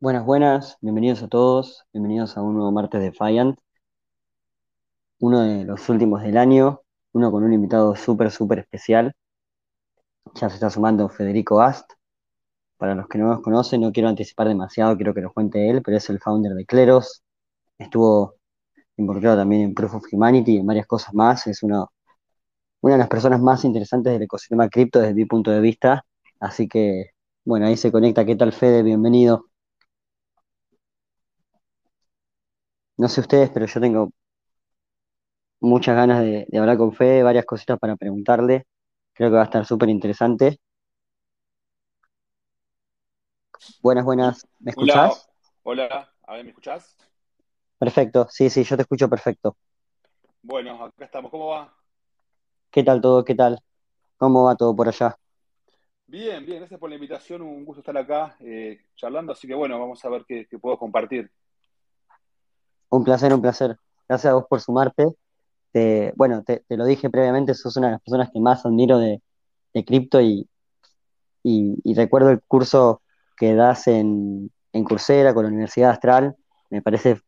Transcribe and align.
Buenas, 0.00 0.24
buenas, 0.24 0.78
bienvenidos 0.80 1.22
a 1.22 1.28
todos, 1.28 1.84
bienvenidos 1.92 2.36
a 2.36 2.42
un 2.42 2.54
nuevo 2.54 2.72
martes 2.72 3.00
de 3.02 3.12
Fiant, 3.12 3.58
uno 5.20 5.40
de 5.42 5.64
los 5.64 5.88
últimos 5.88 6.22
del 6.22 6.36
año, 6.36 6.80
uno 7.12 7.30
con 7.30 7.44
un 7.44 7.52
invitado 7.52 7.94
súper, 7.96 8.30
súper 8.30 8.60
especial. 8.60 9.14
Ya 10.34 10.48
se 10.48 10.54
está 10.56 10.70
sumando 10.70 11.08
Federico 11.08 11.60
Ast. 11.60 11.92
Para 12.78 12.94
los 12.94 13.08
que 13.08 13.18
no 13.18 13.28
nos 13.28 13.42
conocen, 13.42 13.82
no 13.82 13.92
quiero 13.92 14.08
anticipar 14.08 14.48
demasiado, 14.48 14.96
quiero 14.96 15.14
que 15.14 15.22
nos 15.22 15.32
cuente 15.32 15.70
él, 15.70 15.82
pero 15.82 15.96
es 15.96 16.08
el 16.10 16.20
founder 16.20 16.54
de 16.54 16.66
Cleros. 16.66 17.22
Estuvo 17.78 18.36
involucrado 18.96 19.38
también 19.38 19.62
en 19.62 19.74
Proof 19.74 19.96
of 19.96 20.04
Humanity 20.12 20.56
y 20.56 20.58
en 20.58 20.66
varias 20.66 20.86
cosas 20.86 21.14
más. 21.14 21.46
Es 21.46 21.62
una 21.62 21.86
de 22.82 22.98
las 22.98 23.08
personas 23.08 23.40
más 23.40 23.64
interesantes 23.64 24.12
del 24.12 24.22
ecosistema 24.22 24.68
cripto 24.68 25.00
desde 25.00 25.14
mi 25.14 25.26
punto 25.26 25.50
de 25.50 25.60
vista. 25.60 26.04
Así 26.40 26.68
que, 26.68 27.10
bueno, 27.44 27.66
ahí 27.66 27.76
se 27.76 27.92
conecta. 27.92 28.24
¿Qué 28.24 28.36
tal, 28.36 28.52
Fede? 28.52 28.82
Bienvenido. 28.82 29.49
No 33.00 33.08
sé 33.08 33.20
ustedes, 33.22 33.50
pero 33.50 33.66
yo 33.66 33.80
tengo 33.80 34.10
muchas 35.60 35.96
ganas 35.96 36.20
de, 36.22 36.46
de 36.48 36.58
hablar 36.58 36.76
con 36.78 36.92
Fede, 36.92 37.22
varias 37.22 37.44
cositas 37.46 37.78
para 37.78 37.96
preguntarle. 37.96 38.66
Creo 39.14 39.30
que 39.30 39.36
va 39.36 39.42
a 39.42 39.44
estar 39.44 39.64
súper 39.66 39.88
interesante. 39.88 40.58
Buenas, 43.82 44.04
buenas. 44.06 44.46
¿Me 44.60 44.70
Hola, 44.74 45.10
escuchás? 45.10 45.28
hola, 45.62 46.12
a 46.24 46.34
ver, 46.34 46.44
¿me 46.44 46.50
escuchás? 46.50 46.96
Perfecto, 47.78 48.28
sí, 48.30 48.48
sí, 48.48 48.62
yo 48.62 48.76
te 48.76 48.82
escucho 48.82 49.08
perfecto. 49.10 49.56
Bueno, 50.42 50.84
acá 50.84 51.04
estamos, 51.06 51.30
¿cómo 51.30 51.46
va? 51.48 51.74
¿Qué 52.72 52.82
tal 52.82 53.00
todo? 53.00 53.24
¿Qué 53.24 53.34
tal? 53.36 53.60
¿Cómo 54.18 54.44
va 54.44 54.56
todo 54.56 54.76
por 54.76 54.88
allá? 54.88 55.16
Bien, 56.06 56.44
bien, 56.44 56.58
gracias 56.58 56.80
por 56.80 56.88
la 56.90 56.96
invitación, 56.96 57.40
un 57.42 57.64
gusto 57.64 57.80
estar 57.80 57.96
acá 57.96 58.36
eh, 58.40 58.80
charlando, 58.96 59.32
así 59.32 59.46
que 59.46 59.54
bueno, 59.54 59.78
vamos 59.78 60.04
a 60.04 60.08
ver 60.08 60.24
qué, 60.26 60.46
qué 60.50 60.58
puedo 60.58 60.76
compartir. 60.78 61.30
Un 62.90 63.04
placer, 63.04 63.32
un 63.32 63.40
placer. 63.42 63.76
Gracias 64.08 64.30
a 64.32 64.34
vos 64.34 64.44
por 64.48 64.60
sumarte. 64.60 65.06
Te- 65.72 66.12
bueno, 66.16 66.42
te, 66.44 66.64
lo 66.70 66.84
dije 66.86 67.10
previamente, 67.10 67.54
sos 67.54 67.76
una 67.78 67.88
de 67.88 67.92
las 67.94 68.02
personas 68.02 68.30
que 68.32 68.40
más 68.40 68.66
admiro 68.66 68.98
de, 68.98 69.22
de 69.74 69.84
cripto 69.84 70.20
y, 70.20 70.48
y- 71.44 71.76
y 71.84 71.94
recuerdo 71.94 72.30
el 72.30 72.42
curso 72.44 73.02
que 73.36 73.54
das 73.54 73.88
en, 73.88 74.50
en 74.72 74.84
Coursera 74.84 75.34
con 75.34 75.44
la 75.44 75.50
Universidad 75.50 75.90
Astral. 75.92 76.36
Me 76.70 76.82
parece 76.82 77.20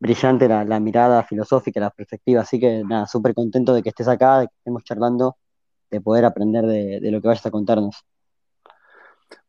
brillante 0.00 0.48
la, 0.48 0.64
la 0.64 0.80
mirada 0.80 1.24
filosófica, 1.24 1.80
la 1.80 1.90
perspectiva, 1.90 2.42
así 2.42 2.60
que 2.60 2.84
nada, 2.84 3.06
súper 3.06 3.34
contento 3.34 3.74
de 3.74 3.82
que 3.82 3.90
estés 3.90 4.08
acá, 4.08 4.40
de 4.40 4.48
que 4.48 4.54
estemos 4.58 4.84
charlando, 4.84 5.36
de 5.90 6.00
poder 6.02 6.24
aprender 6.26 6.66
de, 6.66 7.00
de 7.00 7.10
lo 7.12 7.20
que 7.22 7.28
vayas 7.28 7.46
a 7.46 7.50
contarnos. 7.52 8.04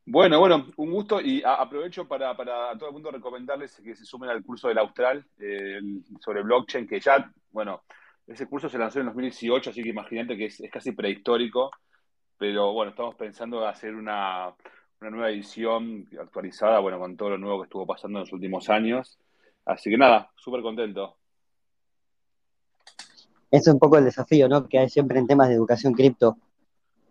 Bueno, 0.10 0.40
bueno, 0.40 0.68
un 0.78 0.92
gusto 0.92 1.20
y 1.20 1.44
aprovecho 1.46 2.08
para, 2.08 2.36
para 2.38 2.72
a 2.72 2.78
todo 2.78 2.88
el 2.88 2.94
mundo 2.94 3.12
recomendarles 3.12 3.76
que 3.84 3.94
se 3.94 4.06
sumen 4.06 4.30
al 4.30 4.42
curso 4.42 4.70
del 4.70 4.78
Austral 4.78 5.26
eh, 5.38 5.82
sobre 6.22 6.44
blockchain, 6.44 6.88
que 6.88 7.02
ya, 7.02 7.30
bueno, 7.52 7.84
ese 8.26 8.48
curso 8.48 8.70
se 8.70 8.78
lanzó 8.78 9.02
en 9.02 9.08
2018, 9.08 9.70
así 9.70 9.84
que 9.84 9.90
imagínate 9.90 10.38
que 10.38 10.46
es, 10.46 10.62
es 10.62 10.72
casi 10.72 10.94
prehistórico, 10.94 11.72
pero 12.38 12.72
bueno, 12.72 12.92
estamos 12.92 13.16
pensando 13.16 13.62
en 13.62 13.68
hacer 13.68 13.96
una, 13.96 14.54
una 15.02 15.10
nueva 15.10 15.30
edición 15.30 16.08
actualizada, 16.18 16.80
bueno, 16.80 17.00
con 17.00 17.18
todo 17.18 17.32
lo 17.32 17.38
nuevo 17.38 17.60
que 17.60 17.66
estuvo 17.66 17.86
pasando 17.86 18.20
en 18.20 18.22
los 18.22 18.32
últimos 18.32 18.70
años. 18.70 19.20
Así 19.66 19.90
que 19.90 19.98
nada, 19.98 20.32
súper 20.38 20.62
contento. 20.62 21.18
Es 23.52 23.68
un 23.68 23.78
poco 23.78 23.98
el 23.98 24.06
desafío, 24.06 24.48
¿no? 24.48 24.70
Que 24.70 24.80
hay 24.80 24.88
siempre 24.88 25.20
en 25.20 25.28
temas 25.28 25.50
de 25.50 25.56
educación 25.56 25.92
cripto. 25.92 26.38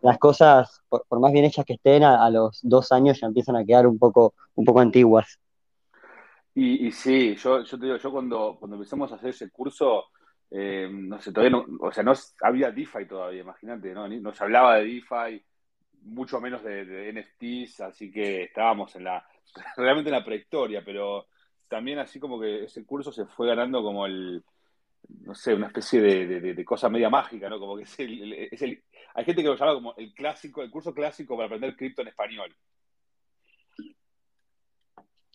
Las 0.02 0.18
cosas, 0.18 0.80
por, 0.88 1.04
por 1.08 1.20
más 1.20 1.32
bien 1.32 1.44
hechas 1.44 1.64
que 1.64 1.74
estén, 1.74 2.04
a, 2.04 2.28
los 2.30 2.60
dos 2.62 2.92
años 2.92 3.20
ya 3.20 3.26
empiezan 3.26 3.56
a 3.56 3.64
quedar 3.64 3.86
un 3.86 3.98
poco, 3.98 4.34
un 4.54 4.64
poco 4.64 4.80
antiguas. 4.80 5.38
Y, 6.54 6.86
y 6.86 6.92
sí, 6.92 7.34
yo, 7.36 7.62
yo 7.62 7.78
te 7.78 7.84
digo, 7.86 7.98
yo 7.98 8.10
cuando, 8.10 8.56
cuando 8.58 8.76
empezamos 8.76 9.12
a 9.12 9.16
hacer 9.16 9.30
ese 9.30 9.50
curso, 9.50 10.06
eh, 10.50 10.88
no 10.90 11.20
sé, 11.20 11.32
todavía 11.32 11.50
no, 11.58 11.66
o 11.80 11.92
sea, 11.92 12.02
no 12.02 12.12
había 12.42 12.70
DeFi 12.70 13.06
todavía, 13.06 13.42
imagínate, 13.42 13.92
¿no? 13.92 14.08
No 14.08 14.32
se 14.32 14.44
hablaba 14.44 14.76
de 14.76 14.84
DeFi, 14.86 15.44
mucho 16.02 16.40
menos 16.40 16.62
de, 16.62 17.10
NFTs, 17.10 17.80
así 17.80 18.10
que 18.10 18.44
estábamos 18.44 18.94
en 18.96 19.04
la, 19.04 19.26
realmente 19.76 20.08
en 20.10 20.16
la 20.16 20.24
prehistoria, 20.24 20.82
pero 20.84 21.26
también 21.68 21.98
así 21.98 22.18
como 22.20 22.40
que 22.40 22.64
ese 22.64 22.86
curso 22.86 23.12
se 23.12 23.26
fue 23.26 23.48
ganando 23.48 23.82
como 23.82 24.06
el, 24.06 24.42
no 25.24 25.34
sé, 25.34 25.54
una 25.54 25.66
especie 25.68 26.00
de, 26.00 26.26
de- 26.26 26.54
de- 26.54 26.64
cosa 26.64 26.88
media 26.88 27.10
mágica, 27.10 27.48
¿no? 27.48 27.58
Como 27.58 27.76
que 27.76 27.82
es 27.84 27.96
es 27.98 28.62
el, 28.62 28.82
hay 29.16 29.24
gente 29.24 29.42
que 29.42 29.48
lo 29.48 29.56
llama 29.56 29.74
como 29.74 29.94
el 29.96 30.12
clásico, 30.12 30.62
el 30.62 30.70
curso 30.70 30.92
clásico 30.92 31.36
para 31.36 31.46
aprender 31.46 31.74
cripto 31.74 32.02
en 32.02 32.08
español. 32.08 32.54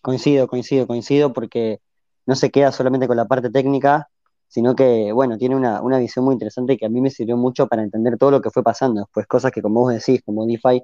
Coincido, 0.03 0.47
coincido, 0.47 0.85
coincido, 0.85 1.33
porque 1.33 1.79
no 2.27 2.35
se 2.35 2.51
queda 2.51 2.71
solamente 2.71 3.07
con 3.07 3.17
la 3.17 3.25
parte 3.25 3.49
técnica, 3.49 4.07
sino 4.47 4.75
que, 4.75 5.11
bueno, 5.11 5.39
tiene 5.39 5.55
una, 5.55 5.81
una 5.81 5.97
visión 5.97 6.25
muy 6.25 6.33
interesante 6.33 6.77
que 6.77 6.85
a 6.85 6.89
mí 6.89 7.01
me 7.01 7.09
sirvió 7.09 7.37
mucho 7.37 7.67
para 7.67 7.81
entender 7.81 8.19
todo 8.19 8.29
lo 8.29 8.41
que 8.41 8.51
fue 8.51 8.61
pasando. 8.61 9.09
Pues 9.11 9.25
cosas 9.25 9.51
que, 9.51 9.63
como 9.63 9.79
vos 9.79 9.93
decís, 9.93 10.21
como 10.23 10.45
DeFi, 10.45 10.83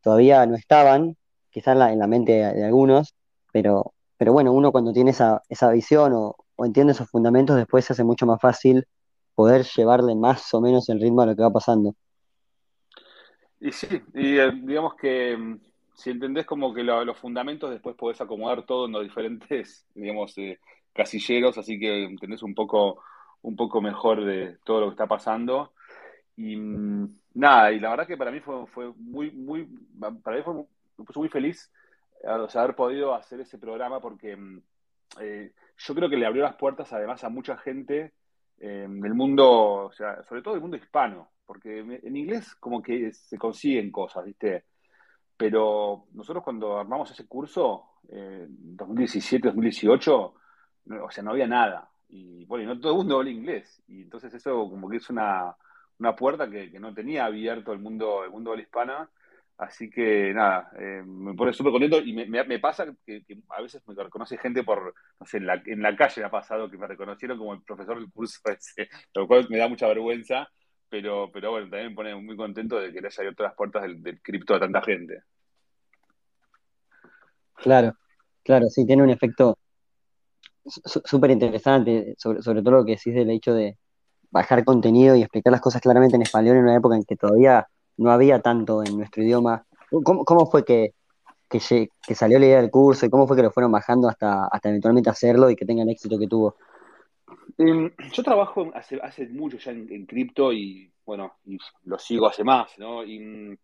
todavía 0.00 0.44
no 0.46 0.56
estaban, 0.56 1.16
quizás 1.50 1.74
en 1.74 1.78
la, 1.78 1.92
en 1.92 2.00
la 2.00 2.08
mente 2.08 2.32
de, 2.32 2.54
de 2.54 2.64
algunos, 2.64 3.14
pero, 3.52 3.94
pero 4.16 4.32
bueno, 4.32 4.52
uno 4.52 4.72
cuando 4.72 4.92
tiene 4.92 5.12
esa, 5.12 5.42
esa 5.48 5.70
visión 5.70 6.12
o, 6.12 6.34
o 6.56 6.66
entiende 6.66 6.92
esos 6.92 7.08
fundamentos, 7.08 7.54
después 7.54 7.84
se 7.84 7.92
hace 7.92 8.02
mucho 8.02 8.26
más 8.26 8.40
fácil 8.40 8.84
poder 9.36 9.64
llevarle 9.76 10.16
más 10.16 10.52
o 10.54 10.60
menos 10.60 10.88
el 10.88 11.00
ritmo 11.00 11.22
a 11.22 11.26
lo 11.26 11.36
que 11.36 11.42
va 11.42 11.52
pasando. 11.52 11.94
Y 13.62 13.72
sí, 13.72 13.86
y 14.14 14.38
eh, 14.38 14.50
digamos 14.62 14.94
que 14.96 15.36
mm, 15.36 15.60
si 15.94 16.10
entendés 16.10 16.46
como 16.46 16.74
que 16.74 16.82
lo- 16.82 17.04
los 17.04 17.18
fundamentos 17.18 17.70
después 17.70 17.96
podés 17.96 18.20
acomodar 18.20 18.64
todo 18.66 18.86
en 18.86 18.92
los 18.92 19.04
diferentes, 19.04 19.86
digamos, 19.94 20.36
eh, 20.38 20.60
casilleros, 20.92 21.58
así 21.58 21.78
que 21.78 22.04
entendés 22.04 22.42
un 22.42 22.54
poco, 22.54 23.02
un 23.42 23.56
poco 23.56 23.80
mejor 23.80 24.24
de 24.24 24.58
todo 24.64 24.80
lo 24.80 24.86
que 24.88 24.92
está 24.94 25.06
pasando. 25.06 25.74
Y 26.36 26.56
mm, 26.56 27.08
nada, 27.36 27.72
y 27.72 27.80
la 27.80 27.90
verdad 27.90 28.08
que 28.08 28.18
para 28.18 28.32
mí 28.32 28.40
fue, 28.40 28.66
fue 28.68 28.92
muy, 28.96 29.32
muy, 29.32 29.68
para 30.24 30.38
mí 30.38 30.44
fue, 30.44 30.54
me 30.98 31.06
puso 31.06 31.20
muy 31.20 31.30
feliz 31.30 31.72
eh, 32.24 32.28
o 32.30 32.48
sea, 32.50 32.62
haber 32.64 32.76
podido 32.76 33.14
hacer 33.14 33.40
ese 33.42 33.58
programa 33.58 34.00
porque 34.00 34.36
mm, 34.36 34.62
eh, 35.20 35.52
yo 35.78 35.94
creo 35.96 36.10
que 36.10 36.18
le 36.18 36.26
abrió 36.26 36.44
las 36.44 36.56
puertas 36.56 36.92
además 36.94 37.24
a 37.24 37.30
mucha 37.30 37.58
gente 37.58 38.14
eh, 38.60 38.86
del 38.88 39.14
mundo, 39.14 39.50
o 39.86 39.92
sea, 39.92 40.22
sobre 40.24 40.42
todo 40.42 40.54
del 40.54 40.62
mundo 40.62 40.78
hispano, 40.78 41.31
porque 41.46 41.80
en 41.80 42.16
inglés 42.16 42.54
como 42.56 42.82
que 42.82 43.12
se 43.12 43.38
consiguen 43.38 43.90
cosas, 43.90 44.24
¿viste? 44.24 44.64
Pero 45.36 46.06
nosotros 46.12 46.44
cuando 46.44 46.78
armamos 46.78 47.10
ese 47.10 47.26
curso, 47.26 47.86
eh, 48.10 48.46
2017, 48.48 49.48
2018, 49.48 50.34
no, 50.86 51.04
o 51.04 51.10
sea, 51.10 51.24
no 51.24 51.32
había 51.32 51.46
nada. 51.46 51.90
Y 52.08 52.44
bueno, 52.46 52.74
no 52.74 52.80
todo 52.80 52.92
el 52.92 52.98
mundo 52.98 53.16
habla 53.18 53.30
inglés. 53.30 53.82
Y 53.88 54.02
entonces 54.02 54.32
eso 54.34 54.68
como 54.70 54.88
que 54.88 54.98
es 54.98 55.10
una, 55.10 55.56
una 55.98 56.14
puerta 56.16 56.48
que, 56.50 56.70
que 56.70 56.80
no 56.80 56.94
tenía 56.94 57.24
abierto 57.26 57.72
el 57.72 57.78
mundo, 57.80 58.24
el 58.24 58.30
mundo 58.30 58.50
de 58.52 58.58
la 58.58 58.62
hispana. 58.62 59.10
Así 59.58 59.90
que 59.90 60.32
nada, 60.34 60.70
eh, 60.78 61.02
me 61.06 61.34
pone 61.34 61.52
súper 61.52 61.72
contento 61.72 61.98
y 62.00 62.12
me, 62.12 62.26
me- 62.26 62.44
me 62.44 62.58
pasa 62.58 62.86
que, 63.06 63.24
que 63.24 63.38
a 63.50 63.62
veces 63.62 63.82
me 63.86 63.94
reconoce 63.94 64.36
gente 64.38 64.64
por, 64.64 64.94
no 65.20 65.26
sé, 65.26 65.36
en 65.38 65.46
la, 65.46 65.62
en 65.66 65.82
la 65.82 65.94
calle 65.94 66.20
me 66.22 66.26
ha 66.26 66.30
pasado 66.30 66.68
que 66.70 66.76
me 66.78 66.86
reconocieron 66.88 67.38
como 67.38 67.54
el 67.54 67.62
profesor 67.62 67.98
del 68.00 68.10
curso 68.10 68.40
ese, 68.46 68.88
lo 69.14 69.26
cual 69.28 69.46
me 69.50 69.58
da 69.58 69.68
mucha 69.68 69.86
vergüenza, 69.86 70.48
pero, 70.92 71.30
pero 71.32 71.52
bueno, 71.52 71.70
también 71.70 71.88
me 71.88 71.94
pone 71.94 72.14
muy 72.14 72.36
contento 72.36 72.78
de 72.78 72.92
que 72.92 73.00
le 73.00 73.06
haya 73.06 73.16
abierto 73.20 73.42
las 73.42 73.54
puertas 73.54 73.82
del, 73.82 74.20
cripto 74.20 74.54
a 74.54 74.60
tanta 74.60 74.82
gente. 74.82 75.22
Claro, 77.54 77.94
claro, 78.44 78.66
sí, 78.68 78.84
tiene 78.84 79.02
un 79.02 79.08
efecto 79.08 79.56
súper 80.66 81.30
interesante, 81.30 82.14
sobre, 82.18 82.42
sobre 82.42 82.60
todo 82.60 82.74
lo 82.74 82.84
que 82.84 82.96
decís 82.96 83.14
del 83.14 83.30
hecho 83.30 83.54
de 83.54 83.78
bajar 84.30 84.66
contenido 84.66 85.16
y 85.16 85.22
explicar 85.22 85.50
las 85.50 85.62
cosas 85.62 85.80
claramente 85.80 86.16
en 86.16 86.22
español 86.22 86.58
en 86.58 86.64
una 86.64 86.76
época 86.76 86.94
en 86.94 87.04
que 87.04 87.16
todavía 87.16 87.66
no 87.96 88.10
había 88.10 88.42
tanto 88.42 88.84
en 88.84 88.98
nuestro 88.98 89.22
idioma. 89.22 89.64
¿Cómo, 90.04 90.26
cómo 90.26 90.44
fue 90.44 90.62
que, 90.62 90.92
que 91.48 92.14
salió 92.14 92.38
la 92.38 92.44
idea 92.44 92.60
del 92.60 92.70
curso 92.70 93.06
y 93.06 93.10
cómo 93.10 93.26
fue 93.26 93.36
que 93.36 93.42
lo 93.42 93.50
fueron 93.50 93.72
bajando 93.72 94.10
hasta, 94.10 94.44
hasta 94.44 94.68
eventualmente 94.68 95.08
hacerlo 95.08 95.48
y 95.48 95.56
que 95.56 95.64
tenga 95.64 95.84
el 95.84 95.88
éxito 95.88 96.18
que 96.18 96.28
tuvo? 96.28 96.56
Eh, 97.58 97.92
yo 98.12 98.22
trabajo 98.22 98.70
hace, 98.74 98.98
hace 99.02 99.28
mucho 99.28 99.58
ya 99.58 99.72
en, 99.72 100.06
cripto 100.06 100.52
y 100.52 100.90
bueno, 101.04 101.34
y 101.44 101.58
lo 101.84 101.98
sigo 101.98 102.26
hace 102.26 102.44
más, 102.44 102.78
¿no? 102.78 103.04
Y 103.04 103.56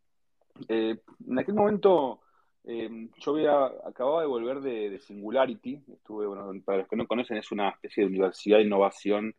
eh, 0.68 0.96
en 1.26 1.38
aquel 1.38 1.54
momento 1.54 2.20
eh, 2.64 3.08
yo 3.18 3.32
había, 3.32 3.64
acababa 3.86 4.20
de 4.22 4.26
volver 4.26 4.60
de, 4.60 4.98
Singularity, 4.98 5.82
estuve, 5.92 6.26
bueno, 6.26 6.52
para 6.64 6.78
los 6.78 6.88
que 6.88 6.96
no 6.96 7.06
conocen, 7.06 7.38
es 7.38 7.50
una 7.52 7.70
especie 7.70 8.02
de 8.02 8.10
universidad 8.10 8.58
de 8.58 8.64
innovación 8.64 9.34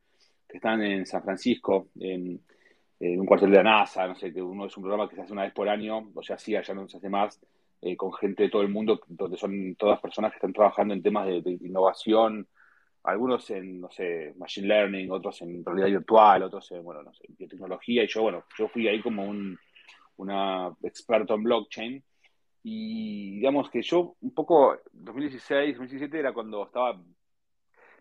que 0.47 0.57
están 0.57 0.81
en 0.81 1.05
San 1.05 1.23
Francisco, 1.23 1.89
en, 1.99 2.41
un 3.01 3.25
cuartel 3.25 3.51
de 3.51 3.57
la 3.57 3.63
NASA, 3.63 4.07
no 4.07 4.15
sé, 4.15 4.33
que 4.33 4.41
uno 4.41 4.65
es 4.65 4.75
un 4.75 4.83
programa 4.83 5.07
que 5.07 5.15
se 5.15 5.21
hace 5.21 5.31
una 5.31 5.43
vez 5.43 5.53
por 5.53 5.69
año, 5.69 6.11
o 6.13 6.21
sea, 6.21 6.37
sí, 6.37 6.55
allá 6.55 6.73
no 6.73 6.87
se 6.89 6.97
hace 6.97 7.07
más, 7.07 7.39
eh, 7.81 7.95
con 7.95 8.11
gente 8.13 8.43
de 8.43 8.49
todo 8.49 8.61
el 8.61 8.67
mundo, 8.69 8.99
donde 9.07 9.37
son 9.37 9.75
todas 9.75 10.01
personas 10.01 10.31
que 10.31 10.37
están 10.37 10.51
trabajando 10.51 10.93
en 10.93 11.01
temas 11.01 11.25
de 11.27 11.41
innovación 11.61 12.47
algunos 13.03 13.49
en, 13.51 13.81
no 13.81 13.89
sé, 13.89 14.33
machine 14.37 14.67
learning, 14.67 15.11
otros 15.11 15.41
en 15.41 15.63
realidad 15.63 15.87
virtual, 15.87 16.43
otros 16.43 16.71
en, 16.71 16.83
bueno, 16.83 17.03
no 17.03 17.13
sé, 17.13 17.25
biotecnología, 17.29 18.03
y 18.03 18.07
yo, 18.07 18.23
bueno, 18.23 18.43
yo 18.57 18.67
fui 18.67 18.87
ahí 18.87 19.01
como 19.01 19.23
un 19.23 19.57
una 20.19 20.75
experto 20.83 21.33
en 21.33 21.43
blockchain, 21.43 22.03
Y 22.63 23.35
digamos 23.35 23.69
que 23.69 23.81
yo 23.81 24.15
un 24.21 24.33
poco, 24.33 24.77
2016, 24.91 25.77
2017 25.77 26.19
era 26.19 26.33
cuando 26.33 26.65
estaba, 26.65 27.01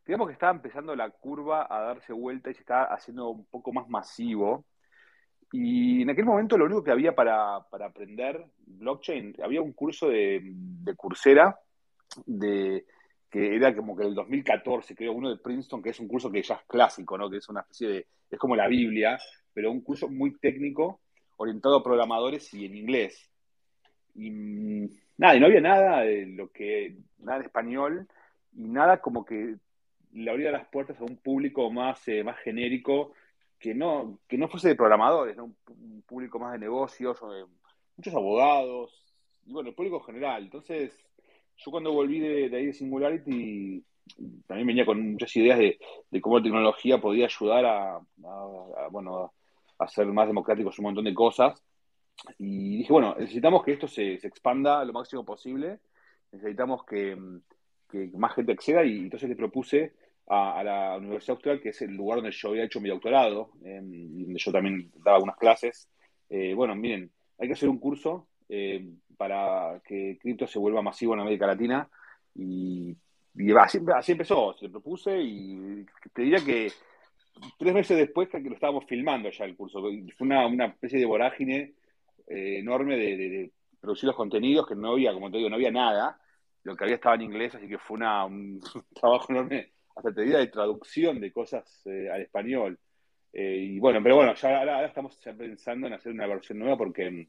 digamos 0.05 0.27
que 0.27 0.33
estaba 0.33 0.53
empezando 0.53 0.97
la 0.97 1.11
curva 1.11 1.67
a 1.71 1.81
darse 1.81 2.13
vuelta 2.13 2.51
y 2.51 2.55
se 2.55 2.61
estaba 2.61 2.85
haciendo 2.87 3.29
un 3.31 3.47
poco 3.47 3.73
más 3.73 3.89
masivo. 3.89 4.67
Y 5.53 6.03
en 6.03 6.11
aquel 6.11 6.25
momento 6.25 6.59
lo 6.59 6.67
único 6.67 6.83
que 6.83 6.91
había 6.91 7.15
para, 7.15 7.61
para 7.71 7.87
aprender 7.87 8.45
blockchain, 8.67 9.37
había 9.43 9.63
un 9.63 9.73
curso 9.73 10.09
de, 10.09 10.41
de 10.43 10.97
Coursera 10.97 11.57
de, 12.27 12.85
que 13.31 13.57
era 13.57 13.75
como 13.77 13.97
que 13.97 14.05
el 14.05 14.15
2014, 14.15 14.95
creo, 14.95 15.13
uno 15.13 15.31
de 15.31 15.37
Princeton, 15.37 15.83
que 15.83 15.91
es 15.91 16.01
un 16.01 16.09
curso 16.09 16.31
que 16.31 16.43
ya 16.43 16.55
es 16.55 16.63
clásico, 16.67 17.19
¿no? 17.19 17.29
Que 17.29 17.39
es 17.39 17.49
una 17.49 17.61
especie 17.61 17.89
de, 17.89 18.07
es 18.31 18.39
como 18.39 18.57
la 18.57 18.69
Biblia, 18.69 19.19
pero 19.53 19.71
un 19.71 19.83
curso 19.83 20.09
muy 20.09 20.39
técnico, 20.39 21.01
orientado 21.37 21.77
a 21.77 21.83
programadores 21.83 22.53
y 22.55 22.65
en 22.65 22.77
inglés. 22.77 23.31
Y 24.15 24.31
nada, 25.17 25.37
y 25.37 25.41
no 25.41 25.47
había 25.47 25.61
nada 25.61 26.01
de 26.01 26.27
lo 26.27 26.51
que, 26.51 26.97
nada 27.19 27.39
de 27.41 27.47
español, 27.47 28.09
y 28.53 28.69
nada 28.69 29.01
como 29.01 29.25
que 29.25 29.57
le 30.13 30.31
abría 30.31 30.51
las 30.51 30.67
puertas 30.69 30.99
a 31.01 31.05
un 31.05 31.17
público 31.19 31.71
más, 31.71 32.07
eh, 32.09 32.25
más 32.25 32.39
genérico, 32.39 33.13
que 33.59 33.75
no, 33.75 34.21
que 34.27 34.39
no 34.39 34.49
fuese 34.49 34.69
de 34.69 34.75
programadores, 34.77 35.37
un, 35.37 35.57
público 36.07 36.39
más 36.39 36.53
de 36.53 36.61
negocios, 36.61 37.19
muchos 37.97 38.15
abogados, 38.15 39.05
y 39.45 39.53
bueno, 39.53 39.69
el 39.69 39.75
público 39.75 40.01
general. 40.01 40.45
Entonces, 40.45 40.93
yo 41.59 41.71
cuando 41.71 41.93
volví 41.93 42.21
de, 42.21 42.57
ahí 42.57 42.67
de 42.67 42.73
Singularity, 42.73 43.85
también 44.47 44.67
venía 44.67 44.87
con 44.87 45.13
muchas 45.13 45.35
ideas 45.37 45.59
de, 45.59 46.21
cómo 46.21 46.39
la 46.39 46.45
tecnología 46.45 47.01
podía 47.01 47.27
ayudar 47.27 47.67
a, 47.67 48.01
bueno, 48.91 49.33
a 49.79 49.85
hacer 49.85 50.07
más 50.07 50.29
democráticos 50.29 50.79
un 50.79 50.85
montón 50.85 51.05
de 51.05 51.15
cosas. 51.15 51.63
Y 52.39 52.79
dije, 52.79 52.93
bueno, 52.93 53.15
necesitamos 53.19 53.65
que 53.65 53.73
esto 53.73 53.89
se, 53.89 54.15
expanda 54.15 54.85
lo 54.85 54.93
máximo 54.93 55.25
posible, 55.25 55.81
necesitamos 56.33 56.85
que, 56.85 57.17
más 58.15 58.35
gente 58.35 58.53
acceda 58.53 58.85
y 58.85 58.99
entonces 58.99 59.29
le 59.29 59.37
propuse 59.37 59.95
a, 60.27 60.63
la 60.63 60.97
Universidad 60.97 61.37
Austral, 61.37 61.61
que 61.61 61.71
es 61.71 61.83
el 61.83 61.95
lugar 61.95 62.19
donde 62.19 62.33
yo 62.33 62.51
había 62.51 62.65
hecho 62.65 62.81
mi 62.81 62.89
doctorado, 62.89 63.51
donde 63.61 64.39
yo 64.39 64.53
también 64.53 64.93
daba 64.97 65.17
algunas 65.17 65.37
clases. 65.37 65.89
Eh, 66.29 66.55
bueno, 66.55 66.75
miren, 66.75 67.11
hay 67.39 67.49
que 67.49 67.55
hacer 67.55 67.69
un 67.69 67.79
curso 67.79 68.29
eh, 68.49 68.85
para 69.17 69.81
que 69.85 70.19
cripto 70.21 70.47
se 70.47 70.59
vuelva 70.59 70.81
masivo 70.81 71.15
en 71.15 71.21
América 71.21 71.47
Latina. 71.47 71.89
Y, 72.35 72.97
así, 73.59 74.13
empezó, 74.13 74.55
se 74.55 74.69
propuse 74.69 75.21
y 75.21 75.85
te 76.13 76.23
diría 76.23 76.45
que 76.45 76.73
tres 77.59 77.75
meses 77.75 77.97
después 77.97 78.29
que 78.29 78.41
lo 78.41 78.55
estábamos 78.55 78.85
filmando 78.87 79.31
ya 79.31 79.45
el 79.45 79.57
curso. 79.57 79.81
Fue 80.17 80.27
una, 80.27 80.67
especie 80.67 80.99
de 80.99 81.07
vorágine 81.07 81.75
eh, 82.27 82.59
enorme 82.59 82.97
de, 82.97 83.53
producir 83.81 84.09
los 84.09 84.17
contenidos, 84.17 84.67
que 84.67 84.75
no 84.75 84.93
había, 84.93 85.13
como 85.13 85.31
te 85.31 85.39
digo, 85.39 85.49
no 85.49 85.57
había 85.57 85.71
nada. 85.71 86.19
Lo 86.65 86.77
que 86.77 86.85
había 86.85 86.97
estaba 86.97 87.15
en 87.15 87.23
inglés, 87.23 87.55
así 87.55 87.69
que 87.69 87.79
fue 87.79 87.97
una, 87.97 88.25
un, 88.25 88.61
trabajo 88.95 89.33
enorme, 89.33 89.73
hasta 89.95 90.13
te 90.13 90.23
diría, 90.23 90.39
de 90.39 90.49
traducción 90.49 91.21
de 91.21 91.33
cosas 91.33 91.83
eh, 91.87 92.09
al 92.11 92.23
español. 92.23 92.79
y 93.33 93.79
bueno, 93.79 94.01
pero 94.03 94.17
bueno, 94.17 94.35
ya 94.35 94.59
ahora, 94.59 94.87
estamos 94.87 95.17
pensando 95.37 95.87
en 95.87 95.93
hacer 95.93 96.13
una 96.13 96.27
versión 96.27 96.59
nueva 96.59 96.77
porque 96.77 97.29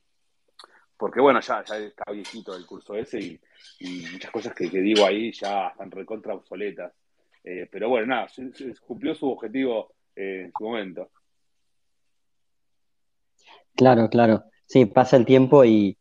porque 0.99 1.21
bueno, 1.21 1.39
ya, 1.39 1.63
ya 1.63 1.77
está 1.77 2.11
viejito 2.11 2.53
el 2.53 2.65
curso 2.65 2.93
ese 2.93 3.39
y, 3.79 4.05
muchas 4.11 4.31
cosas 4.31 4.53
que, 4.53 4.69
digo 4.69 5.05
ahí 5.05 5.31
ya 5.31 5.69
están 5.69 5.89
recontra 5.89 6.35
obsoletas. 6.35 6.91
Eh, 7.41 7.69
pero 7.71 7.87
bueno, 7.87 8.07
nada, 8.07 8.27
cumplió 8.85 9.15
su 9.15 9.29
objetivo 9.31 9.93
eh, 10.13 10.41
en 10.45 10.51
su 10.55 10.63
momento. 10.65 11.09
Claro, 13.77 14.09
claro. 14.09 14.43
Sí, 14.65 14.85
pasa 14.85 15.15
el 15.15 15.25
tiempo 15.25 15.63
y, 15.63 15.97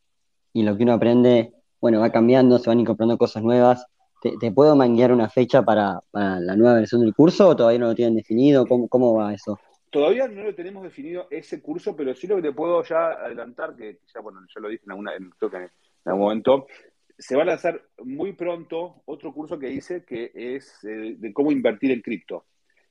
lo 0.52 0.76
que 0.76 0.82
uno 0.82 0.94
aprende, 0.94 1.52
bueno, 1.80 2.00
va 2.00 2.10
cambiando, 2.10 2.58
se 2.58 2.68
van 2.68 2.80
incorporando 2.80 3.16
cosas 3.16 3.44
nuevas. 3.44 3.86
¿Te, 4.20 4.50
puedo 4.50 4.74
manguear 4.74 5.12
una 5.12 5.28
fecha 5.28 5.62
para, 5.62 6.00
la 6.12 6.56
nueva 6.56 6.74
versión 6.74 7.02
del 7.02 7.14
curso 7.14 7.46
o 7.46 7.56
todavía 7.56 7.78
no 7.78 7.86
lo 7.86 7.94
tienen 7.94 8.16
definido? 8.16 8.66
¿Cómo, 8.66 8.88
cómo 8.88 9.14
va 9.14 9.32
eso? 9.32 9.60
Todavía 9.90 10.28
no 10.28 10.42
lo 10.42 10.54
tenemos 10.54 10.82
definido 10.82 11.26
ese 11.30 11.62
curso, 11.62 11.96
pero 11.96 12.14
sí 12.14 12.26
lo 12.26 12.36
que 12.36 12.42
te 12.42 12.52
puedo 12.52 12.82
ya 12.82 13.12
adelantar, 13.12 13.74
que 13.76 14.00
ya, 14.12 14.20
bueno, 14.20 14.40
ya 14.54 14.60
lo 14.60 14.68
dije 14.68 14.84
en, 14.84 14.92
alguna, 14.92 15.14
en, 15.16 15.30
algún 16.04 16.20
momento, 16.20 16.66
se 17.16 17.36
va 17.36 17.42
a 17.42 17.46
lanzar 17.46 17.82
muy 18.04 18.32
pronto 18.34 19.02
otro 19.06 19.32
curso 19.32 19.58
que 19.58 19.70
hice 19.70 20.04
que 20.04 20.30
es 20.34 20.84
eh, 20.84 21.16
de 21.18 21.32
cómo 21.32 21.50
invertir 21.50 21.90
en 21.90 22.02
cripto. 22.02 22.46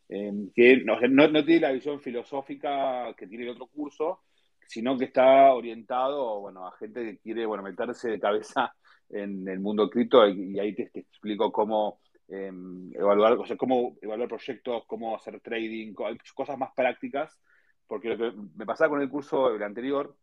Em, 0.10 0.52
que 0.54 0.84
no, 0.86 0.98
tiene 1.44 1.60
la 1.60 1.72
visión 1.72 2.00
filosófica 2.00 3.14
que 3.18 3.28
tiene 3.28 3.44
el 3.44 3.52
otro 3.52 3.68
curso, 3.68 4.22
sino 4.66 4.98
que 4.98 5.06
está 5.06 5.54
orientado 5.54 6.40
bueno, 6.40 6.66
a 6.66 6.72
gente 6.78 7.04
que 7.04 7.18
quiere 7.20 7.46
bueno, 7.46 7.64
meterse 7.64 8.12
de 8.12 8.20
cabeza 8.20 8.74
en 9.10 9.48
el 9.48 9.60
mundo 9.60 9.90
cripto 9.90 10.28
y, 10.28 10.60
ahí 10.60 10.74
te, 10.74 10.90
explico 10.94 11.52
cómo 11.52 12.00
Em, 12.30 12.94
evaluar, 12.94 13.34
o 13.34 13.46
sea, 13.46 13.56
cómo 13.56 13.98
evaluar 14.02 14.28
proyectos, 14.28 14.84
cómo 14.86 15.16
hacer 15.16 15.40
trading, 15.40 15.94
cosas 16.36 16.58
más 16.58 16.72
prácticas, 16.76 17.40
porque 17.88 18.10
lo 18.10 18.18
que 18.18 18.38
me 18.56 18.66
pasaba 18.66 18.90
con 18.90 19.02
el 19.02 19.10
curso 19.10 19.56
el 19.56 19.64
anterior 19.64 20.14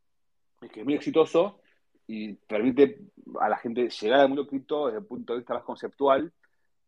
es 0.61 0.71
que 0.71 0.81
es 0.81 0.85
muy 0.85 0.95
exitoso 0.95 1.61
y 2.07 2.35
permite 2.35 2.99
a 3.41 3.49
la 3.49 3.57
gente 3.57 3.89
llegar 3.89 4.21
al 4.21 4.29
mundo 4.29 4.47
cripto 4.47 4.87
desde 4.87 4.99
el 4.99 5.07
punto 5.07 5.33
de 5.33 5.39
vista 5.39 5.55
más 5.55 5.63
conceptual. 5.63 6.31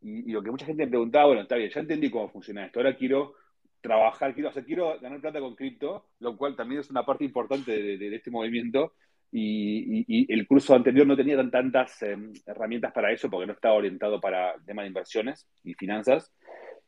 Y, 0.03 0.31
lo 0.31 0.43
que 0.43 0.51
mucha 0.51 0.67
gente 0.67 0.85
me 0.85 0.91
preguntaba, 0.91 1.27
bueno, 1.27 1.43
está 1.43 1.57
bien, 1.57 1.71
ya 1.71 1.81
entendí 1.81 2.11
cómo 2.11 2.29
funciona 2.29 2.67
esto, 2.67 2.81
ahora 2.81 2.95
quiero 2.95 3.35
trabajar, 3.81 4.35
quiero, 4.35 4.51
o 4.51 4.65
quiero 4.65 5.01
ganar 5.01 5.21
plata 5.21 5.41
con 5.41 5.55
cripto, 5.55 6.09
lo 6.21 6.37
cual 6.37 6.55
también 6.55 6.81
es 6.81 6.91
una 6.91 7.07
parte 7.07 7.25
importante 7.25 7.73
de 7.97 8.15
este 8.15 8.31
movimiento, 8.31 8.93
y, 9.33 10.33
el 10.33 10.47
curso 10.47 10.75
anterior 10.75 11.07
no 11.07 11.17
tenía 11.17 11.37
tantas 11.51 12.01
em, 12.03 12.33
herramientas 12.47 12.93
para 12.93 13.13
eso 13.13 13.29
porque 13.29 13.47
no 13.47 13.53
estaba 13.53 13.75
orientado 13.75 14.21
para 14.21 14.55
temas 14.65 14.85
de 14.85 14.89
inversiones 14.89 15.49
y 15.65 15.75
finanzas. 15.75 16.33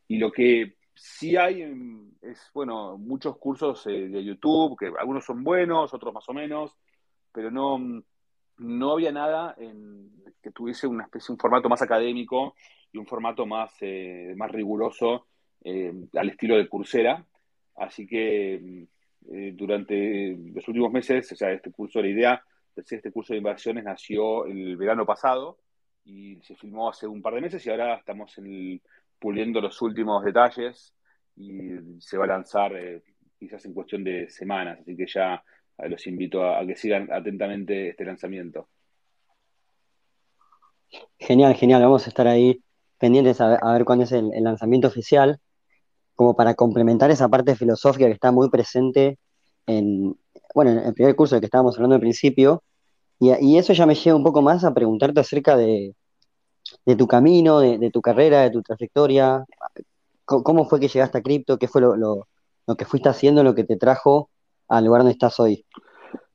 Y 0.07 0.19
lo 0.19 0.33
que 0.33 0.77
sí 0.95 1.37
hay 1.37 1.63
em, 1.63 2.13
es, 2.23 2.51
bueno, 2.55 2.97
muchos 2.99 3.37
cursos 3.39 3.87
eh, 3.87 4.09
de 4.09 4.25
YouTube, 4.25 4.79
que 4.79 4.91
algunos 4.99 5.25
son 5.25 5.45
buenos, 5.45 5.93
otros 5.93 6.15
más 6.15 6.29
o 6.29 6.33
menos, 6.33 6.77
pero 7.33 7.51
no, 7.51 7.79
no 8.59 8.93
había 8.93 9.13
nada 9.13 9.55
en, 9.59 10.11
que 10.43 10.51
tuviese 10.51 10.87
una 10.87 11.05
especie, 11.05 11.33
un 11.33 11.39
formato 11.39 11.69
más 11.69 11.83
académico 11.83 12.55
y 12.93 12.99
un 12.99 13.07
formato 13.07 13.47
más, 13.47 13.73
eh, 13.81 14.35
más 14.37 14.51
riguroso 14.51 15.27
eh, 15.65 15.93
al 16.15 16.31
estilo 16.31 16.57
de 16.57 16.69
Coursera. 16.69 17.25
Así 17.77 18.07
que 18.07 18.89
eh, 19.31 19.53
durante 19.55 20.37
los 20.55 20.67
últimos 20.69 20.93
meses, 20.93 21.31
o 21.33 21.37
sea, 21.37 21.53
este 21.53 21.71
curso, 21.71 22.01
la 22.01 22.09
idea 22.09 22.43
de 22.75 22.83
hacer 22.83 22.99
este 22.99 23.13
curso 23.13 23.33
de 23.33 23.39
inversiones 23.39 23.85
nació 23.85 24.47
el 24.47 24.77
verano 24.77 25.05
pasado 25.05 25.59
y 26.05 26.37
se 26.43 26.55
filmó 26.55 26.89
hace 26.89 27.07
un 27.07 27.21
par 27.21 27.35
de 27.35 27.43
meses 27.43 27.65
y 27.67 27.71
ahora 27.71 27.97
estamos 27.97 28.35
puliendo 29.19 29.61
los 29.61 29.83
últimos 29.83 30.25
detalles 30.25 30.95
y 31.37 32.01
se 32.01 32.17
va 32.17 32.25
a 32.25 32.29
lanzar 32.29 32.75
eh, 32.77 33.03
quizás 33.39 33.65
en 33.65 33.75
cuestión 33.75 34.03
de 34.05 34.31
semanas, 34.31 34.79
así 34.81 34.97
que 34.97 35.07
ya 35.07 35.43
eh, 35.79 35.89
los 35.89 36.07
invito 36.07 36.45
a, 36.45 36.65
que 36.67 36.77
sigan 36.77 37.13
atentamente 37.13 37.91
este 37.91 38.05
lanzamiento. 38.05 38.69
Genial, 41.19 41.55
genial, 41.55 41.83
vamos 41.83 42.07
a 42.07 42.09
estar 42.09 42.27
ahí 42.27 42.63
pendientes 42.97 43.41
a 43.41 43.73
ver, 43.73 43.85
cuándo 43.85 44.05
es 44.05 44.13
el 44.13 44.31
lanzamiento 44.43 44.89
oficial 44.89 45.39
como 46.19 46.35
para 46.35 46.55
complementar 46.55 47.13
esa 47.13 47.29
parte 47.29 47.55
filosófica 47.55 48.07
que 48.07 48.13
está 48.13 48.33
muy 48.33 48.51
presente 48.51 49.19
en, 49.67 50.19
bueno, 50.53 50.73
en 50.73 50.79
el 50.79 50.93
primer 50.93 51.15
curso 51.15 51.37
del 51.37 51.41
que 51.41 51.47
estábamos 51.47 51.77
hablando 51.77 51.95
al 51.95 52.01
principio, 52.01 52.65
y, 53.21 53.57
eso 53.57 53.73
ya 53.73 53.87
me 53.87 53.95
lleva 53.95 54.17
un 54.17 54.25
poco 54.25 54.43
más 54.43 54.65
a 54.65 54.75
preguntarte 54.75 55.21
acerca 55.21 55.57
de, 55.57 55.95
tu 56.99 57.07
camino, 57.07 57.61
de, 57.61 57.91
tu 57.93 58.03
carrera, 58.03 58.43
de 58.43 58.51
tu 58.51 58.63
trayectoria, 58.63 59.45
cómo 60.25 60.65
fue 60.65 60.81
que 60.81 60.89
llegaste 60.89 61.19
a 61.19 61.23
cripto, 61.23 61.57
qué 61.57 61.69
fue 61.69 61.83
lo, 61.83 62.27
que 62.77 62.85
fuiste 62.85 63.09
haciendo, 63.09 63.45
lo 63.45 63.55
que 63.55 63.63
te 63.63 63.77
trajo 63.77 64.29
al 64.67 64.87
lugar 64.87 65.03
donde 65.03 65.13
estás 65.13 65.39
hoy. 65.39 65.65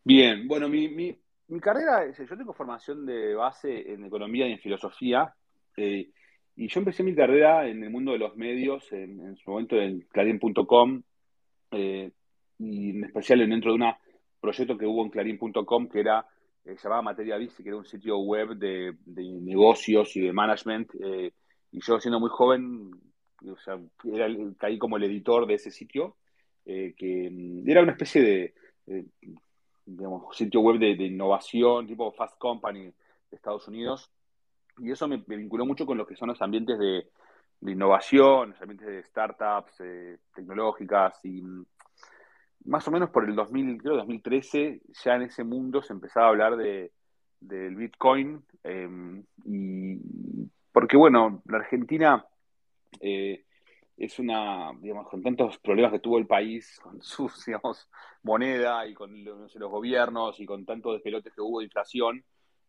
Bien, 0.06 0.48
bueno, 0.48 0.70
mi, 0.70 0.88
mi, 0.88 1.14
mi 1.50 1.60
carrera, 1.60 2.10
yo 2.10 2.38
tengo 2.38 2.54
formación 2.54 3.06
de 3.06 3.36
base 3.36 3.92
en 3.92 4.06
economía 4.06 4.48
y 4.48 4.54
en 4.54 4.60
filosofía. 4.60 5.36
Eh, 5.76 6.10
y 6.56 6.68
yo 6.68 6.80
empecé 6.80 7.04
mi 7.04 7.16
carrera 7.16 7.68
en 7.68 7.84
el 7.84 7.90
mundo 7.90 8.12
de 8.12 8.20
los 8.20 8.36
medios, 8.36 8.92
en, 8.92 9.36
su 9.38 9.50
momento 9.50 9.76
en 9.78 10.02
clarín.com, 10.02 11.02
eh, 11.72 12.12
y 12.60 12.90
en 12.92 13.06
especial 13.06 13.40
dentro 13.50 13.72
de 13.72 13.84
un 13.84 13.94
proyecto 14.40 14.78
que 14.78 14.86
hubo 14.86 15.04
en 15.04 15.10
clarín.com 15.10 15.90
que 15.90 16.00
era, 16.00 16.28
eh, 16.64 16.76
se 16.78 16.84
llamaba 16.84 17.02
Materia 17.02 17.38
Vice, 17.38 17.64
que 17.64 17.70
era 17.70 17.78
un 17.78 17.86
sitio 17.86 18.20
web 18.20 18.56
de, 18.56 18.96
negocios 19.06 20.16
y 20.16 20.22
de 20.22 20.34
management. 20.34 20.92
Eh, 21.04 21.32
y 21.72 21.80
yo 21.82 22.00
siendo 22.00 22.20
muy 22.20 22.30
joven, 22.30 22.92
o 23.48 23.58
sea, 23.58 23.80
era, 24.14 24.28
caí 24.58 24.78
como 24.78 24.98
el 24.98 25.04
editor 25.06 25.48
de 25.48 25.56
ese 25.56 25.72
sitio, 25.72 26.18
que 26.66 27.30
mm, 27.32 27.68
era 27.68 27.82
una 27.82 27.94
especie 27.94 28.22
de, 28.22 28.54
sitio 30.34 30.62
web 30.62 30.78
de, 30.78 30.96
de 30.96 31.06
innovación, 31.06 31.88
tipo 31.88 32.12
Fast 32.12 32.38
Company 32.38 32.84
de 32.84 32.94
Estados 33.32 33.68
Unidos 33.68 34.12
y 34.78 34.92
eso 34.92 35.08
me, 35.08 35.18
vinculó 35.26 35.66
mucho 35.66 35.86
con 35.86 35.98
lo 35.98 36.06
que 36.06 36.16
son 36.16 36.30
los 36.30 36.42
ambientes 36.42 36.78
de, 36.80 37.08
innovación, 37.62 38.52
los 38.52 38.62
ambientes 38.62 38.88
de 38.88 39.04
startups 39.04 39.80
eh, 39.80 40.18
tecnológicas 40.36 41.20
y 41.24 41.42
mm, 41.42 41.66
más 42.66 42.88
o 42.88 42.92
menos 42.92 43.10
por 43.10 43.28
el 43.28 43.36
2000, 43.36 43.82
creo 43.82 43.98
2013, 43.98 44.82
ya 45.04 45.16
en 45.16 45.24
ese 45.24 45.44
mundo 45.44 45.82
se 45.82 45.94
empezaba 45.94 46.28
a 46.28 46.30
hablar 46.30 46.56
de, 46.58 46.92
del 47.40 47.76
Bitcoin. 47.76 48.44
y 49.46 49.98
porque, 50.72 50.98
bueno, 50.98 51.44
la 51.46 51.58
Argentina 51.58 52.26
es 53.98 54.20
una, 54.20 54.72
digamos, 54.80 55.08
con 55.08 55.22
tantos 55.22 55.58
problemas 55.60 55.92
que 55.92 56.00
tuvo 56.00 56.18
el 56.18 56.28
país, 56.28 56.80
con 56.84 57.02
su, 57.02 57.32
digamos, 57.46 57.90
moneda 58.24 58.88
y 58.88 58.94
con 58.94 59.24
los 59.24 59.72
gobiernos 59.72 60.40
y 60.40 60.46
con 60.46 60.66
tantos 60.66 60.94
despelotes 60.94 61.34
que 61.34 61.42
hubo 61.42 61.60
de 61.60 61.66
inflación, 61.66 62.24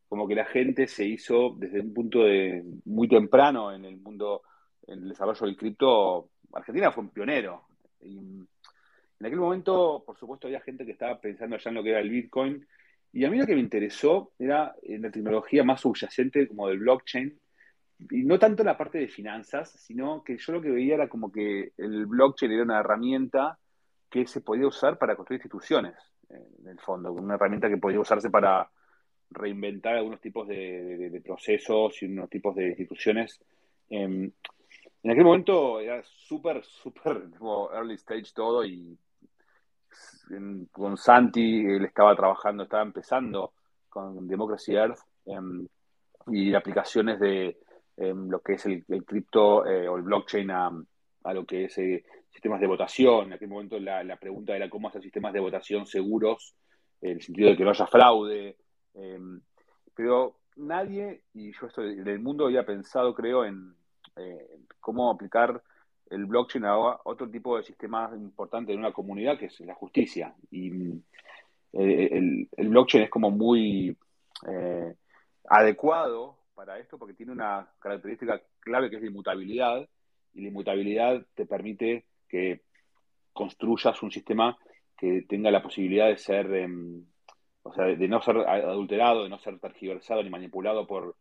como 0.09 0.29
que 0.29 0.35
la 0.35 0.45
gente 0.45 0.87
se 0.87 1.05
hizo 1.05 1.55
desde 1.57 1.81
un 1.81 1.93
punto 1.93 2.25
de 2.25 2.65
muy 2.85 3.09
temprano 3.09 3.73
en 3.73 3.85
el 3.85 3.97
mundo, 3.97 4.43
en 4.87 5.03
el 5.03 5.09
desarrollo 5.11 5.47
del 5.47 5.57
cripto, 5.57 6.31
Argentina 6.53 6.93
fue 6.93 7.05
un 7.05 7.11
pionero. 7.11 7.67
Y 8.01 8.19
en 8.19 9.27
aquel 9.27 9.39
momento, 9.39 10.03
por 10.07 10.19
supuesto, 10.19 10.47
había 10.47 10.61
gente 10.61 10.85
que 10.85 10.93
estaba 10.93 11.21
pensando 11.21 11.57
ya 11.57 11.71
en 11.71 11.77
lo 11.77 11.83
que 11.83 11.91
era 11.91 12.01
el 12.01 12.11
Bitcoin, 12.11 12.67
y 13.13 13.25
a 13.25 13.31
mí 13.31 13.39
lo 13.39 13.47
que 13.47 13.55
me 13.55 13.61
interesó 13.61 14.33
era 14.39 14.75
en 14.83 15.03
la 15.03 15.11
tecnología 15.11 15.63
más 15.63 15.81
subyacente 15.81 16.49
como 16.49 16.69
del 16.69 16.79
blockchain, 16.79 17.39
y 18.11 18.25
no 18.25 18.39
tanto 18.39 18.65
la 18.65 18.77
parte 18.77 18.99
de 18.99 19.09
finanzas, 19.09 19.71
sino 19.71 20.23
que 20.25 20.37
yo 20.37 20.53
lo 20.53 20.61
que 20.61 20.71
veía 20.71 20.95
era 20.95 21.09
como 21.09 21.31
que 21.31 21.73
el 21.77 22.07
blockchain 22.07 22.53
era 22.53 22.65
una 22.65 22.81
herramienta 22.81 23.59
que 24.11 24.27
se 24.27 24.41
podía 24.41 24.67
usar 24.67 24.99
para 24.99 25.17
construir 25.17 25.39
instituciones, 25.39 25.95
eh, 26.29 26.47
en 26.61 26.69
el 26.69 26.79
fondo, 26.81 27.13
una 27.13 27.35
herramienta 27.35 27.69
que 27.69 27.77
podía 27.77 28.01
usarse 28.01 28.31
para 28.31 28.69
reinventar 29.31 29.97
algunos 29.97 30.21
tipos 30.21 30.47
de, 30.47 31.21
procesos 31.25 32.03
y 32.03 32.07
unos 32.07 32.31
tipos 32.31 32.55
de 32.55 32.69
instituciones. 32.69 33.41
Em, 33.91 34.31
en 35.03 35.11
aquel 35.11 35.25
momento 35.25 35.81
era 35.81 36.03
súper, 36.03 36.65
súper 36.65 37.29
early 37.73 37.95
stage 37.95 38.33
todo 38.35 38.65
y 38.65 38.97
con 40.73 40.97
Santi 40.97 41.65
él 41.67 41.85
estaba 41.85 42.17
trabajando, 42.17 42.63
estaba 42.63 42.83
empezando 42.83 43.53
con 43.89 44.27
Democracy 44.27 44.75
Earth 44.75 44.99
em, 45.27 45.67
y 46.29 46.55
aplicaciones 46.55 47.21
de 47.21 47.59
em, 47.97 48.29
lo 48.29 48.41
que 48.41 48.55
es 48.55 48.67
el, 48.67 48.85
cripto 49.05 49.67
eh, 49.67 49.87
o 49.89 49.97
el 49.97 50.03
blockchain 50.03 50.51
a, 50.51 50.71
lo 51.33 51.45
que 51.45 51.65
es 51.65 51.79
eh, 51.79 52.05
sistemas 52.31 52.61
de 52.61 52.67
votación. 52.67 53.27
En 53.27 53.33
aquel 53.35 53.49
momento 53.49 53.79
la, 53.79 54.03
la, 54.03 54.17
pregunta 54.17 54.57
era 54.57 54.69
cómo 54.69 54.89
hacer 54.89 55.03
sistemas 55.03 55.33
de 55.33 55.41
votación 55.41 55.87
seguros, 55.87 56.55
en 57.01 57.13
el 57.13 57.23
sentido 57.23 57.51
de 57.51 57.57
que 57.57 57.65
no 57.65 57.71
haya 57.71 57.87
fraude, 57.87 58.57
Em, 58.95 59.41
pero 59.95 60.37
nadie, 60.57 61.23
y 61.35 61.53
yo 61.53 61.67
estoy 61.67 61.97
del 61.97 62.21
mundo 62.21 62.47
había 62.47 62.65
pensado, 62.65 63.15
creo, 63.15 63.45
en 63.45 63.75
eh, 64.17 64.59
cómo 64.81 65.11
aplicar 65.11 65.63
el 66.11 66.27
blockchain 66.27 66.65
a 66.65 66.77
otro 66.77 67.29
tipo 67.29 67.57
de 67.57 67.65
sistema 67.65 68.11
importante 68.15 68.73
en 68.73 68.79
una 68.79 68.93
comunidad, 68.93 69.39
que 69.39 69.47
es 69.47 69.61
la 69.61 69.75
justicia. 69.75 70.35
Y 70.51 70.71
eh, 71.73 72.47
el, 72.57 72.69
blockchain 72.69 73.05
es 73.05 73.11
como 73.11 73.31
muy 73.31 73.97
eh, 74.47 74.95
adecuado 75.49 76.39
para 76.55 76.79
esto 76.79 76.99
porque 76.99 77.15
tiene 77.15 77.33
una 77.33 77.69
característica 77.81 78.41
clave 78.61 78.91
que 78.91 78.97
es 78.97 79.03
la 79.03 79.09
inmutabilidad, 79.09 79.89
y 80.35 80.43
la 80.43 80.49
inmutabilidad 80.49 81.25
te 81.35 81.47
permite 81.47 82.07
que 82.29 82.63
construyas 83.33 84.03
un 84.03 84.11
sistema 84.11 84.57
que 84.97 85.23
tenga 85.23 85.51
la 85.51 85.63
posibilidad 85.63 86.09
de 86.09 86.17
ser 86.17 86.53
em, 86.55 87.05
o 87.65 87.73
sea, 87.73 87.87
de, 87.87 88.09
no 88.09 88.21
ser 88.21 88.37
adulterado, 88.37 89.25
de 89.25 89.31
no 89.31 89.39
ser 89.39 89.59
tergiversado 89.59 90.23
ni 90.23 90.31
manipulado 90.31 90.87
por, 90.87 91.17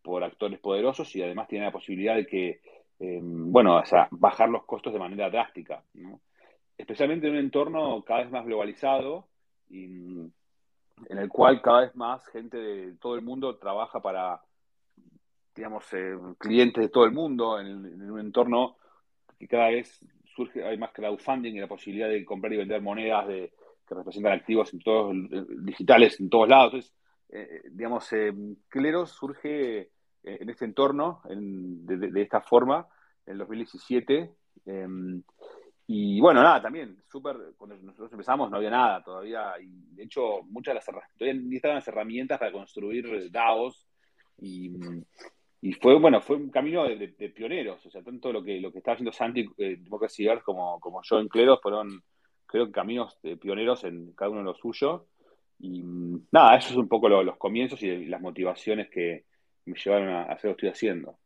por 0.00 0.22
actores 0.22 0.60
poderosos 0.60 1.14
y 1.16 1.22
además 1.22 1.48
tiene 1.48 1.66
la 1.66 1.72
posibilidad 1.72 2.14
de 2.14 2.26
que, 2.26 2.60
eh, 3.00 3.20
bueno, 3.20 3.76
o 3.76 3.84
sea, 3.84 4.08
bajar 4.12 4.48
los 4.48 4.64
costos 4.64 4.92
de 4.92 5.00
manera 5.00 5.28
drástica, 5.28 5.82
especialmente 6.76 7.26
en 7.26 7.32
un 7.32 7.40
entorno 7.40 8.02
cada 8.04 8.20
vez 8.20 8.30
más 8.30 8.46
globalizado 8.46 9.26
y 9.68 9.84
en 9.84 11.18
el 11.18 11.28
cual 11.28 11.60
cada 11.60 11.80
vez 11.80 11.96
más 11.96 12.24
gente 12.28 12.56
de 12.56 12.94
todo 12.94 13.16
el 13.16 13.22
mundo 13.22 13.56
trabaja 13.56 14.00
para, 14.00 14.40
digamos, 15.54 15.84
eh, 15.94 16.16
clientes 16.38 16.80
de 16.80 16.90
todo 16.90 17.04
el 17.06 17.12
mundo, 17.12 17.58
en, 17.58 17.66
en, 17.66 18.10
un 18.10 18.20
entorno 18.20 18.76
que 19.36 19.48
cada 19.48 19.70
vez 19.70 20.00
surge, 20.36 20.64
hay 20.64 20.78
más 20.78 20.92
crowdfunding 20.92 21.54
y 21.54 21.60
la 21.60 21.66
posibilidad 21.66 22.08
de 22.08 22.24
comprar 22.24 22.52
y 22.52 22.58
vender 22.58 22.82
monedas 22.82 23.26
de, 23.26 23.52
que 23.88 23.94
representan 23.94 24.32
activos 24.32 24.72
en 24.74 24.80
todos, 24.80 25.14
eh, 25.14 25.44
digitales 25.60 26.20
en 26.20 26.28
todos 26.28 26.48
lados. 26.48 26.74
Entonces, 26.74 26.94
eh, 27.30 27.48
eh, 27.50 27.68
digamos, 27.72 28.08
Cleros 28.68 29.10
surge 29.10 29.90
en 30.22 30.50
este 30.50 30.66
entorno, 30.66 31.22
de, 31.24 32.22
esta 32.22 32.42
forma, 32.42 32.86
en 33.24 33.32
el 33.32 33.38
2017. 33.38 34.34
Em, 34.66 35.22
y 35.86 36.20
bueno, 36.20 36.42
nada, 36.42 36.60
también, 36.60 37.02
súper, 37.08 37.36
cuando 37.56 37.76
nosotros 37.78 38.12
empezamos 38.12 38.50
no 38.50 38.58
había 38.58 38.70
nada 38.70 39.02
todavía, 39.02 39.54
y 39.58 39.94
de 39.94 40.02
hecho 40.02 40.42
muchas 40.42 40.72
de 40.72 40.74
las 40.74 40.84
todavía 41.16 41.40
ni 41.40 41.56
estaban 41.56 41.76
las 41.76 41.88
herramientas 41.88 42.38
para 42.38 42.52
construir 42.52 43.30
DAOs, 43.30 43.86
y, 44.40 44.70
fue, 45.80 45.98
bueno, 45.98 46.20
fue 46.20 46.36
un 46.36 46.50
camino 46.50 46.84
de, 46.84 47.08
pioneros, 47.34 47.84
o 47.86 47.90
sea, 47.90 48.02
tanto 48.02 48.32
lo 48.32 48.42
que, 48.42 48.60
lo 48.60 48.70
que 48.70 48.78
estaba 48.78 48.94
haciendo 48.94 49.12
Santi 49.12 49.48
eh, 49.56 49.76
Democracy 49.80 50.26
como, 50.44 50.78
como 50.78 51.00
yo 51.02 51.18
en 51.18 51.28
Cleros 51.28 51.60
fueron 51.62 52.02
creo 52.48 52.66
que 52.66 52.72
caminos 52.72 53.16
pioneros 53.40 53.84
en 53.84 54.12
cada 54.12 54.30
uno 54.32 54.40
de 54.40 54.46
los 54.46 54.58
suyos. 54.58 55.02
Y 55.60 55.82
mm, 55.82 56.28
nada, 56.32 56.56
eso 56.56 56.70
es 56.70 56.76
un 56.76 56.88
poco 56.88 57.08
los 57.08 57.36
comienzos 57.36 57.80
y 57.82 58.06
las 58.06 58.20
motivaciones 58.20 58.88
que 58.90 59.24
me 59.66 59.78
llevaron 59.78 60.08
a, 60.08 60.22
hacer 60.22 60.50
lo 60.50 60.56
que 60.56 60.66
estoy 60.66 60.68
haciendo. 60.70 61.18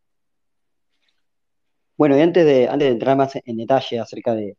Bueno, 1.97 2.19
y 2.19 2.21
antes 2.21 2.45
de, 2.45 2.69
antes 2.69 2.89
de 2.89 2.93
entrar 2.93 3.17
más 3.17 3.33
en 3.37 3.57
detalle 3.57 4.01
acerca 4.01 4.35
de, 4.35 4.57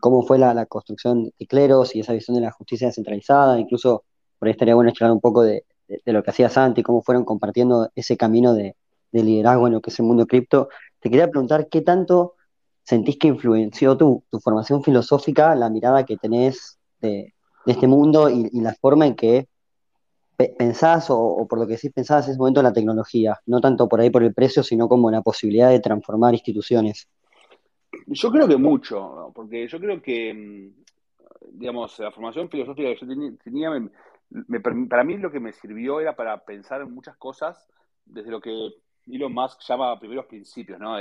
cómo 0.00 0.22
fue 0.22 0.38
la, 0.38 0.66
construcción 0.66 1.32
de 1.38 1.46
Cleros 1.46 1.94
y 1.94 2.00
esa 2.00 2.12
visión 2.12 2.34
de 2.34 2.42
la 2.42 2.50
justicia 2.50 2.88
descentralizada, 2.88 3.58
incluso 3.58 4.04
por 4.38 4.48
ahí 4.48 4.52
estaría 4.52 4.74
bueno 4.74 4.90
charlar 4.90 5.12
un 5.12 5.20
poco 5.20 5.42
de, 5.42 5.64
lo 6.06 6.22
que 6.22 6.30
hacía 6.30 6.48
Santi, 6.48 6.82
cómo 6.82 7.02
fueron 7.02 7.24
compartiendo 7.24 7.90
ese 7.94 8.16
camino 8.16 8.54
de, 8.54 8.76
liderazgo 9.12 9.66
en 9.66 9.74
lo 9.74 9.80
que 9.80 9.90
es 9.90 9.98
el 9.98 10.06
mundo 10.06 10.26
cripto. 10.26 10.68
Te 11.00 11.10
quería 11.10 11.28
preguntar 11.28 11.68
qué 11.68 11.80
tanto 11.82 12.34
sentís 12.90 13.18
que 13.18 13.28
influenció 13.28 13.96
tu, 13.96 14.24
formación 14.42 14.82
filosófica, 14.82 15.54
la 15.54 15.70
mirada 15.70 16.04
que 16.04 16.16
tenés 16.16 16.80
de, 17.00 17.32
este 17.66 17.86
mundo 17.86 18.28
y, 18.28 18.50
la 18.60 18.74
forma 18.74 19.06
en 19.06 19.14
que 19.14 19.46
pensás 20.58 21.06
o, 21.10 21.46
por 21.48 21.60
lo 21.60 21.66
que 21.68 21.76
sí 21.76 21.90
pensabas 21.90 22.26
en 22.26 22.32
ese 22.32 22.38
momento 22.38 22.60
en 22.60 22.64
la 22.64 22.72
tecnología, 22.72 23.38
no 23.46 23.60
tanto 23.60 23.88
por 23.88 24.00
ahí 24.00 24.10
por 24.10 24.24
el 24.24 24.34
precio, 24.34 24.64
sino 24.64 24.88
como 24.88 25.08
la 25.10 25.22
posibilidad 25.22 25.70
de 25.70 25.78
transformar 25.78 26.34
instituciones? 26.34 27.08
Yo 28.06 28.30
creo 28.32 28.48
que 28.48 28.56
mucho, 28.56 29.30
porque 29.34 29.68
yo 29.68 29.78
creo 29.78 30.02
que, 30.02 30.34
mm, 30.34 31.58
digamos, 31.58 31.96
la 32.00 32.10
formación 32.10 32.48
filosófica 32.48 32.88
que 32.88 33.06
yo 33.06 33.36
tenía, 33.44 33.70
para 34.90 35.04
mí 35.04 35.16
lo 35.16 35.30
que 35.30 35.38
me 35.38 35.52
sirvió 35.52 36.00
era 36.00 36.16
para 36.16 36.44
pensar 36.44 36.80
en 36.80 36.92
muchas 36.92 37.16
cosas 37.16 37.68
desde 38.04 38.30
lo 38.30 38.40
que 38.40 38.70
Elon 39.06 39.32
Musk 39.32 39.60
llama 39.68 39.98
primeros 40.00 40.26
principios, 40.26 40.80
¿no? 40.80 40.96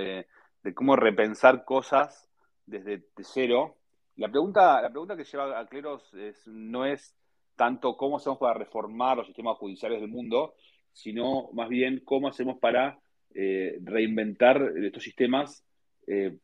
De 0.64 0.74
cómo 0.74 0.96
repensar 0.96 1.64
cosas 1.66 2.30
desde 2.66 3.04
cero. 3.22 3.78
La 4.16 4.30
pregunta, 4.30 4.82
la 4.82 4.90
pregunta 4.90 5.16
que 5.16 5.24
lleva 5.24 5.60
a 5.60 5.68
Cleros 5.68 6.12
no 6.48 6.86
es 6.86 7.16
tanto 7.56 7.98
cómo 7.98 8.18
hacemos 8.18 8.38
para 8.40 8.54
reformar 8.54 9.18
los 9.18 9.28
sistemas 9.28 9.58
judiciales 9.58 10.00
del 10.00 10.10
mundo, 10.10 10.56
sino 10.94 11.50
más 11.54 11.70
bien 11.70 12.02
cómo 12.06 12.28
hacemos 12.28 12.58
para 12.60 13.00
eh, 13.34 13.78
reinventar 13.84 14.62
estos 14.78 15.04
sistemas 15.04 15.64
eh, 16.08 16.38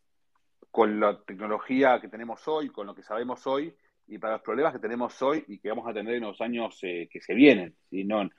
con 0.71 0.99
la 0.99 1.21
tecnología 1.23 1.99
que 1.99 2.09
tenemos 2.09 2.47
hoy, 2.47 2.69
con 2.69 2.85
lo 2.85 2.93
que 2.93 3.01
sabemos 3.01 3.47
hoy 3.47 3.73
y 4.07 4.17
para 4.17 4.33
los 4.33 4.41
problemas 4.43 4.73
que 4.73 4.79
tenemos 4.79 5.21
hoy 5.21 5.43
y 5.47 5.57
que 5.59 5.69
vamos 5.69 5.87
a 5.87 5.93
tener 5.93 6.15
en 6.15 6.23
los 6.23 6.39
años 6.41 6.77
eh, 6.83 7.07
que 7.09 7.21
se 7.21 7.33
vienen. 7.33 7.75
No, 7.91 8.29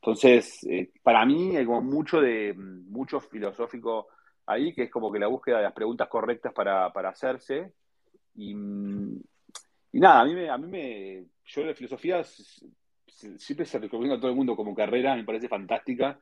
entonces, 0.00 0.66
para 1.02 1.24
mí 1.24 1.56
hay 1.56 1.64
mucho 1.64 2.20
de 2.20 2.54
mucho 2.54 3.20
filosófico 3.20 4.08
ahí, 4.52 4.72
que 4.72 4.84
es 4.84 4.90
como 4.90 5.10
que 5.10 5.18
la 5.18 5.26
búsqueda 5.26 5.58
de 5.58 5.64
las 5.64 5.72
preguntas 5.72 6.08
correctas 6.08 6.52
para, 6.52 6.86
hacerse. 6.86 7.72
Y, 8.34 8.54
nada, 8.54 10.20
a 10.20 10.24
mí 10.24 10.34
me, 10.34 10.48
a 10.48 10.58
mí 10.58 10.68
me, 10.68 11.24
yo 11.44 11.64
la 11.64 11.74
filosofía 11.74 12.22
siempre 12.24 13.66
se 13.66 13.78
recomienda 13.78 14.16
a 14.16 14.20
todo 14.20 14.30
el 14.30 14.36
mundo 14.36 14.56
como 14.56 14.74
carrera, 14.74 15.14
me 15.14 15.24
parece 15.24 15.48
fantástica, 15.48 16.18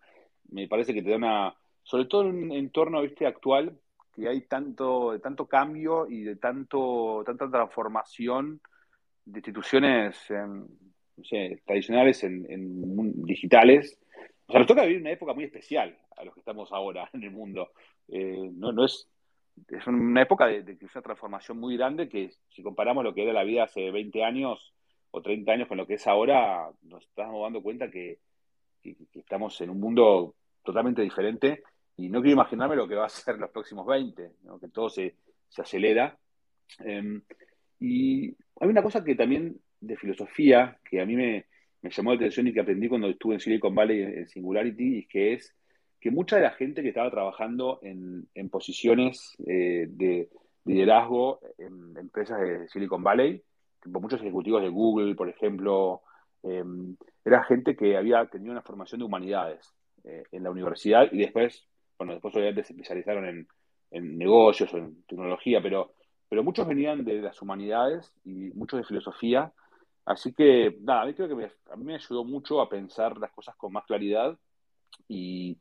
me 0.51 0.69
parece 0.69 0.93
que 0.93 1.03
te 1.03 1.11
da 1.11 1.17
una, 1.17 1.55
sobre 1.83 2.07
todo 2.07 2.29
en 2.29 2.45
un 2.45 2.53
entorno 2.53 3.03
¿viste, 3.03 3.27
actual, 3.27 3.79
que 4.13 4.29
hay 4.29 4.43
tanto, 4.43 5.19
tanto 5.21 5.47
cambio 5.47 6.07
y 6.09 6.23
de 6.23 6.37
tanto, 6.37 7.23
tanta 7.25 7.49
transformación 7.49 8.61
de 9.25 9.39
instituciones 9.39 10.19
tradicionales 11.65 12.25
en, 12.25 12.47
en, 12.51 13.23
digitales. 13.25 13.99
O 14.51 14.53
sea, 14.53 14.59
nos 14.59 14.67
toca 14.67 14.83
vivir 14.83 15.01
una 15.01 15.13
época 15.13 15.33
muy 15.33 15.45
especial 15.45 15.97
a 16.17 16.25
los 16.25 16.35
que 16.35 16.41
estamos 16.41 16.73
ahora 16.73 17.09
en 17.15 17.23
el 17.23 17.31
mundo. 17.31 17.71
Eh, 18.09 18.51
no, 18.53 18.73
no 18.73 18.85
es, 18.85 19.09
es 19.69 19.87
una 19.87 20.23
época 20.23 20.47
de, 20.49 20.65
de, 20.65 20.77
una 20.93 21.03
transformación 21.03 21.57
muy 21.61 21.77
grande 21.77 22.09
que 22.09 22.33
si 22.49 22.61
comparamos 22.61 23.05
lo 23.05 23.15
que 23.15 23.23
era 23.23 23.33
la 23.33 23.45
vida 23.45 23.63
hace 23.63 23.93
20 23.93 24.25
años 24.25 24.75
o 25.13 25.23
30 25.23 25.53
años 25.53 25.69
con 25.69 25.77
lo 25.77 25.87
que 25.87 25.95
es 25.95 26.07
ahora, 26.09 26.69
nos 26.83 27.05
estamos 27.05 27.41
dando 27.45 27.63
cuenta 27.63 27.89
que, 27.93 28.19
estamos 29.15 29.61
en 29.61 29.71
un 29.71 29.79
mundo 29.79 30.35
totalmente 30.65 31.03
diferente 31.03 31.63
y 31.97 32.09
no 32.09 32.21
quiero 32.21 32.35
imaginarme 32.35 32.75
lo 32.75 32.89
que 32.89 32.97
va 32.97 33.07
a 33.07 33.09
ser 33.09 33.39
los 33.39 33.51
próximos 33.51 33.87
20, 33.87 34.33
que 34.61 34.69
todo 34.69 34.91
se, 34.91 35.15
se 35.49 35.63
acelera. 35.63 36.19
Em, 36.81 37.23
y 37.79 38.31
hay 38.59 38.69
una 38.69 38.83
cosa 38.83 39.05
que 39.05 39.15
también 39.15 39.61
de 39.81 39.97
filosofía 39.97 40.81
que 40.83 41.01
a 41.01 41.07
mí 41.07 41.15
me, 41.15 41.47
me 41.83 41.91
llamó 41.91 42.11
la 42.11 42.17
atención 42.17 42.47
y 42.47 42.53
que 42.53 42.61
aprendí 42.61 42.89
cuando 42.89 43.09
estuve 43.09 43.35
en 43.35 43.41
Silicon 43.41 43.75
Valley 43.75 44.03
en 44.03 44.29
Singularity, 44.29 44.99
y 44.99 45.07
que 45.07 45.35
es 45.35 45.55
que 46.01 46.11
mucha 46.11 46.37
de 46.37 46.43
la 46.43 46.53
gente 46.53 46.83
que 46.83 46.89
estaba 46.89 47.11
trabajando 47.11 47.81
en, 47.83 48.27
posiciones 48.51 49.37
eh, 49.47 49.87
de, 49.89 50.29
liderazgo 50.65 51.41
en 51.59 51.97
empresas 51.97 52.41
de 52.41 52.69
Silicon 52.69 53.03
Valley, 53.03 53.43
tipo 53.83 54.01
muchos 54.01 54.21
ejecutivos 54.21 54.63
de 54.63 54.69
Google, 54.69 55.15
por 55.15 55.29
ejemplo, 55.29 56.03
eh, 56.43 56.65
era 57.25 57.45
gente 57.45 57.77
que 57.77 57.97
había 57.97 58.27
tenido 58.27 58.53
una 58.53 58.63
formación 58.63 59.01
de 59.01 59.05
humanidades 59.05 59.75
eh, 60.05 60.25
en 60.33 60.43
la 60.43 60.51
universidad 60.51 61.09
y 61.13 61.19
después, 61.19 61.67
bueno, 61.99 62.13
después 62.13 62.35
obviamente 62.35 62.65
se 62.65 62.73
especializaron 62.73 63.27
en, 63.27 63.49
en 63.91 64.19
negocios 64.19 64.73
o 64.73 64.79
en 64.79 65.03
tecnología, 65.05 65.61
pero, 65.63 65.95
pero 66.29 66.43
muchos 66.43 66.67
venían 66.67 67.05
de 67.05 67.21
las 67.21 67.41
humanidades 67.43 68.13
y 68.25 68.51
muchos 68.55 68.81
de 68.81 68.85
filosofía. 68.85 69.53
Así 70.05 70.33
que, 70.33 70.77
nada, 70.81 71.03
a 71.03 71.07
mí 71.07 71.15
creo 71.15 71.29
que 71.29 71.35
me, 71.35 71.45
a 71.45 71.77
mí 71.77 71.85
me 71.85 71.95
ayudó 71.95 72.25
mucho 72.25 72.61
a 72.61 72.69
pensar 72.69 73.17
las 73.19 73.31
cosas 73.31 73.55
con 73.57 73.73
más 73.73 73.85
claridad 73.85 74.37
y 75.09 75.57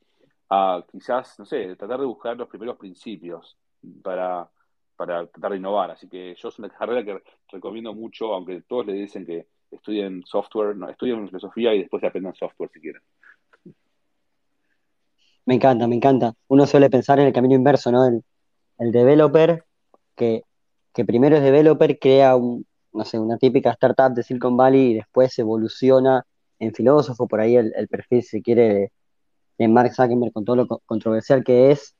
a 0.50 0.84
quizás, 0.92 1.38
no 1.38 1.46
sé, 1.46 1.76
tratar 1.76 2.00
de 2.00 2.06
buscar 2.06 2.36
los 2.38 2.48
primeros 2.48 2.78
principios 2.78 3.58
para, 4.02 4.50
para 4.96 5.28
tratar 5.28 5.52
de 5.52 5.58
innovar. 5.58 5.92
Así 5.92 6.08
que 6.10 6.36
yo 6.36 6.50
es 6.50 6.60
una 6.60 6.70
carrera 6.70 7.04
que 7.04 7.22
recomiendo 7.52 7.94
mucho, 7.94 8.34
aunque 8.34 8.62
todos 8.62 8.88
le 8.88 8.94
dicen 8.94 9.26
que 9.26 9.48
estudien 9.72 10.24
software, 10.26 10.76
no, 10.76 10.90
estudien 10.90 11.28
filosofía 11.28 11.74
y 11.74 11.80
después 11.80 12.04
aprendan 12.04 12.34
software 12.34 12.72
si 12.74 12.80
quieren. 12.80 13.02
Me 15.46 15.56
encanta, 15.56 15.88
me 15.88 15.96
encanta. 15.96 16.34
Uno 16.48 16.66
suele 16.66 16.90
pensar 16.90 17.20
en 17.20 17.28
el 17.28 17.34
camino 17.34 17.56
inverso, 17.56 17.92
¿no? 17.92 18.06
El, 18.06 18.24
el 18.78 18.92
developer, 18.92 19.66
que, 20.16 20.44
que, 20.94 21.06
primero 21.06 21.38
es 21.38 21.44
developer, 21.44 21.98
crea 21.98 22.36
un, 22.36 22.66
no 22.94 23.06
sé, 23.06 23.20
una 23.20 23.38
típica 23.38 23.72
startup 23.72 24.14
de 24.14 24.24
Silicon 24.24 24.58
Valley 24.58 24.92
y 24.92 24.94
después 24.96 25.38
evoluciona 25.40 26.26
en 26.60 26.74
filósofo, 26.74 27.28
por 27.28 27.40
ahí 27.40 27.56
el, 27.56 27.88
perfil, 27.88 28.24
si 28.24 28.42
quiere, 28.42 28.92
de, 29.58 29.68
Mark 29.68 29.94
Zuckerberg 29.94 30.34
con 30.34 30.46
todo 30.46 30.56
lo 30.56 30.68
controversial 30.86 31.44
que 31.44 31.72
es. 31.72 31.96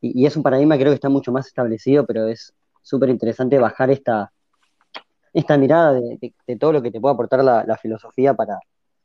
Y, 0.00 0.26
es 0.26 0.36
un 0.36 0.42
paradigma 0.42 0.76
creo 0.76 0.90
que 0.90 0.96
está 0.96 1.08
mucho 1.08 1.32
más 1.32 1.46
establecido, 1.46 2.06
pero 2.06 2.26
es 2.26 2.52
súper 2.82 3.08
interesante 3.08 3.58
bajar 3.58 3.90
esta, 3.90 4.32
esta 5.32 5.56
mirada 5.56 5.92
de, 5.94 6.56
todo 6.58 6.72
lo 6.72 6.82
que 6.82 6.90
te 6.90 7.00
puede 7.00 7.14
aportar 7.14 7.42
la, 7.44 7.76
filosofía 7.80 8.34
para 8.34 8.58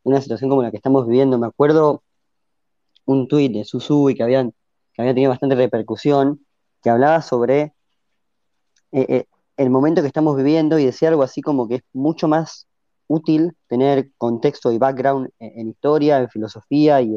una 0.03 0.22
situación 0.22 0.50
como 0.50 0.63
la 0.63 0.72
que 0.72 0.77
estamos 0.77 1.08
viviendo. 1.08 1.38
Me 1.38 1.48
acuerdo 1.48 2.03
un 3.06 3.27
tuit 3.27 3.53
de 3.53 3.63
Susu 3.63 4.12
que, 4.15 4.24
habían, 4.24 4.51
que 4.94 5.01
había 5.01 5.13
tenido 5.13 5.29
bastante 5.29 5.56
repercusión, 5.56 6.46
que 6.84 6.89
hablaba 6.89 7.22
sobre 7.22 7.74
eh, 8.91 9.06
eh, 9.10 9.25
el 9.58 9.70
momento 9.70 10.02
que 10.02 10.08
estamos 10.08 10.38
viviendo 10.38 10.80
y 10.80 10.86
decía 10.86 11.10
algo 11.10 11.24
así 11.24 11.42
como 11.42 11.68
que 11.68 11.76
es 11.76 11.82
mucho 11.94 12.28
más 12.28 12.68
útil 13.08 13.54
tener 13.68 14.12
contexto 14.18 14.72
y 14.72 14.78
background 14.78 15.30
en, 15.40 15.70
historia, 15.70 16.20
en 16.20 16.30
filosofía 16.30 17.02
y 17.02 17.16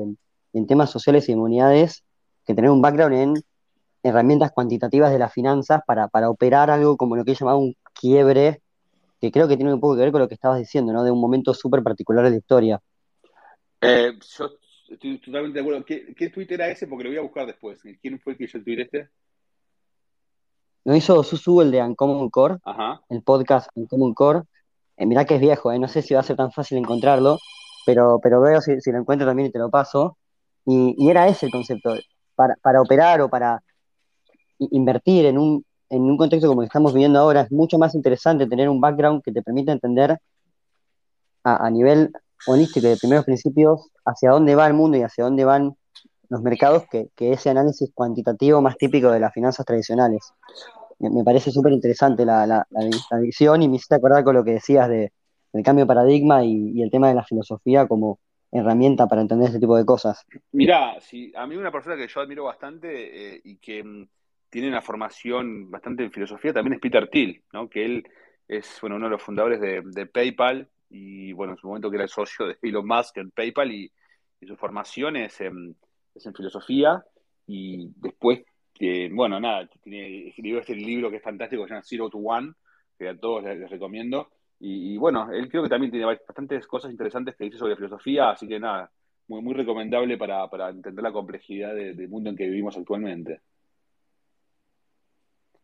en, 0.53 0.67
temas 0.67 0.91
sociales 0.91 1.29
y 1.29 1.35
humanidades 1.35 2.03
que 2.47 2.55
tener 2.55 2.71
un 2.71 2.83
background 2.83 3.15
en 3.15 3.35
herramientas 4.03 4.51
cuantitativas 4.53 5.13
de 5.13 5.19
las 5.19 5.33
finanzas 5.33 5.81
para, 5.87 6.09
operar 6.31 6.71
algo 6.71 6.97
como 6.97 7.17
lo 7.17 7.25
que 7.25 7.33
he 7.33 7.35
llamado 7.35 7.59
un 7.59 7.77
quiebre, 7.93 8.63
que 9.21 9.31
creo 9.31 9.47
que 9.47 9.57
tiene 9.57 9.73
un 9.73 9.81
poco 9.81 9.95
que 9.95 10.03
ver 10.03 10.13
con 10.13 10.21
lo 10.21 10.29
que 10.29 10.35
estabas 10.35 10.59
diciendo, 10.59 10.93
¿no? 10.93 11.05
De 11.05 11.11
un 11.11 11.21
momento 11.21 11.53
súper 11.53 11.83
particular 11.83 12.25
de 12.25 12.31
la 12.31 12.37
historia. 12.37 12.81
Eh, 13.83 14.13
yo 14.39 14.51
Estoy 14.91 15.19
totalmente 15.19 15.55
de 15.55 15.61
acuerdo. 15.61 15.85
¿Qué, 15.85 16.13
¿Qué, 16.15 16.31
tweet 16.31 16.49
era 16.51 16.69
ese? 16.69 16.89
Porque 16.89 17.05
lo 17.05 17.11
voy 17.11 17.19
a 17.19 17.23
buscar 17.23 17.47
después. 17.47 17.81
¿Quién 18.03 18.19
fue 18.19 18.33
el 18.33 18.39
que 18.39 18.45
el 18.45 18.65
tweet 18.65 18.81
este? 18.83 19.09
Lo 20.85 20.97
hizo 20.97 21.23
Susu, 21.23 21.61
el 21.61 21.71
de 21.71 21.83
Uncommon 21.83 22.31
Core, 22.31 22.57
el 23.11 23.23
podcast 23.23 23.69
Uncommon 23.75 24.15
Core. 24.15 24.43
Eh, 24.97 25.07
mirá 25.07 25.25
que 25.25 25.35
es 25.35 25.41
viejo, 25.41 25.73
eh. 25.73 25.79
no 25.79 25.89
sé 25.89 26.03
si 26.03 26.15
va 26.15 26.21
a 26.21 26.23
ser 26.23 26.37
tan 26.37 26.53
fácil 26.53 26.79
encontrarlo, 26.79 27.39
pero, 27.85 28.19
pero 28.23 28.41
veo 28.41 28.61
si, 28.61 28.77
lo 28.91 28.99
encuentro 28.99 29.27
también 29.27 29.49
y 29.49 29.53
te 29.53 29.59
lo 29.59 29.71
paso. 29.71 30.17
Y, 30.65 31.09
era 31.09 31.29
ese 31.29 31.47
el 31.47 31.53
concepto. 31.53 31.95
Para, 32.35 32.55
para 32.63 32.81
operar 32.81 33.21
o 33.21 33.29
para 33.29 33.63
invertir 34.59 35.27
en 35.27 35.37
un, 35.37 35.65
en 35.91 36.03
un 36.03 36.17
contexto 36.17 36.49
como 36.49 36.63
el 36.63 36.67
que 36.67 36.71
estamos 36.71 36.95
viviendo 36.95 37.19
ahora, 37.19 37.43
es 37.43 37.53
mucho 37.53 37.79
más 37.79 37.95
interesante 37.95 38.47
tener 38.47 38.69
un 38.69 38.81
background 38.81 39.23
que 39.23 39.33
te 39.33 39.43
permita 39.43 39.73
entender 39.73 40.19
a, 41.45 41.67
a 41.67 41.71
nivel 41.71 42.13
holístico 42.47 42.87
de 42.87 42.97
primeros 42.97 43.27
principios 43.27 43.91
hacia 44.07 44.31
dónde 44.31 44.55
va 44.55 44.67
el 44.67 44.75
mundo 44.75 44.97
y 44.97 45.03
hacia 45.03 45.25
dónde 45.25 45.45
van 45.45 45.77
los 46.31 46.43
mercados 46.43 46.85
que, 46.89 47.11
ese 47.19 47.51
análisis 47.51 47.91
cuantitativo 47.93 48.63
más 48.63 48.79
típico 48.79 49.11
de 49.11 49.21
las 49.21 49.35
finanzas 49.35 49.67
tradicionales. 49.67 50.33
Me, 50.99 51.25
parece 51.25 51.51
súper 51.51 51.73
interesante 51.73 52.25
la, 52.25 52.47
la, 52.47 52.67
visión 53.21 53.63
y 53.63 53.69
me 53.69 53.77
hiciste 53.77 53.97
acordar 53.97 54.23
con 54.23 54.37
lo 54.37 54.45
que 54.45 54.53
decías 54.53 54.89
de, 54.89 55.13
del 55.53 55.65
cambio 55.65 55.85
de 55.85 55.89
paradigma 55.89 56.45
y, 56.45 56.81
el 56.83 56.91
tema 56.91 57.09
de 57.09 57.15
la 57.15 57.25
filosofía 57.25 57.87
como 57.87 58.21
herramienta 58.53 59.07
para 59.07 59.23
entender 59.23 59.51
ese 59.51 59.61
tipo 59.61 59.77
de 59.77 59.85
cosas. 59.85 60.25
Mirá, 60.53 60.97
a 61.37 61.47
mí 61.47 61.57
una 61.57 61.73
persona 61.73 61.97
que 61.97 62.09
yo 62.09 62.21
admiro 62.21 62.45
bastante 62.45 63.35
eh, 63.35 63.41
y 63.45 63.57
que 63.57 63.83
mm, 63.83 64.09
tiene 64.49 64.69
una 64.69 64.83
formación 64.83 65.71
bastante 65.71 66.05
en 66.05 66.13
filosofía 66.13 66.53
también 66.53 66.75
es 66.75 66.81
Peter 66.81 67.09
Thiel, 67.09 67.43
¿no? 67.53 67.69
que 67.69 67.85
él 67.85 68.09
es 68.47 68.79
bueno, 68.81 68.97
uno 68.97 69.07
de 69.07 69.13
los 69.13 69.23
fundadores 69.23 69.61
de, 69.61 70.07
PayPal 70.07 70.69
y 70.91 71.33
bueno, 71.33 71.53
en 71.53 71.59
su 71.59 71.69
momento 71.69 71.89
que 71.89 71.97
era 71.97 72.05
el 72.05 72.11
socio 72.11 72.47
de 72.47 72.59
Elon 72.63 72.87
Musk 72.87 73.17
en 73.19 73.31
PayPal 73.31 73.73
y, 73.73 73.93
su 74.47 74.57
formación 74.57 75.17
es 75.17 75.39
en, 76.15 76.35
filosofía 76.35 77.05
y 77.47 77.91
después, 77.97 78.41
bueno, 79.13 79.41
nada, 79.41 79.69
tiene, 79.83 80.29
escribió 80.29 80.61
este 80.61 80.75
libro 80.75 81.11
que 81.11 81.17
es 81.17 81.23
fantástico, 81.23 81.63
que 81.63 81.69
se 81.69 81.75
llama 81.75 81.85
Zero 81.85 82.11
to 82.11 82.19
One, 82.19 82.53
que 82.99 83.09
a 83.09 83.19
todos 83.19 83.43
les, 83.43 83.69
recomiendo. 83.71 84.29
Y, 84.59 84.99
bueno, 84.99 85.33
él 85.33 85.49
creo 85.49 85.63
que 85.63 85.71
también 85.71 85.91
tiene 85.91 86.07
bastantes 86.07 86.67
cosas 86.67 86.91
interesantes 86.91 87.35
que 87.35 87.45
dice 87.45 87.57
sobre 87.57 87.77
filosofía, 87.77 88.31
así 88.31 88.47
que 88.47 88.61
nada, 88.61 88.91
muy, 89.27 89.41
muy 89.41 89.55
recomendable 89.55 90.19
para, 90.19 90.69
entender 90.69 91.03
la 91.03 91.13
complejidad 91.13 91.75
del 91.75 92.09
mundo 92.09 92.31
en 92.31 92.37
que 92.37 92.47
vivimos 92.47 92.77
actualmente. 92.77 93.41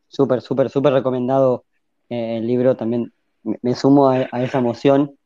Súper, 0.08 0.40
súper, 0.40 0.70
súper 0.70 0.94
recomendado 0.94 1.64
eh, 2.08 2.38
el 2.38 2.46
libro 2.46 2.76
también 2.76 3.12
me, 3.62 3.74
sumo 3.74 4.08
a, 4.08 4.22
esa 4.22 4.58
emoción. 4.58 5.16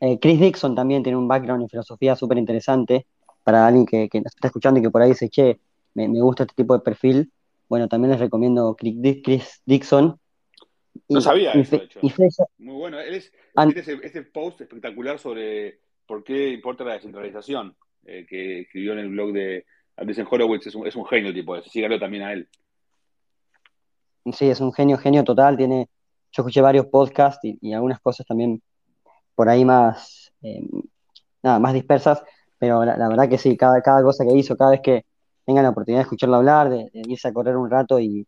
Eh, 0.00 0.18
Chris 0.18 0.40
Dixon 0.40 0.74
también 0.74 1.02
tiene 1.02 1.18
un 1.18 1.28
background 1.28 1.62
en 1.62 1.68
filosofía 1.68 2.16
súper 2.16 2.38
interesante 2.38 3.06
para 3.44 3.66
alguien 3.66 3.86
que, 3.86 4.08
que, 4.08 4.20
nos 4.20 4.34
está 4.34 4.48
escuchando 4.48 4.80
y 4.80 4.82
que 4.82 4.90
por 4.90 5.02
ahí 5.02 5.10
dice, 5.10 5.28
che, 5.28 5.60
me, 5.94 6.08
gusta 6.08 6.42
este 6.42 6.54
tipo 6.54 6.74
de 6.74 6.80
perfil. 6.80 7.30
Bueno, 7.68 7.88
también 7.88 8.10
les 8.10 8.20
recomiendo 8.20 8.74
Chris 8.76 9.62
Dixon. 9.64 10.18
no 11.08 11.20
sabía 11.20 11.52
eso, 11.52 11.78
de 11.78 11.84
hecho. 11.84 12.00
Muy 12.58 12.74
bueno. 12.74 12.98
Él 12.98 13.14
es, 13.14 13.32
tiene 13.54 14.00
ese, 14.02 14.22
post 14.22 14.60
espectacular 14.60 15.18
sobre 15.18 15.78
por 16.06 16.24
qué 16.24 16.50
importa 16.50 16.84
la 16.84 16.94
descentralización, 16.94 17.76
eh, 18.04 18.26
que 18.28 18.60
escribió 18.60 18.92
en 18.92 18.98
el 18.98 19.08
blog 19.10 19.32
de 19.32 19.66
Andrés 19.96 20.18
Horowitz. 20.28 20.66
Es 20.66 20.74
un, 20.74 20.86
es 20.86 20.96
un 20.96 21.06
genio 21.06 21.32
tipo 21.32 21.56
ese. 21.56 21.70
Sígalo 21.70 21.98
también 21.98 22.24
a 22.24 22.32
él. 22.32 22.48
Sí, 24.32 24.48
es 24.48 24.60
un 24.60 24.72
genio, 24.72 24.98
genio 24.98 25.22
total. 25.22 25.56
Tiene 25.56 25.88
yo 26.34 26.42
escuché 26.42 26.60
varios 26.60 26.86
podcasts 26.86 27.40
y, 27.44 27.72
algunas 27.72 28.00
cosas 28.00 28.26
también 28.26 28.60
por 29.36 29.48
ahí 29.48 29.64
más, 29.64 30.32
eh, 30.42 30.62
nada, 31.42 31.60
más 31.60 31.72
dispersas, 31.72 32.24
pero 32.58 32.84
la, 32.84 33.08
verdad 33.08 33.28
que 33.28 33.38
sí, 33.38 33.56
cada, 33.56 33.80
cada 33.82 34.02
cosa 34.02 34.24
que 34.24 34.34
hizo, 34.34 34.56
cada 34.56 34.72
vez 34.72 34.80
que 34.80 35.04
tengan 35.44 35.64
la 35.64 35.70
oportunidad 35.70 36.00
de 36.00 36.04
escucharlo 36.04 36.36
hablar, 36.36 36.70
de, 36.70 36.90
irse 36.92 37.28
a 37.28 37.32
correr 37.32 37.56
un 37.56 37.70
rato 37.70 38.00
y, 38.00 38.26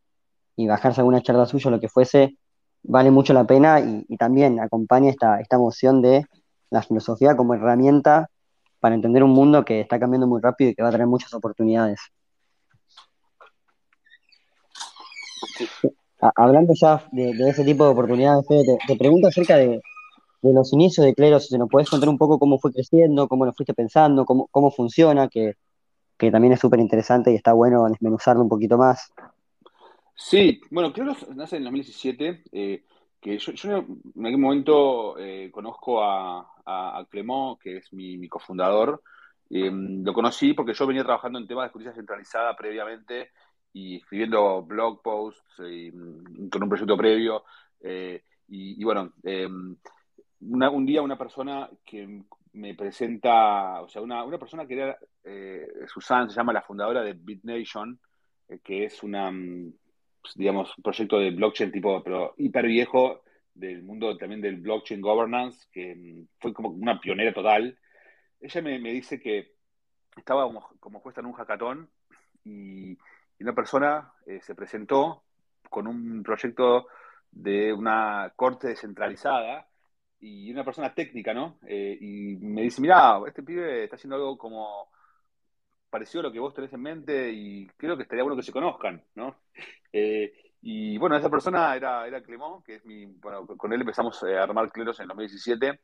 bajarse 0.56 1.00
alguna 1.00 1.22
charla 1.22 1.46
suya, 1.46 1.70
lo 1.70 1.80
que 1.80 1.88
fuese, 1.88 2.36
vale 2.82 3.10
mucho 3.10 3.32
la 3.32 3.44
pena 3.44 3.80
y, 3.80 4.16
también 4.16 4.60
acompaña 4.60 5.10
esta, 5.10 5.40
esta 5.40 5.56
emoción 5.56 6.02
de 6.02 6.26
la 6.70 6.82
filosofía 6.82 7.36
como 7.36 7.54
herramienta 7.54 8.28
para 8.80 8.94
entender 8.94 9.22
un 9.22 9.30
mundo 9.30 9.64
que 9.64 9.80
está 9.80 9.98
cambiando 9.98 10.26
muy 10.26 10.40
rápido 10.40 10.70
y 10.70 10.74
que 10.74 10.82
va 10.82 10.88
a 10.88 10.92
tener 10.92 11.06
muchas 11.06 11.32
oportunidades. 11.34 12.00
Hablando 16.34 16.72
ya 16.74 17.06
de, 17.12 17.30
ese 17.48 17.64
tipo 17.64 17.84
de 17.84 17.90
oportunidades, 17.90 18.46
te, 18.86 18.96
pregunto 18.96 19.28
acerca 19.28 19.56
de, 19.56 19.80
los 20.52 20.72
inicios 20.72 21.06
de 21.06 21.14
Clero, 21.14 21.40
si 21.40 21.56
nos 21.58 21.68
puedes 21.68 21.88
contar 21.88 22.08
un 22.08 22.18
poco 22.18 22.38
cómo 22.38 22.58
fue 22.58 22.72
creciendo, 22.72 23.28
cómo 23.28 23.44
lo 23.44 23.52
fuiste 23.52 23.74
pensando, 23.74 24.24
cómo, 24.24 24.48
cómo 24.50 24.70
funciona, 24.70 25.28
que, 25.28 25.54
también 26.18 26.52
es 26.52 26.60
súper 26.60 26.80
interesante 26.80 27.30
y 27.30 27.34
está 27.34 27.52
bueno 27.52 27.86
desmenuzarlo 27.88 28.42
un 28.42 28.48
poquito 28.48 28.78
más. 28.78 29.12
Sí, 30.14 30.60
bueno, 30.70 30.92
Clero 30.92 31.14
nace 31.34 31.56
en 31.56 31.64
2017, 31.64 32.42
eh, 32.52 32.84
que 33.20 33.38
yo, 33.38 33.52
en 33.70 34.26
aquel 34.26 34.38
momento 34.38 35.18
eh, 35.18 35.50
conozco 35.50 36.02
a, 36.02 36.48
a, 36.64 37.06
Clemont, 37.10 37.60
que 37.60 37.78
es 37.78 37.92
mi, 37.92 38.28
cofundador, 38.28 39.02
eh, 39.50 39.70
lo 39.70 40.12
conocí 40.12 40.54
porque 40.54 40.74
yo 40.74 40.86
venía 40.86 41.04
trabajando 41.04 41.38
en 41.38 41.46
temas 41.46 41.68
de 41.68 41.72
justicia 41.72 41.94
centralizada 41.94 42.56
previamente 42.56 43.30
y 43.72 43.96
escribiendo 43.96 44.62
blog 44.62 45.02
posts 45.02 45.42
mm, 45.58 46.48
con 46.48 46.62
un 46.62 46.68
proyecto 46.68 46.96
previo. 46.96 47.44
Eh, 47.80 48.22
y, 48.48 48.82
bueno, 48.84 49.12
em, 50.40 50.62
un 50.74 50.86
día 50.86 51.02
una 51.02 51.18
persona 51.18 51.68
que 51.84 52.22
me 52.52 52.74
presenta, 52.74 53.82
o 53.82 53.88
sea, 53.88 54.02
una, 54.02 54.24
una 54.24 54.38
persona 54.38 54.66
que 54.66 54.74
era, 54.74 54.98
eh, 55.24 55.66
Susan 55.86 56.28
se 56.30 56.36
llama 56.36 56.52
la 56.52 56.62
fundadora 56.62 57.02
de 57.02 57.12
BitNation, 57.12 57.98
eh, 58.48 58.60
que 58.64 58.84
es 58.84 59.02
una, 59.02 59.30
mm, 59.30 59.72
pues, 60.22 60.34
digamos, 60.34 60.76
un 60.76 60.82
proyecto 60.82 61.18
de 61.18 61.30
blockchain 61.30 61.70
tipo, 61.70 62.02
pero 62.02 62.34
hiper 62.38 62.66
viejo, 62.66 63.22
del 63.54 63.82
mundo 63.82 64.16
también 64.16 64.40
del 64.40 64.60
blockchain 64.60 65.00
governance, 65.00 65.66
que 65.72 65.94
mm, 65.94 66.28
fue 66.40 66.52
como 66.52 66.70
una 66.70 67.00
pionera 67.00 67.32
total. 67.32 67.78
Ella 68.40 68.62
me, 68.62 68.78
dice 68.92 69.20
que 69.20 69.54
estaba 70.16 70.44
como, 70.44 70.68
como 70.80 71.02
en 71.16 71.26
un 71.26 71.32
hackathon 71.32 71.90
y, 72.44 72.96
una 73.38 73.54
persona 73.54 74.12
eh, 74.26 74.40
se 74.40 74.54
presentó 74.54 75.24
con 75.68 75.86
un 75.86 76.22
proyecto 76.22 76.88
de 77.30 77.70
una 77.72 78.32
corte 78.34 78.68
descentralizada 78.68 79.68
y 80.20 80.50
una 80.50 80.64
persona 80.64 80.94
técnica, 80.94 81.34
¿no? 81.34 81.58
Eh, 81.66 81.96
y 82.00 82.36
me 82.36 82.62
dice, 82.62 82.80
mira, 82.80 83.20
este 83.26 83.42
pibe 83.42 83.84
está 83.84 83.96
haciendo 83.96 84.16
algo 84.16 84.38
como 84.38 84.90
parecido 85.90 86.20
a 86.20 86.22
lo 86.24 86.32
que 86.32 86.40
vos 86.40 86.54
tenés 86.54 86.72
en 86.72 86.82
mente 86.82 87.30
y 87.32 87.66
creo 87.76 87.96
que 87.96 88.02
estaría 88.02 88.24
bueno 88.24 88.36
que 88.36 88.42
se 88.42 88.52
conozcan, 88.52 89.02
¿no? 89.14 89.36
Eh, 89.98 90.52
y 90.60 90.98
bueno, 90.98 91.16
esa 91.16 91.30
persona 91.30 91.74
era, 91.74 92.06
era 92.06 92.20
Clemón, 92.20 92.62
que 92.62 92.74
es 92.74 92.84
mi, 92.84 93.06
bueno, 93.06 93.46
con 93.46 93.72
él 93.72 93.80
empezamos 93.80 94.22
a 94.24 94.42
armar 94.42 94.70
Cleros 94.70 95.00
en 95.00 95.06
2017. 95.06 95.80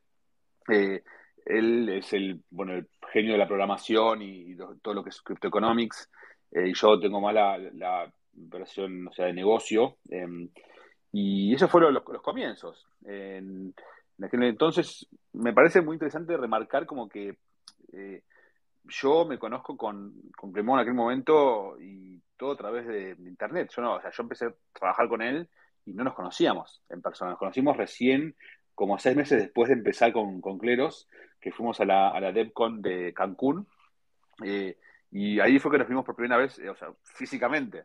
Eh, 0.69 1.03
él 1.47 1.89
es 1.89 2.13
el, 2.13 2.43
bueno, 2.51 2.75
el 2.75 2.89
genio 3.11 3.33
de 3.33 3.39
la 3.39 3.47
programación 3.47 4.21
y, 4.21 4.55
todo 4.83 4.93
lo 4.93 5.03
que 5.03 5.09
es 5.09 5.23
cryptoeconomics, 5.23 6.11
y 6.51 6.75
yo 6.75 7.01
tengo 7.01 7.23
más 7.23 7.33
la, 7.33 8.13
operación, 8.47 9.09
o 9.09 9.13
sea, 9.13 9.27
de 9.27 9.33
negocio. 9.33 9.97
Em, 10.11 10.51
y 11.13 11.55
esos 11.55 11.71
fueron 11.71 11.95
los, 11.95 12.03
comienzos. 12.03 12.87
En, 13.07 13.75
entonces, 14.31 15.09
me 15.33 15.53
parece 15.53 15.81
muy 15.81 15.95
interesante 15.95 16.37
remarcar 16.37 16.87
como 16.87 17.09
que 17.09 17.37
eh, 17.93 18.23
yo 18.85 19.25
me 19.25 19.39
conozco 19.39 19.77
con, 19.77 20.15
con 20.37 20.53
Clemón 20.53 20.79
en 20.79 20.83
aquel 20.83 20.95
momento 20.95 21.77
y 21.81 22.21
todo 22.37 22.53
a 22.53 22.57
través 22.57 22.87
de, 22.87 23.17
internet. 23.19 23.71
Yo 23.75 23.83
no, 23.83 23.95
o 23.95 24.01
sea, 24.01 24.11
yo 24.11 24.23
empecé 24.23 24.47
a 24.47 24.55
trabajar 24.73 25.09
con 25.09 25.23
él 25.23 25.49
y 25.85 25.93
no 25.93 26.05
nos 26.05 26.15
conocíamos 26.15 26.83
en 26.89 27.01
persona. 27.01 27.31
Nos 27.31 27.39
conocimos 27.39 27.77
recién 27.77 28.35
como 28.75 28.99
seis 28.99 29.17
meses 29.17 29.41
después 29.41 29.69
de 29.69 29.75
empezar 29.75 30.13
con, 30.13 30.41
con 30.41 30.59
Cleros, 30.59 31.09
que 31.41 31.53
fuimos 31.53 31.81
a 31.81 31.85
la, 31.85 32.17
a 32.17 32.33
DevCon 32.33 32.83
de 32.83 33.13
Cancún. 33.15 33.67
Eh, 34.45 34.77
y 35.11 35.39
ahí 35.41 35.59
fue 35.59 35.71
que 35.71 35.79
nos 35.79 35.89
vimos 35.89 36.05
por 36.05 36.17
primera 36.17 36.39
vez, 36.39 36.59
eh, 36.59 36.69
o 36.69 36.75
sea, 36.75 36.89
físicamente. 37.03 37.85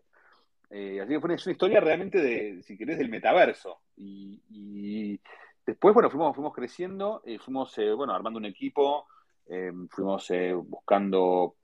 Así 0.69 1.13
que 1.13 1.19
fue 1.21 1.29
una, 1.29 1.35
historia 1.35 1.79
realmente 1.79 2.19
de, 2.19 2.61
si 2.63 2.77
querés, 2.77 2.97
del 2.97 3.09
metaverso. 3.09 3.79
Y, 3.95 5.19
después, 5.67 5.93
bueno, 5.93 6.09
fuimos, 6.09 6.35
fuimos 6.35 6.53
creciendo, 6.53 7.21
y 7.25 7.37
fuimos, 7.37 7.77
eh, 7.77 7.93
bueno, 7.93 8.13
armando 8.13 8.39
un 8.39 8.45
equipo, 8.45 9.05
eh, 9.45 9.71
fuimos 9.89 10.27
buscando 10.65 11.55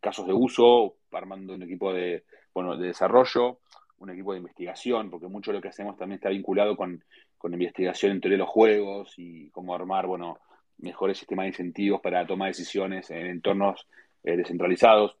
casos 0.00 0.26
de 0.26 0.32
uso, 0.32 0.96
armando 1.12 1.54
un 1.54 1.62
equipo 1.62 1.92
de, 1.92 2.24
bueno, 2.54 2.76
de 2.76 2.86
desarrollo, 2.86 3.58
un 3.98 4.10
equipo 4.10 4.32
de 4.32 4.38
investigación, 4.38 5.10
porque 5.10 5.26
mucho 5.26 5.50
de 5.50 5.58
lo 5.58 5.62
que 5.62 5.68
hacemos 5.68 5.96
también 5.96 6.18
está 6.18 6.30
vinculado 6.30 6.76
con, 6.76 7.04
con 7.36 7.52
investigación 7.52 8.12
en 8.12 8.20
teoría 8.20 8.36
de 8.36 8.44
los 8.44 8.48
juegos 8.48 9.14
y 9.16 9.50
cómo 9.50 9.74
armar, 9.74 10.06
bueno, 10.06 10.38
mejores 10.78 11.18
sistemas 11.18 11.44
de 11.44 11.48
incentivos 11.48 12.00
para 12.00 12.26
tomar 12.26 12.48
decisiones 12.48 13.10
en 13.10 13.26
entornos 13.26 13.86
descentralizados. 14.22 15.16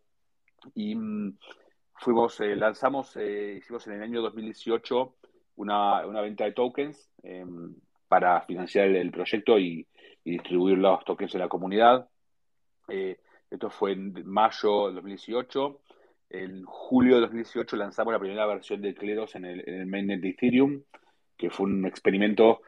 Y 0.74 0.94
mm, 0.94 1.36
fuimos, 1.94 2.40
eh, 2.40 2.56
lanzamos, 2.56 3.16
eh, 3.16 3.56
hicimos 3.58 3.86
en 3.86 3.94
el 3.94 4.02
año 4.02 4.22
2018 4.22 5.14
una, 5.56 6.06
una 6.06 6.20
venta 6.20 6.44
de 6.44 6.52
tokens 6.52 7.10
em, 7.22 7.74
para 8.08 8.40
financiar 8.42 8.88
el, 8.88 9.10
proyecto 9.10 9.58
y, 9.58 9.86
distribuir 10.24 10.76
los 10.76 11.02
tokens 11.04 11.34
en 11.34 11.40
la 11.40 11.48
comunidad. 11.48 12.06
Eh, 12.88 13.18
esto 13.50 13.70
fue 13.70 13.92
en 13.92 14.12
mayo 14.26 14.88
de 14.88 14.94
2018. 14.94 15.80
En 16.30 16.64
julio 16.64 17.14
de 17.14 17.20
2018 17.22 17.76
lanzamos 17.76 18.12
la 18.12 18.18
primera 18.18 18.44
versión 18.44 18.82
de 18.82 18.94
Cleros 18.94 19.34
en 19.36 19.46
el, 19.46 19.86
mainnet 19.86 20.20
de 20.20 20.28
Ethereum, 20.30 20.82
que 21.34 21.48
fue 21.48 21.64
un 21.64 21.86
experimento 21.86 22.60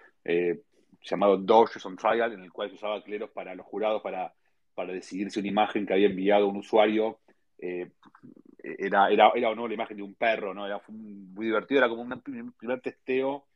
llamado 1.03 1.37
Doge 1.37 1.79
on 1.85 1.97
Trial, 1.97 2.33
en 2.33 2.45
el 2.45 2.51
cual 2.51 2.71
se 2.71 2.77
usaba 2.77 3.03
Cleros 3.03 3.29
para 3.31 3.55
los 3.55 3.67
jurados 3.67 4.01
para, 4.01 4.33
para 4.75 4.95
decidir 4.95 5.31
si 5.31 5.41
una 5.41 5.49
imagen 5.49 5.85
que 5.85 5.93
había 5.93 6.07
enviado 6.07 6.49
un 6.49 6.57
usuario 6.57 7.19
era, 7.59 9.11
era, 9.11 9.31
era 9.35 9.51
o 9.51 9.55
no 9.55 9.69
la 9.69 9.75
imagen 9.75 9.99
de 9.99 10.03
un 10.03 10.15
perro, 10.15 10.55
¿no? 10.55 10.65
Era 10.65 10.81
muy 10.89 11.45
divertido, 11.45 11.81
era 11.81 11.91
como 11.91 12.03
un 12.03 12.53
primer 12.57 12.81
testeo 12.81 13.50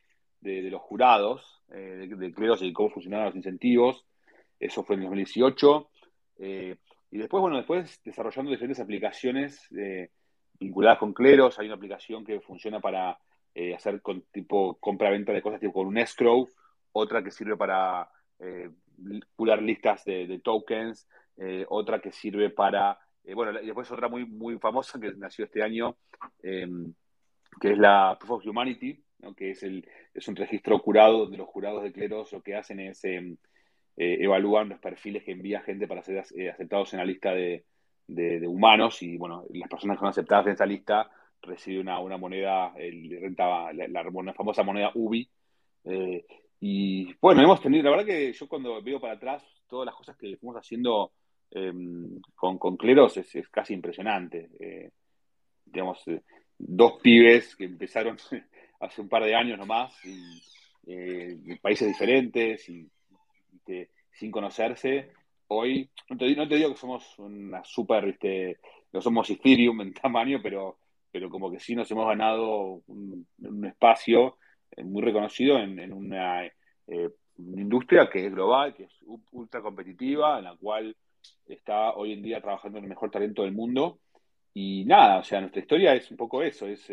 de, 0.44 0.70
los 0.70 0.82
jurados, 0.82 1.62
eh, 1.70 2.06
de, 2.08 2.16
de 2.16 2.66
y 2.66 2.72
cómo 2.72 2.90
funcionaban 2.90 3.26
los 3.26 3.36
incentivos. 3.36 4.04
Eso 4.60 4.84
fue 4.84 4.96
en 4.96 5.02
2018. 5.02 5.90
Eh, 6.38 6.76
y 7.10 7.18
después, 7.18 7.40
bueno, 7.40 7.56
después 7.56 8.00
desarrollando 8.04 8.50
diferentes 8.50 8.80
aplicaciones 8.80 9.66
eh, 9.76 10.10
vinculadas 10.60 10.98
con 10.98 11.14
Cleros. 11.14 11.58
Hay 11.58 11.66
una 11.66 11.76
aplicación 11.76 12.24
que 12.24 12.40
funciona 12.40 12.80
para 12.80 13.18
hacer 13.76 14.02
tipo 14.32 14.74
compra-venta 14.80 15.32
de 15.32 15.40
cosas 15.40 15.60
tipo 15.60 15.74
con 15.74 15.86
un 15.86 15.96
escrow, 15.96 16.48
otra 16.90 17.22
que 17.22 17.30
sirve 17.30 17.56
para 17.56 18.10
curar 19.36 19.62
listas 19.62 20.04
de, 20.04 20.40
tokens, 20.42 21.08
otra 21.68 22.00
que 22.00 22.10
sirve 22.10 22.50
para 22.50 22.98
bueno, 23.32 23.60
y 23.60 23.66
después 23.66 23.88
otra 23.92 24.08
muy, 24.08 24.26
muy 24.26 24.58
famosa 24.58 24.98
que 24.98 25.12
nació 25.14 25.44
este 25.44 25.62
año, 25.62 25.96
que 26.42 27.70
es 27.70 27.78
la 27.78 28.16
Proof 28.18 28.40
of 28.40 28.46
Humanity, 28.46 29.03
que 29.32 29.50
es, 29.50 29.62
el, 29.62 29.86
es 30.12 30.26
un 30.26 30.34
registro 30.34 30.80
curado 30.82 31.20
donde 31.20 31.38
los 31.38 31.48
jurados 31.48 31.84
de 31.84 31.92
cleros 31.92 32.32
lo 32.32 32.42
que 32.42 32.56
hacen 32.56 32.80
es 32.80 33.04
em, 33.04 33.36
eh, 33.96 34.18
evaluar 34.20 34.66
los 34.66 34.80
perfiles 34.80 35.22
que 35.22 35.32
envía 35.32 35.62
gente 35.62 35.86
para 35.86 36.02
ser 36.02 36.24
eh, 36.36 36.50
aceptados 36.50 36.92
en 36.92 36.98
la 36.98 37.04
lista 37.04 37.32
de, 37.32 37.64
humanos 38.46 39.02
y 39.02 39.16
bueno, 39.16 39.44
las 39.50 39.68
personas 39.68 39.96
que 39.96 40.00
son 40.00 40.08
aceptadas 40.08 40.46
en 40.46 40.52
esa 40.52 40.66
lista 40.66 41.08
reciben 41.40 41.82
una, 41.82 42.00
una 42.00 42.18
moneda, 42.18 42.74
el, 42.76 43.18
renta, 43.20 43.72
la, 43.72 44.34
famosa 44.34 44.62
moneda 44.62 44.90
UBI. 44.94 45.30
y 46.60 47.14
bueno, 47.20 47.42
hemos 47.42 47.62
tenido, 47.62 47.84
la 47.84 47.90
verdad 47.90 48.06
que 48.06 48.32
yo 48.32 48.48
cuando 48.48 48.82
veo 48.82 49.00
para 49.00 49.14
atrás 49.14 49.42
todas 49.68 49.86
las 49.86 49.94
cosas 49.94 50.16
que 50.16 50.36
fuimos 50.36 50.56
haciendo 50.56 51.12
Em, 51.54 52.20
con, 52.34 52.58
con 52.58 52.76
Cleros 52.76 53.16
es, 53.16 53.48
casi 53.48 53.74
impresionante. 53.74 54.50
Eh, 54.58 54.90
digamos, 55.64 56.02
eh, 56.08 56.22
dos 56.58 57.00
pibes 57.00 57.54
que 57.54 57.64
empezaron 57.64 58.16
hace 58.84 59.00
un 59.00 59.08
par 59.08 59.24
de 59.24 59.34
años 59.34 59.58
nomás, 59.58 59.92
y, 60.04 60.42
eh, 60.86 61.58
países 61.60 61.88
diferentes 61.88 62.68
y, 62.68 62.88
sin 64.12 64.30
conocerse. 64.30 65.10
Hoy, 65.48 65.90
no 66.08 66.16
te, 66.16 66.36
no 66.36 66.48
te, 66.48 66.56
digo 66.56 66.70
que 66.70 66.78
somos 66.78 67.18
una 67.18 67.64
super, 67.64 68.06
¿viste? 68.06 68.58
no 68.92 69.00
somos 69.00 69.28
Ethereum 69.28 69.80
en 69.80 69.94
tamaño, 70.02 70.40
pero, 70.42 70.78
pero 71.10 71.28
como 71.28 71.50
que 71.50 71.58
sí 71.58 71.74
nos 71.74 71.90
hemos 71.90 72.06
ganado 72.06 72.82
un, 72.86 73.26
espacio 73.66 74.38
muy 74.84 75.02
reconocido 75.02 75.58
en, 75.58 75.92
una 75.92 76.42
industria 77.36 78.08
que 78.08 78.26
es 78.26 78.32
global, 78.32 78.74
que 78.74 78.84
es 78.84 78.92
ultra 79.32 79.60
competitiva, 79.60 80.38
en 80.38 80.44
la 80.44 80.56
cual 80.56 80.96
está 81.46 81.92
hoy 81.94 82.12
en 82.12 82.22
día 82.22 82.40
trabajando 82.40 82.78
en 82.78 82.84
el 82.84 82.90
mejor 82.90 83.10
talento 83.10 83.42
del 83.42 83.52
mundo. 83.52 84.00
Y 84.52 84.84
nada, 84.84 85.18
o 85.18 85.24
sea, 85.24 85.40
nuestra 85.40 85.60
historia 85.60 85.94
es 85.94 86.10
un 86.10 86.16
poco 86.16 86.42
eso, 86.42 86.68
es, 86.68 86.86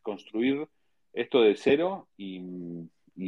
construir 0.00 0.66
esto 1.12 1.42
de 1.42 1.56
cero 1.56 2.08
y, 2.16 2.40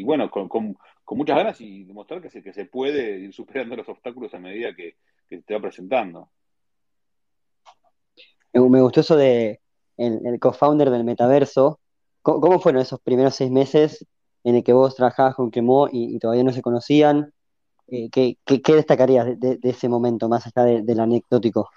bueno, 0.03 0.31
con, 0.31 0.77
muchas 1.11 1.37
ganas 1.37 1.61
y 1.61 1.85
demostrar 1.85 2.21
que 2.21 2.31
se, 2.31 2.43
que 2.43 2.53
se 2.53 2.65
puede 2.65 3.19
ir 3.19 3.33
superando 3.33 3.77
los 3.77 3.89
obstáculos 3.89 4.33
a 4.35 4.39
medida 4.39 4.75
que, 4.75 4.97
que 5.29 5.43
te 5.43 5.55
va 5.55 5.61
presentando. 5.61 6.31
Me 8.53 8.81
gustó 8.81 9.01
eso 9.01 9.17
de 9.17 9.61
el, 9.97 10.39
co-founder 10.41 10.91
del 10.91 11.05
metaverso. 11.05 11.81
¿Cómo, 12.23 12.59
fueron 12.61 12.81
esos 12.81 13.01
primeros 13.01 13.35
seis 13.35 13.51
meses 13.51 14.07
en 14.45 14.55
el 14.55 14.65
que 14.65 14.73
vos 14.73 14.95
trabajabas 14.95 15.35
con 15.35 15.51
Quemó 15.51 15.89
y 15.91 16.19
todavía 16.19 16.45
no 16.45 16.53
se 16.53 16.63
conocían? 16.63 17.33
Eh, 17.89 18.09
¿qué, 18.11 18.37
destacarías 18.75 19.39
de, 19.39 19.59
ese 19.63 19.89
momento, 19.89 20.29
más 20.29 20.47
allá 20.47 20.83
del 20.83 21.01
anecdótico? 21.01 21.71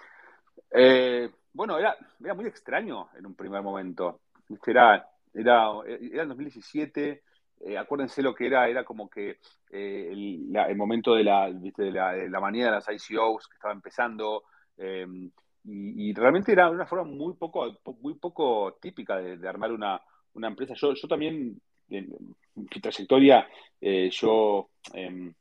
Eh, 0.72 1.30
bueno, 1.54 1.78
era, 1.78 1.98
era, 2.24 2.34
muy 2.34 2.46
extraño 2.46 3.10
en 3.17 3.26
un 3.26 3.36
primer 3.36 3.62
momento. 3.62 4.22
Era, 4.65 5.10
era, 5.34 5.72
era 5.86 6.24
en 6.24 6.30
2017, 6.30 7.24
eh, 7.62 7.78
acuérdense 7.78 8.22
lo 8.22 8.36
que 8.36 8.48
era, 8.48 8.68
era 8.68 8.84
como 8.84 9.10
que 9.10 9.40
el, 9.72 10.48
momento 10.76 11.16
de 11.16 11.24
la, 11.24 11.50
la, 11.50 12.12
de 12.13 12.30
la 12.30 12.40
manía 12.40 12.66
de 12.66 12.72
las 12.72 12.88
ICOs 12.88 13.48
que 13.48 13.56
estaba 13.56 13.74
empezando, 13.74 14.44
em, 14.78 15.32
y, 15.66 16.13
realmente 16.13 16.52
era 16.52 16.70
una 16.70 16.86
forma 16.86 17.04
muy 17.04 17.34
poco, 17.34 17.80
muy 18.00 18.13
poco 18.16 18.78
típica 18.82 19.18
de, 19.18 19.48
armar 19.48 19.72
una, 19.72 20.02
una, 20.34 20.48
empresa. 20.48 20.74
Yo, 20.76 20.94
yo 20.94 21.08
también, 21.08 21.60
en 21.90 22.08
mi 22.56 22.80
trayectoria, 22.82 23.48
yo 23.82 24.70
em, 24.94 25.34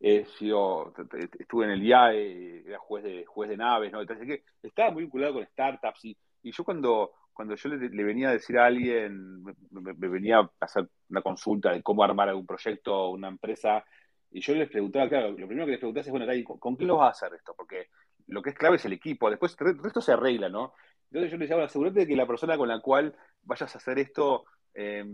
he 0.00 0.24
sido, 0.24 0.92
estuve 1.38 1.66
en 1.66 1.72
el 1.72 1.82
IAE, 1.84 2.64
era 2.66 2.78
juez 2.78 3.04
de, 3.04 3.24
juez 3.26 3.50
de 3.50 3.56
naves, 3.58 3.92
¿no? 3.92 4.00
Entonces, 4.00 4.26
que 4.26 4.42
estaba 4.66 4.90
muy 4.90 5.02
vinculado 5.02 5.34
con 5.34 5.46
startups 5.46 6.06
y, 6.06 6.16
y 6.42 6.52
yo 6.52 6.64
cuando, 6.64 7.12
cuando 7.32 7.54
yo 7.54 7.68
le, 7.70 8.04
venía 8.04 8.28
a 8.28 8.32
decir 8.32 8.58
a 8.58 8.66
alguien, 8.66 9.42
me, 9.42 9.92
venía 10.08 10.38
a 10.38 10.50
hacer 10.60 10.88
una 11.08 11.22
consulta 11.22 11.72
de 11.72 11.82
cómo 11.82 12.04
armar 12.04 12.28
algún 12.28 12.46
proyecto 12.46 12.94
o 12.94 13.10
una 13.10 13.28
empresa, 13.28 13.84
y 14.30 14.40
yo 14.40 14.54
les 14.54 14.68
preguntaba, 14.68 15.08
claro, 15.08 15.30
lo 15.30 15.46
primero 15.46 15.66
que 15.66 15.72
les 15.72 15.80
preguntaba 15.80 16.04
es, 16.04 16.10
bueno, 16.10 16.58
¿con, 16.58 16.76
qué 16.76 16.84
lo 16.84 16.98
vas 16.98 17.22
a 17.22 17.26
hacer 17.26 17.36
esto? 17.36 17.54
Porque 17.56 17.88
lo 18.28 18.42
que 18.42 18.50
es 18.50 18.56
clave 18.56 18.76
es 18.76 18.84
el 18.84 18.92
equipo, 18.92 19.28
después 19.28 19.56
el 19.60 19.78
resto 19.78 20.00
se 20.00 20.12
arregla, 20.12 20.48
¿no? 20.48 20.74
Entonces 21.10 21.32
yo 21.32 21.36
les 21.36 21.40
decía, 21.40 21.56
bueno, 21.56 21.66
asegúrate 21.66 22.00
de 22.00 22.06
que 22.06 22.16
la 22.16 22.26
persona 22.26 22.56
con 22.56 22.68
la 22.68 22.80
cual 22.80 23.14
vayas 23.42 23.74
a 23.74 23.78
hacer 23.78 23.98
esto, 23.98 24.44
eh, 24.74 25.04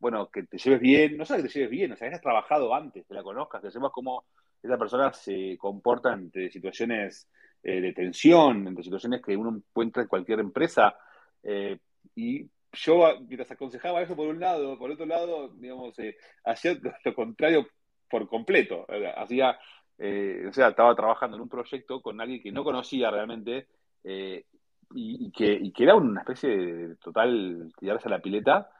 bueno, 0.00 0.28
que 0.28 0.42
te 0.42 0.58
lleves 0.58 0.80
bien, 0.80 1.16
no 1.16 1.24
solo 1.24 1.42
que 1.42 1.48
te 1.48 1.54
lleves 1.54 1.70
bien, 1.70 1.92
o 1.92 1.96
sea, 1.96 2.08
que 2.08 2.14
hayas 2.14 2.22
trabajado 2.22 2.74
antes, 2.74 3.06
que 3.06 3.14
la 3.14 3.22
conozcas, 3.22 3.62
que 3.62 3.70
sepas 3.70 3.92
cómo 3.92 4.24
esa 4.62 4.78
persona 4.78 5.12
se 5.12 5.56
comporta 5.58 6.12
ante 6.12 6.50
situaciones 6.50 7.28
eh, 7.62 7.80
de 7.80 7.92
tensión, 7.92 8.66
entre 8.66 8.84
situaciones 8.84 9.22
que 9.22 9.36
uno 9.36 9.56
encuentra 9.56 10.02
en 10.02 10.08
cualquier 10.08 10.40
empresa. 10.40 10.96
Eh, 11.44 11.78
y 12.14 12.48
yo, 12.72 13.20
mientras 13.20 13.50
aconsejaba 13.50 14.02
eso 14.02 14.16
por 14.16 14.28
un 14.28 14.40
lado, 14.40 14.78
por 14.78 14.90
otro 14.90 15.06
lado, 15.06 15.48
digamos, 15.54 15.98
eh, 15.98 16.16
hacía 16.44 16.76
lo 17.04 17.14
contrario 17.14 17.66
por 18.10 18.28
completo. 18.28 18.86
Hacía, 19.16 19.58
o 19.98 20.52
sea, 20.52 20.68
estaba 20.68 20.94
trabajando 20.94 21.36
en 21.36 21.42
un 21.42 21.48
proyecto 21.48 22.00
con 22.02 22.20
alguien 22.20 22.42
que 22.42 22.52
no 22.52 22.64
conocía 22.64 23.10
realmente 23.10 23.68
y, 24.02 25.30
que, 25.32 25.72
que, 25.72 25.82
era 25.82 25.94
una 25.94 26.20
especie 26.20 26.50
de 26.50 26.96
total 26.96 27.72
tirarse 27.78 28.08
a 28.08 28.10
la 28.10 28.20
pileta, 28.20 28.70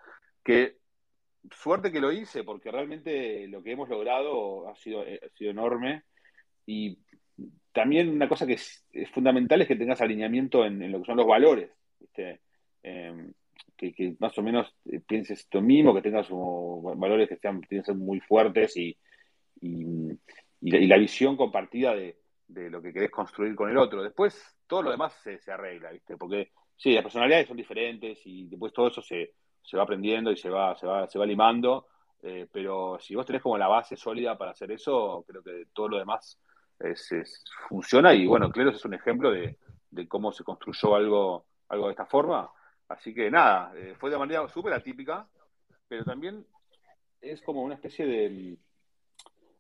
que 0.43 0.79
suerte 1.51 1.93
que 1.93 2.01
lo 2.01 2.13
hice, 2.13 2.45
porque 2.45 2.71
realmente 2.71 3.47
lo 3.49 3.63
que 3.63 3.73
hemos 3.73 3.89
logrado 3.89 4.69
ha 4.69 4.77
sido, 4.77 5.03
ha 5.03 5.29
sido 5.37 5.51
enorme 5.51 6.05
y 6.67 6.99
también 7.73 8.09
una 8.09 8.29
cosa 8.29 8.47
que 8.47 8.55
es, 8.55 8.85
fundamental 9.13 9.61
es 9.61 9.69
que 9.69 9.77
tengas 9.77 10.01
alineamiento 10.01 10.65
en, 10.65 10.91
lo 10.91 11.01
que 11.01 11.07
son 11.07 11.17
los 11.17 11.27
valores. 11.27 11.71
Em, 12.85 13.33
que, 13.77 14.17
más 14.21 14.37
o 14.39 14.43
menos 14.43 14.73
pienses 15.07 15.41
esto 15.41 15.61
mismo, 15.61 15.95
que 15.95 16.03
tengas 16.03 16.29
valores 16.31 17.29
que 17.29 17.37
sean, 17.37 17.63
muy 17.99 18.21
fuertes 18.21 18.77
y, 18.77 18.97
y, 19.61 20.17
la, 20.61 20.97
visión 20.97 21.37
compartida 21.37 21.95
de, 21.95 22.17
lo 22.47 22.81
que 22.81 22.93
querés 22.93 23.11
construir 23.11 23.55
con 23.55 23.71
el 23.71 23.79
otro. 23.79 24.03
Después 24.03 24.41
todo 24.67 24.83
lo 24.83 24.91
demás 24.91 25.15
se, 25.23 25.51
arregla, 25.51 25.91
¿viste? 25.91 26.17
Porque 26.17 26.53
sí, 26.77 26.93
las 26.93 27.03
personalidades 27.03 27.49
son 27.49 27.57
diferentes 27.57 28.21
y 28.27 28.47
después 28.47 28.73
todo 28.73 28.89
eso 28.89 29.03
se, 29.03 29.33
va 29.77 29.83
aprendiendo 29.83 30.31
y 30.31 30.37
se 30.37 30.51
va, 30.51 30.77
se 30.77 30.87
va, 30.87 31.09
se 31.09 31.19
va 31.19 31.27
limando. 31.27 31.89
Eh, 32.23 32.47
pero 32.51 32.99
si 33.01 33.15
vos 33.15 33.27
tenés 33.27 33.43
como 33.43 33.59
la 33.59 33.69
base 33.69 33.97
sólida 33.97 34.39
para 34.39 34.53
hacer 34.53 34.71
eso, 34.71 35.25
creo 35.27 35.43
que 35.43 35.65
todo 35.73 35.89
lo 35.89 35.99
demás 35.99 36.39
funciona 37.69 38.15
y 38.15 38.27
bueno, 38.27 38.51
Cleros 38.51 38.77
es 38.77 38.85
un 38.85 38.95
ejemplo 38.95 39.31
de, 39.31 39.57
cómo 40.09 40.33
se 40.33 40.45
construyó 40.45 40.95
algo, 40.95 41.47
algo 41.69 41.87
de 41.87 41.93
esta 41.93 42.07
forma. 42.07 42.51
Así 42.89 43.15
que 43.15 43.31
nada, 43.31 43.73
eh, 43.77 43.95
fue 43.99 44.11
de 44.11 44.19
manera 44.19 44.47
súper 44.49 44.73
atípica, 44.73 45.27
pero 45.89 46.05
también 46.05 46.45
es 47.21 47.41
como 47.43 47.63
una 47.63 47.75
especie 47.75 48.07
de... 48.07 48.59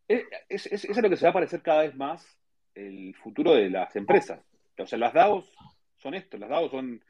Es, 0.06 0.66
es, 0.66 0.96
lo 1.02 1.08
que 1.08 1.16
se 1.16 1.24
va 1.24 1.30
a 1.30 1.34
parecer 1.34 1.62
cada 1.62 1.82
vez 1.82 1.94
más 1.94 2.38
el 2.74 3.14
futuro 3.16 3.54
de 3.54 3.70
las 3.70 3.96
empresas. 3.96 4.40
O 4.78 4.86
sea, 4.86 4.98
las 4.98 5.14
DAOs 5.14 5.50
son 5.96 6.14
esto, 6.14 6.36
las 6.36 6.50
DAOs 6.50 6.70
son 6.70 7.02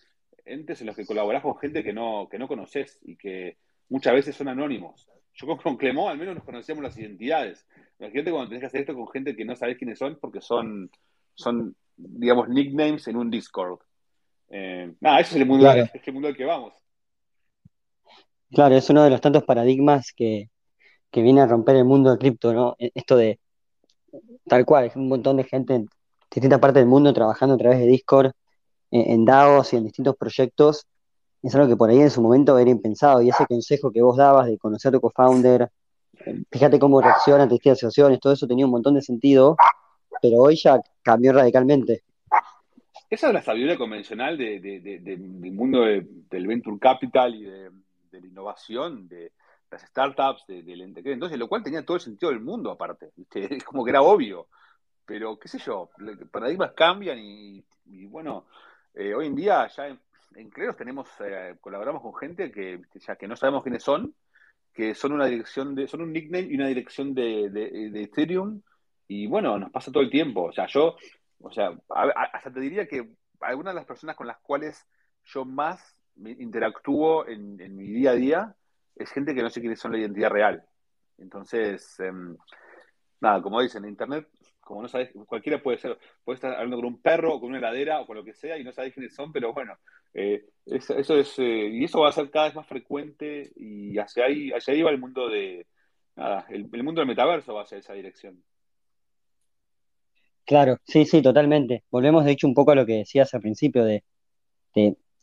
entes 0.45 0.81
en 0.81 0.87
los 0.87 0.97
que 0.97 1.07
colaborás 1.07 1.43
con 1.43 1.59
gente 1.59 1.83
que 1.83 1.93
no, 1.93 2.29
que 2.31 2.39
no 2.39 2.47
conoces 2.47 3.01
y 3.03 3.17
que 3.17 3.57
muchas 3.89 4.15
veces 4.15 4.37
son 4.37 4.49
anónimos. 4.49 5.09
Yo 5.35 5.57
con 5.57 5.77
Clemó 5.77 6.09
al 6.09 6.19
menos 6.19 6.37
nos 6.37 6.45
conocíamos 6.45 6.85
las 6.85 6.97
identidades. 6.97 7.67
Imagínate 7.99 8.31
cuando 8.31 8.49
tenés 8.49 8.61
que 8.61 8.67
hacer 8.67 8.81
esto 8.83 8.95
con 8.95 9.09
gente 9.09 9.35
que 9.35 9.45
no 9.45 9.57
sabés 9.57 9.77
quiénes 9.77 9.99
son 9.99 10.19
porque 10.21 10.41
son, 10.41 10.91
son 11.35 11.75
digamos, 11.97 12.49
nicknames 12.49 13.09
en 13.09 13.17
un 13.17 13.31
Discord. 13.31 13.81
Eh, 14.57 14.95
nada, 15.01 15.19
ese 15.19 15.35
es 15.35 15.41
el 15.41 15.47
mundo, 15.47 15.69
el 15.69 16.13
mundo 16.13 16.29
al 16.29 16.37
que 16.37 16.45
vamos. 16.45 16.75
Claro, 18.53 18.77
es 18.77 18.89
uno 18.89 19.03
de 19.03 19.11
los 19.11 19.21
tantos 19.21 19.43
paradigmas 19.43 20.13
que, 20.15 20.49
viene 21.13 21.41
a 21.41 21.47
romper 21.47 21.75
el 21.75 21.85
mundo 21.85 22.13
de 22.13 22.19
cripto, 22.19 22.53
¿no? 22.55 22.77
E, 22.79 22.93
esto 22.95 23.17
de, 23.17 23.41
tal 24.47 24.65
cual, 24.65 24.85
es 24.85 24.95
un 24.95 25.09
montón 25.09 25.39
de 25.39 25.45
gente 25.45 25.75
en 25.75 25.89
distintas 26.31 26.61
partes 26.61 26.83
del 26.83 26.89
mundo 26.89 27.13
trabajando 27.13 27.57
a 27.57 27.59
través 27.59 27.81
de 27.81 27.87
Discord, 27.87 28.31
en, 28.93 29.11
en 29.11 29.25
DAOs 29.25 29.73
y 29.73 29.77
en 29.77 29.85
distintos 29.85 30.15
proyectos, 30.17 30.87
es 31.43 31.53
algo 31.57 31.67
que 31.67 31.77
por 31.77 31.91
ahí 31.91 32.01
en 32.01 32.11
su 32.11 32.23
momento 32.23 32.57
era 32.57 32.71
impensado. 32.71 33.23
Y 33.23 33.31
ese 33.31 33.47
consejo 33.47 33.91
que 33.91 34.03
vos 34.03 34.17
dabas 34.17 34.47
de 34.47 34.57
conocer 34.57 34.91
a 34.91 34.93
tu 34.93 35.01
co-founder, 35.01 35.69
fíjate 36.53 36.79
cómo 36.79 37.01
reacciona 37.01 37.43
ante 37.43 37.57
estas 37.57 37.79
situaciones, 37.79 38.21
todo 38.21 38.33
eso 38.33 38.47
tenía 38.47 38.67
un 38.67 38.71
montón 38.71 38.95
de 38.95 39.03
sentido, 39.03 39.57
pero 40.23 40.39
hoy 40.39 40.55
ya 40.55 40.81
cambió 41.03 41.33
radicalmente. 41.33 42.05
Esa 43.15 43.29
es 43.29 43.33
la 43.35 43.43
sabiduría 43.43 43.79
convencional 43.79 44.37
del 44.37 45.53
mundo 45.53 45.85
del 45.85 46.47
venture 46.49 46.81
capital 46.81 47.33
y 47.33 47.45
de, 47.45 47.71
la 48.11 48.27
innovación, 48.27 49.07
de 49.07 49.31
las 49.71 49.83
startups, 49.83 50.45
del 50.49 50.81
entonces, 50.81 51.39
lo 51.39 51.47
cual 51.47 51.63
tenía 51.63 51.85
todo 51.85 51.97
el 51.97 52.01
sentido 52.01 52.33
del 52.33 52.41
mundo 52.41 52.73
aparte, 52.73 53.13
es 53.35 53.63
como 53.63 53.85
que 53.85 53.91
era 53.91 54.03
obvio, 54.03 54.49
pero 55.07 55.39
qué 55.39 55.47
sé 55.47 55.61
yo, 55.61 55.91
paradigmas 56.33 56.73
cambian 56.73 57.21
y, 57.21 57.65
bueno, 58.07 58.47
eh, 58.93 59.15
hoy 59.15 59.29
en 59.29 59.37
día 59.37 59.69
ya 59.69 59.87
en, 59.87 60.01
en 60.35 60.51
Cleros 60.51 60.77
tenemos, 60.77 61.07
eh, 61.21 61.55
colaboramos 61.61 62.03
con 62.03 62.17
gente 62.17 62.51
que 62.51 62.81
ya 62.95 63.15
que 63.15 63.29
no 63.29 63.37
sabemos 63.37 63.63
quiénes 63.63 63.85
son, 63.85 64.13
que 64.73 64.93
son 64.97 65.13
una 65.13 65.27
dirección 65.27 65.77
de, 65.77 65.87
son 65.87 66.03
un 66.03 66.13
nickname 66.13 66.49
y 66.51 66.57
una 66.57 66.67
dirección 66.67 67.15
de, 67.15 67.49
de, 67.49 68.03
Ethereum, 68.03 68.61
y 69.07 69.29
bueno, 69.29 69.57
nos 69.57 69.71
pasa 69.71 69.93
todo 69.93 70.03
el 70.03 70.11
tiempo. 70.11 70.47
O 70.47 70.53
sea, 70.53 70.67
yo, 70.67 70.97
o 71.45 71.53
sea, 71.53 71.71
hasta 72.33 72.53
te 72.53 72.61
diría 72.61 72.87
que 72.87 73.09
algunas 73.41 73.75
de 73.75 73.81
las 73.81 73.87
personas 73.87 74.17
con 74.17 74.27
las 74.27 74.39
cuales 74.39 74.87
yo 75.25 75.45
más 75.45 75.97
interactúo 76.17 77.27
en, 77.27 77.57
mi 77.77 77.89
día 77.89 78.13
a 78.13 78.15
día 78.15 78.57
es 78.97 79.11
gente 79.11 79.35
que 79.35 79.43
no 79.43 79.51
sé 79.51 79.61
quiénes 79.61 79.79
son 79.79 79.93
la 79.93 79.99
identidad 79.99 80.31
real. 80.31 80.65
Entonces, 81.19 81.99
em, 82.01 82.37
nada, 83.21 83.43
como 83.43 83.61
dicen, 83.61 83.85
en 83.85 83.91
Internet, 83.91 84.29
como 84.61 84.83
no 84.83 84.89
sabes, 84.89 85.11
cualquiera 85.27 85.63
puede 85.63 85.79
ser, 85.79 85.99
puede 86.25 86.37
estar 86.37 86.53
hablando 86.55 86.77
con 86.77 86.87
un 86.87 87.03
perro 87.03 87.35
o 87.35 87.41
con 87.41 87.51
una 87.51 87.59
heladera 87.59 88.01
o 88.01 88.07
con 88.07 88.17
lo 88.17 88.25
que 88.25 88.33
sea 88.33 88.57
y 88.57 88.65
no 88.65 88.73
sabes 88.73 88.95
quiénes 88.95 89.15
son, 89.15 89.33
pero 89.33 89.53
bueno, 89.53 89.77
eh, 90.15 90.47
eso, 90.65 90.95
es, 91.17 91.39
eh, 91.39 91.69
y 91.73 91.85
eso 91.85 92.01
va 92.01 92.09
a 92.09 92.13
ser 92.13 92.31
cada 92.31 92.47
vez 92.47 92.55
más 92.55 92.67
frecuente 92.67 93.53
y 93.57 93.99
hacia 93.99 94.25
ahí, 94.25 94.51
hacia 94.53 94.73
ahí 94.73 94.83
va 94.83 94.91
el 94.91 94.99
mundo 94.99 95.29
de, 95.29 95.67
nada, 96.17 96.47
el, 96.49 96.67
mundo 96.83 97.01
del 97.01 97.09
metaverso 97.09 97.55
va 97.55 97.63
hacia 97.63 97.79
esa 97.79 97.93
dirección. 97.93 98.43
Claro, 100.47 100.77
sí, 100.85 101.07
sí, 101.07 101.23
totalmente. 101.23 101.85
Volvemos 101.91 102.25
de 102.25 102.33
hecho 102.33 102.47
un 102.47 102.55
poco 102.55 102.73
a 102.73 102.75
lo 102.75 102.85
que 102.85 102.99
decías 102.99 103.33
al 103.33 103.41
principio 103.41 103.85
de, 103.85 104.05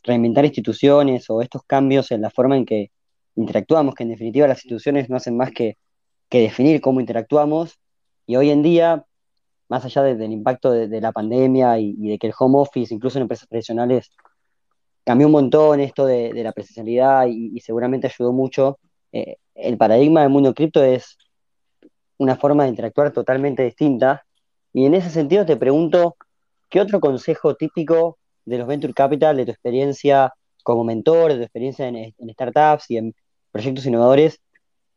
reinventar 0.04 0.44
instituciones 0.44 1.30
o 1.30 1.42
estos 1.42 1.62
cambios 1.64 2.10
en 2.10 2.22
la 2.22 2.30
forma 2.30 2.56
en 2.56 2.64
que 2.66 2.90
interactuamos, 3.36 3.94
que 3.94 4.02
en 4.02 4.10
definitiva 4.10 4.48
las 4.48 4.58
instituciones 4.58 5.08
no 5.08 5.16
hacen 5.16 5.36
más 5.36 5.52
que, 5.52 5.78
definir 6.30 6.80
cómo 6.80 7.00
interactuamos 7.00 7.78
y 8.26 8.36
hoy 8.36 8.50
en 8.50 8.62
día, 8.62 9.04
más 9.68 9.84
allá 9.84 10.02
del 10.02 10.32
impacto 10.32 10.72
de, 10.72 11.00
la 11.00 11.12
pandemia 11.12 11.78
y, 11.78 11.94
de 11.94 12.18
que 12.18 12.28
el 12.28 12.34
home 12.38 12.58
office, 12.58 12.94
incluso 12.94 13.18
en 13.18 13.22
empresas 13.22 13.48
tradicionales, 13.48 14.10
cambió 15.04 15.26
un 15.28 15.32
montón 15.32 15.80
esto 15.80 16.06
de, 16.06 16.32
la 16.34 16.52
presencialidad 16.52 17.26
y, 17.28 17.60
seguramente 17.60 18.08
ayudó 18.08 18.32
mucho. 18.32 18.78
Eh, 19.12 19.36
el 19.54 19.76
paradigma 19.76 20.22
del 20.22 20.30
mundo 20.30 20.54
cripto 20.54 20.82
es 20.82 21.18
una 22.18 22.36
forma 22.36 22.64
de 22.64 22.70
interactuar 22.70 23.12
totalmente 23.12 23.64
distinta. 23.64 24.24
Y 24.72 24.86
en 24.86 24.94
ese 24.94 25.10
sentido 25.10 25.44
te 25.44 25.56
pregunto, 25.56 26.16
¿qué 26.68 26.80
otro 26.80 27.00
consejo 27.00 27.54
típico 27.54 28.18
de 28.44 28.58
los 28.58 28.66
Venture 28.66 28.94
Capital, 28.94 29.36
de 29.36 29.44
tu 29.44 29.50
experiencia 29.50 30.32
como 30.62 30.84
mentor, 30.84 31.32
de 31.32 31.38
tu 31.38 31.42
experiencia 31.42 31.88
en, 31.88 32.14
startups 32.30 32.90
y 32.90 32.96
en 32.96 33.14
proyectos 33.50 33.86
innovadores, 33.86 34.40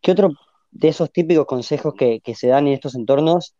qué 0.01 0.11
otro 0.11 0.31
de 0.71 0.87
esos 0.89 1.11
típicos 1.11 1.45
consejos 1.45 1.93
que, 1.93 2.21
se 2.35 2.47
dan 2.47 2.67
en 2.67 2.73
estos 2.73 2.95
entornos 2.95 3.55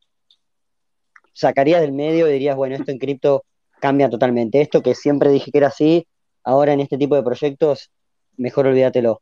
sacarías 1.33 1.81
del 1.81 1.91
medio 1.91 2.29
y 2.29 2.33
dirías, 2.33 2.55
bueno, 2.55 2.75
esto 2.75 2.91
en 2.91 2.99
cripto 2.99 3.43
cambia 3.79 4.09
totalmente. 4.09 4.61
Esto 4.61 4.81
que 4.81 4.95
siempre 4.95 5.29
dije 5.29 5.51
que 5.51 5.57
era 5.57 5.67
así, 5.67 6.07
ahora 6.43 6.73
en 6.73 6.79
este 6.79 6.97
tipo 6.97 7.15
de 7.15 7.23
proyectos, 7.23 7.91
mejor 8.37 8.67
olvídatelo. 8.67 9.21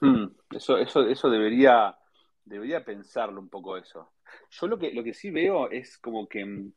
Hmm, 0.00 0.26
eso, 0.50 0.78
eso, 0.78 1.06
eso 1.06 1.30
debería, 1.30 1.96
debería 2.50 2.84
pensarlo 2.84 3.40
un 3.40 3.48
poco 3.48 3.76
eso. 3.76 4.12
Yo 4.50 4.66
lo 4.66 4.78
que, 4.78 4.92
lo 4.92 5.02
que 5.04 5.14
sí 5.14 5.30
veo 5.30 5.70
es 5.70 5.96
como 5.98 6.28
que 6.28 6.44
mm, 6.44 6.72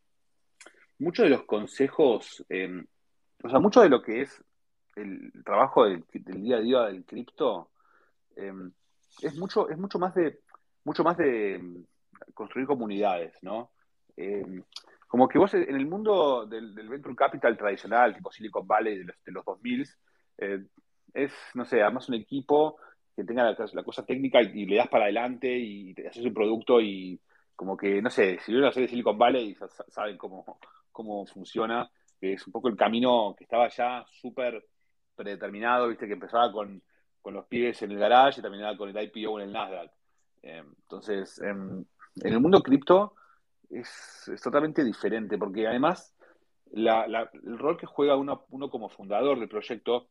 muchos 0.99 1.23
de 1.23 1.31
los 1.31 1.43
consejos, 1.43 2.45
em, 2.47 2.85
o 3.43 3.49
sea, 3.49 3.59
mucho 3.59 3.81
de 3.81 3.89
lo 3.89 4.01
que 4.01 4.21
es 4.21 4.43
el 4.95 5.31
trabajo 5.43 5.85
del, 5.85 6.05
día 6.11 6.57
a 6.57 6.61
día 6.61 6.81
del 6.83 7.03
cripto, 7.03 7.71
em, 8.35 8.71
es 9.21 9.35
mucho, 9.37 9.69
es 9.69 9.77
mucho 9.77 9.97
más 9.97 10.13
de, 10.13 10.39
mucho 10.83 11.03
más 11.03 11.17
de 11.17 11.55
em, 11.55 11.85
construir 12.33 12.67
comunidades, 12.67 13.35
¿no? 13.41 13.71
como 15.07 15.27
que 15.27 15.39
vos 15.39 15.51
en 15.55 15.75
el 15.75 15.87
mundo 15.87 16.45
del, 16.45 16.71
venture 16.87 17.15
capital 17.15 17.57
tradicional, 17.57 18.13
tipo 18.13 18.31
Silicon 18.31 18.67
Valley 18.67 18.99
de 18.99 19.05
los, 19.05 19.15
de 19.23 19.31
los 19.31 19.45
2000, 19.45 19.89
eh, 20.37 20.65
es, 21.13 21.31
no 21.55 21.65
sé, 21.65 21.81
además 21.81 22.09
un 22.09 22.15
equipo 22.15 22.77
que 23.15 23.23
tenga 23.23 23.55
la, 23.73 23.83
cosa 23.83 24.05
técnica 24.05 24.41
y, 24.41 24.65
le 24.65 24.77
das 24.77 24.87
para 24.87 25.05
adelante 25.05 25.55
y 25.55 25.93
te 25.93 26.07
haces 26.07 26.25
un 26.25 26.33
producto 26.33 26.81
y 26.81 27.19
como 27.55 27.77
que, 27.77 28.01
no 28.01 28.09
sé, 28.09 28.39
si 28.39 28.51
vieron 28.51 28.67
la 28.67 28.71
serie 28.71 28.87
Silicon 28.87 29.17
Valley 29.17 29.55
saben 29.89 30.17
cómo, 30.17 30.59
cómo 30.91 31.25
funciona, 31.25 31.89
que 32.19 32.33
es 32.33 32.47
un 32.47 32.53
poco 32.53 32.67
el 32.69 32.75
camino 32.75 33.35
que 33.37 33.43
estaba 33.43 33.69
ya 33.69 34.05
súper 34.09 34.65
predeterminado, 35.15 35.87
viste, 35.87 36.07
que 36.07 36.13
empezaba 36.13 36.51
con, 36.51 36.81
los 37.25 37.45
pibes 37.45 37.81
en 37.81 37.91
el 37.91 37.99
garage 37.99 38.39
y 38.39 38.43
terminaba 38.43 38.75
con 38.75 38.89
el 38.89 39.03
IPO 39.03 39.39
en 39.39 39.47
el 39.47 39.53
Nasdaq. 39.53 39.91
Eh, 40.41 40.63
entonces, 40.83 41.39
en 41.39 41.85
el 42.15 42.39
mundo 42.41 42.61
cripto 42.61 43.15
es, 43.69 44.41
totalmente 44.41 44.83
diferente, 44.83 45.37
porque 45.37 45.67
además 45.67 46.13
el 46.73 47.57
rol 47.57 47.77
que 47.77 47.85
juega 47.85 48.15
uno, 48.15 48.45
uno 48.49 48.69
como 48.69 48.89
fundador 48.89 49.39
del 49.39 49.47
proyecto 49.49 50.09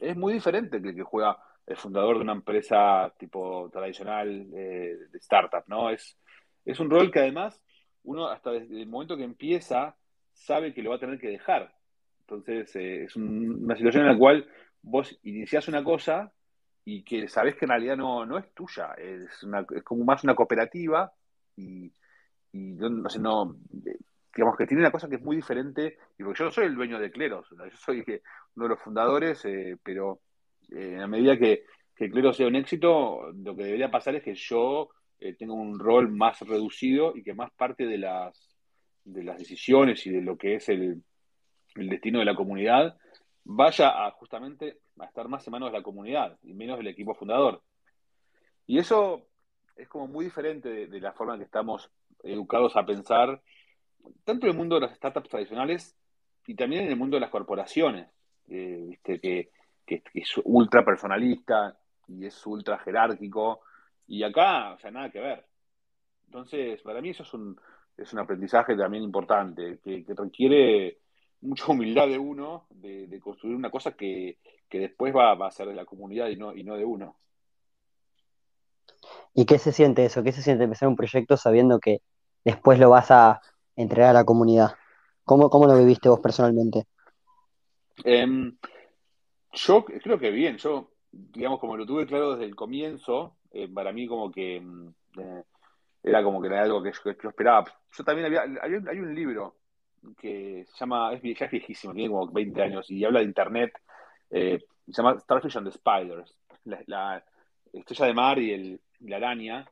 es 0.00 0.16
muy 0.16 0.32
diferente 0.32 0.80
que 0.80 0.88
el 0.88 0.94
que 0.94 1.02
juega 1.02 1.38
el 1.66 1.76
fundador 1.76 2.16
de 2.16 2.22
una 2.22 2.32
empresa 2.32 3.12
tipo 3.18 3.70
tradicional 3.72 4.48
eh, 4.54 4.96
de 5.10 5.18
startup, 5.18 5.64
¿no? 5.66 5.90
Es, 5.90 6.18
es 6.64 6.78
un 6.80 6.90
rol 6.90 7.10
que 7.10 7.20
además 7.20 7.60
uno 8.04 8.28
hasta 8.28 8.50
desde 8.50 8.82
el 8.82 8.88
momento 8.88 9.16
que 9.16 9.24
empieza 9.24 9.96
sabe 10.32 10.74
que 10.74 10.82
lo 10.82 10.90
va 10.90 10.96
a 10.96 11.00
tener 11.00 11.18
que 11.18 11.28
dejar. 11.28 11.74
Entonces 12.20 12.74
eh, 12.76 13.04
es 13.04 13.16
una 13.16 13.76
situación 13.76 14.04
en 14.04 14.12
la 14.12 14.18
cual 14.18 14.46
vos 14.82 15.18
iniciás 15.22 15.68
una 15.68 15.82
cosa 15.82 16.32
y 16.84 17.02
que 17.02 17.28
sabés 17.28 17.54
que 17.54 17.64
en 17.64 17.70
realidad 17.70 17.96
no, 17.96 18.26
no 18.26 18.38
es 18.38 18.52
tuya, 18.52 18.92
es, 18.98 19.46
es 19.74 19.82
como 19.82 20.04
más 20.04 20.22
una 20.24 20.34
cooperativa 20.34 21.10
y, 21.56 21.90
no, 22.52 22.88
no, 22.90 23.56
digamos 24.34 24.56
que 24.56 24.66
tiene 24.66 24.82
una 24.82 24.90
cosa 24.90 25.08
que 25.08 25.16
es 25.16 25.22
muy 25.22 25.36
diferente, 25.36 25.96
y 26.18 26.22
porque 26.22 26.38
yo 26.38 26.44
no 26.44 26.50
soy 26.50 26.66
el 26.66 26.74
dueño 26.74 26.98
de 26.98 27.10
Cleros, 27.10 27.48
yo 27.50 27.76
soy 27.76 28.04
uno 28.54 28.64
de 28.64 28.68
los 28.68 28.80
fundadores, 28.80 29.44
eh, 29.44 29.76
pero 29.82 30.20
eh, 30.74 31.00
a 31.00 31.06
medida 31.06 31.38
que, 31.38 31.64
que 31.94 32.10
Cleros 32.10 32.36
sea 32.36 32.48
un 32.48 32.56
éxito, 32.56 33.30
lo 33.32 33.54
que 33.54 33.64
debería 33.64 33.90
pasar 33.90 34.16
es 34.16 34.22
que 34.22 34.34
yo 34.34 34.90
eh, 35.20 35.34
tenga 35.34 35.54
un 35.54 35.78
rol 35.78 36.10
más 36.10 36.40
reducido 36.40 37.16
y 37.16 37.22
que 37.22 37.34
más 37.34 37.50
parte 37.52 37.86
de 37.86 37.98
las, 37.98 38.54
de 39.04 39.22
las 39.22 39.38
decisiones 39.38 40.04
y 40.06 40.10
de 40.10 40.20
lo 40.20 40.36
que 40.36 40.56
es 40.56 40.68
el, 40.68 41.02
destino 41.74 42.18
de 42.18 42.24
la 42.24 42.34
comunidad 42.34 42.96
vaya 43.42 44.06
a 44.06 44.10
justamente 44.12 44.78
a 44.98 45.06
estar 45.06 45.28
más 45.28 45.46
en 45.46 45.52
manos 45.52 45.72
de 45.72 45.78
la 45.78 45.82
comunidad 45.82 46.38
y 46.42 46.54
menos 46.54 46.78
del 46.78 46.88
equipo 46.88 47.14
fundador. 47.14 47.62
Y 48.66 48.78
eso 48.78 49.26
es 49.76 49.88
como 49.88 50.06
muy 50.06 50.26
diferente 50.26 50.86
de, 50.86 51.00
la 51.00 51.12
forma 51.12 51.34
en 51.34 51.40
que 51.40 51.46
estamos 51.46 51.90
educados 52.22 52.76
a 52.76 52.86
pensar, 52.86 53.42
tanto 54.24 54.46
en 54.46 54.52
el 54.52 54.58
mundo 54.58 54.76
de 54.76 54.82
las 54.82 54.96
startups 54.96 55.28
tradicionales 55.28 55.96
y 56.46 56.54
también 56.54 56.84
en 56.84 56.90
el 56.90 56.96
mundo 56.96 57.16
de 57.16 57.22
las 57.22 57.30
corporaciones, 57.30 58.08
eh, 58.48 58.98
que, 59.02 59.50
es 59.86 60.40
ultra 60.44 60.84
personalista 60.84 61.78
y 62.08 62.26
es 62.26 62.46
ultra 62.46 62.78
jerárquico. 62.78 63.60
Y 64.06 64.22
acá, 64.22 64.74
o 64.74 64.78
sea, 64.78 64.90
nada 64.90 65.10
que 65.10 65.20
ver. 65.20 65.46
Entonces, 66.26 66.82
para 66.82 67.00
mí 67.00 67.10
eso 67.10 67.22
es 67.22 67.32
un, 67.34 67.58
es 67.96 68.12
un 68.12 68.18
aprendizaje 68.18 68.76
también 68.76 69.04
importante, 69.04 69.78
que, 69.82 70.04
requiere 70.08 70.98
mucha 71.42 71.70
humildad 71.70 72.08
de 72.08 72.18
uno, 72.18 72.66
de, 72.70 73.20
construir 73.20 73.56
una 73.56 73.70
cosa 73.70 73.92
que, 73.92 74.38
después 74.70 75.14
va, 75.14 75.34
va, 75.34 75.46
a 75.46 75.52
ser 75.52 75.68
de 75.68 75.74
la 75.74 75.84
comunidad 75.84 76.28
y 76.28 76.36
no, 76.36 76.54
y 76.54 76.64
no 76.64 76.76
de 76.76 76.84
uno. 76.84 77.16
¿Y 79.32 79.46
qué 79.46 79.58
se 79.58 79.72
siente 79.72 80.04
eso? 80.04 80.22
¿Qué 80.22 80.32
se 80.32 80.42
siente 80.42 80.64
empezar 80.64 80.88
un 80.88 80.96
proyecto 80.96 81.36
sabiendo 81.36 81.78
que 81.78 82.00
después 82.44 82.78
lo 82.78 82.90
vas 82.90 83.10
a 83.10 83.40
entregar 83.76 84.10
a 84.10 84.20
la 84.20 84.24
comunidad? 84.24 84.72
¿Cómo, 85.24 85.48
cómo 85.50 85.66
lo 85.66 85.76
viviste 85.76 86.08
vos 86.08 86.20
personalmente? 86.20 86.86
Em, 88.04 88.56
yo 89.54 89.84
creo 89.84 90.18
que 90.18 90.30
bien, 90.30 90.56
yo, 90.58 90.90
digamos, 91.10 91.60
como 91.60 91.76
lo 91.76 91.86
tuve 91.86 92.06
claro 92.06 92.32
desde 92.32 92.44
el 92.44 92.54
comienzo, 92.54 93.36
eh, 93.50 93.68
para 93.68 93.92
mí 93.92 94.06
como 94.06 94.30
que 94.30 94.56
em, 94.56 94.92
eh, 95.18 95.44
era 96.02 96.22
como 96.22 96.40
que 96.40 96.48
era 96.48 96.62
algo 96.62 96.82
que 96.82 96.92
yo, 96.92 97.28
esperaba. 97.28 97.64
Yo 97.96 98.04
también 98.04 98.26
había, 98.26 98.42
hay 98.62 98.98
un 99.00 99.14
libro 99.14 99.56
que 100.18 100.66
se 100.66 100.78
llama, 100.78 101.12
es, 101.14 101.22
ya 101.22 101.46
es 101.46 101.50
viejísimo, 101.50 101.94
tiene 101.94 102.10
como 102.10 102.26
20 102.30 102.62
años 102.62 102.90
y 102.90 103.04
habla 103.04 103.20
de 103.20 103.26
internet, 103.26 103.72
eh, 104.30 104.64
se 104.86 104.92
llama 104.92 105.18
Starfish 105.18 105.56
and 105.56 105.70
the 105.70 105.72
Spiders, 105.72 106.36
la, 106.64 107.24
estrella 107.72 108.06
de 108.06 108.14
mar 108.14 108.38
y 108.38 108.52
el, 108.52 108.80
la 109.00 109.16
araña, 109.16 109.66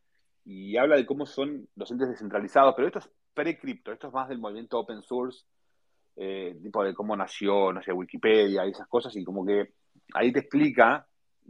y 0.45 0.77
habla 0.77 0.97
de 0.97 1.07
cómo 1.07 1.27
son 1.27 1.68
los 1.77 1.90
entes 1.90 2.09
descentralizados, 2.09 2.75
pero 2.75 2.88
esto 2.88 2.99
es 3.01 3.11
pre-cripto, 3.35 3.92
esto 3.92 4.09
es 4.09 4.12
más 4.12 4.29
del 4.29 4.38
movimiento 4.38 4.79
open 4.79 5.03
source, 5.03 5.45
eh, 6.16 6.57
tipo 6.62 6.85
de 6.85 6.94
cómo 6.94 7.16
nació, 7.16 7.72
no 7.72 7.83
sé, 7.83 7.92
Wikipedia 7.92 8.66
y 8.66 8.70
esas 8.70 8.88
cosas, 8.88 9.14
y 9.16 9.25
como 9.25 9.44
que 9.44 9.72
ahí 10.14 10.33
te 10.33 10.40
explica 10.40 11.07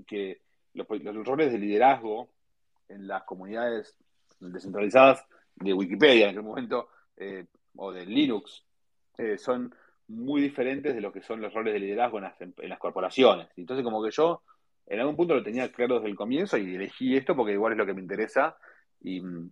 que 0.06 0.40
los, 0.74 0.86
roles 1.26 1.52
de 1.52 1.58
liderazgo 1.58 2.30
en 2.88 3.06
las 3.06 3.24
comunidades 3.24 3.96
descentralizadas 4.40 5.24
de 5.56 5.72
Wikipedia 5.72 6.24
en 6.24 6.30
aquel 6.30 6.42
momento, 6.42 6.88
eh, 7.16 7.46
o 7.76 7.92
de 7.92 8.06
Linux, 8.06 8.64
eh, 9.18 9.38
son 9.38 9.74
muy 10.08 10.40
diferentes 10.42 10.94
de 10.94 11.00
lo 11.00 11.12
que 11.12 11.22
son 11.22 11.40
los 11.40 11.52
roles 11.54 11.74
de 11.74 11.80
liderazgo 11.80 12.18
en 12.18 12.24
las, 12.24 12.40
en 12.40 12.68
las 12.68 12.78
corporaciones. 12.78 13.48
Entonces, 13.56 13.84
como 13.84 14.02
que 14.02 14.10
yo 14.10 14.42
en 14.86 15.00
algún 15.00 15.16
punto 15.16 15.34
lo 15.34 15.42
tenía 15.42 15.70
claro 15.72 15.96
desde 15.96 16.08
el 16.08 16.16
comienzo 16.16 16.56
y 16.58 16.74
elegí 16.74 17.16
esto 17.16 17.36
porque 17.36 17.52
igual 17.52 17.72
es 17.72 17.78
lo 17.78 17.86
que 17.86 17.94
me 17.94 18.00
interesa 18.00 18.56
y 19.00 19.20
mm, 19.20 19.50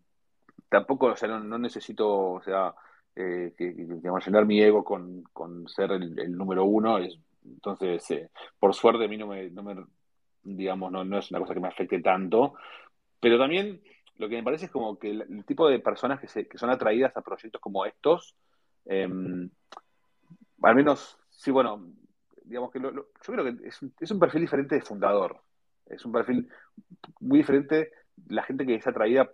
tampoco, 0.69 1.07
o 1.07 1.17
sea, 1.17 1.29
no, 1.29 1.59
necesito, 1.59 2.33
o 2.33 2.43
sea, 2.43 2.75
eh, 3.17 3.55
que, 3.57 3.75
llenar 3.75 4.47
mi 4.47 4.63
ego 4.63 4.85
con, 4.85 5.69
ser 5.69 5.93
el, 5.93 6.37
número 6.37 6.65
uno. 6.65 6.99
entonces, 7.45 8.11
eh, 8.11 8.31
por 8.59 8.75
suerte 8.75 9.05
a 9.05 9.09
mí 9.09 9.17
no 9.17 9.27
me, 9.27 9.51
no 9.51 9.63
me 9.63 9.85
digamos, 10.43 10.91
no, 10.91 11.05
no, 11.05 11.19
es 11.19 11.31
una 11.31 11.41
cosa 11.41 11.55
que 11.55 11.61
me 11.61 11.69
afecte 11.69 12.01
tanto, 12.01 12.55
pero 13.21 13.39
también 13.39 13.83
lo 14.17 14.29
que 14.29 14.37
me 14.37 14.43
parece 14.43 14.67
es 14.67 14.71
como 14.71 14.99
que 14.99 15.11
el, 15.11 15.45
tipo 15.45 15.69
de 15.69 15.81
personas 15.81 16.21
que, 16.21 16.29
se, 16.29 16.47
que 16.47 16.59
son 16.59 16.71
atraídas 16.71 17.17
a 17.17 17.23
proyectos 17.23 17.61
como 17.61 17.85
estos, 17.87 18.35
em, 18.85 19.51
al 20.63 20.75
menos, 20.75 21.19
sí, 21.31 21.51
bueno, 21.51 21.87
digamos 22.45 22.71
que 22.71 22.81
yo 22.81 22.91
creo 23.21 23.45
que 23.45 23.69
es 23.69 23.81
es 24.01 24.11
un, 24.11 24.19
perfil 24.19 24.41
diferente 24.43 24.75
de 24.75 24.83
fundador. 24.83 25.41
Es 25.87 26.05
un 26.05 26.13
perfil 26.13 26.49
muy 27.21 27.39
diferente 27.39 27.93
la 28.29 28.43
gente 28.43 28.67
que 28.67 28.75
es 28.75 28.87
atraída, 28.87 29.31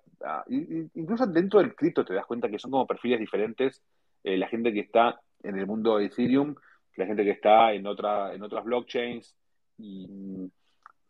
incluso 0.94 1.26
dentro 1.26 1.60
del 1.60 1.74
cripto 1.74 2.04
te 2.04 2.14
das 2.14 2.26
cuenta 2.26 2.48
que 2.48 2.58
son 2.58 2.70
como 2.70 2.86
perfiles 2.86 3.20
diferentes. 3.20 3.82
Eh, 4.24 4.36
la 4.36 4.48
gente 4.48 4.72
que 4.72 4.80
está 4.80 5.20
en 5.42 5.58
el 5.58 5.66
mundo 5.66 5.98
de 5.98 6.06
Ethereum, 6.06 6.54
la 6.96 7.06
gente 7.06 7.24
que 7.24 7.30
está 7.30 7.72
en, 7.72 7.86
otra, 7.86 8.34
en 8.34 8.42
otras 8.42 8.64
blockchains. 8.64 9.36
Y, 9.78 10.50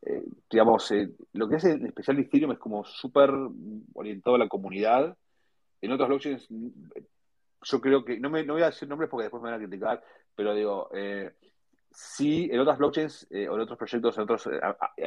eh, 0.03 0.23
digamos, 0.51 0.91
eh, 0.91 1.11
lo 1.33 1.49
que 1.49 1.57
hace 1.57 1.73
en 1.73 1.87
especial 1.87 2.19
Ethereum 2.19 2.53
es 2.53 2.59
como 2.59 2.85
súper 2.85 3.31
orientado 3.95 4.37
a 4.37 4.41
la 4.41 4.49
comunidad. 4.49 5.17
En 5.81 5.93
otras 5.93 6.09
blockchains, 6.09 6.49
yo 7.63 7.81
creo 7.81 8.05
que, 8.05 8.19
no, 8.19 8.31
me, 8.31 8.45
no 8.45 8.55
voy 8.55 8.63
a 8.63 8.67
decir 8.67 8.89
nombres 8.89 9.09
porque 9.11 9.25
después 9.25 9.43
me 9.43 9.51
van 9.51 9.61
a 9.61 9.63
criticar, 9.63 10.03
pero 10.35 10.55
digo, 10.55 10.91
sí, 11.91 12.49
en 12.51 12.61
otras 12.61 12.79
blockchains 12.79 13.29
o 13.31 13.55
en 13.55 13.61
otros 13.61 13.79
proyectos, 13.79 14.17
en 14.17 14.23
otros 14.25 14.49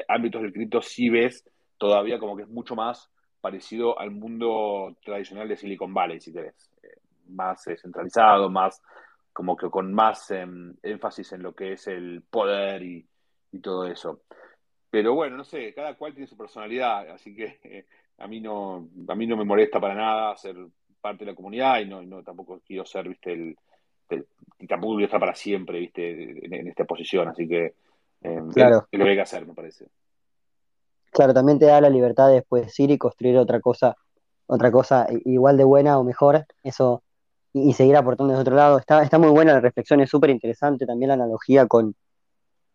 ámbitos 0.07 0.41
del 0.41 0.53
cripto, 0.53 0.81
sí 0.81 1.09
ves 1.09 1.43
todavía 1.79 2.19
como 2.19 2.35
que 2.35 2.43
es 2.43 2.49
mucho 2.49 2.75
más 2.75 3.09
parecido 3.41 3.99
al 3.99 4.11
mundo 4.11 4.95
tradicional 5.03 5.47
de 5.47 5.57
Silicon 5.57 5.93
Valley, 5.93 6.19
si 6.19 6.31
querés. 6.31 6.69
Eh, 6.83 6.99
más 7.29 7.65
eh, 7.67 7.77
centralizado, 7.77 8.49
más 8.49 8.81
como 9.33 9.55
que 9.55 9.69
con 9.69 9.93
más 9.93 10.29
em, 10.31 10.75
énfasis 10.83 11.31
en 11.33 11.43
lo 11.43 11.53
que 11.53 11.73
es 11.73 11.87
el 11.87 12.23
poder 12.29 12.83
y, 12.83 13.05
todo 13.63 13.87
eso. 13.87 14.21
Pero 14.91 15.15
bueno, 15.15 15.37
no 15.37 15.43
sé, 15.43 15.73
cada 15.73 15.95
cual 15.95 16.13
tiene 16.13 16.27
su 16.27 16.37
personalidad, 16.37 17.09
así 17.09 17.35
que 17.35 17.59
eh, 17.63 17.85
a 18.19 18.27
mí 18.27 18.39
no, 18.39 18.87
a 19.07 19.15
mí 19.15 19.25
no 19.25 19.37
me 19.37 19.43
molesta 19.43 19.79
para 19.79 19.95
nada 19.95 20.37
ser 20.37 20.55
parte 21.01 21.25
de 21.25 21.31
la 21.31 21.35
comunidad 21.35 21.79
y 21.79 21.85
no, 21.85 22.03
no 22.03 22.21
tampoco 22.21 22.61
quiero 22.65 22.85
ser, 22.85 23.07
viste, 23.07 23.33
el, 23.33 23.57
y 24.59 24.67
tampoco 24.67 24.95
quiero 24.95 25.05
estar 25.05 25.19
para 25.19 25.33
siempre, 25.33 25.79
viste, 25.79 26.45
en, 26.45 26.67
esta 26.67 26.85
posición, 26.85 27.27
así 27.29 27.47
que 27.47 27.73
em, 28.21 28.51
claro. 28.51 28.87
es, 28.91 28.99
lo 28.99 29.05
que 29.05 29.11
hay 29.11 29.17
que 29.17 29.21
hacer, 29.21 29.47
me 29.47 29.53
parece. 29.53 29.87
Claro, 31.11 31.33
también 31.33 31.59
te 31.59 31.65
da 31.65 31.81
la 31.81 31.89
libertad 31.89 32.27
de 32.27 32.35
después 32.35 32.79
ir 32.79 32.91
y 32.91 32.97
construir 32.97 33.37
otra 33.37 33.59
cosa, 33.59 33.95
otra 34.47 34.71
cosa 34.71 35.07
igual 35.25 35.57
de 35.57 35.63
buena 35.63 35.97
o 35.97 36.03
mejor, 36.03 36.45
eso, 36.63 37.03
y, 37.53 37.73
seguir 37.73 37.95
aportando 37.95 38.31
desde 38.33 38.41
otro 38.41 38.55
lado. 38.55 38.77
Está, 38.77 39.03
está 39.03 39.17
muy 39.17 39.29
buena 39.29 39.53
la 39.53 39.61
reflexión, 39.61 40.01
es 40.01 40.09
súper 40.09 40.29
interesante 40.29 40.85
también 40.85 41.09
la 41.09 41.15
analogía 41.15 41.67
con, 41.67 41.95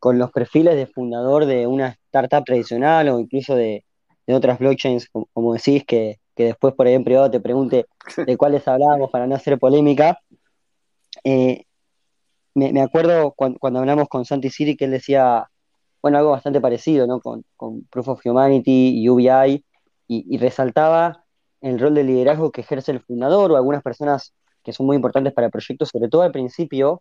con 0.05 0.19
los 0.19 0.31
perfiles 0.33 0.77
de 0.77 0.87
fundador 0.87 1.47
de 1.47 1.67
una 1.67 1.97
startup 2.07 2.45
tradicional 2.45 3.09
o 3.09 3.19
incluso 3.21 3.55
de, 3.55 3.85
otras 4.27 4.59
blockchains, 4.59 5.09
como, 5.09 5.55
decís, 5.55 5.85
que, 5.87 6.19
después 6.37 6.75
por 6.75 6.87
ahí 6.87 6.95
en 6.95 7.05
privado 7.05 7.31
te 7.31 7.41
pregunte 7.41 7.87
de 8.27 8.37
cuáles 8.37 8.67
hablábamos 8.69 9.11
para 9.11 9.27
no 9.27 9.35
hacer 9.35 9.59
polémica. 9.59 10.21
Eh, 11.23 11.65
me, 12.55 12.83
acuerdo 12.83 13.33
cuando, 13.33 13.59
cuando, 13.59 13.81
hablamos 13.81 14.09
con 14.09 14.25
Santi 14.25 14.51
Siri 14.51 14.77
que 14.77 14.85
él 14.85 14.91
decía, 14.91 15.49
bueno, 16.05 16.19
algo 16.19 16.33
bastante 16.33 16.61
parecido, 16.61 17.07
¿no? 17.07 17.19
Con, 17.19 17.47
Proof 17.89 18.09
of 18.09 18.27
Humanity 18.27 18.91
y 19.01 19.09
UBI, 19.09 19.65
y, 20.07 20.37
resaltaba 20.37 21.25
el 21.63 21.79
rol 21.79 21.95
de 21.95 22.05
liderazgo 22.05 22.53
que 22.53 22.61
ejerce 22.61 22.93
el 22.93 23.01
fundador 23.01 23.51
o 23.51 23.57
algunas 23.57 23.83
personas 23.83 24.35
que 24.63 24.75
son 24.75 24.85
muy 24.85 24.97
importantes 24.97 25.33
para 25.33 25.47
el 25.47 25.51
proyecto, 25.51 25.87
sobre 25.87 26.11
todo 26.11 26.21
al 26.21 26.31
principio, 26.31 27.01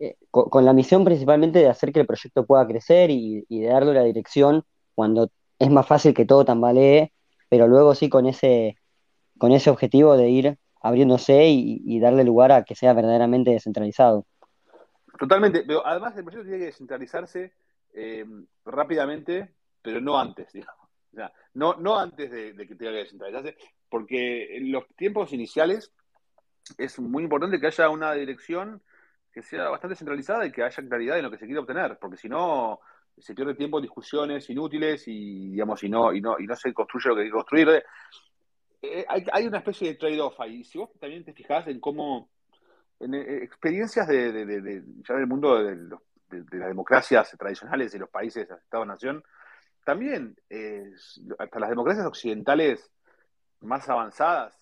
eh, 0.00 0.16
con, 0.32 0.64
la 0.64 0.72
misión 0.72 1.04
principalmente 1.04 1.60
de 1.60 1.68
hacer 1.68 1.92
que 1.92 2.00
el 2.00 2.06
proyecto 2.08 2.44
pueda 2.44 2.66
crecer 2.66 3.10
y, 3.12 3.46
de 3.48 3.68
darle 3.68 3.94
la 3.94 4.02
dirección 4.02 4.64
cuando 4.96 5.30
es 5.60 5.70
más 5.70 5.86
fácil 5.86 6.12
que 6.12 6.26
todo 6.26 6.44
tambalee, 6.44 7.12
pero 7.48 7.68
luego 7.68 7.94
sí 7.94 8.08
con 8.08 8.26
ese, 8.26 8.76
con 9.38 9.52
ese 9.52 9.70
objetivo 9.70 10.16
de 10.16 10.30
ir 10.30 10.58
abriéndose 10.82 11.46
y, 11.46 11.80
y 11.86 12.00
darle 12.00 12.24
lugar 12.24 12.50
a 12.50 12.64
que 12.64 12.74
sea 12.74 12.92
verdaderamente 12.92 13.52
descentralizado. 13.52 14.26
Totalmente, 15.16 15.62
pero 15.64 15.86
además 15.86 16.16
el 16.16 16.24
proyecto 16.24 16.42
tiene 16.42 16.58
que 16.58 16.66
descentralizarse 16.66 17.52
eh, 17.96 18.26
rápidamente, 18.64 19.54
pero 19.82 20.00
no 20.00 20.18
antes, 20.18 20.52
digamos. 20.52 20.86
No, 21.54 21.74
no 21.74 21.98
antes 21.98 22.30
de, 22.30 22.54
que 22.54 22.74
tenga 22.74 22.92
que 22.92 22.98
descentralizarse, 22.98 23.56
porque 23.88 24.56
en 24.56 24.70
los 24.70 24.86
tiempos 24.96 25.32
iniciales 25.32 25.90
es 26.76 26.98
muy 26.98 27.22
importante 27.22 27.58
que 27.58 27.68
haya 27.68 27.88
una 27.88 28.12
dirección 28.12 28.82
que 29.32 29.42
sea 29.42 29.70
bastante 29.70 29.96
centralizada 29.96 30.44
y 30.44 30.52
que 30.52 30.62
haya 30.62 30.88
claridad 30.88 31.16
en 31.16 31.24
lo 31.24 31.30
que 31.30 31.38
se 31.38 31.46
quiere 31.46 31.60
obtener, 31.60 31.98
porque 31.98 32.18
si 32.18 32.28
no, 32.28 32.80
se 33.16 33.34
pierde 33.34 33.54
tiempo 33.54 33.78
en 33.78 33.82
discusiones 33.82 34.48
inútiles 34.50 35.08
y, 35.08 35.50
digamos, 35.50 35.82
y 35.82 35.88
no, 35.88 36.12
y 36.12 36.20
no, 36.20 36.38
y 36.38 36.46
no 36.46 36.54
se 36.54 36.74
construye 36.74 37.08
lo 37.08 37.14
que 37.14 37.22
hay 37.22 37.28
que 37.28 37.32
construir. 37.32 37.84
Eh, 38.82 39.06
hay, 39.08 39.46
una 39.46 39.58
especie 39.58 39.88
de 39.88 39.94
trade-off 39.94 40.38
ahí. 40.40 40.64
Si 40.64 40.76
vos 40.76 40.90
también 41.00 41.24
te 41.24 41.32
fijás 41.32 41.66
en 41.68 41.80
cómo, 41.80 42.28
en, 43.00 43.14
eh, 43.14 43.42
experiencias 43.42 44.06
de, 44.06 44.32
de, 44.32 44.84
ya 45.08 45.14
del 45.14 45.26
mundo 45.26 45.62
de, 45.62 45.96
las 46.30 46.68
democracias 46.68 47.34
tradicionales 47.38 47.94
y 47.94 47.98
los 47.98 48.10
países, 48.10 48.50
Estado-Nación, 48.50 49.22
también 49.84 50.36
hasta 51.38 51.60
las 51.60 51.70
democracias 51.70 52.06
occidentales 52.06 52.90
más 53.60 53.88
avanzadas, 53.88 54.58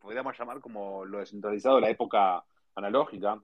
podríamos 0.00 0.38
llamar 0.38 0.60
como 0.60 1.04
lo 1.04 1.18
descentralizado 1.18 1.76
de 1.76 1.82
la 1.82 1.90
época 1.90 2.44
analógica, 2.74 3.40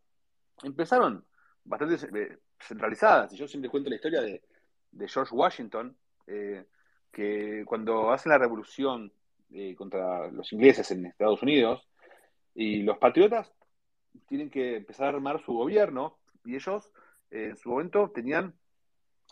empezaron 0.63 1.25
bastante 1.65 1.95
eh, 2.21 2.39
centralizadas. 2.59 3.33
Y 3.33 3.37
yo 3.37 3.49
siempre 3.49 3.71
cuento 3.71 3.91
la 3.91 3.97
historia 3.97 4.21
de, 4.21 4.43
George 5.09 5.35
Washington, 5.35 5.97
eh, 6.27 6.65
que 7.11 7.65
cuando 7.67 8.13
hacen 8.13 8.31
la 8.31 8.39
revolución 8.39 9.13
eh, 9.51 9.75
contra 9.75 10.31
los 10.31 10.53
ingleses 10.53 10.91
en 10.93 11.07
Estados 11.07 11.43
Unidos, 11.43 11.89
y 12.55 12.83
los 12.83 12.99
patriotas 12.99 13.53
tienen 14.29 14.51
que 14.51 14.77
empezar 14.77 15.07
a 15.07 15.17
armar 15.17 15.43
su 15.45 15.53
gobierno, 15.53 16.19
y 16.45 16.55
ellos 16.55 16.93
en 17.31 17.57
su 17.57 17.71
momento 17.71 18.11
tenían 18.15 18.55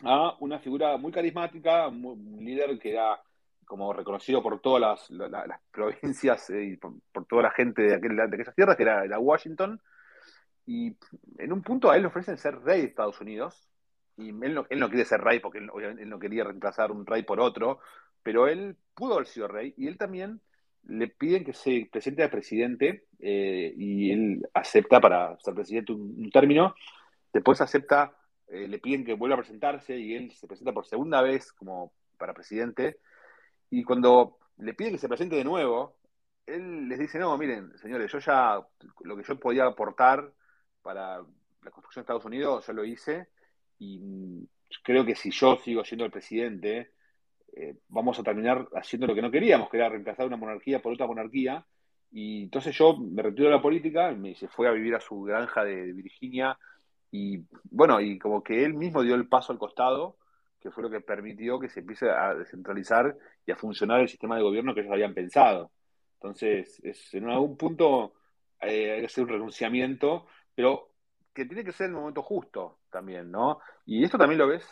a 0.03 0.35
una 0.39 0.59
figura 0.59 0.97
muy 0.97 1.11
carismática, 1.11 1.87
un 1.87 2.37
líder 2.39 2.79
que 2.79 2.91
era 2.91 3.21
como 3.65 3.93
reconocido 3.93 4.41
por 4.41 4.59
todas 4.61 5.09
las, 5.09 5.59
provincias 5.71 6.49
y 6.49 6.77
por, 6.77 7.25
toda 7.27 7.43
la 7.43 7.51
gente 7.51 7.81
de, 7.81 7.95
aquel, 7.95 8.15
de 8.15 8.23
aquellas 8.23 8.55
tierras, 8.55 8.75
que 8.75 8.83
era, 8.83 9.19
Washington, 9.19 9.81
y 10.65 10.95
en 11.37 11.51
un 11.51 11.61
punto 11.61 11.89
a 11.89 11.95
él 11.95 12.03
le 12.03 12.07
ofrecen 12.07 12.37
ser 12.37 12.59
rey 12.61 12.81
de 12.81 12.87
Estados 12.87 13.19
Unidos. 13.19 13.67
Y 14.15 14.29
él 14.29 14.53
no, 14.53 14.65
él 14.69 14.79
no 14.79 14.89
quiere 14.89 15.05
ser 15.05 15.21
rey 15.21 15.39
porque 15.39 15.57
él, 15.57 15.69
él, 15.99 16.07
no 16.09 16.19
quería 16.19 16.43
reemplazar 16.43 16.91
un 16.91 17.05
rey 17.05 17.23
por 17.23 17.39
otro. 17.39 17.79
Pero 18.21 18.47
él 18.47 18.77
pudo 18.93 19.15
haber 19.15 19.27
sido 19.27 19.47
rey. 19.47 19.73
Y 19.75 19.87
él 19.87 19.97
también 19.97 20.39
le 20.83 21.07
piden 21.07 21.43
que 21.43 21.53
se 21.53 21.89
presente 21.91 22.23
a 22.23 22.31
presidente. 22.31 23.07
Eh, 23.19 23.73
y 23.75 24.11
él 24.11 24.47
acepta 24.53 25.01
para 25.01 25.37
ser 25.39 25.53
presidente 25.53 25.91
un, 25.91 26.29
término. 26.31 26.75
Después 27.33 27.59
acepta, 27.59 28.15
eh, 28.47 28.67
le 28.67 28.79
piden 28.79 29.03
que 29.03 29.15
vuelva 29.15 29.35
a 29.35 29.39
presentarse. 29.39 29.97
Y 29.97 30.15
él 30.15 30.31
se 30.31 30.47
presenta 30.47 30.71
por 30.71 30.85
segunda 30.85 31.21
vez 31.21 31.51
como 31.51 31.91
para 32.17 32.33
presidente. 32.33 32.99
Y 33.69 33.83
cuando 33.83 34.37
le 34.57 34.73
piden 34.73 34.93
que 34.93 34.99
se 34.99 35.09
presente 35.09 35.35
de 35.35 35.43
nuevo, 35.43 35.97
él 36.45 36.87
les 36.87 36.99
dice, 36.99 37.19
no, 37.19 37.37
miren, 37.37 37.77
señores, 37.77 38.11
yo 38.11 38.19
ya, 38.19 38.61
lo 39.01 39.17
que 39.17 39.23
yo 39.23 39.39
podía 39.39 39.65
aportar 39.65 40.31
para 40.81 41.17
la 41.17 41.71
construcción 41.71 42.01
de 42.01 42.03
Estados 42.03 42.25
Unidos, 42.25 42.67
yo 42.67 42.73
lo 42.73 42.85
hice 42.85 43.29
y 43.79 44.47
creo 44.83 45.05
que 45.05 45.15
si 45.15 45.31
yo 45.31 45.57
sigo 45.57 45.83
siendo 45.83 46.05
el 46.05 46.11
presidente, 46.11 46.91
eh, 47.55 47.75
vamos 47.87 48.19
a 48.19 48.23
terminar 48.23 48.67
haciendo 48.75 49.07
lo 49.07 49.15
que 49.15 49.21
no 49.21 49.31
queríamos, 49.31 49.69
que 49.69 49.77
era 49.77 49.89
reemplazar 49.89 50.25
una 50.25 50.37
monarquía 50.37 50.81
por 50.81 50.93
otra 50.93 51.07
monarquía. 51.07 51.65
Y 52.11 52.43
entonces 52.43 52.75
yo 52.75 52.97
me 52.97 53.21
retiro 53.21 53.45
de 53.45 53.55
la 53.55 53.61
política, 53.61 54.11
me, 54.11 54.35
se 54.35 54.47
fue 54.47 54.67
a 54.67 54.71
vivir 54.71 54.95
a 54.95 54.99
su 54.99 55.21
granja 55.21 55.63
de, 55.63 55.93
Virginia 55.93 56.57
y 57.13 57.45
bueno, 57.69 58.01
y 58.01 58.17
como 58.17 58.43
que 58.43 58.65
él 58.65 58.73
mismo 58.73 59.03
dio 59.03 59.13
el 59.13 59.27
paso 59.27 59.53
al 59.53 59.59
costado, 59.59 60.17
que 60.59 60.71
fue 60.71 60.81
lo 60.81 60.89
que 60.89 60.99
permitió 60.99 61.59
que 61.59 61.69
se 61.69 61.81
empiece 61.81 62.09
a 62.09 62.33
descentralizar 62.33 63.15
y 63.45 63.51
a 63.51 63.55
funcionar 63.55 63.99
el 63.99 64.09
sistema 64.09 64.35
de 64.35 64.41
gobierno 64.41 64.73
que 64.73 64.79
ellos 64.81 64.93
habían 64.93 65.13
pensado. 65.13 65.71
Entonces, 66.15 66.81
es, 66.83 67.13
en 67.13 67.29
algún 67.29 67.55
punto 67.55 68.15
eh, 68.61 68.93
hay 68.93 68.99
que 69.01 69.05
hacer 69.05 69.25
un 69.25 69.29
renunciamiento 69.29 70.25
pero 70.55 70.89
que 71.33 71.45
tiene 71.45 71.63
que 71.63 71.71
ser 71.71 71.87
el 71.87 71.93
momento 71.93 72.23
justo 72.23 72.79
también, 72.89 73.29
¿no? 73.29 73.59
Y 73.85 74.03
esto 74.03 74.17
también 74.17 74.39
lo 74.39 74.47
ves. 74.47 74.65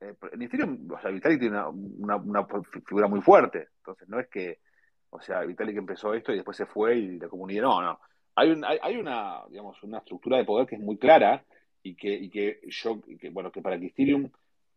Eh, 0.00 0.14
en 0.32 0.42
Ethereum, 0.42 0.86
o 0.90 1.00
sea, 1.00 1.10
Vitalik 1.10 1.40
tiene 1.40 1.62
una, 1.62 2.46
figura 2.86 3.08
muy 3.08 3.22
fuerte. 3.22 3.68
Entonces, 3.78 4.06
no 4.06 4.20
es 4.20 4.28
que, 4.28 4.60
o 5.08 5.20
sea, 5.20 5.40
Vitalik 5.44 5.78
empezó 5.78 6.12
esto 6.12 6.32
y 6.32 6.36
después 6.36 6.58
se 6.58 6.66
fue 6.66 6.96
y 6.96 7.18
la 7.18 7.28
comunidad, 7.28 7.62
no, 7.62 7.80
no. 7.80 8.00
Hay, 8.34 8.50
un, 8.50 8.64
hay, 8.64 8.96
una, 8.96 9.42
digamos, 9.48 9.82
una 9.82 9.98
estructura 9.98 10.36
de 10.36 10.44
poder 10.44 10.66
que 10.66 10.76
es 10.76 10.80
muy 10.80 10.98
clara 10.98 11.44
y 11.82 11.94
que, 11.94 12.12
y 12.12 12.28
que 12.30 12.60
yo, 12.68 13.00
que, 13.00 13.30
bueno, 13.30 13.50
que 13.50 13.62
para 13.62 13.78
que 13.78 13.86
Ethereum 13.86 14.30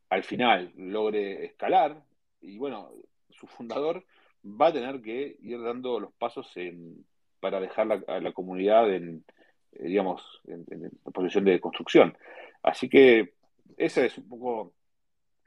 al 0.10 0.24
final 0.24 0.72
logre 0.76 1.46
escalar, 1.46 2.04
y 2.42 2.58
bueno, 2.58 2.92
su 3.32 3.48
fundador 3.48 4.06
va 4.46 4.68
a 4.68 4.74
tener 4.74 5.02
que 5.02 5.38
ir 5.42 5.62
dando 5.62 6.00
los 6.00 6.14
pasos 6.14 6.52
en, 6.56 7.06
para 7.40 7.60
dejar 7.60 8.04
a 8.08 8.20
la 8.20 8.32
comunidad 8.32 8.94
en, 8.94 9.24
eh, 9.74 9.88
digamos, 9.88 10.42
en, 10.46 10.92
posición 11.14 11.46
de 11.46 11.60
construcción. 11.60 12.18
Así 12.62 12.90
que 12.90 13.34
ese 13.78 14.06
es 14.06 14.18
un 14.18 14.30
poco 14.30 14.74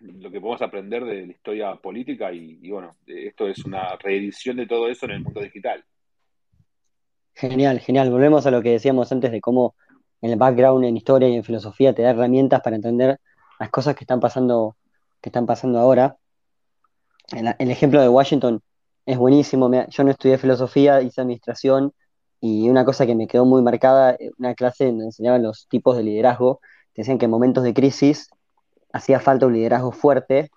lo 0.01 0.31
que 0.31 0.41
podemos 0.41 0.63
aprender 0.63 1.05
de 1.05 1.27
la 1.27 1.33
historia 1.33 1.75
política 1.77 2.33
y, 2.33 2.69
bueno, 2.71 2.97
esto 3.07 3.49
es 3.49 3.65
una 3.65 3.97
reedición 3.97 4.57
de 4.57 4.67
todo 4.67 4.89
eso 4.89 5.07
en 5.07 5.13
el 5.13 5.21
mundo 5.21 5.41
digital. 5.41 5.85
Genial, 7.35 7.81
genial. 7.81 8.11
Volvemos 8.11 8.47
a 8.47 8.51
lo 8.51 8.63
que 8.63 8.71
decíamos 8.71 9.11
antes 9.13 9.31
de 9.31 9.41
cómo 9.41 9.75
en 10.21 10.31
el 10.31 10.37
background, 10.37 10.85
en 10.85 10.97
historia 10.97 11.29
y 11.29 11.37
en 11.37 11.45
filosofía 11.45 11.95
te 11.95 12.03
da 12.03 12.11
herramientas 12.11 12.61
para 12.63 12.77
entender 12.77 13.21
las 13.59 13.71
cosas 13.71 13.95
que 13.95 14.05
están 14.05 14.21
pasando, 14.21 14.77
que 15.21 15.29
están 15.29 15.47
pasando 15.47 15.79
ahora. 15.79 16.17
El, 17.33 17.55
el 17.59 17.71
ejemplo 17.71 18.01
de 18.01 18.09
Washington 18.09 18.63
es 19.07 19.19
buenísimo. 19.19 19.71
Yo 19.89 20.05
no 20.05 20.11
estudié 20.11 20.39
filosofía, 20.39 21.01
hice 21.03 21.21
administración 21.21 21.93
y 22.41 22.69
una 22.69 22.85
cosa 22.85 23.07
que 23.07 23.15
me 23.15 23.27
quedó 23.27 23.45
muy 23.45 23.63
marcada, 23.63 24.13
eh, 24.19 24.31
una 24.39 24.55
clase 24.55 24.87
donde 24.87 25.07
enseñaban 25.07 25.43
los 25.43 25.67
tipos 25.69 25.97
de 25.97 26.03
liderazgo, 26.03 26.61
decían 26.95 27.19
que 27.19 27.25
en 27.27 27.31
momentos 27.31 27.65
de 27.65 27.75
crisis 27.75 28.29
hacía 28.93 29.21
falta 29.21 29.47
un 29.47 29.55
liderazgo 29.55 29.93
fuerte, 29.93 30.51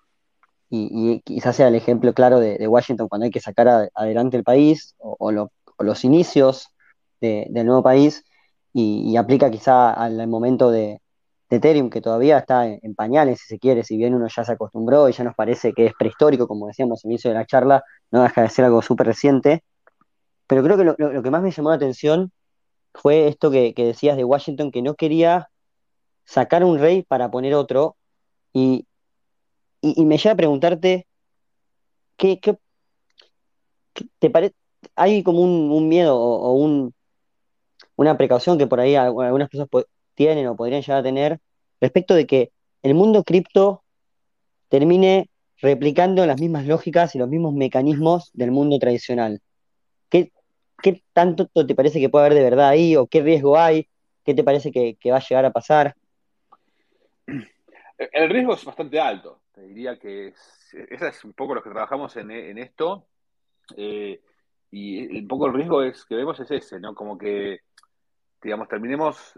y, 0.70 1.20
quizás 1.22 1.56
sea 1.56 1.68
el 1.68 1.74
ejemplo 1.74 2.14
claro 2.14 2.38
de, 2.38 2.66
Washington 2.68 3.08
cuando 3.08 3.24
hay 3.24 3.30
que 3.30 3.40
sacar 3.40 3.90
adelante 3.92 4.36
el 4.36 4.44
país 4.44 4.94
o, 4.98 5.32
los 5.32 6.04
inicios 6.04 6.68
del 7.20 7.66
nuevo 7.66 7.82
país, 7.82 8.24
y, 8.72 9.16
aplica 9.16 9.50
quizá 9.50 9.92
al, 9.92 10.26
momento 10.28 10.70
de, 10.70 11.00
Ethereum, 11.50 11.90
que 11.90 12.00
todavía 12.00 12.38
está 12.38 12.66
en, 12.66 12.94
pañales, 12.94 13.40
si 13.40 13.46
se 13.48 13.58
quiere, 13.58 13.82
si 13.82 13.96
bien 13.96 14.14
uno 14.14 14.28
ya 14.28 14.44
se 14.44 14.52
acostumbró 14.52 15.08
y 15.08 15.12
ya 15.12 15.24
nos 15.24 15.34
parece 15.34 15.72
que 15.72 15.86
es 15.86 15.94
prehistórico, 15.98 16.46
como 16.46 16.68
decíamos 16.68 17.04
al 17.04 17.10
inicio 17.10 17.30
de 17.30 17.36
la 17.36 17.46
charla, 17.46 17.82
no 18.12 18.22
deja 18.22 18.42
de 18.42 18.48
ser 18.50 18.64
algo 18.66 18.82
súper 18.82 19.08
reciente, 19.08 19.64
pero 20.50 20.64
creo 20.64 20.76
que 20.76 20.84
lo, 20.84 21.22
que 21.22 21.30
más 21.30 21.42
me 21.42 21.52
llamó 21.52 21.70
la 21.70 21.76
atención 21.76 22.32
fue 22.94 23.28
esto 23.28 23.52
que, 23.52 23.72
decías 23.76 24.16
de 24.16 24.24
Washington, 24.24 24.72
que 24.72 24.82
no 24.82 24.96
quería 24.96 25.48
sacar 26.24 26.64
un 26.64 26.80
rey 26.80 27.02
para 27.04 27.30
poner 27.30 27.54
otro. 27.54 27.96
Y, 28.52 28.86
me 29.82 30.18
lleva 30.18 30.32
a 30.32 30.36
preguntarte, 30.36 31.06
¿qué, 32.16 32.40
te 34.18 34.30
parece? 34.30 34.56
¿Hay 34.96 35.22
como 35.22 35.40
un, 35.40 35.88
miedo 35.88 36.18
o, 36.18 36.52
un, 36.54 36.94
una 38.00 38.16
precaución 38.16 38.56
que 38.56 38.66
por 38.66 38.80
ahí 38.80 38.94
algunas 38.96 39.50
personas 39.50 39.68
tienen 40.14 40.46
o 40.46 40.56
podrían 40.56 40.80
llegar 40.80 41.00
a 41.00 41.02
tener 41.02 41.38
respecto 41.80 42.14
de 42.14 42.26
que 42.26 42.50
el 42.82 42.94
mundo 42.94 43.24
cripto 43.24 43.82
termine 44.68 45.28
replicando 45.60 46.24
las 46.24 46.40
mismas 46.40 46.66
lógicas 46.66 47.14
y 47.14 47.18
los 47.18 47.28
mismos 47.28 47.52
mecanismos 47.52 48.30
del 48.32 48.52
mundo 48.52 48.78
tradicional? 48.78 49.42
¿Qué, 50.08 50.32
¿qué 50.82 51.02
tanto 51.12 51.46
te 51.46 51.74
parece 51.74 52.00
que 52.00 52.08
puede 52.08 52.24
haber 52.24 52.38
de 52.38 52.44
verdad 52.44 52.68
ahí 52.68 52.96
o 52.96 53.06
qué 53.06 53.20
riesgo 53.20 53.58
hay? 53.58 53.86
¿Qué 54.24 54.32
te 54.32 54.44
parece 54.44 54.72
que, 54.72 54.96
va 55.10 55.18
a 55.18 55.26
llegar 55.28 55.44
a 55.44 55.52
pasar? 55.52 55.94
El 57.26 58.30
riesgo 58.30 58.54
es 58.54 58.64
bastante 58.64 58.98
alto. 58.98 59.42
Te 59.52 59.62
diría 59.62 59.98
que 59.98 60.28
es, 60.28 60.74
es 60.74 61.24
un 61.24 61.34
poco 61.34 61.54
lo 61.54 61.62
que 61.62 61.68
trabajamos 61.68 62.16
en, 62.16 62.30
esto. 62.56 63.06
Eh, 63.76 64.20
y 64.70 65.18
un 65.18 65.28
poco 65.28 65.46
el 65.46 65.52
riesgo 65.52 65.82
es 65.82 66.04
que 66.06 66.14
vemos 66.14 66.38
es 66.40 66.50
ese, 66.50 66.80
¿no? 66.80 66.94
Como 66.94 67.18
que, 67.18 67.60
digamos, 68.42 68.68
terminemos 68.68 69.32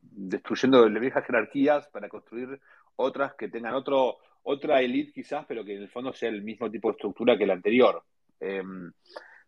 destruyendo 0.00 0.88
las 0.88 1.00
viejas 1.00 1.24
jerarquías 1.26 1.88
para 1.88 2.08
construir 2.08 2.60
otras 2.96 3.34
que 3.34 3.48
tengan 3.48 3.74
otro, 3.74 4.18
otra 4.44 4.80
elite 4.80 5.12
quizás, 5.12 5.44
pero 5.46 5.64
que 5.64 5.74
en 5.76 5.82
el 5.82 5.88
fondo 5.88 6.12
sea 6.12 6.28
el 6.28 6.42
mismo 6.42 6.70
tipo 6.70 6.88
de 6.88 6.92
estructura 6.92 7.36
que 7.36 7.46
la 7.46 7.54
anterior. 7.54 8.02
Em, 8.40 8.92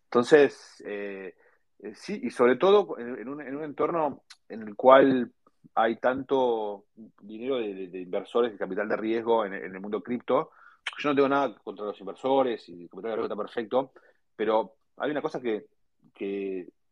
entonces, 0.05 0.82
eh, 0.86 1.34
eh, 1.80 1.94
sí, 1.94 2.20
y 2.22 2.30
sobre 2.30 2.57
todo 2.57 2.99
en 2.99 3.28
un, 3.28 3.40
entorno 3.62 4.22
en 4.49 4.62
el 4.62 4.74
cual 4.74 5.30
hay 5.74 5.97
tanto 5.97 6.86
dinero 7.20 7.59
de, 7.59 8.01
inversores 8.01 8.53
de 8.53 8.59
capital 8.59 8.88
de 8.88 8.97
riesgo 8.97 9.44
en, 9.44 9.53
el 9.53 9.80
mundo 9.80 10.03
cripto. 10.03 10.53
Yo 10.99 11.11
no 11.11 11.14
tengo 11.14 11.28
nada 11.28 11.55
contra 11.62 11.84
los 11.84 12.01
inversores 12.01 12.68
y 12.68 12.84
el 12.84 12.88
capital 12.88 13.11
de 13.11 13.16
riesgo 13.16 13.34
está 13.34 13.36
perfecto, 13.36 13.92
pero 14.34 14.74
hay 14.97 15.11
una 15.11 15.20
cosa 15.20 15.40
que, 15.40 15.66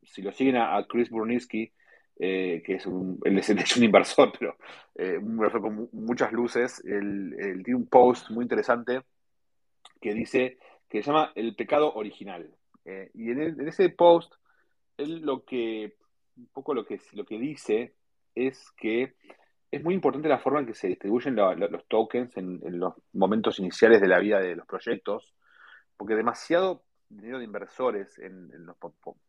si 0.03 0.23
lo 0.23 0.33
siguen 0.33 0.57
a, 0.57 0.85
Chris 0.87 1.09
Burniski, 1.09 1.73
eh, 2.19 2.63
que 2.65 2.75
es 2.75 2.87
un, 2.87 3.21
él 3.25 3.39
es, 3.39 3.49
un 3.77 3.85
inversor, 3.85 4.33
pero 4.39 4.57
un 4.97 5.33
inversor 5.33 5.61
con 5.61 5.89
muchas 5.93 6.33
luces, 6.33 6.83
él, 6.85 7.63
tiene 7.65 7.77
un 7.77 7.87
post 7.87 8.31
muy 8.31 8.45
interesante 8.45 9.03
que 10.01 10.15
dice 10.15 10.59
que 10.89 11.03
se 11.03 11.11
llama 11.11 11.33
El 11.35 11.57
pecado 11.57 11.95
original. 11.95 12.49
Eh, 12.85 13.11
y 13.15 13.31
en, 13.31 13.67
ese 13.67 13.89
post, 13.89 14.35
él 14.97 15.23
lo 15.23 15.45
que, 15.45 15.97
un 16.37 16.47
poco 16.53 16.75
lo 16.75 16.85
que, 16.85 17.01
lo 17.13 17.25
que 17.25 17.39
dice 17.39 17.95
es 18.35 18.71
que 18.77 19.15
es 19.71 19.83
muy 19.83 19.95
importante 19.95 20.29
la 20.29 20.39
forma 20.39 20.61
en 20.61 20.67
que 20.67 20.75
se 20.75 20.89
distribuyen 20.89 21.35
los 21.35 21.89
tokens 21.89 22.37
en, 22.37 22.61
los 22.79 22.95
momentos 23.13 23.59
iniciales 23.59 24.01
de 24.01 24.09
la 24.09 24.21
vida 24.21 24.39
de 24.39 24.55
los 24.55 24.67
proyectos, 24.67 25.35
porque 25.97 26.15
demasiado 26.15 26.85
dinero 27.09 27.39
de 27.39 27.45
inversores 27.45 28.19
en, 28.19 28.51
los 28.65 28.77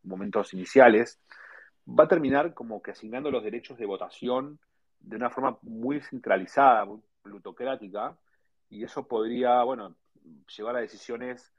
momentos 0.03 0.53
iniciales 0.53 1.19
va 1.87 2.05
a 2.05 2.07
terminar 2.07 2.53
como 2.53 2.81
que 2.81 2.91
asignando 2.91 3.31
los 3.31 3.43
derechos 3.43 3.77
de 3.77 3.85
votación 3.85 4.59
de 4.99 5.15
una 5.15 5.29
forma 5.29 5.57
muy 5.61 6.01
centralizada, 6.01 6.85
muy 6.85 6.99
plutocrática, 7.21 8.17
y 8.69 8.83
eso 8.83 9.07
podría, 9.07 9.63
bueno, 9.63 9.95
llevar 10.55 10.77
a 10.77 10.81
decisiones 10.81 11.53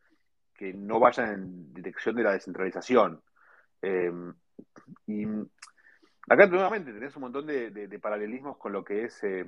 que 0.54 0.72
no 0.72 0.98
vayan 0.98 1.32
en 1.32 1.74
dirección 1.74 2.16
de 2.16 2.22
la 2.24 2.32
descentralización. 2.32 3.22
Eh, 3.82 4.12
y 5.06 5.24
acá 6.28 6.46
nuevamente 6.46 6.92
tenés 6.92 7.14
un 7.16 7.22
montón 7.22 7.46
de, 7.46 7.98
paralelismos 8.00 8.56
con 8.56 8.72
lo 8.72 8.84
que 8.84 9.04
es 9.04 9.22
eh, 9.22 9.46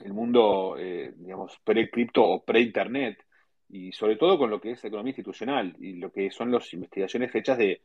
el 0.00 0.12
mundo, 0.12 0.76
eh, 0.78 1.14
digamos, 1.16 1.58
pre-cripto 1.64 2.22
o 2.22 2.44
pre-internet, 2.44 3.24
y 3.68 3.92
sobre 3.92 4.16
todo 4.16 4.38
con 4.38 4.50
lo 4.50 4.60
que 4.60 4.72
es 4.72 4.84
economía 4.84 5.10
institucional 5.10 5.74
y 5.80 5.94
lo 5.94 6.12
que 6.12 6.30
son 6.30 6.52
las 6.52 6.72
investigaciones 6.72 7.34
hechas 7.34 7.58
de 7.58 7.82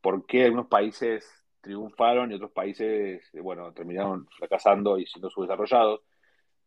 por 0.00 0.26
qué 0.26 0.44
algunos 0.44 0.68
países 0.68 1.26
triunfaron 1.60 2.30
y 2.30 2.34
otros 2.34 2.52
países, 2.52 3.28
bueno, 3.34 3.72
terminaron 3.72 4.26
fracasando 4.36 4.98
y 4.98 5.06
siendo 5.06 5.30
subdesarrollados. 5.30 6.00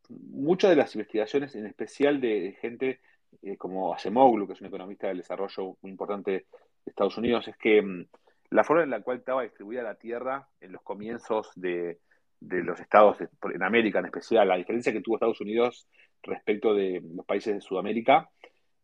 Muchas 0.09 0.69
de 0.71 0.75
las 0.75 0.93
investigaciones, 0.95 1.55
en 1.55 1.65
especial 1.65 2.19
de 2.19 2.57
gente 2.59 2.99
eh, 3.41 3.57
como 3.57 3.93
Acemoglu, 3.93 4.45
que 4.45 4.53
es 4.53 4.61
un 4.61 4.67
economista 4.67 5.07
del 5.07 5.17
desarrollo 5.17 5.77
muy 5.81 5.91
importante 5.91 6.31
de 6.31 6.45
Estados 6.85 7.17
Unidos, 7.17 7.47
es 7.47 7.57
que 7.57 7.81
mm, 7.81 8.05
la 8.51 8.63
forma 8.63 8.83
en 8.83 8.89
la 8.89 9.01
cual 9.01 9.19
estaba 9.19 9.43
distribuida 9.43 9.81
la 9.81 9.95
tierra 9.95 10.49
en 10.59 10.73
los 10.73 10.81
comienzos 10.81 11.49
de, 11.55 11.99
los 12.41 12.79
estados, 12.79 13.17
en 13.21 13.63
América 13.63 13.99
en 13.99 14.05
especial, 14.05 14.47
la 14.47 14.57
diferencia 14.57 14.91
que 14.91 15.01
tuvo 15.01 15.15
Estados 15.15 15.39
Unidos 15.39 15.87
respecto 16.23 16.73
de 16.73 17.01
los 17.15 17.25
países 17.25 17.55
de 17.55 17.61
Sudamérica, 17.61 18.29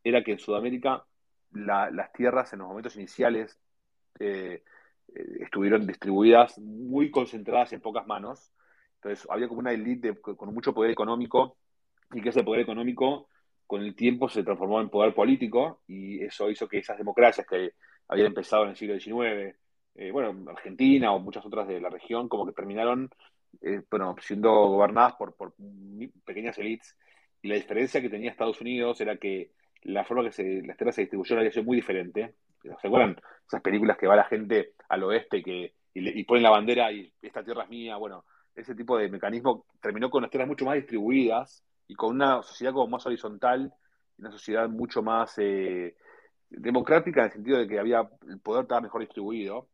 era 0.04 0.24
que 0.24 0.32
en 0.32 0.40
Sudamérica 0.40 1.04
las 1.52 2.12
tierras 2.14 2.54
en 2.54 2.60
los 2.60 2.68
momentos 2.68 2.96
iniciales 2.96 3.60
eh, 4.20 4.64
eh, 5.14 5.38
estuvieron 5.40 5.86
distribuidas 5.86 6.58
muy 6.60 7.12
concentradas 7.12 7.74
en 7.74 7.82
pocas 7.82 8.06
manos. 8.08 8.52
Entonces 8.96 9.28
había 9.30 9.48
como 9.48 9.60
una 9.60 9.72
élite 9.72 10.16
con 10.20 10.54
mucho 10.54 10.74
poder 10.74 10.92
económico 10.92 11.58
y 12.14 12.22
que 12.22 12.30
ese 12.30 12.44
poder 12.44 12.62
económico 12.62 13.30
con 13.66 13.82
el 13.82 13.96
tiempo 13.96 14.30
se 14.30 14.44
transformó 14.44 14.82
en 14.82 14.90
poder 14.90 15.14
político 15.14 15.82
y 15.88 16.24
eso 16.24 16.50
hizo 16.50 16.68
que 16.68 16.80
esas 16.80 16.98
democracias 16.98 17.46
que 17.46 17.74
habían 18.08 18.28
empezado 18.28 18.64
en 18.64 18.70
el 18.70 18.76
siglo 18.78 18.98
XIX, 18.98 19.56
eh, 19.96 20.12
bueno, 20.12 20.50
Argentina 20.50 21.12
o 21.12 21.20
muchas 21.20 21.46
otras 21.46 21.68
de 21.68 21.82
la 21.82 21.90
región, 21.90 22.30
como 22.30 22.46
que 22.46 22.54
terminaron 22.54 23.10
bueno, 23.90 24.16
siendo 24.22 24.52
gobernadas 24.52 25.16
por, 25.16 25.36
por 25.36 25.54
pequeñas 26.24 26.58
élites. 26.58 26.96
Y 27.42 27.50
la 27.50 27.56
diferencia 27.56 28.02
que 28.02 28.10
tenía 28.10 28.32
Estados 28.32 28.62
Unidos 28.62 29.00
era 29.02 29.18
que 29.18 29.52
la 29.84 30.04
forma 30.04 30.24
que 30.24 30.32
se, 30.32 30.62
las 30.64 30.78
tierras 30.78 30.96
se 30.96 31.02
distribuyeron 31.02 31.40
había 31.40 31.52
sido 31.52 31.66
muy 31.66 31.78
diferente. 31.78 32.36
¿Se 32.82 32.88
acuerdan 32.88 33.18
esas 33.46 33.62
películas 33.62 33.98
que 33.98 34.08
va 34.08 34.16
la 34.16 34.26
gente 34.26 34.74
al 34.90 35.04
oeste 35.04 35.42
que, 35.44 35.74
y, 35.94 36.24
ponen 36.24 36.44
la 36.44 36.50
bandera 36.50 36.92
y 36.92 37.12
esta 37.22 37.44
tierra 37.44 37.64
es 37.64 37.70
mía? 37.70 37.98
Bueno, 37.98 38.26
ese 38.56 38.76
tipo 38.76 38.98
de 38.98 39.10
mecanismo 39.10 39.66
terminó 39.82 40.10
con 40.10 40.22
las 40.22 40.32
tierras 40.32 40.48
mucho 40.48 40.66
más 40.66 40.76
distribuidas 40.76 41.64
y 41.88 41.96
con 41.96 42.16
una 42.16 42.42
sociedad 42.44 42.74
como 42.74 42.88
más 42.88 43.06
horizontal, 43.06 43.74
una 44.18 44.32
sociedad 44.32 44.68
mucho 44.70 45.02
más 45.02 45.38
eh, 45.38 45.96
democrática 46.50 47.22
en 47.22 47.26
el 47.26 47.32
sentido 47.32 47.58
de 47.60 47.68
que 47.68 47.80
había 47.80 48.10
el 48.28 48.40
poder 48.40 48.64
estaba 48.64 48.82
mejor 48.82 49.02
distribuido 49.02 49.68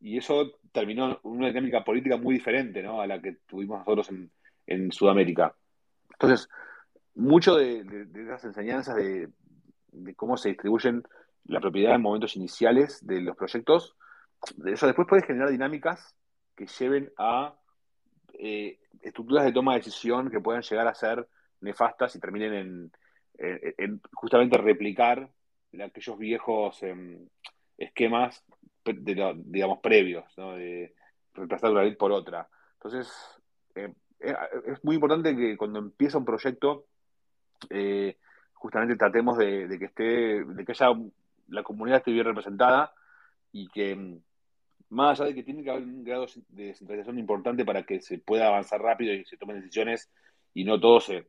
y 0.00 0.18
eso 0.18 0.58
terminó 0.72 1.18
una 1.22 1.48
dinámica 1.48 1.84
política 1.84 2.16
muy 2.16 2.34
diferente 2.34 2.82
¿no? 2.82 3.00
a 3.00 3.06
la 3.06 3.20
que 3.20 3.36
tuvimos 3.46 3.78
nosotros 3.78 4.10
en, 4.10 4.30
en 4.66 4.92
Sudamérica. 4.92 5.54
Entonces, 6.12 6.48
mucho 7.14 7.56
de, 7.56 7.84
de, 7.84 8.22
esas 8.22 8.44
enseñanzas 8.44 8.96
de, 8.96 9.28
cómo 10.16 10.36
se 10.36 10.50
distribuyen 10.50 11.02
la 11.44 11.60
propiedad 11.60 11.94
en 11.94 12.02
momentos 12.02 12.36
iniciales 12.36 13.04
de 13.06 13.20
los 13.20 13.36
proyectos, 13.36 13.96
eso 14.66 14.86
después 14.86 15.08
puede 15.08 15.26
generar 15.26 15.50
dinámicas 15.50 16.14
que 16.54 16.66
lleven 16.66 17.12
a 17.18 17.54
eh, 18.34 18.78
estructuras 19.02 19.44
de 19.44 19.52
toma 19.52 19.72
de 19.72 19.80
decisión 19.80 20.30
que 20.30 20.40
puedan 20.40 20.62
llegar 20.62 20.86
a 20.86 20.94
ser 20.94 21.28
nefastas 21.60 22.14
y 22.16 22.20
terminen 22.20 22.90
en, 23.38 24.00
justamente 24.12 24.58
replicar 24.58 25.28
aquellos 25.82 26.18
viejos 26.18 26.82
em, 26.82 27.26
esquemas, 27.76 28.44
digamos, 28.84 29.78
previos, 29.80 30.24
de 30.36 30.94
reemplazar 31.32 31.70
una 31.70 31.82
ley 31.82 31.96
por 31.96 32.12
otra. 32.12 32.48
Entonces, 32.74 33.12
em, 33.74 33.92
eh, 34.20 34.34
es 34.66 34.84
muy 34.84 34.94
importante 34.96 35.36
que 35.36 35.56
cuando 35.56 35.80
empieza 35.80 36.18
un 36.18 36.24
proyecto, 36.24 36.86
eh, 37.70 38.18
justamente 38.52 38.96
tratemos 38.96 39.36
de, 39.36 39.76
que 39.78 39.84
esté, 39.86 40.44
de 40.44 40.64
que 40.64 40.72
haya 40.72 40.88
la 41.48 41.62
comunidad 41.62 41.98
esté 41.98 42.12
bien 42.12 42.24
representada 42.24 42.92
y 43.52 43.68
que 43.68 43.92
em, 43.92 44.20
más 44.90 45.20
allá 45.20 45.28
de 45.28 45.34
que 45.34 45.42
tiene 45.42 45.62
que 45.62 45.70
haber 45.70 45.82
un 45.82 46.04
grado 46.04 46.26
de 46.48 46.64
descentralización 46.66 47.18
importante 47.18 47.64
para 47.64 47.84
que 47.84 48.00
se 48.00 48.18
pueda 48.18 48.48
avanzar 48.48 48.80
rápido 48.80 49.12
y 49.12 49.24
se 49.24 49.36
tomen 49.36 49.56
decisiones 49.56 50.10
y 50.52 50.64
no 50.64 50.78
todo 50.78 51.00
se 51.00 51.28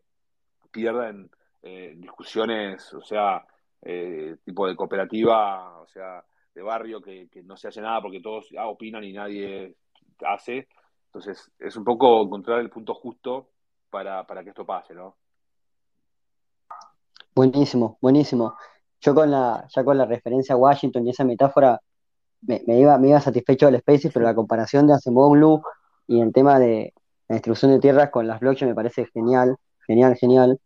pierdan 0.72 1.30
eh, 1.63 1.93
discusiones, 1.97 2.93
o 2.93 3.01
sea, 3.01 3.45
eh, 3.82 4.38
tipo 4.43 4.68
de 4.68 4.76
cooperativa, 4.76 5.80
o 5.80 5.88
sea, 5.88 6.24
de 6.53 6.61
barrio, 6.61 7.01
que, 7.01 7.28
no 7.43 7.57
se 7.57 7.68
hace 7.68 7.82
nada 7.82 8.01
porque 8.01 8.22
todos 8.22 8.49
ah, 8.57 8.68
opinan 8.68 9.03
y 9.03 9.13
nadie 9.13 9.76
hace. 10.26 10.68
Entonces, 11.07 11.51
es 11.59 11.76
un 11.76 11.84
poco 11.84 12.22
encontrar 12.22 12.59
el 12.59 12.70
punto 12.70 12.93
justo 12.93 13.49
para, 13.89 14.26
que 14.43 14.49
esto 14.49 14.66
pase, 14.66 14.93
¿no? 14.93 15.18
Buenísimo, 17.34 17.97
buenísimo. 18.01 18.57
Yo 19.01 19.13
con 19.15 19.31
la, 19.31 19.67
ya 19.73 19.83
con 19.83 19.97
la 19.97 20.05
referencia 20.05 20.55
a 20.55 20.57
Washington 20.57 21.05
y 21.05 21.11
esa 21.11 21.23
metáfora 21.23 21.79
me, 22.41 22.61
iba, 22.67 22.97
me 22.97 23.09
iba 23.09 23.21
satisfecho 23.21 23.67
del 23.67 23.79
Spaces, 23.79 24.11
pero 24.13 24.25
la 24.25 24.35
comparación 24.35 24.87
de 24.87 24.93
Acemoglu 24.93 25.61
y 26.07 26.21
el 26.21 26.31
tema 26.33 26.59
de 26.59 26.93
la 27.27 27.35
distribución 27.35 27.71
de 27.71 27.79
tierras 27.79 28.09
con 28.11 28.27
las 28.27 28.39
blockchain 28.39 28.69
me 28.69 28.75
parece 28.75 29.05
genial, 29.13 29.57
genial, 29.87 30.15
genial. 30.15 30.59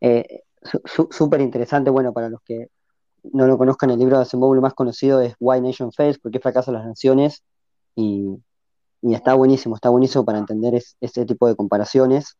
Eh, 0.00 0.42
Súper 0.84 1.40
interesante, 1.40 1.90
bueno, 1.90 2.12
para 2.12 2.28
los 2.28 2.40
que 2.42 2.68
no 3.24 3.46
lo 3.46 3.58
conozcan, 3.58 3.90
el 3.90 3.98
libro 3.98 4.16
de 4.16 4.22
Asimov, 4.22 4.54
más 4.60 4.74
conocido 4.74 5.20
es 5.20 5.34
Why 5.40 5.60
Nation 5.60 5.92
Fails, 5.92 6.18
¿Por 6.18 6.30
qué 6.30 6.40
fracasan 6.40 6.74
las 6.74 6.86
naciones? 6.86 7.42
Y, 7.96 8.38
está 9.02 9.34
buenísimo, 9.34 9.74
está 9.74 9.88
buenísimo 9.88 10.24
para 10.24 10.38
entender 10.38 10.80
este 11.00 11.26
tipo 11.26 11.48
de 11.48 11.56
comparaciones. 11.56 12.36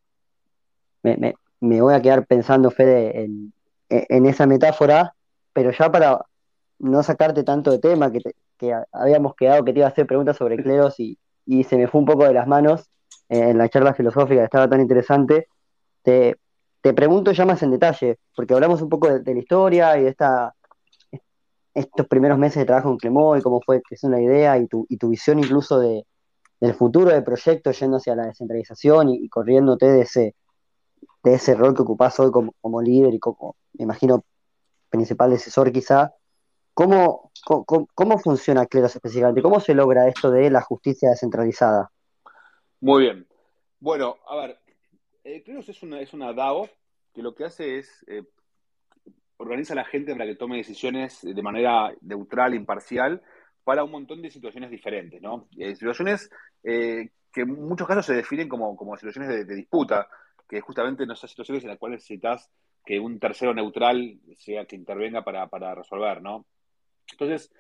Me, 1.02 1.80
voy 1.80 1.94
a 1.94 2.02
quedar 2.02 2.26
pensando, 2.26 2.70
Fede, 2.70 3.24
en, 3.24 3.52
en, 4.08 4.26
esa 4.26 4.46
metáfora, 4.46 5.14
pero 5.52 5.70
ya 5.70 5.90
para 5.90 6.24
no 6.78 7.02
sacarte 7.02 7.44
tanto 7.44 7.70
de 7.70 7.78
tema, 7.78 8.10
que, 8.10 8.20
que 8.58 8.74
habíamos 8.92 9.34
quedado 9.34 9.64
que 9.64 9.72
te 9.72 9.80
iba 9.80 9.88
a 9.88 9.90
hacer 9.90 10.06
preguntas 10.06 10.36
sobre 10.36 10.56
cleros 10.56 10.98
y, 10.98 11.18
y 11.46 11.64
se 11.64 11.76
me 11.76 11.88
fue 11.88 12.00
un 12.00 12.06
poco 12.06 12.24
de 12.24 12.32
las 12.32 12.46
manos 12.46 12.90
eh, 13.28 13.50
en 13.50 13.58
la 13.58 13.68
charla 13.68 13.94
filosófica, 13.94 14.40
que 14.40 14.44
estaba 14.44 14.68
tan 14.68 14.80
interesante. 14.80 15.48
Te, 16.02 16.36
te 16.80 16.94
pregunto 16.94 17.32
ya 17.32 17.44
más 17.44 17.62
en 17.62 17.70
detalle, 17.70 18.18
porque 18.34 18.54
hablamos 18.54 18.82
un 18.82 18.88
poco 18.88 19.08
de, 19.08 19.34
la 19.34 19.40
historia 19.40 19.98
y 19.98 20.02
de 20.02 20.08
esta, 20.08 20.54
estos 21.74 22.06
primeros 22.08 22.38
meses 22.38 22.58
de 22.58 22.66
trabajo 22.66 22.90
en 22.90 22.96
Clemó 22.96 23.36
y 23.36 23.42
cómo 23.42 23.60
fue 23.64 23.80
creciendo 23.82 24.18
la 24.18 24.24
idea 24.24 24.58
y 24.58 24.66
tu, 24.66 24.86
y 24.88 24.96
tu 24.96 25.08
visión 25.08 25.38
incluso 25.38 25.78
de, 25.78 26.04
del 26.60 26.74
futuro 26.74 27.10
del 27.10 27.24
proyecto 27.24 27.72
yendo 27.72 27.96
hacia 27.96 28.14
la 28.14 28.26
descentralización 28.26 29.08
y, 29.10 29.28
corriéndote 29.28 29.86
de 29.86 30.02
ese, 30.02 30.34
de 31.22 31.34
ese 31.34 31.54
rol 31.54 31.74
que 31.74 31.82
ocupás 31.82 32.18
hoy 32.20 32.30
como, 32.30 32.54
como 32.60 32.82
líder 32.82 33.14
y 33.14 33.18
como, 33.18 33.56
me 33.74 33.84
imagino, 33.84 34.24
principal 34.88 35.30
decisor 35.30 35.72
quizá. 35.72 36.14
¿Cómo, 36.74 37.30
cómo, 37.44 37.88
cómo 37.94 38.18
funciona 38.18 38.66
Cleros 38.66 38.94
específicamente? 38.94 39.42
¿Cómo 39.42 39.60
se 39.60 39.74
logra 39.74 40.08
esto 40.08 40.30
de 40.30 40.50
la 40.50 40.62
justicia 40.62 41.10
descentralizada? 41.10 41.90
Muy 42.80 43.02
bien. 43.02 43.26
Bueno, 43.78 44.16
a 44.26 44.36
ver, 44.36 44.58
eh, 45.24 45.42
que 45.42 45.58
es 45.58 45.82
una, 45.82 46.00
es 46.00 46.10
DAO 46.12 46.68
que 47.14 47.22
lo 47.22 47.34
que 47.34 47.44
hace 47.44 47.78
es 47.78 48.04
eh, 48.06 48.24
organiza 49.36 49.74
a 49.74 49.76
la 49.76 49.84
gente 49.84 50.12
para 50.12 50.24
que 50.24 50.36
tome 50.36 50.56
decisiones 50.56 51.20
de 51.22 51.42
manera 51.42 51.92
neutral, 52.00 52.54
imparcial, 52.54 53.22
para 53.64 53.84
un 53.84 53.90
montón 53.90 54.22
de 54.22 54.30
situaciones 54.30 54.70
diferentes, 54.70 55.20
¿no? 55.20 55.48
Eh, 55.56 55.74
situaciones 55.74 56.30
que 56.62 57.10
en 57.40 57.48
muchos 57.48 57.86
casos 57.86 58.06
se 58.06 58.14
definen 58.14 58.48
como, 58.48 58.96
situaciones 58.96 59.46
de, 59.46 59.54
disputa, 59.54 60.08
que 60.52 60.60
justamente 60.60 61.06
no 61.06 61.16
son 61.16 61.30
situaciones 61.30 61.64
en 61.64 61.70
las 61.70 61.78
cuales 61.78 62.02
necesitas 62.02 62.50
que 62.84 63.00
un 63.00 63.18
tercero 63.18 63.54
neutral 63.54 64.18
sea 64.36 64.66
que 64.66 64.76
intervenga 64.76 65.24
para, 65.24 65.46
para 65.48 65.74
resolver, 65.74 66.20
¿no? 66.20 66.44
Entonces, 67.10 67.50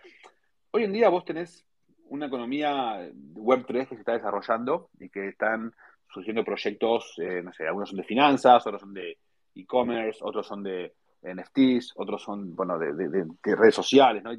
hoy 0.72 0.84
en 0.84 0.92
día 0.92 1.08
vos 1.08 1.24
tenés 1.24 1.64
una 2.08 2.26
economía 2.26 3.10
Web3 3.32 3.88
que 3.88 3.94
se 3.94 4.00
está 4.00 4.12
desarrollando 4.12 4.90
y 5.00 5.08
que 5.08 5.28
están 5.28 5.72
surgiendo 6.06 6.44
proyectos, 6.44 7.14
eh, 7.16 7.40
no 7.42 7.50
sé, 7.54 7.66
algunos 7.66 7.88
son 7.88 7.96
de 7.96 8.04
finanzas, 8.04 8.66
otros 8.66 8.82
son 8.82 8.92
de 8.92 9.16
e-commerce, 9.54 10.20
otros 10.22 10.46
son 10.46 10.62
de 10.62 10.92
NFTs, 11.22 11.94
otros 11.96 12.22
son, 12.22 12.54
bueno, 12.54 12.78
de, 12.78 13.26
redes 13.56 13.74
sociales, 13.74 14.22
¿no? 14.22 14.32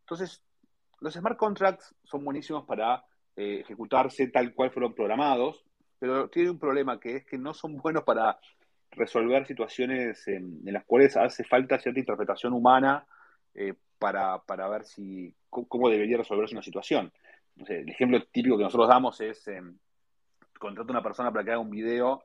Entonces, 0.00 0.42
los 1.00 1.12
smart 1.12 1.36
contracts 1.36 1.94
son 2.02 2.24
buenísimos 2.24 2.64
para 2.64 3.04
eh, 3.36 3.60
ejecutarse 3.60 4.28
tal 4.28 4.54
cual 4.54 4.70
fueron 4.70 4.94
programados, 4.94 5.66
pero 6.04 6.28
tienen 6.28 6.52
un 6.52 6.58
problema 6.58 7.00
que 7.00 7.16
es 7.16 7.24
que 7.24 7.38
no 7.38 7.54
son 7.54 7.78
buenos 7.78 8.02
para 8.04 8.38
resolver 8.90 9.46
situaciones 9.46 10.28
en, 10.28 10.60
las 10.64 10.84
cuales 10.84 11.16
hace 11.16 11.44
falta 11.44 11.78
cierta 11.78 11.98
interpretación 11.98 12.52
humana 12.52 13.06
eh, 13.54 13.72
para, 13.98 14.38
para, 14.40 14.68
ver 14.68 14.84
si 14.84 15.34
cómo 15.48 15.88
debería 15.88 16.18
resolverse 16.18 16.54
una 16.54 16.62
situación. 16.62 17.10
el 17.56 17.88
ejemplo 17.88 18.22
típico 18.30 18.58
que 18.58 18.64
nosotros 18.64 18.86
damos 18.86 19.18
es, 19.22 19.48
eh, 19.48 19.62
contrata 20.58 20.90
a 20.90 20.96
una 20.96 21.02
persona 21.02 21.32
para 21.32 21.42
que 21.42 21.52
haga 21.52 21.60
un 21.60 21.70
video 21.70 22.22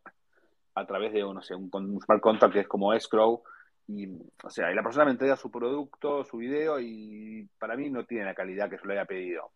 a 0.76 0.86
través 0.86 1.14
de 1.14 1.22
no 1.22 1.42
sé, 1.42 1.56
un, 1.56 1.70
un 1.72 2.02
smart 2.02 2.20
contract 2.20 2.54
que 2.56 2.60
es 2.60 2.68
como 2.68 2.94
escrow, 2.94 3.44
y, 3.88 4.10
o 4.44 4.50
sea, 4.50 4.70
la 4.72 4.84
persona 4.84 5.06
me 5.06 5.12
entrega 5.12 5.38
su 5.38 5.50
producto, 5.50 6.26
su 6.26 6.36
video, 6.36 6.82
y 6.82 7.48
para 7.58 7.78
mí 7.78 7.90
no 7.90 8.04
tiene 8.04 8.26
la 8.26 8.36
calidad 8.36 8.70
que 8.70 8.76
yo 8.76 8.84
le 8.84 8.96
haya 8.96 9.06
pedido. 9.06 9.54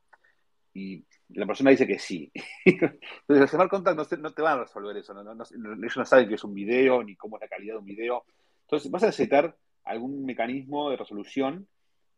Y 0.74 1.03
la 1.30 1.45
persona 1.45 1.71
dice 1.71 1.88
que 1.88 1.99
sí. 1.99 2.32
Entonces, 2.65 2.99
el 3.28 3.47
smart 3.47 3.69
contract 3.69 3.97
no, 4.17 4.32
te 4.32 4.41
van 4.41 4.59
a 4.59 4.63
resolver 4.63 4.97
eso. 4.97 5.13
ellos 5.13 5.97
no 5.97 6.05
saben 6.05 6.28
qué 6.28 6.36
es 6.36 6.43
un 6.43 6.53
video, 6.53 7.03
ni 7.03 7.15
cómo 7.15 7.38
es 7.38 7.41
la 7.41 7.47
calidad 7.47 7.76
de 7.76 7.80
un 7.80 7.86
video. 7.86 8.26
Entonces, 8.61 8.89
vas 8.89 9.03
a 9.03 9.07
necesitar 9.07 9.55
algún 9.84 10.26
mecanismo 10.26 10.89
de 10.89 10.97
resolución, 10.97 11.67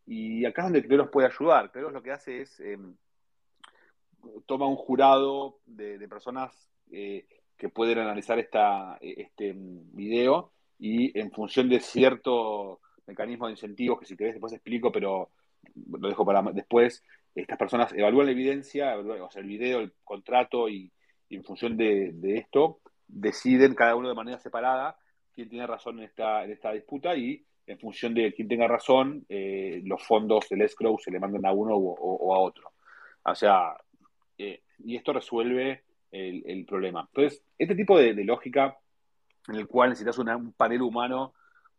y 0.06 0.46
acá 0.46 0.62
es 0.62 0.66
donde 0.68 0.88
Cleros 0.88 1.10
puede 1.10 1.28
ayudar. 1.28 1.72
Cleros 1.72 1.92
lo 1.92 2.04
que 2.04 2.12
hace 2.12 2.42
es 2.42 2.60
em, 2.60 2.96
toma 4.46 4.68
un 4.68 4.76
jurado 4.76 5.60
de, 5.66 6.08
personas 6.08 6.70
eh, 6.92 7.26
que 7.58 7.70
pueden 7.70 8.00
analizar 8.00 8.38
esta, 8.40 8.98
este 9.02 9.54
video 9.56 10.52
y 10.78 11.18
en 11.18 11.32
función 11.32 11.70
de 11.70 11.80
cierto 11.80 12.82
mecanismo 13.08 13.46
de 13.46 13.54
incentivos, 13.54 14.00
que 14.00 14.06
si 14.06 14.18
querés 14.18 14.34
después 14.34 14.54
explico, 14.54 14.92
pero 14.92 15.30
lo 15.74 16.08
dejo 16.08 16.26
para 16.26 16.42
después, 16.52 17.04
estas 17.36 17.58
personas 17.58 17.92
evalúan 17.94 18.28
la 18.28 18.32
evidencia, 18.32 18.98
o 18.98 19.30
sea, 19.30 19.42
el 19.42 19.48
video, 19.48 19.80
el 19.80 19.94
contrato 20.04 20.70
y, 20.70 20.92
en 21.30 21.44
función 21.44 21.76
de, 21.76 22.14
esto 22.38 22.80
deciden 23.08 23.76
cada 23.76 23.96
uno 23.96 24.08
de 24.08 24.16
manera 24.16 24.40
separada 24.40 24.98
quién 25.34 25.50
tiene 25.50 25.68
razón 25.68 26.00
en 26.00 26.06
esta, 26.06 26.72
disputa 26.72 27.16
y 27.16 27.46
en 27.68 27.78
función 27.78 28.14
de 28.14 28.34
quién 28.34 28.48
tenga 28.48 28.68
razón, 28.68 29.26
eh, 29.28 29.82
los 29.84 30.02
fondos 30.04 30.48
del 30.50 30.62
escrow 30.62 30.98
se 30.98 31.12
le 31.12 31.20
mandan 31.20 31.46
a 31.46 31.52
uno 31.52 31.76
o, 31.76 32.36
a 32.36 32.40
otro. 32.40 32.72
O 33.24 33.36
sea, 33.36 33.76
eh, 34.38 34.62
y 34.80 34.96
esto 34.96 35.12
resuelve 35.12 35.84
el, 36.12 36.66
problema. 36.66 37.10
Entonces, 37.12 37.44
este 37.58 37.76
tipo 37.76 37.98
de, 37.98 38.14
lógica 38.24 38.78
en 39.50 39.56
el 39.56 39.68
cual 39.68 39.90
necesitas 39.90 40.18
un 40.20 40.54
panel 40.54 40.82
humano 40.82 41.34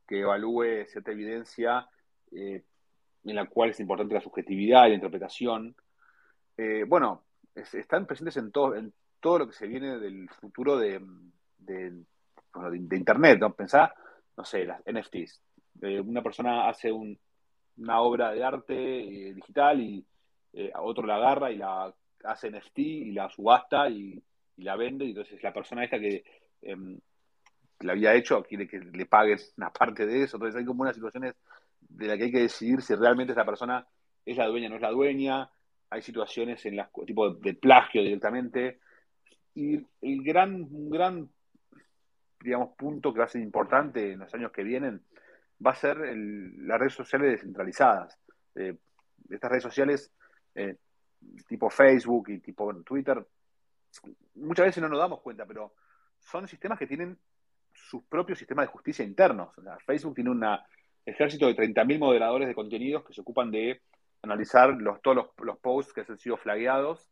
que 0.07 0.21
evalúe 0.21 0.85
cierta 0.87 1.13
evidencia, 1.13 1.89
eh, 2.33 2.63
en 3.27 3.37
la 3.37 3.47
cual 3.47 3.71
es 3.71 3.81
importante 3.81 4.15
la 4.15 4.21
subjetividad 4.21 4.87
y 4.87 4.91
la 4.91 4.95
interpretación, 4.95 5.75
eh, 6.57 6.85
bueno, 6.87 7.25
están 7.55 8.07
presentes 8.07 8.37
en 8.37 8.53
todo, 8.53 8.75
en 8.75 8.93
todo 9.21 9.41
lo 9.41 9.47
que 9.47 9.55
se 9.55 9.67
viene 9.67 9.99
del 9.99 10.29
futuro 10.31 10.79
de, 10.79 11.01
de, 11.59 12.05
Internet. 12.93 13.39
¿no? 13.41 13.55
Pensá, 13.55 13.93
no 14.37 14.45
sé, 14.45 14.65
las 14.65 14.81
NFTs. 14.87 15.43
Eh, 15.83 16.01
una 16.01 16.23
persona 16.23 16.69
hace 16.69 16.91
una 16.91 18.01
obra 18.01 18.33
de 18.33 18.45
arte 18.45 18.75
digital 19.35 19.81
y 19.81 20.07
otro 20.75 21.07
la 21.07 21.17
agarra 21.17 21.51
y 21.51 21.57
la 21.59 21.95
hace 22.25 22.51
NFT 22.51 22.79
y 22.79 23.13
la 23.13 23.29
subasta 23.29 23.89
y, 23.91 24.23
la 24.59 24.77
vende, 24.77 25.05
y 25.05 25.11
entonces 25.11 25.43
la 25.43 25.53
persona 25.53 25.85
esta 25.85 25.99
que 25.99 26.25
eh, 26.63 26.99
la 27.81 27.93
había 27.93 28.15
hecho 28.15 28.43
quiere 28.43 28.67
que 28.67 28.79
le 28.79 29.07
paguen 29.07 29.39
una 29.57 29.71
parte 29.71 30.07
de 30.07 30.23
eso, 30.23 30.37
entonces 30.37 30.59
hay 30.59 30.65
como 30.65 30.83
unas 30.83 30.95
situaciones 30.95 31.35
de 31.89 32.07
las 32.07 32.19
que 32.19 32.25
hay 32.25 32.33
que 32.33 32.41
decidir 32.41 32.83
si 32.83 32.95
realmente 32.95 33.33
esa 33.33 33.45
persona 33.45 33.87
es 34.25 34.37
la 34.37 34.47
dueña 34.47 34.67
o 34.67 34.71
no 34.71 34.77
es 34.77 34.83
la 34.83 34.91
dueña, 34.91 35.51
hay 35.91 36.03
situaciones 36.03 36.65
en 36.67 36.77
las 36.77 36.91
tipo 37.07 37.31
de 37.31 37.55
plagio 37.55 38.03
directamente, 38.03 38.81
y 39.55 39.77
el 40.03 40.23
gran, 40.23 40.67
gran 40.91 41.29
digamos, 42.41 42.77
punto 42.77 43.13
que 43.13 43.21
va 43.21 43.25
a 43.25 43.29
ser 43.29 43.43
importante 43.43 44.13
en 44.13 44.19
los 44.19 44.35
años 44.35 44.53
que 44.53 44.63
vienen 44.63 45.03
va 45.65 45.71
a 45.71 45.75
ser 45.75 45.97
las 45.97 46.79
redes 46.79 46.93
sociales 46.93 47.33
descentralizadas. 47.33 48.19
Eh, 48.55 48.77
estas 49.31 49.51
redes 49.51 49.63
sociales 49.63 50.13
eh, 50.55 50.77
tipo 51.49 51.71
Facebook 51.71 52.29
y 52.29 52.41
tipo 52.41 52.75
Twitter, 52.83 53.27
muchas 54.35 54.67
veces 54.67 54.83
no 54.83 54.89
nos 54.89 54.99
damos 54.99 55.21
cuenta, 55.21 55.47
pero 55.47 55.75
son 56.19 56.47
sistemas 56.47 56.79
que 56.79 56.87
tienen 56.87 57.19
sus 57.73 58.03
propios 58.05 58.39
sistemas 58.39 58.67
de 58.67 58.73
justicia 58.73 59.05
internos. 59.05 59.55
Facebook 59.85 60.15
tiene 60.15 60.31
un 60.31 60.45
ejército 61.07 61.47
de 61.47 61.57
30.000 61.57 61.99
moderadores 61.99 62.49
de 62.49 62.55
contenidos 62.55 63.05
que 63.05 63.15
se 63.15 63.21
ocupan 63.21 63.51
de 63.51 63.81
analizar 64.23 64.77
todos 65.03 65.29
los, 65.39 65.59
posts 65.59 65.93
que 65.93 66.05
han 66.07 66.19
sido 66.19 66.37
flagueados 66.37 67.09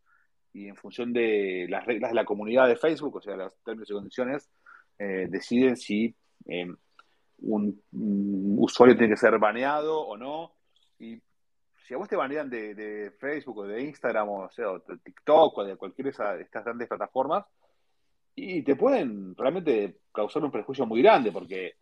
y 0.53 0.68
en 0.68 0.76
función 0.76 1.12
de 1.12 1.66
las 1.68 1.84
reglas 1.86 2.11
de 2.11 2.16
la 2.16 2.24
comunidad 2.24 2.68
de 2.68 2.76
Facebook, 2.76 3.16
o 3.16 3.20
sea, 3.22 3.36
los 3.36 3.53
términos 3.64 3.90
y 3.90 3.95
condiciones, 3.95 4.51
eh, 4.99 5.26
deciden 5.28 5.76
si 5.76 6.14
eh, 6.47 6.66
un, 7.38 7.82
un, 7.92 8.57
usuario 8.59 8.97
tiene 8.97 9.14
que 9.14 9.20
ser 9.20 9.38
baneado 9.38 10.01
o 10.01 10.16
no. 10.16 10.55
Y 10.99 11.20
si 11.84 11.95
a 11.95 11.99
vos 11.99 12.09
te 12.09 12.16
banean 12.16 12.49
de, 12.49 13.12
Facebook 13.18 13.59
o 13.59 13.66
de 13.66 13.82
Instagram 13.82 14.28
o, 14.28 14.51
sea, 14.51 14.66
de 14.86 14.99
TikTok 14.99 15.59
o 15.59 15.64
de 15.64 15.76
cualquiera 15.76 16.34
de 16.34 16.42
estas 16.42 16.64
grandes 16.64 16.88
plataformas, 16.88 17.45
y 18.34 18.62
te 18.62 18.74
pueden 18.74 19.36
realmente 19.36 19.99
causar 20.12 20.42
un 20.42 20.51
perjuicio 20.51 20.86
muy 20.86 21.03
grande, 21.03 21.30
porque 21.30 21.74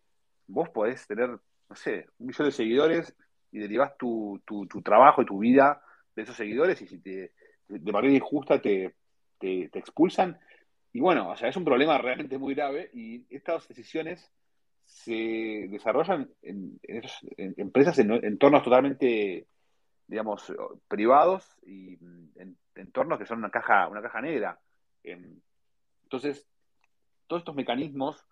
vos 0.47 0.69
podés 0.69 1.07
tener, 1.07 1.39
no 1.69 1.75
sé, 1.75 2.07
un 2.19 2.27
millón 2.27 2.47
de 2.47 2.51
seguidores 2.51 3.15
y 3.51 3.59
derivás 3.59 3.97
tu, 3.97 4.41
trabajo 4.83 5.21
y 5.21 5.25
tu 5.25 5.39
vida 5.39 5.81
de 6.15 6.23
esos 6.23 6.35
seguidores 6.35 6.81
y 6.81 6.87
si 6.87 6.99
te, 6.99 7.33
de 7.67 7.91
manera 7.91 8.13
injusta 8.13 8.61
te, 8.61 8.95
expulsan. 9.39 10.39
Y 10.91 10.99
bueno, 10.99 11.29
o 11.29 11.35
sea, 11.35 11.49
es 11.49 11.57
un 11.57 11.65
problema 11.65 11.97
realmente 11.97 12.37
muy 12.37 12.53
grave 12.53 12.89
y 12.93 13.25
estas 13.29 13.67
decisiones 13.67 14.31
se 14.85 15.67
desarrollan 15.69 16.29
en, 16.41 16.79
en, 16.83 17.53
empresas 17.57 17.97
en 17.99 18.11
entornos 18.11 18.63
totalmente 18.63 19.47
digamos, 20.07 20.53
privados 20.87 21.57
y 21.63 21.97
mm, 21.99 22.31
en 22.35 22.57
entornos 22.75 23.19
que 23.19 23.25
son 23.25 23.39
una 23.39 23.49
caja, 23.49 23.87
una 23.87 24.01
caja 24.01 24.21
negra. 24.21 24.59
Em, 25.03 25.39
entonces, 26.03 26.47
todos 27.27 27.41
estos 27.41 27.55
mecanismos, 27.55 28.23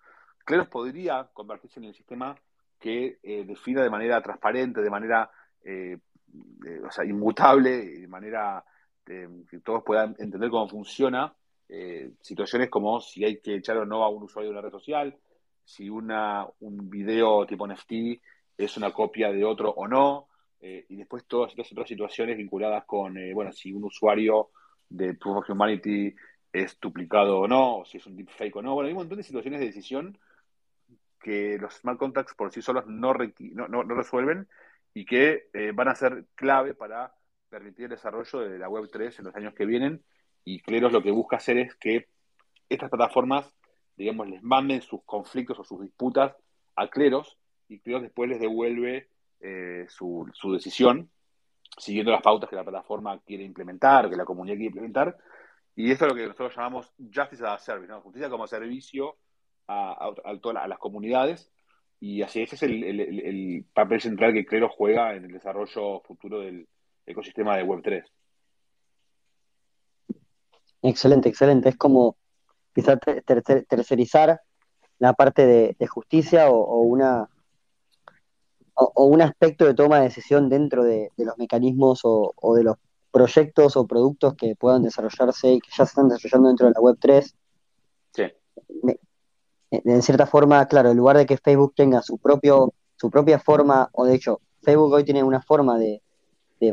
Cleros 0.46 0.68
podría 0.68 1.30
convertirse 1.34 1.80
en 1.80 1.86
el 1.86 1.96
sistema 1.96 2.36
que 2.82 3.20
eh, 3.22 3.46
defina 3.46 3.84
de 3.84 3.90
manera 3.90 4.22
transparente, 4.22 4.82
de 4.82 4.90
manera 4.90 5.30
eh, 5.64 5.98
eh, 6.66 6.82
o 6.86 6.92
sea, 6.92 7.06
inmutable, 7.06 8.00
de 8.00 8.08
manera 8.08 8.66
em, 9.06 9.46
que 9.46 9.60
todos 9.60 9.84
puedan 9.86 10.16
entender 10.20 10.50
cómo 10.50 10.68
funciona, 10.68 11.34
situaciones 12.20 12.70
como 12.70 13.00
si 13.00 13.24
hay 13.24 13.40
que 13.40 13.56
echar 13.56 13.78
o 13.78 13.86
no 13.86 14.04
a 14.04 14.10
un 14.10 14.24
usuario 14.24 14.52
de 14.52 14.58
una 14.58 14.62
red 14.62 14.72
social, 14.72 15.16
si 15.64 15.90
una, 15.90 16.46
un 16.60 16.90
video 16.90 17.46
tipo 17.46 17.66
NFT 17.66 18.20
es 18.58 18.76
una 18.76 18.92
copia 18.92 19.32
de 19.32 19.46
otro 19.46 19.72
o 19.72 19.88
no, 19.88 20.28
y 20.60 20.98
después 20.98 21.24
todas 21.28 21.52
estas 21.52 21.72
otras 21.72 21.88
situaciones 21.88 22.36
vinculadas 22.36 22.84
con, 22.84 23.16
bueno, 23.34 23.54
si 23.54 23.72
un 23.72 23.86
usuario 23.86 24.50
de 24.90 25.14
Proof 25.14 25.38
of 25.38 25.50
Humanity 25.50 26.14
es 26.52 26.78
duplicado 26.78 27.40
o 27.40 27.48
no, 27.48 27.84
si 27.86 28.00
es 28.00 28.06
un 28.06 28.18
deepfake 28.18 28.58
o 28.58 28.62
no. 28.62 28.74
Bueno, 28.74 28.88
hay 28.88 28.94
un 28.94 29.00
montón 29.00 29.20
de 29.20 29.24
situaciones 29.24 29.62
de 29.62 29.68
decisión 29.68 30.18
que 31.22 31.58
los 31.60 31.76
smart 31.76 31.98
contracts 31.98 32.34
por 32.34 32.52
sí 32.52 32.62
solos 32.62 32.86
no, 32.88 33.14
no, 33.14 33.84
resuelven 33.84 34.48
y 34.94 35.06
que 35.06 35.50
eh, 35.54 35.72
van 35.74 35.88
a 35.88 35.96
ser 35.96 36.26
clave 36.36 36.74
para 36.74 37.14
permitir 37.50 37.86
el 37.86 37.92
desarrollo 37.92 38.40
de 38.40 38.58
la 38.58 38.68
Web 38.68 38.90
3 38.92 39.20
en 39.20 39.26
los 39.26 39.36
años 39.36 39.54
que 39.54 39.66
vienen. 39.66 40.04
Y 40.44 40.62
Cleros 40.62 40.92
lo 40.92 41.04
que 41.04 41.12
busca 41.12 41.38
hacer 41.38 41.58
es 41.58 41.76
que 41.76 42.08
estas 42.68 42.90
plataformas, 42.90 43.54
digamos, 43.96 44.28
les 44.28 44.42
manden 44.42 44.82
sus 44.82 45.04
conflictos 45.06 45.60
o 45.60 45.64
sus 45.64 45.82
disputas 45.82 46.36
a 46.76 46.88
Cleros 46.90 47.38
y 47.68 47.80
Cleros 47.80 48.02
después 48.02 48.30
les 48.30 48.40
devuelve 48.40 49.10
eh, 49.40 49.86
su, 49.90 50.30
decisión, 50.52 51.10
siguiendo 51.78 52.12
las 52.12 52.22
pautas 52.22 52.50
que 52.50 52.56
la 52.56 52.64
plataforma 52.64 53.20
quiere 53.22 53.44
implementar, 53.44 54.10
que 54.10 54.16
la 54.16 54.26
comunidad 54.26 54.56
quiere 54.56 54.68
implementar. 54.68 55.18
Y 55.76 55.92
esto 55.92 56.06
es 56.06 56.12
lo 56.12 56.16
que 56.16 56.24
nosotros 56.24 56.56
llamamos 56.56 56.92
Justice 56.98 57.46
as 57.46 57.54
a 57.54 57.58
Service, 57.60 57.94
justicia 57.94 58.30
como 58.30 58.48
servicio 58.48 59.18
a, 59.72 60.14
a, 60.24 60.68
las 60.68 60.80
comunidades. 60.80 61.52
Y 62.00 62.24
así 62.24 62.42
ese 62.42 62.56
es 62.56 62.64
el, 62.64 63.66
papel 63.74 64.02
central 64.02 64.34
que 64.34 64.46
Clero 64.46 64.70
juega 64.70 65.16
en 65.16 65.26
el 65.26 65.32
desarrollo 65.32 66.02
futuro 66.02 66.40
del 66.40 66.68
ecosistema 67.06 67.56
de 67.58 67.66
Web3. 67.66 68.04
Excelente, 70.82 71.30
excelente. 71.30 71.70
Es 71.70 71.78
como 71.78 72.18
quizás 72.74 72.98
tercerizar 73.68 74.42
la 74.98 75.14
parte 75.14 75.46
de, 75.46 75.88
justicia 75.88 76.50
o, 76.50 76.82
una 76.82 77.30
o, 78.74 79.06
un 79.06 79.22
aspecto 79.22 79.66
de 79.66 79.76
toma 79.76 79.98
de 79.98 80.06
decisión 80.06 80.50
dentro 80.50 80.84
de, 80.84 81.12
los 81.18 81.38
mecanismos 81.38 82.02
o, 82.04 82.56
de 82.56 82.64
los 82.64 82.78
proyectos 83.12 83.76
o 83.78 83.86
productos 83.86 84.34
que 84.36 84.56
puedan 84.56 84.82
desarrollarse 84.82 85.54
y 85.54 85.60
que 85.60 85.70
ya 85.70 85.86
se 85.86 85.92
están 85.92 86.08
desarrollando 86.08 86.48
dentro 86.48 86.68
de 86.68 86.74
la 86.74 86.82
Web 86.82 86.98
3. 87.00 87.36
Sí. 88.14 88.24
En 89.72 90.02
cierta 90.02 90.28
forma, 90.28 90.66
claro, 90.68 90.92
en 90.92 90.98
lugar 90.98 91.18
de 91.18 91.26
que 91.26 91.38
Facebook 91.38 91.74
tenga 91.76 92.02
su, 92.02 92.18
propio, 92.18 92.74
su 92.98 93.10
propia 93.10 93.40
forma, 93.40 93.90
o 93.94 94.06
de 94.06 94.16
hecho, 94.16 94.42
Facebook 94.62 94.92
hoy 94.92 95.06
tiene 95.06 95.24
una 95.24 95.42
forma 95.42 95.80
de, 95.80 96.02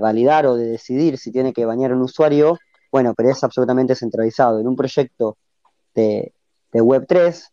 validar 0.00 0.44
o 0.46 0.56
de 0.56 0.66
decidir 0.66 1.16
si 1.16 1.32
tiene 1.32 1.54
que 1.54 1.64
bañar 1.64 1.92
a 1.92 1.94
un 1.94 2.02
usuario, 2.02 2.58
bueno, 2.92 3.14
pero 3.14 3.30
es 3.30 3.42
absolutamente 3.42 3.94
centralizado. 3.94 4.60
En 4.60 4.66
un 4.66 4.76
proyecto 4.76 5.38
de, 5.94 6.34
Web3, 6.72 7.48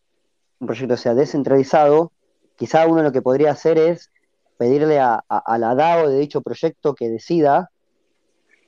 un 0.60 0.68
proyecto 0.68 0.98
sea 0.98 1.14
descentralizado, 1.14 2.12
quizá 2.58 2.88
uno 2.88 3.04
lo 3.04 3.14
que 3.14 3.22
podría 3.22 3.52
hacer 3.52 3.78
es 3.78 4.12
pedirle 4.58 5.00
a, 5.00 5.24
la 5.58 5.76
DAO 5.76 6.10
de 6.10 6.18
dicho 6.20 6.42
proyecto 6.42 6.96
que 6.96 7.10
decida, 7.10 7.70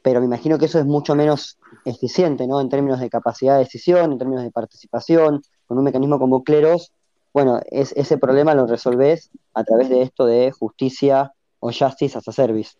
pero 0.01 0.21
me 0.21 0.27
imagino 0.27 0.57
que 0.57 0.65
eso 0.65 0.79
es 0.79 0.85
mucho 0.85 1.15
menos 1.15 1.57
eficiente, 1.83 2.47
¿no? 2.47 2.61
En 2.61 2.69
términos 2.69 3.01
de 3.01 3.09
capacidad 3.09 3.55
de 3.55 3.65
decisión, 3.65 4.13
en 4.13 4.17
términos 4.17 4.43
de 4.43 4.51
participación, 4.51 5.41
con 5.67 5.77
un 5.77 5.83
mecanismo 5.83 6.17
como 6.17 6.43
Cleros, 6.43 6.91
bueno, 7.33 7.59
es, 7.69 7.91
ese 7.95 8.17
problema 8.17 8.55
lo 8.55 8.65
resolvés 8.65 9.29
a 9.53 9.63
través 9.63 9.89
de 9.89 10.01
esto 10.01 10.25
de 10.25 10.51
justicia 10.51 11.33
o 11.59 11.71
justice 11.71 12.17
as 12.17 12.27
a 12.27 12.31
service. 12.31 12.77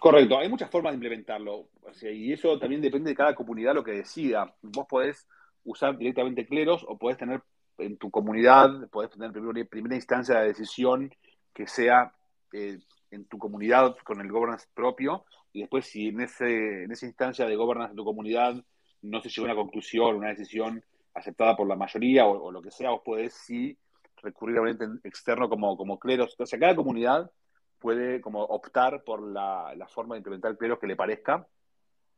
Correcto, 0.00 0.38
hay 0.38 0.48
muchas 0.48 0.70
formas 0.70 0.92
de 0.92 0.96
implementarlo. 0.96 1.68
y 2.02 2.32
eso 2.32 2.58
también 2.58 2.80
depende 2.80 3.10
de 3.10 3.16
cada 3.16 3.34
comunidad 3.34 3.74
lo 3.74 3.84
que 3.84 3.92
decida. 3.92 4.54
Vos 4.62 4.86
podés 4.88 5.26
usar 5.64 5.96
directamente 5.96 6.46
Cleros 6.46 6.84
o 6.88 6.96
podés 6.98 7.18
tener 7.18 7.42
en 7.78 7.96
tu 7.96 8.10
comunidad, 8.10 8.88
podés 8.90 9.10
tener 9.10 9.32
primera 9.32 9.94
instancia 9.94 10.40
de 10.40 10.48
decisión 10.48 11.10
que 11.54 11.66
sea 11.66 12.12
eh, 12.52 12.78
en 13.10 13.24
tu 13.26 13.38
comunidad 13.38 13.96
con 14.04 14.20
el 14.20 14.30
governance 14.30 14.66
propio 14.74 15.24
y 15.52 15.60
después 15.60 15.86
si 15.86 16.08
en, 16.08 16.20
ese, 16.20 16.84
en 16.84 16.92
esa 16.92 17.06
instancia 17.06 17.46
de 17.46 17.56
governance 17.56 17.92
de 17.92 17.96
tu 17.96 18.04
comunidad 18.04 18.54
no 19.02 19.20
se 19.20 19.28
llega 19.28 19.42
a 19.42 19.52
una 19.52 19.62
conclusión, 19.62 20.16
una 20.16 20.28
decisión 20.28 20.82
aceptada 21.14 21.56
por 21.56 21.66
la 21.66 21.76
mayoría 21.76 22.26
o, 22.26 22.50
lo 22.50 22.62
que 22.62 22.70
sea, 22.70 22.90
vos 22.90 23.02
podés 23.04 23.34
sí 23.34 23.76
recurrir 24.22 24.58
a 24.58 24.62
un 24.62 24.68
ente 24.68 24.86
externo 25.04 25.48
como, 25.48 25.76
como 25.76 25.98
cleros. 25.98 26.30
Entonces, 26.32 26.58
cada 26.58 26.76
comunidad 26.76 27.30
puede 27.78 28.20
como 28.20 28.42
optar 28.42 29.02
por 29.04 29.20
la, 29.20 29.74
forma 29.88 30.14
de 30.14 30.18
implementar 30.20 30.56
cleros 30.56 30.78
que 30.78 30.86
le 30.86 30.96
parezca. 30.96 31.46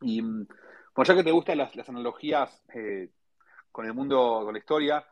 Y 0.00 0.20
bueno, 0.20 1.04
ya 1.04 1.14
que 1.14 1.24
te 1.24 1.30
gustan 1.30 1.58
las, 1.58 1.88
analogías 1.88 2.62
eh, 2.74 3.10
con 3.72 3.86
el 3.86 3.94
mundo, 3.94 4.42
con 4.44 4.52
la 4.52 4.58
historia, 4.58 5.04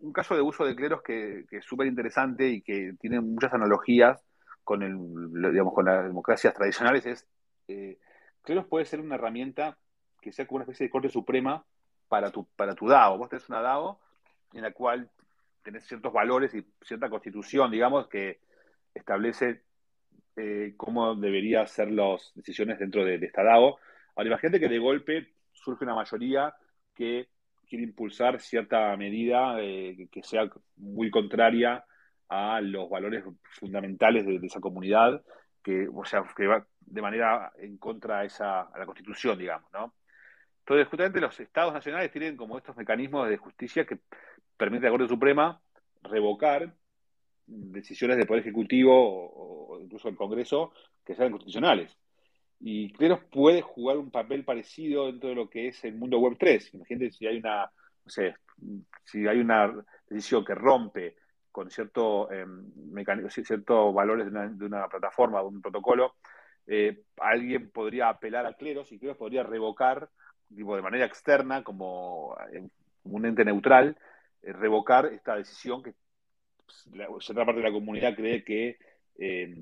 un 0.00 0.12
caso 0.12 0.34
de 0.34 0.40
uso 0.40 0.64
de 0.64 0.74
cleros 0.74 1.02
que, 1.02 1.44
es 1.50 1.64
súper 1.64 1.86
interesante 1.86 2.48
y 2.48 2.62
que 2.62 2.94
tiene 2.98 3.20
muchas 3.20 3.52
analogías 3.52 4.24
con, 4.64 4.82
el, 4.82 5.52
digamos, 5.52 5.74
con 5.74 5.84
las 5.84 6.04
democracias 6.04 6.54
tradicionales 6.54 7.04
es, 7.04 7.26
eh, 7.68 7.98
cleros 8.42 8.66
puede 8.66 8.86
ser 8.86 9.00
una 9.00 9.16
herramienta 9.16 9.76
que 10.22 10.32
sea 10.32 10.46
como 10.46 10.56
una 10.56 10.64
especie 10.64 10.86
de 10.86 10.90
corte 10.90 11.10
suprema 11.10 11.64
para 12.08 12.30
tu, 12.30 12.46
para 12.56 12.74
tu 12.74 12.88
DAO. 12.88 13.18
Vos 13.18 13.28
tenés 13.28 13.48
una 13.48 13.60
DAO 13.60 14.00
en 14.52 14.62
la 14.62 14.72
cual 14.72 15.10
tenés 15.62 15.84
ciertos 15.84 16.12
valores 16.12 16.54
y 16.54 16.64
cierta 16.82 17.08
constitución, 17.08 17.70
digamos, 17.70 18.08
que 18.08 18.40
establece 18.94 19.62
eh, 20.36 20.74
cómo 20.76 21.14
deberían 21.14 21.66
ser 21.66 21.90
las 21.90 22.32
decisiones 22.34 22.78
dentro 22.78 23.04
de, 23.04 23.16
esta 23.16 23.42
DAO. 23.42 23.78
Ahora, 24.14 24.28
imagínate 24.28 24.60
que 24.60 24.68
de 24.68 24.78
golpe 24.78 25.34
surge 25.52 25.84
una 25.84 25.94
mayoría 25.94 26.54
que 26.94 27.28
quiere 27.66 27.84
impulsar 27.84 28.40
cierta 28.40 28.96
medida 28.96 29.56
eh, 29.60 30.08
que 30.10 30.22
sea 30.22 30.48
muy 30.76 31.10
contraria 31.10 31.84
a 32.28 32.60
los 32.60 32.88
valores 32.88 33.24
fundamentales 33.58 34.26
de, 34.26 34.36
esa 34.42 34.60
comunidad, 34.60 35.22
que, 35.62 35.88
o 35.92 36.04
sea, 36.04 36.24
que 36.36 36.46
va 36.46 36.66
de 36.80 37.02
manera 37.02 37.52
en 37.58 37.78
contra 37.78 38.24
esa, 38.24 38.62
a 38.62 38.78
la 38.78 38.86
constitución, 38.86 39.38
digamos, 39.38 39.70
¿no? 39.72 39.94
Entonces, 40.64 40.88
justamente 40.88 41.20
los 41.20 41.38
estados 41.38 41.74
nacionales 41.74 42.10
tienen 42.10 42.38
como 42.38 42.56
estos 42.56 42.74
mecanismos 42.74 43.28
de 43.28 43.36
justicia 43.36 43.84
que 43.84 43.98
permiten 44.56 44.86
a 44.86 44.88
la 44.88 44.96
Corte 44.96 45.12
Suprema 45.12 45.60
revocar 46.02 46.74
decisiones 47.46 48.16
del 48.16 48.26
Poder 48.26 48.40
Ejecutivo 48.40 48.94
o, 48.94 49.78
incluso 49.78 50.08
del 50.08 50.16
Congreso 50.16 50.72
que 51.04 51.14
sean 51.14 51.32
constitucionales. 51.32 51.94
Y 52.60 52.90
Cleros 52.94 53.20
puede 53.30 53.60
jugar 53.60 53.98
un 53.98 54.10
papel 54.10 54.42
parecido 54.42 55.06
dentro 55.06 55.28
de 55.28 55.34
lo 55.34 55.50
que 55.50 55.68
es 55.68 55.84
el 55.84 55.96
mundo 55.96 56.18
Web 56.18 56.36
3. 56.38 56.72
Imagínate 56.72 57.10
si 57.10 57.26
hay 57.26 57.36
una, 57.36 57.64
no 57.66 58.10
sé, 58.10 58.34
si 59.04 59.26
hay 59.26 59.40
una 59.40 59.70
decisión 60.08 60.46
que 60.46 60.54
rompe 60.54 61.16
con 61.52 61.70
cierto 61.70 62.32
eh, 62.32 62.46
ciertos 63.28 63.94
valores 63.94 64.24
de 64.24 64.30
una, 64.30 64.48
de 64.48 64.64
una, 64.64 64.88
plataforma, 64.88 65.40
de 65.40 65.46
un 65.46 65.60
protocolo, 65.60 66.14
eh, 66.66 67.02
alguien 67.18 67.70
podría 67.70 68.08
apelar 68.08 68.46
a 68.46 68.54
Cleros 68.54 68.90
y 68.92 68.98
Cleros 68.98 69.18
podría 69.18 69.42
revocar 69.42 70.08
de 70.48 70.82
manera 70.82 71.06
externa, 71.06 71.62
como 71.62 72.36
un 73.04 73.26
ente 73.26 73.44
neutral, 73.44 73.96
eh, 74.42 74.52
revocar 74.52 75.06
esta 75.06 75.36
decisión 75.36 75.82
que 75.82 75.94
pues, 76.64 76.88
la, 76.92 77.08
otra 77.08 77.44
parte 77.44 77.60
de 77.60 77.68
la 77.68 77.72
comunidad 77.72 78.14
cree 78.14 78.44
que 78.44 78.78
eh, 79.18 79.54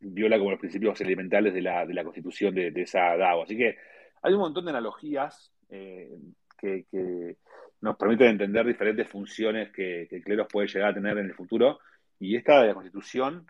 viola 0.00 0.38
como 0.38 0.50
los 0.50 0.60
principios 0.60 1.00
elementales 1.00 1.54
de 1.54 1.62
la, 1.62 1.86
de 1.86 1.94
la 1.94 2.04
constitución 2.04 2.54
de, 2.54 2.72
esa 2.76 3.16
DAO. 3.16 3.42
Así 3.42 3.56
que 3.56 3.76
hay 4.22 4.32
un 4.32 4.40
montón 4.40 4.64
de 4.64 4.70
analogías 4.70 5.52
eh, 5.68 6.16
que, 6.58 7.36
nos 7.80 7.96
permiten 7.96 8.30
entender 8.30 8.66
diferentes 8.66 9.08
funciones 9.08 9.70
que, 9.70 10.08
que 10.10 10.20
Cleros 10.20 10.48
puede 10.50 10.66
llegar 10.66 10.90
a 10.90 10.94
tener 10.94 11.16
en 11.16 11.26
el 11.26 11.34
futuro. 11.34 11.78
Y 12.18 12.34
esta 12.34 12.60
de 12.60 12.66
la 12.66 12.74
constitución, 12.74 13.46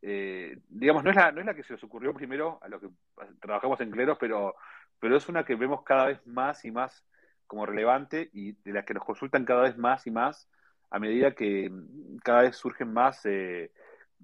digamos, 0.00 1.04
no 1.04 1.10
es, 1.10 1.16
la, 1.16 1.30
no 1.30 1.40
es 1.40 1.46
la 1.46 1.54
que 1.54 1.62
se 1.62 1.74
nos 1.74 1.84
ocurrió 1.84 2.14
primero 2.14 2.58
a 2.62 2.68
los 2.68 2.80
que 2.80 2.88
trabajamos 3.38 3.78
en 3.82 3.90
Cleros, 3.90 4.16
pero 4.18 4.54
pero 5.00 5.16
es 5.16 5.28
una 5.28 5.44
que 5.44 5.56
vemos 5.56 5.82
cada 5.82 6.06
vez 6.06 6.26
más 6.26 6.64
y 6.64 6.70
más 6.70 7.04
como 7.46 7.66
relevante 7.66 8.30
y 8.32 8.52
de 8.52 8.72
la 8.72 8.84
que 8.84 8.94
nos 8.94 9.04
consultan 9.04 9.44
cada 9.44 9.62
vez 9.62 9.76
más 9.76 10.06
y 10.06 10.10
más 10.10 10.48
a 10.90 10.98
medida 10.98 11.34
que 11.34 11.70
cada 12.22 12.42
vez 12.42 12.56
surgen 12.56 12.92
más 12.92 13.20
eh, 13.24 13.72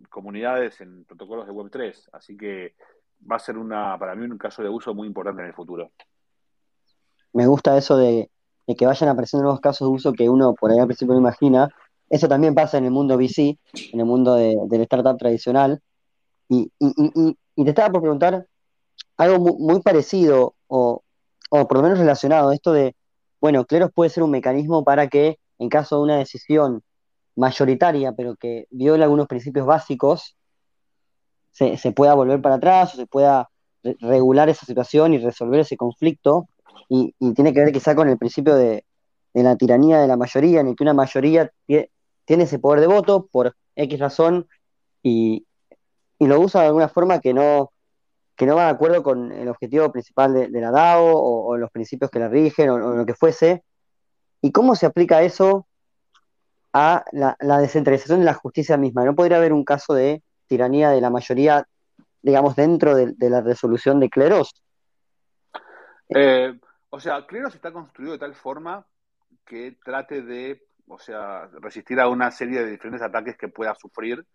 comunidades 0.08 0.80
en 0.80 1.04
protocolos 1.04 1.46
de 1.46 1.52
Web3. 1.52 2.08
Así 2.12 2.36
que 2.36 2.74
va 3.30 3.36
a 3.36 3.40
ser 3.40 3.58
una, 3.58 3.98
para 3.98 4.14
mí 4.14 4.24
un 4.24 4.38
caso 4.38 4.62
de 4.62 4.68
uso 4.68 4.94
muy 4.94 5.06
importante 5.06 5.42
en 5.42 5.48
el 5.48 5.54
futuro. 5.54 5.90
Me 7.32 7.46
gusta 7.46 7.76
eso 7.76 7.96
de, 7.96 8.30
que 8.76 8.86
vayan 8.86 9.10
apareciendo 9.10 9.42
nuevos 9.44 9.60
casos 9.60 9.88
de 9.88 9.94
uso 9.94 10.12
que 10.12 10.28
uno 10.28 10.54
por 10.54 10.70
ahí 10.70 10.78
al 10.78 10.86
principio 10.86 11.14
no 11.14 11.20
imagina. 11.20 11.68
Eso 12.08 12.28
también 12.28 12.54
pasa 12.54 12.78
en 12.78 12.84
el 12.84 12.90
mundo 12.90 13.16
VC, 13.16 13.58
en 13.92 14.00
el 14.00 14.06
mundo 14.06 14.34
de, 14.34 14.56
del 14.66 14.82
startup 14.82 15.16
tradicional. 15.16 15.80
Y, 16.48 16.70
y, 16.78 17.64
te 17.64 17.70
estaba 17.70 17.90
por 17.90 18.02
preguntar 18.02 18.46
algo 19.16 19.38
muy 19.38 19.80
parecido 19.80 20.54
o, 20.74 21.02
por 21.50 21.76
lo 21.76 21.82
menos 21.82 21.98
relacionado, 21.98 22.50
esto 22.52 22.72
de, 22.72 22.96
bueno, 23.40 23.66
Cleros 23.66 23.90
puede 23.94 24.10
ser 24.10 24.22
un 24.22 24.30
mecanismo 24.30 24.84
para 24.84 25.08
que 25.08 25.38
en 25.58 25.68
caso 25.68 25.96
de 25.96 26.02
una 26.02 26.16
decisión 26.16 26.82
mayoritaria, 27.36 28.12
pero 28.12 28.36
que 28.36 28.66
viola 28.70 29.04
algunos 29.04 29.26
principios 29.26 29.66
básicos, 29.66 30.36
se, 31.50 31.76
pueda 31.92 32.14
volver 32.14 32.40
para 32.40 32.54
atrás 32.54 32.94
o 32.94 32.96
se 32.96 33.06
pueda 33.06 33.50
regular 33.82 34.48
esa 34.48 34.64
situación 34.64 35.12
y 35.12 35.18
resolver 35.18 35.60
ese 35.60 35.76
conflicto. 35.76 36.48
Y, 36.88 37.14
tiene 37.34 37.52
que 37.52 37.60
ver 37.60 37.72
quizá 37.72 37.94
con 37.94 38.08
el 38.08 38.16
principio 38.16 38.54
de, 38.54 38.84
la 39.34 39.56
tiranía 39.56 40.00
de 40.00 40.08
la 40.08 40.16
mayoría, 40.16 40.60
en 40.60 40.68
el 40.68 40.76
que 40.76 40.84
una 40.84 40.94
mayoría 40.94 41.52
tiene 41.66 42.44
ese 42.44 42.58
poder 42.58 42.80
de 42.80 42.86
voto 42.86 43.28
por 43.30 43.56
X 43.76 43.98
razón 43.98 44.48
y 45.02 45.46
lo 46.18 46.40
usa 46.40 46.62
de 46.62 46.68
alguna 46.68 46.88
forma 46.88 47.20
que 47.20 47.34
no, 47.34 47.71
que 48.36 48.46
no 48.46 48.56
va 48.56 48.64
de 48.64 48.70
acuerdo 48.70 49.02
con 49.02 49.30
el 49.32 49.48
objetivo 49.48 49.92
principal 49.92 50.34
de, 50.34 50.60
la 50.60 50.70
DAO 50.70 51.04
o, 51.04 51.56
los 51.56 51.70
principios 51.70 52.10
que 52.10 52.18
la 52.18 52.28
rigen 52.28 52.70
o, 52.70 52.78
lo 52.78 53.06
que 53.06 53.14
fuese. 53.14 53.64
¿Y 54.40 54.52
cómo 54.52 54.74
se 54.74 54.86
aplica 54.86 55.22
eso 55.22 55.66
a 56.72 57.04
la, 57.12 57.36
descentralización 57.58 58.20
de 58.20 58.26
la 58.26 58.34
justicia 58.34 58.76
misma? 58.76 59.04
¿No 59.04 59.14
podría 59.14 59.36
haber 59.36 59.52
un 59.52 59.64
caso 59.64 59.94
de 59.94 60.22
tiranía 60.46 60.90
de 60.90 61.00
la 61.00 61.10
mayoría, 61.10 61.66
digamos, 62.22 62.56
dentro 62.56 62.94
de, 62.94 63.14
la 63.18 63.40
resolución 63.42 64.00
de 64.00 64.10
cleros? 64.10 64.62
Eh, 66.08 66.58
o 66.90 67.00
sea, 67.00 67.26
cleros 67.26 67.54
está 67.54 67.72
construido 67.72 68.12
de 68.12 68.18
tal 68.18 68.34
forma 68.34 68.86
que 69.44 69.76
trate 69.84 70.22
de, 70.22 70.62
o 70.88 70.98
sea, 70.98 71.48
resistir 71.60 72.00
a 72.00 72.08
una 72.08 72.30
serie 72.30 72.64
de 72.64 72.70
diferentes 72.70 73.02
ataques 73.02 73.36
que 73.36 73.48
pueda 73.48 73.74
sufrir. 73.74 74.26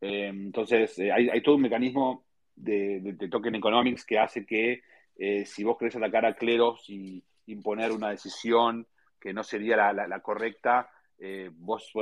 Eh, 0.00 0.28
entonces, 0.28 0.98
eh, 0.98 1.12
hay 1.12 1.42
todo 1.42 1.54
un 1.56 1.62
mecanismo 1.62 2.24
de, 2.56 3.28
token 3.30 3.54
economics 3.54 4.04
que 4.04 4.18
hace 4.18 4.44
que 4.44 4.82
eh, 5.16 5.44
si 5.44 5.64
vos 5.64 5.76
querés 5.78 5.96
atacar 5.96 6.26
a 6.26 6.34
cleros 6.34 6.88
y 6.88 7.22
imponer 7.46 7.92
una 7.92 8.10
decisión 8.10 8.86
que 9.20 9.32
no 9.32 9.42
sería 9.42 9.92
la, 9.92 10.20
correcta, 10.20 10.90
eh, 11.18 11.50
vos 11.52 11.92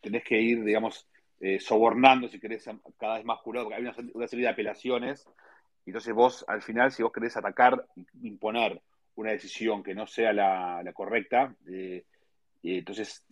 tenés 0.00 0.24
que 0.24 0.40
ir, 0.40 0.62
digamos, 0.62 1.08
eh, 1.40 1.58
sobornando, 1.58 2.28
si 2.28 2.38
querés, 2.38 2.68
cada 2.98 3.16
vez 3.16 3.24
más 3.24 3.40
jurado, 3.40 3.66
porque 3.66 3.82
hay 3.82 3.82
una, 4.14 4.28
serie 4.28 4.44
de 4.44 4.50
apelaciones. 4.50 5.26
Entonces 5.84 6.14
vos, 6.14 6.44
al 6.48 6.62
final, 6.62 6.92
si 6.92 7.02
vos 7.02 7.12
querés 7.12 7.36
atacar, 7.36 7.84
imponer 8.22 8.80
una 9.16 9.32
decisión 9.32 9.82
que 9.82 9.94
no 9.94 10.06
sea 10.06 10.32
la, 10.32 10.82
la 10.84 10.92
correcta, 10.92 11.54
entonces 12.62 13.24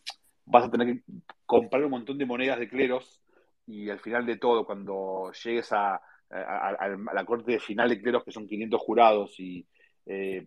vas 0.46 0.64
a 0.64 0.70
tener 0.70 0.86
que 0.88 1.02
comprar 1.46 1.84
un 1.84 1.90
montón 1.90 2.18
de 2.18 2.26
monedas 2.26 2.58
de 2.58 2.68
cleros 2.68 3.20
y 3.66 3.90
al 3.90 4.00
final 4.00 4.26
de 4.26 4.36
todo, 4.36 4.66
cuando 4.66 5.32
llegues 5.32 5.72
a, 5.72 6.00
a, 6.34 6.88
la 7.12 7.24
corte 7.24 7.58
final 7.58 7.88
de 7.88 8.00
cleros, 8.00 8.24
que 8.24 8.32
son 8.32 8.46
500 8.46 8.80
jurados, 8.80 9.38
y 9.38 9.66
eh, 10.06 10.46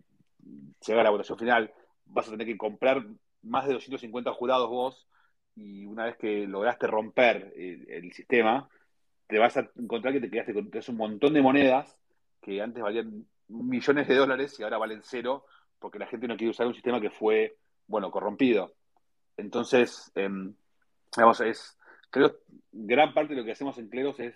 llega 0.86 1.00
a 1.00 1.04
la 1.04 1.10
votación 1.10 1.38
final, 1.38 1.72
vas 2.04 2.28
a 2.28 2.32
tener 2.32 2.46
que 2.46 2.58
comprar 2.58 3.04
más 3.42 3.66
de 3.66 3.74
250 3.74 4.32
jurados 4.32 4.68
vos, 4.68 5.08
y 5.56 5.86
una 5.86 6.04
vez 6.04 6.16
que 6.16 6.46
lograste 6.46 6.86
romper 6.86 7.52
el, 7.56 8.12
sistema, 8.12 8.68
te 9.26 9.38
vas 9.38 9.56
a 9.56 9.68
encontrar 9.76 10.14
que 10.14 10.20
te 10.20 10.30
quedaste 10.30 10.54
con 10.54 10.70
un 10.88 10.96
montón 10.96 11.34
de 11.34 11.42
monedas 11.42 11.98
que 12.40 12.62
antes 12.62 12.82
valían 12.82 13.26
millones 13.48 14.06
de 14.06 14.14
dólares 14.14 14.58
y 14.58 14.62
ahora 14.62 14.78
valen 14.78 15.00
cero, 15.02 15.46
porque 15.78 15.98
la 15.98 16.06
gente 16.06 16.28
no 16.28 16.36
quiere 16.36 16.50
usar 16.50 16.66
un 16.66 16.74
sistema 16.74 17.00
que 17.00 17.10
fue 17.10 17.56
bueno, 17.86 18.10
corrompido. 18.10 18.74
Entonces, 19.36 20.12
em, 20.14 20.54
digamos, 21.14 21.40
es, 21.40 21.78
creo, 22.10 22.36
gran 22.72 23.12
parte 23.14 23.34
de 23.34 23.40
lo 23.40 23.44
que 23.44 23.52
hacemos 23.52 23.78
en 23.78 23.88
Cleros 23.88 24.20
es, 24.20 24.34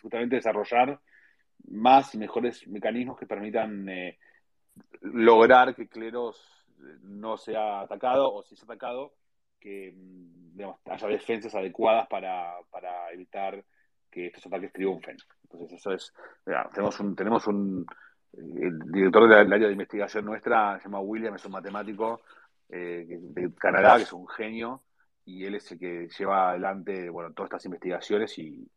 justamente 0.00 0.36
desarrollar 0.36 1.00
más 1.68 2.14
y 2.14 2.18
mejores 2.18 2.66
mecanismos 2.68 3.18
que 3.18 3.26
permitan 3.26 3.88
eh, 3.88 4.18
lograr 5.00 5.74
que 5.74 5.88
Cleros 5.88 6.66
no 7.02 7.36
sea 7.36 7.80
atacado 7.80 8.32
o 8.32 8.42
si 8.42 8.54
es 8.54 8.62
atacado, 8.62 9.14
que 9.58 9.92
mm, 9.96 10.60
haya 10.90 11.08
defensas 11.08 11.54
adecuadas 11.54 12.06
para, 12.08 12.54
para 12.70 13.10
evitar 13.12 13.64
que 14.10 14.26
estos 14.26 14.46
ataques 14.46 14.72
triunfen. 14.72 15.16
Entonces, 15.42 15.78
eso 15.78 15.92
es, 15.92 16.12
tenemos 16.72 17.00
un, 17.00 17.16
tenemos 17.16 17.46
un, 17.46 17.86
el 18.32 18.78
director 18.90 19.28
del 19.28 19.52
área 19.52 19.66
de 19.66 19.72
investigación 19.72 20.24
nuestra, 20.24 20.78
se 20.78 20.84
llama 20.84 21.00
William, 21.00 21.34
es 21.34 21.44
un 21.44 21.52
matemático 21.52 22.20
eh, 22.68 23.06
de 23.08 23.54
Canadá, 23.54 23.96
que 23.96 24.02
es 24.02 24.12
un 24.12 24.26
genio, 24.28 24.82
y 25.24 25.44
él 25.44 25.56
es 25.56 25.70
el 25.72 25.78
que 25.78 26.08
lleva 26.18 26.50
adelante, 26.50 27.08
bueno, 27.10 27.32
todas 27.32 27.48
estas 27.48 27.64
investigaciones 27.66 28.38
y, 28.38 28.68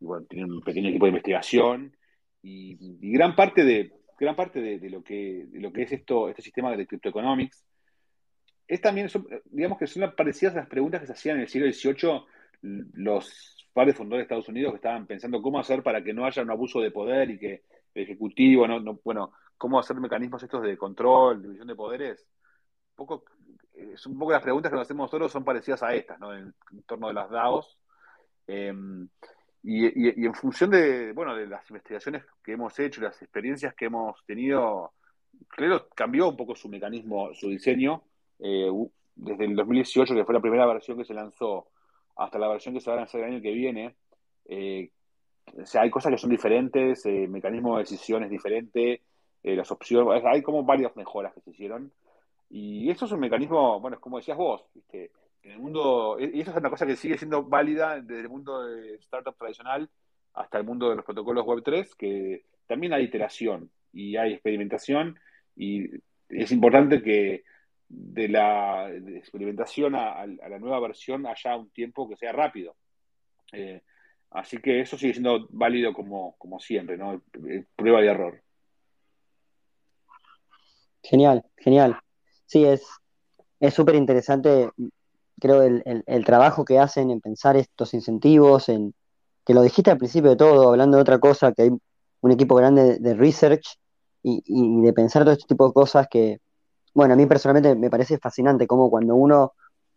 bueno, 0.00 0.26
tiene 0.28 0.52
un 0.52 0.60
pequeño 0.60 0.88
equipo 0.88 1.06
de 1.06 1.10
investigación 1.10 1.96
y, 2.42 2.76
gran 3.12 3.34
parte 3.34 3.64
de 3.64 3.92
gran 4.18 4.34
parte 4.34 4.60
de, 4.60 4.90
lo 4.90 5.02
que 5.02 5.46
de 5.48 5.60
lo 5.60 5.72
que 5.72 5.82
es 5.82 5.92
esto 5.92 6.28
este 6.28 6.42
sistema 6.42 6.76
de 6.76 6.86
cryptoeconomics 6.86 7.64
es 8.66 8.80
también 8.80 9.08
digamos 9.46 9.78
que 9.78 9.86
son 9.86 10.12
parecidas 10.16 10.54
a 10.54 10.60
las 10.60 10.68
preguntas 10.68 11.00
que 11.00 11.06
se 11.06 11.12
hacían 11.12 11.36
en 11.36 11.42
el 11.42 11.48
siglo 11.48 11.72
XVIII 11.72 12.22
los 12.94 13.68
padres 13.72 13.96
fundadores 13.96 14.22
de 14.22 14.24
Estados 14.24 14.48
Unidos 14.48 14.72
que 14.72 14.76
estaban 14.76 15.06
pensando 15.06 15.40
cómo 15.40 15.60
hacer 15.60 15.82
para 15.82 16.02
que 16.02 16.12
no 16.12 16.26
haya 16.26 16.42
un 16.42 16.50
abuso 16.50 16.80
de 16.80 16.90
poder 16.90 17.30
y 17.30 17.38
que 17.38 17.62
el 17.94 18.02
ejecutivo 18.02 18.66
no, 18.66 19.00
bueno 19.04 19.32
cómo 19.56 19.78
hacer 19.78 19.96
mecanismos 19.96 20.42
estos 20.42 20.62
de 20.62 20.76
control 20.76 21.42
división 21.42 21.66
de 21.66 21.74
poderes. 21.74 22.26
Poco 22.94 23.24
es 23.72 24.04
un 24.06 24.18
poco 24.18 24.32
las 24.32 24.42
preguntas 24.42 24.70
que 24.70 24.76
nos 24.76 24.86
hacemos 24.86 25.04
nosotros 25.04 25.30
son 25.30 25.44
parecidas 25.44 25.82
a 25.82 25.94
estas 25.94 26.18
no 26.18 26.34
en, 26.34 26.54
torno 26.86 27.08
de 27.08 27.14
las 27.14 27.30
DAOs. 27.30 27.78
Em, 28.46 29.08
y, 29.70 30.22
y, 30.22 30.24
en 30.24 30.32
función 30.32 30.70
de, 30.70 31.12
bueno, 31.12 31.36
de 31.36 31.46
las 31.46 31.68
investigaciones 31.68 32.24
que 32.42 32.52
hemos 32.52 32.78
hecho, 32.78 33.02
las 33.02 33.20
experiencias 33.20 33.74
que 33.74 33.84
hemos 33.84 34.24
tenido, 34.24 34.94
creo 35.46 35.90
cambió 35.90 36.30
un 36.30 36.38
poco 36.38 36.56
su 36.56 36.70
mecanismo, 36.70 37.34
su 37.34 37.50
diseño, 37.50 38.02
eh, 38.38 38.70
desde 39.14 39.44
el 39.44 39.54
2018, 39.54 40.14
que 40.14 40.24
fue 40.24 40.32
la 40.32 40.40
primera 40.40 40.64
versión 40.64 40.96
que 40.96 41.04
se 41.04 41.12
lanzó, 41.12 41.68
hasta 42.16 42.38
la 42.38 42.48
versión 42.48 42.72
que 42.72 42.80
se 42.80 42.88
va 42.88 42.96
a 42.96 43.00
lanzar 43.00 43.20
el 43.20 43.26
año 43.26 43.42
que 43.42 43.52
viene. 43.52 43.96
Eh, 44.46 44.90
o 45.60 45.66
sea, 45.66 45.82
hay 45.82 45.90
cosas 45.90 46.12
que 46.12 46.18
son 46.18 46.30
diferentes, 46.30 47.04
eh, 47.04 47.28
mecanismo 47.28 47.76
de 47.76 47.82
decisión 47.82 48.24
es 48.24 48.30
diferente, 48.30 49.02
las 49.42 49.70
opciones, 49.70 50.24
hay 50.24 50.40
como 50.40 50.64
varias 50.64 50.96
mejoras 50.96 51.34
que 51.34 51.42
se 51.42 51.50
hicieron. 51.50 51.92
Y 52.48 52.88
eso 52.88 53.04
es 53.04 53.12
un 53.12 53.20
mecanismo, 53.20 53.80
bueno, 53.80 53.96
es 53.96 54.00
como 54.00 54.16
decías 54.16 54.38
vos, 54.38 54.64
¿viste? 54.74 55.10
En 55.42 55.52
el 55.52 55.58
mundo, 55.58 56.18
y 56.20 56.40
eso 56.40 56.50
es 56.50 56.56
una 56.56 56.70
cosa 56.70 56.86
que 56.86 56.96
sigue 56.96 57.16
siendo 57.16 57.44
válida 57.44 58.00
desde 58.00 58.22
el 58.22 58.28
mundo 58.28 58.64
de 58.64 58.94
startup 58.96 59.36
tradicional 59.36 59.88
hasta 60.34 60.58
el 60.58 60.64
mundo 60.64 60.90
de 60.90 60.96
los 60.96 61.04
protocolos 61.04 61.44
Web3, 61.44 61.94
que 61.96 62.44
también 62.66 62.92
hay 62.92 63.04
iteración 63.04 63.70
y 63.92 64.16
hay 64.16 64.34
experimentación 64.34 65.18
y 65.56 65.88
es 66.28 66.52
importante 66.52 67.02
que 67.02 67.44
de 67.88 68.28
la 68.28 68.90
experimentación 68.90 69.94
a, 69.94 70.26
la 70.26 70.58
nueva 70.58 70.78
versión 70.80 71.26
haya 71.26 71.56
un 71.56 71.70
tiempo 71.70 72.08
que 72.08 72.16
sea 72.16 72.32
rápido. 72.32 72.76
Eh, 73.52 73.82
así 74.30 74.58
que 74.58 74.80
eso 74.80 74.98
sigue 74.98 75.14
siendo 75.14 75.48
válido 75.50 75.92
como, 75.94 76.36
como 76.36 76.60
siempre, 76.60 76.98
¿no? 76.98 77.22
Prueba 77.74 78.04
y 78.04 78.08
error. 78.08 78.42
Genial, 81.02 81.44
genial. 81.56 81.98
Sí, 82.44 82.64
es 82.64 82.84
súper 83.74 83.94
interesante 83.94 84.70
creo, 85.40 85.62
el, 85.62 85.82
el, 86.06 86.24
trabajo 86.24 86.64
que 86.64 86.78
hacen 86.78 87.10
en 87.10 87.20
pensar 87.20 87.56
estos 87.56 87.94
incentivos, 87.94 88.68
en 88.68 88.94
que 89.44 89.54
lo 89.54 89.62
dijiste 89.62 89.90
al 89.90 89.98
principio 89.98 90.30
de 90.30 90.36
todo, 90.36 90.68
hablando 90.68 90.96
de 90.96 91.02
otra 91.02 91.18
cosa, 91.18 91.52
que 91.52 91.62
hay 91.62 91.70
un 92.20 92.30
equipo 92.30 92.54
grande 92.54 92.98
de, 92.98 93.14
research 93.14 93.78
y, 94.22 94.42
y, 94.46 94.82
de 94.82 94.92
pensar 94.92 95.22
todo 95.22 95.32
este 95.32 95.46
tipo 95.46 95.66
de 95.66 95.72
cosas 95.72 96.06
que, 96.10 96.38
bueno, 96.94 97.14
a 97.14 97.16
mí 97.16 97.26
personalmente 97.26 97.74
me 97.74 97.90
parece 97.90 98.18
fascinante 98.18 98.66
cómo 98.66 98.90
cuando 98.90 99.14
uno 99.14 99.52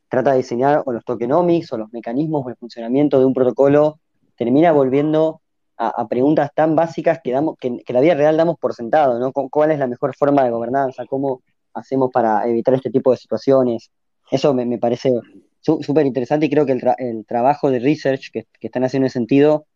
trata 0.10 0.32
de 0.32 0.38
diseñar 0.38 0.84
o 0.86 0.92
los 0.92 1.04
tokenomics 1.06 1.74
o 1.74 1.78
los 1.78 1.92
mecanismos 1.94 2.46
o 2.46 2.50
el 2.50 2.56
funcionamiento 2.58 3.20
de 3.20 3.26
un 3.26 3.34
protocolo, 3.34 4.00
termina 4.36 4.72
volviendo 4.72 5.42
a, 5.78 6.08
preguntas 6.08 6.52
tan 6.54 6.76
básicas 6.76 7.20
que, 7.24 7.32
damos, 7.32 7.58
que, 7.60 7.80
que, 7.84 7.94
la 7.94 8.02
vida 8.02 8.14
real 8.14 8.38
damos 8.38 8.58
por 8.60 8.74
sentado, 8.76 9.18
¿no? 9.18 9.32
¿Cuál 9.32 9.72
es 9.72 9.80
la 9.80 9.88
mejor 9.88 10.16
forma 10.16 10.44
de 10.44 10.52
gobernanza? 10.52 11.06
¿Cómo 11.08 11.42
hacemos 11.74 12.12
para 12.12 12.48
evitar 12.48 12.76
este 12.76 12.92
tipo 12.92 13.12
de 13.12 13.18
situaciones? 13.18 13.90
Eso 14.32 14.54
me, 14.54 14.78
parece 14.78 15.12
súper 15.60 16.06
interesante 16.06 16.46
y 16.46 16.50
creo 16.50 16.66
que 16.66 16.72
el, 16.72 17.26
trabajo 17.26 17.70
de 17.70 17.80
research 17.80 18.32
que, 18.32 18.48
están 18.62 18.86
haciendo 18.86 19.04
en 19.04 19.08
ese 19.08 19.20
sentido 19.20 19.68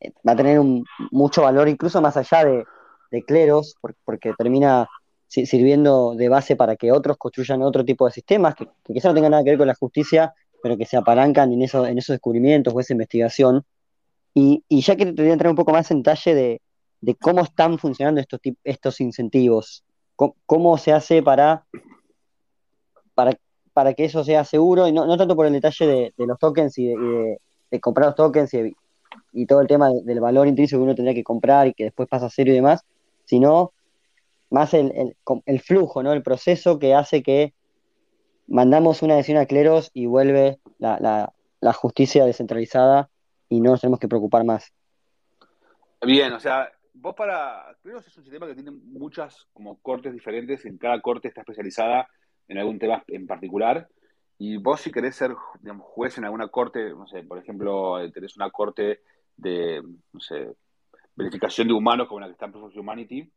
eh, 0.00 0.12
va 0.26 0.32
a 0.32 0.36
tener 0.36 0.60
mucho 1.12 1.42
valor 1.42 1.68
incluso 1.68 2.02
más 2.02 2.16
allá 2.16 2.44
de, 2.44 2.64
cleros, 3.26 3.76
porque, 4.04 4.32
termina 4.36 4.88
sirviendo 5.28 6.14
de 6.16 6.28
base 6.28 6.56
para 6.56 6.74
que 6.74 6.90
otros 6.90 7.16
construyan 7.16 7.62
otro 7.62 7.84
tipo 7.84 8.06
de 8.06 8.12
sistemas 8.12 8.56
que, 8.56 8.68
quizás 8.84 9.10
no 9.10 9.14
tengan 9.14 9.30
nada 9.30 9.44
que 9.44 9.50
ver 9.50 9.58
con 9.58 9.68
la 9.68 9.74
justicia, 9.74 10.34
pero 10.62 10.76
que 10.76 10.84
se 10.84 10.96
apalancan 10.96 11.52
en, 11.52 11.62
eso, 11.62 11.86
en 11.86 11.98
esos 11.98 12.14
descubrimientos 12.14 12.74
o 12.74 12.80
esa 12.80 12.92
investigación. 12.92 13.64
Y, 14.34 14.64
ya 14.68 14.96
que 14.96 15.06
te 15.06 15.22
voy 15.22 15.30
a 15.30 15.32
entrar 15.32 15.50
un 15.50 15.56
poco 15.56 15.72
más 15.72 15.90
en 15.92 15.98
detalle 16.02 16.60
de, 17.00 17.14
cómo 17.20 17.42
están 17.42 17.78
funcionando 17.78 18.20
estos, 18.20 18.40
estos 18.64 19.00
incentivos, 19.00 19.84
cómo, 20.16 20.76
se 20.76 20.92
hace 20.92 21.22
para, 21.22 21.64
para 23.14 23.36
para 23.72 23.94
que 23.94 24.04
eso 24.04 24.24
sea 24.24 24.44
seguro, 24.44 24.88
y 24.88 24.92
no, 24.92 25.16
tanto 25.16 25.36
por 25.36 25.46
el 25.46 25.52
detalle 25.52 26.12
de, 26.16 26.26
los 26.26 26.38
tokens 26.38 26.76
y 26.78 26.88
de, 26.88 27.80
comprar 27.80 28.08
los 28.08 28.16
tokens 28.16 28.52
y, 28.54 29.46
todo 29.46 29.60
el 29.60 29.66
tema 29.66 29.90
del 29.90 30.20
valor 30.20 30.46
intrínseco 30.48 30.80
que 30.80 30.84
uno 30.84 30.94
tendría 30.94 31.14
que 31.14 31.24
comprar 31.24 31.66
y 31.68 31.74
que 31.74 31.84
después 31.84 32.08
pasa 32.08 32.26
a 32.26 32.30
cero 32.30 32.50
y 32.50 32.54
demás, 32.54 32.84
sino 33.24 33.72
más 34.50 34.74
el, 34.74 35.14
el, 35.46 35.60
flujo, 35.60 36.02
¿no? 36.02 36.12
el 36.12 36.22
proceso 36.22 36.78
que 36.78 36.94
hace 36.94 37.22
que 37.22 37.54
mandamos 38.48 39.02
una 39.02 39.14
decisión 39.14 39.38
a 39.38 39.46
cleros 39.46 39.90
y 39.94 40.06
vuelve 40.06 40.58
la, 40.78 41.32
justicia 41.74 42.24
descentralizada 42.24 43.08
y 43.48 43.60
no 43.60 43.70
nos 43.70 43.80
tenemos 43.80 44.00
que 44.00 44.08
preocupar 44.08 44.44
más. 44.44 44.72
Bien, 46.02 46.32
o 46.32 46.40
sea, 46.40 46.68
vos 46.94 47.14
para 47.14 47.76
Cleros 47.82 48.06
es 48.06 48.16
un 48.16 48.24
sistema 48.24 48.46
que 48.46 48.54
tiene 48.54 48.70
muchas 48.70 49.46
como 49.52 49.78
cortes 49.80 50.12
diferentes, 50.12 50.64
en 50.64 50.78
cada 50.78 51.00
corte 51.00 51.28
está 51.28 51.42
especializada 51.42 52.08
en 52.48 52.58
algún 52.58 52.78
tema 52.78 53.02
en 53.08 53.26
particular. 53.26 53.88
Y 54.38 54.56
vos 54.56 54.80
si 54.80 54.90
querés 54.90 55.16
ser 55.16 55.34
juez 55.34 56.18
en 56.18 56.24
alguna 56.24 56.48
corte, 56.48 56.90
no 56.90 57.06
sé, 57.06 57.22
por 57.22 57.38
ejemplo, 57.38 58.00
eh, 58.00 58.10
tenés 58.10 58.36
una 58.36 58.50
corte 58.50 59.00
de, 59.36 59.82
no 60.12 60.20
sé, 60.20 60.48
verificación 61.14 61.68
de 61.68 61.74
humanos 61.74 62.08
como 62.08 62.20
la 62.20 62.26
que 62.26 62.32
está 62.32 62.46
en 62.46 62.52
Proof 62.52 62.64
of 62.66 62.76
Humanity, 62.76 63.30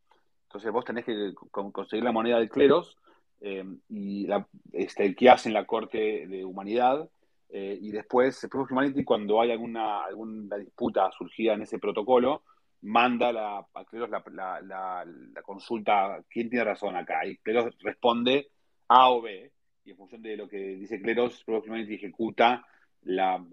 entonces 0.44 0.72
vos 0.72 0.84
tenés 0.84 1.04
que 1.04 1.34
conseguir 1.50 2.04
la 2.04 2.12
moneda 2.12 2.38
de 2.38 2.48
cleros 2.48 2.96
eh, 3.40 3.64
y 3.88 4.26
la, 4.26 4.46
este, 4.72 5.14
que 5.14 5.28
hacen 5.28 5.52
la 5.52 5.66
corte 5.66 6.26
de 6.28 6.44
humanidad. 6.44 7.10
Eh, 7.48 7.76
y 7.80 7.90
después, 7.90 8.46
Proof 8.50 8.64
of 8.64 8.72
Humanity, 8.72 9.04
cuando 9.04 9.40
hay 9.40 9.50
alguna, 9.50 10.04
alguna 10.04 10.56
disputa 10.56 11.10
surgida 11.10 11.54
en 11.54 11.62
ese 11.62 11.78
protocolo, 11.78 12.44
manda 12.82 13.32
la, 13.32 13.66
a 13.74 13.84
Cleros 13.84 14.10
la, 14.10 14.22
la, 14.62 15.04
la, 15.04 15.42
consulta, 15.42 16.22
¿quién 16.30 16.48
tiene 16.48 16.64
razón 16.64 16.96
acá? 16.96 17.26
Y 17.26 17.36
Cleros 17.38 17.76
responde 17.80 18.50
a 18.88 19.10
o 19.10 19.22
B, 19.22 19.52
y 19.84 19.90
en 19.90 19.96
función 19.96 20.22
de 20.22 20.36
lo 20.36 20.48
que 20.48 20.58
dice 20.58 21.00
Cleros, 21.00 21.42
próximamente 21.44 21.94
ejecuta 21.94 22.66
la, 23.02 23.44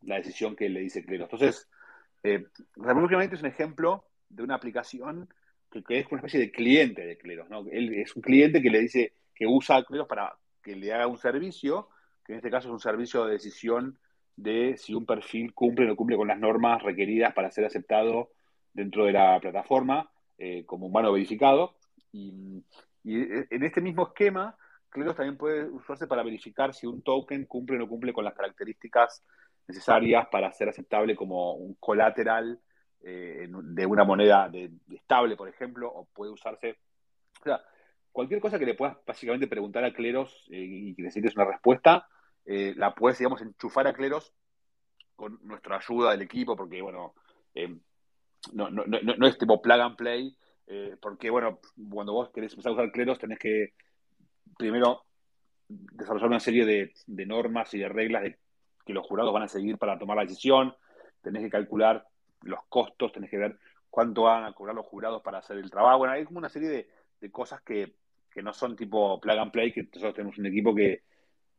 decisión 0.00 0.54
que 0.54 0.68
le 0.68 0.80
dice 0.80 1.04
Cleros. 1.04 1.28
Entonces, 1.32 1.68
eh, 2.22 2.44
es 3.34 3.40
un 3.40 3.46
ejemplo 3.46 4.04
de 4.28 4.42
una 4.42 4.54
aplicación 4.54 5.28
que, 5.70 5.98
es 5.98 6.06
una 6.10 6.20
especie 6.20 6.40
de 6.40 6.50
cliente 6.50 7.06
de 7.06 7.16
Cleros. 7.16 7.48
¿no? 7.48 7.64
Él 7.70 7.94
es 7.94 8.14
un 8.14 8.22
cliente 8.22 8.62
que 8.62 8.70
le 8.70 8.80
dice 8.80 9.12
que 9.34 9.46
usa 9.46 9.76
a 9.76 9.84
Cleros 9.84 10.06
para 10.06 10.36
que 10.62 10.76
le 10.76 10.92
haga 10.92 11.06
un 11.06 11.18
servicio, 11.18 11.88
que 12.24 12.32
en 12.32 12.38
este 12.38 12.50
caso 12.50 12.68
es 12.68 12.72
un 12.72 12.80
servicio 12.80 13.24
de 13.24 13.32
decisión 13.32 13.98
de 14.36 14.76
si 14.76 14.94
un 14.94 15.06
perfil 15.06 15.52
cumple 15.54 15.86
o 15.86 15.88
no 15.88 15.96
cumple 15.96 16.16
con 16.16 16.28
las 16.28 16.38
normas 16.38 16.82
requeridas 16.82 17.32
para 17.34 17.50
ser 17.50 17.64
aceptado 17.64 18.30
dentro 18.72 19.06
de 19.06 19.12
la 19.12 19.40
plataforma 19.40 20.10
eh, 20.36 20.64
como 20.64 20.86
humano 20.86 21.12
verificado. 21.12 21.76
y, 22.12 22.62
en 23.04 23.62
este 23.62 23.80
mismo 23.80 24.08
esquema, 24.08 24.54
Cleros 24.90 25.16
también 25.16 25.36
puede 25.36 25.64
usarse 25.64 26.06
para 26.06 26.22
verificar 26.22 26.74
si 26.74 26.86
un 26.86 27.02
token 27.02 27.44
cumple 27.44 27.76
o 27.76 27.78
no 27.80 27.88
cumple 27.88 28.12
con 28.12 28.24
las 28.24 28.34
características 28.34 29.24
necesarias 29.66 30.26
para 30.30 30.52
ser 30.52 30.70
aceptable 30.70 31.14
como 31.14 31.54
un 31.54 31.74
colateral 31.74 32.58
eh, 33.00 33.46
de 33.48 33.86
una 33.86 34.04
moneda 34.04 34.50
estable, 34.90 35.36
por 35.36 35.48
ejemplo, 35.48 35.88
o 35.92 36.06
puede 36.06 36.32
usarse. 36.32 36.78
O 37.40 37.44
sea, 37.44 37.60
cualquier 38.10 38.40
cosa 38.40 38.58
que 38.58 38.66
le 38.66 38.74
puedas 38.74 38.96
básicamente 39.06 39.46
preguntar 39.46 39.84
a 39.84 39.92
Cleros 39.92 40.48
eh, 40.50 40.56
y 40.58 40.94
que 40.94 41.02
necesites 41.02 41.36
una 41.36 41.44
respuesta, 41.44 42.08
eh, 42.46 42.72
la 42.76 42.94
puedes, 42.94 43.18
digamos, 43.18 43.42
enchufar 43.42 43.86
a 43.86 43.92
Cleros 43.92 44.34
con 45.14 45.38
nuestra 45.42 45.76
ayuda 45.76 46.12
del 46.12 46.22
equipo, 46.22 46.56
porque, 46.56 46.80
bueno, 46.80 47.14
no, 48.52 48.70
no, 48.70 48.84
no, 48.86 48.98
no, 49.00 49.26
es 49.26 49.36
tipo 49.36 49.60
plug 49.60 49.80
and 49.80 49.96
play, 49.96 50.36
porque, 51.02 51.28
bueno, 51.28 51.58
cuando 51.90 52.12
vos 52.12 52.30
querés 52.32 52.52
empezar 52.52 52.70
a 52.70 52.74
usar 52.74 52.92
Cleros 52.92 53.18
tenés 53.18 53.38
que 53.38 53.74
primero 54.58 55.04
desarrollar 55.68 56.28
una 56.28 56.40
serie 56.40 56.66
de, 56.66 57.26
normas 57.26 57.72
y 57.72 57.78
de 57.78 57.88
reglas 57.88 58.22
de, 58.24 58.36
que 58.84 58.92
los 58.92 59.06
jurados 59.06 59.32
van 59.32 59.44
a 59.44 59.48
seguir 59.48 59.78
para 59.78 59.98
tomar 59.98 60.16
la 60.16 60.24
decisión, 60.24 60.74
tenés 61.22 61.42
que 61.42 61.50
calcular 61.50 62.06
los 62.42 62.60
costos, 62.68 63.12
tenés 63.12 63.30
que 63.30 63.38
ver 63.38 63.58
cuánto 63.88 64.22
van 64.22 64.44
a 64.44 64.52
cobrar 64.52 64.74
los 64.74 64.86
jurados 64.86 65.22
para 65.22 65.38
hacer 65.38 65.58
el 65.58 65.70
trabajo. 65.70 65.98
Bueno, 65.98 66.14
hay 66.14 66.24
como 66.24 66.38
una 66.38 66.48
serie 66.48 66.88
de, 67.20 67.30
cosas 67.30 67.62
que, 67.62 67.94
que, 68.30 68.42
no 68.42 68.52
son 68.52 68.76
tipo 68.76 69.20
plug 69.20 69.38
and 69.38 69.52
play, 69.52 69.72
que 69.72 69.84
nosotros 69.84 70.14
tenemos 70.14 70.38
un 70.38 70.46
equipo 70.46 70.74
que 70.74 71.02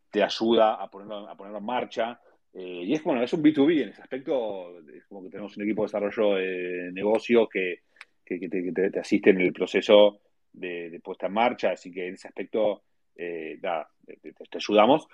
te 0.09 0.23
ayuda 0.23 0.75
a 0.75 0.89
ponerlo, 0.89 1.29
a 1.29 1.35
ponerlo 1.35 1.59
en 1.59 1.65
marcha. 1.65 2.19
Eh, 2.53 2.83
y 2.85 2.93
es 2.93 3.03
bueno, 3.03 3.21
es 3.21 3.31
un 3.33 3.43
B2B 3.43 3.83
en 3.83 3.89
ese 3.89 4.01
aspecto, 4.01 4.79
es 4.79 5.05
como 5.05 5.23
que 5.23 5.29
tenemos 5.29 5.55
un 5.55 5.63
equipo 5.63 5.83
de 5.83 5.87
desarrollo 5.87 6.35
de 6.35 6.91
negocio 6.91 7.47
que, 7.47 7.81
que, 8.25 8.39
te, 8.49 8.89
te, 8.89 8.99
asiste 8.99 9.29
en 9.29 9.41
el 9.41 9.53
proceso 9.53 10.19
de, 10.53 10.99
puesta 11.03 11.27
en 11.27 11.33
marcha, 11.33 11.71
así 11.71 11.91
que 11.91 12.07
en 12.07 12.15
ese 12.15 12.27
aspecto 12.27 12.83
eh, 13.19 13.57
da, 13.59 13.87
te, 14.05 14.15
te, 14.17 14.57
ayudamos. 14.57 15.07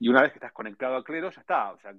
Y 0.00 0.08
una 0.08 0.22
vez 0.22 0.32
que 0.32 0.38
estás 0.38 0.52
conectado 0.52 0.96
a 0.96 1.04
Clero, 1.04 1.30
ya 1.30 1.40
está, 1.40 1.72
o 1.72 1.78
sea, 1.78 1.94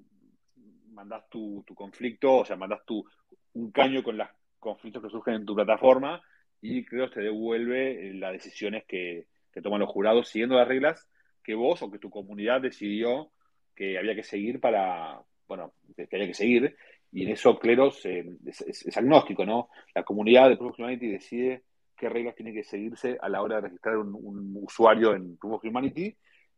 mandas 0.90 1.28
tu, 1.30 1.64
tu 1.66 1.74
conflicto, 1.74 2.40
o 2.40 2.46
sea, 2.46 2.58
mandas 2.58 2.86
tu, 2.86 3.06
un 3.54 3.72
caño 3.72 4.04
con 4.04 4.18
los 4.18 4.28
conflictos 4.60 5.02
que 5.02 5.10
surgen 5.10 5.36
en 5.36 5.46
tu 5.46 5.56
plataforma 5.56 6.22
y 6.62 6.84
Clero 6.86 7.10
te 7.10 7.22
devuelve 7.22 8.10
eh, 8.10 8.14
las 8.14 8.34
decisiones 8.34 8.84
que, 8.86 9.28
que 9.52 9.62
toman 9.62 9.80
los 9.80 9.90
jurados 9.90 10.28
siguiendo 10.28 10.56
las 10.56 10.68
reglas 10.68 11.08
que 11.44 11.56
vos 11.56 11.82
o 11.82 11.92
que 11.92 12.00
tu 12.00 12.10
comunidad 12.10 12.62
decidió 12.62 13.32
que 13.76 13.98
había 13.98 14.16
que 14.16 14.24
seguir 14.24 14.60
para, 14.60 15.22
bueno, 15.48 15.74
que 15.96 16.08
había 16.12 16.28
que 16.28 16.34
seguir, 16.34 16.76
y 17.12 17.24
en 17.24 17.30
eso 17.30 17.58
Cleros 17.60 18.06
eh, 18.06 18.26
es, 18.46 18.62
es, 18.62 18.86
es, 18.86 18.98
agnóstico, 18.98 19.46
¿no? 19.46 19.70
La 19.94 20.04
comunidad 20.04 20.50
de 20.50 20.58
Proof 20.58 20.74
of 20.74 20.80
Humanity 20.80 21.08
decide 21.08 21.64
qué 21.96 22.10
reglas 22.10 22.36
tiene 22.36 22.54
que 22.54 22.64
seguirse 22.64 23.18
a 23.22 23.30
la 23.30 23.42
hora 23.42 23.56
de 23.56 23.62
registrar 23.62 23.98
un, 23.98 24.58
usuario 24.62 25.14
en 25.14 25.38
Proof 25.38 25.56
of 25.56 25.64
Humanity, 25.64 26.16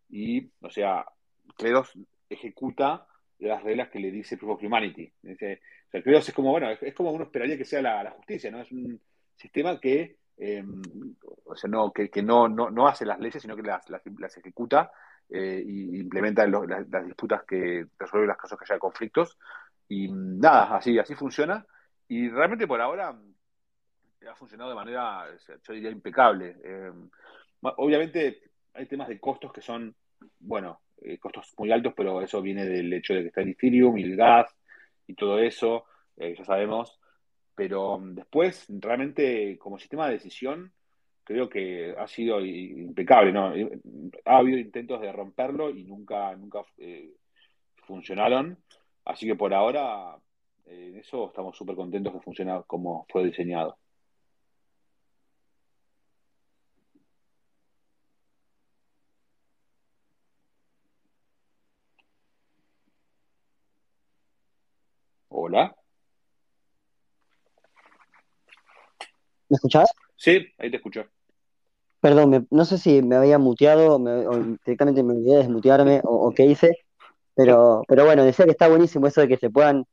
y, 0.10 0.50
o 0.62 0.70
sea, 0.70 1.06
Cleros 1.58 1.92
ejecuta 2.30 3.08
las 3.40 3.64
reglas 3.64 3.90
que 3.90 4.00
le 4.00 4.12
dice 4.12 4.38
Proof 4.38 4.58
of 4.58 4.64
Humanity. 4.64 5.12
Dice, 5.22 5.62
o 5.88 5.92
sea, 5.92 6.02
Cleros 6.02 6.28
es 6.28 6.36
como, 6.36 6.52
bueno, 6.52 6.70
es, 6.70 6.94
como 6.94 7.12
uno 7.12 7.26
esperaría 7.26 7.58
que 7.58 7.66
sea 7.66 7.82
la, 7.82 8.12
justicia, 8.12 8.52
¿no? 8.52 8.62
Es 8.62 8.72
un 8.72 9.00
sistema 9.36 9.80
que 9.80 10.18
eh, 10.38 10.64
o 11.46 11.56
sea, 11.56 11.70
no, 11.70 11.92
que, 11.94 12.10
no, 12.22 12.48
no, 12.50 12.70
no, 12.70 12.88
hace 12.88 13.06
las 13.06 13.20
leyes, 13.20 13.42
sino 13.42 13.56
que 13.56 13.62
las, 13.62 13.90
las, 13.90 14.02
las 14.20 14.38
ejecuta 14.38 14.92
eh, 15.30 15.64
y 15.66 15.98
implementa 16.00 16.46
las, 16.46 16.88
las, 16.90 17.06
disputas 17.06 17.44
que 17.44 17.86
resuelve 17.98 18.28
los 18.28 18.38
casos 18.38 18.58
que 18.60 18.66
haya 18.66 18.80
conflictos. 18.80 19.38
Y 19.88 20.10
nada, 20.12 20.76
así, 20.78 20.98
así 21.00 21.16
funciona. 21.16 21.66
Y 22.08 22.30
realmente 22.30 22.68
por 22.68 22.82
ahora 22.82 23.18
ha 24.28 24.36
funcionado 24.36 24.69
de 24.69 24.76
manera, 24.76 25.26
yo 25.63 25.73
diría, 25.73 25.89
impecable. 25.89 26.55
Eh, 26.63 26.91
obviamente 27.61 28.41
hay 28.73 28.86
temas 28.88 29.07
de 29.07 29.19
costos 29.19 29.51
que 29.53 29.61
son, 29.61 29.95
bueno, 30.39 30.82
eh, 31.01 31.17
costos 31.19 31.53
muy 31.57 31.71
altos, 31.71 31.93
pero 31.95 32.21
eso 32.21 32.41
viene 32.41 32.65
del 32.65 32.91
hecho 32.93 33.13
de 33.13 33.21
que 33.21 33.28
está 33.28 33.41
el 33.41 33.49
Ethereum 33.49 33.97
y 33.97 34.03
el 34.03 34.15
gas 34.15 34.53
y 35.07 35.13
todo 35.15 35.39
eso, 35.39 35.86
eh, 36.17 36.36
ya 36.38 36.45
sabemos. 36.45 36.99
Pero 37.55 37.99
después, 38.03 38.65
realmente, 38.69 39.57
como 39.57 39.80
sistema 39.80 40.07
de 40.07 40.13
decisión, 40.13 40.73
creo 41.23 41.49
que 41.49 41.95
ha 41.97 42.07
sido 42.07 42.43
impecable, 42.45 43.32
¿no? 43.32 43.53
Ha 44.26 44.38
habido 44.38 44.57
intentos 44.59 45.01
de 45.01 45.11
romperlo 45.11 45.69
y 45.69 45.84
nunca, 45.86 46.36
nunca 46.36 46.61
funcionaron. 47.88 48.57
Así 49.05 49.26
que 49.26 49.36
por 49.36 49.53
ahora, 49.53 50.17
en 50.65 50.97
eso 50.97 51.28
estamos 51.28 51.57
súper 51.57 51.76
contentos 51.76 52.13
que 52.13 52.19
funciona 52.19 52.61
como 52.63 53.05
fue 53.09 53.23
diseñado. 53.26 53.78
Hola. 65.30 65.76
¿Me 69.50 69.56
escuchás? 69.56 69.89
Sí, 70.16 70.46
ahí 70.58 70.70
te 70.72 70.78
escucho. 70.78 71.06
Perdón, 72.00 72.30
me, 72.30 72.46
no 72.52 72.66
sé 72.66 72.78
si 72.78 73.02
me 73.02 73.16
había 73.16 73.39
muteado 73.39 73.98
me, 74.00 74.28
o 74.28 74.38
directamente 74.64 75.04
me 75.04 75.14
olvidé 75.14 75.32
de 75.32 75.38
desmutearme 75.39 76.02
o, 76.04 76.28
o, 76.28 76.32
qué 76.34 76.46
hice, 76.46 76.78
pero, 77.34 77.82
pero 77.88 78.06
bueno, 78.06 78.24
decía 78.24 78.46
que 78.46 78.52
está 78.52 78.68
buenísimo 78.68 79.08
eso 79.08 79.22
de 79.22 79.28
que 79.28 79.38
se 79.38 79.50
puedan 79.50 79.86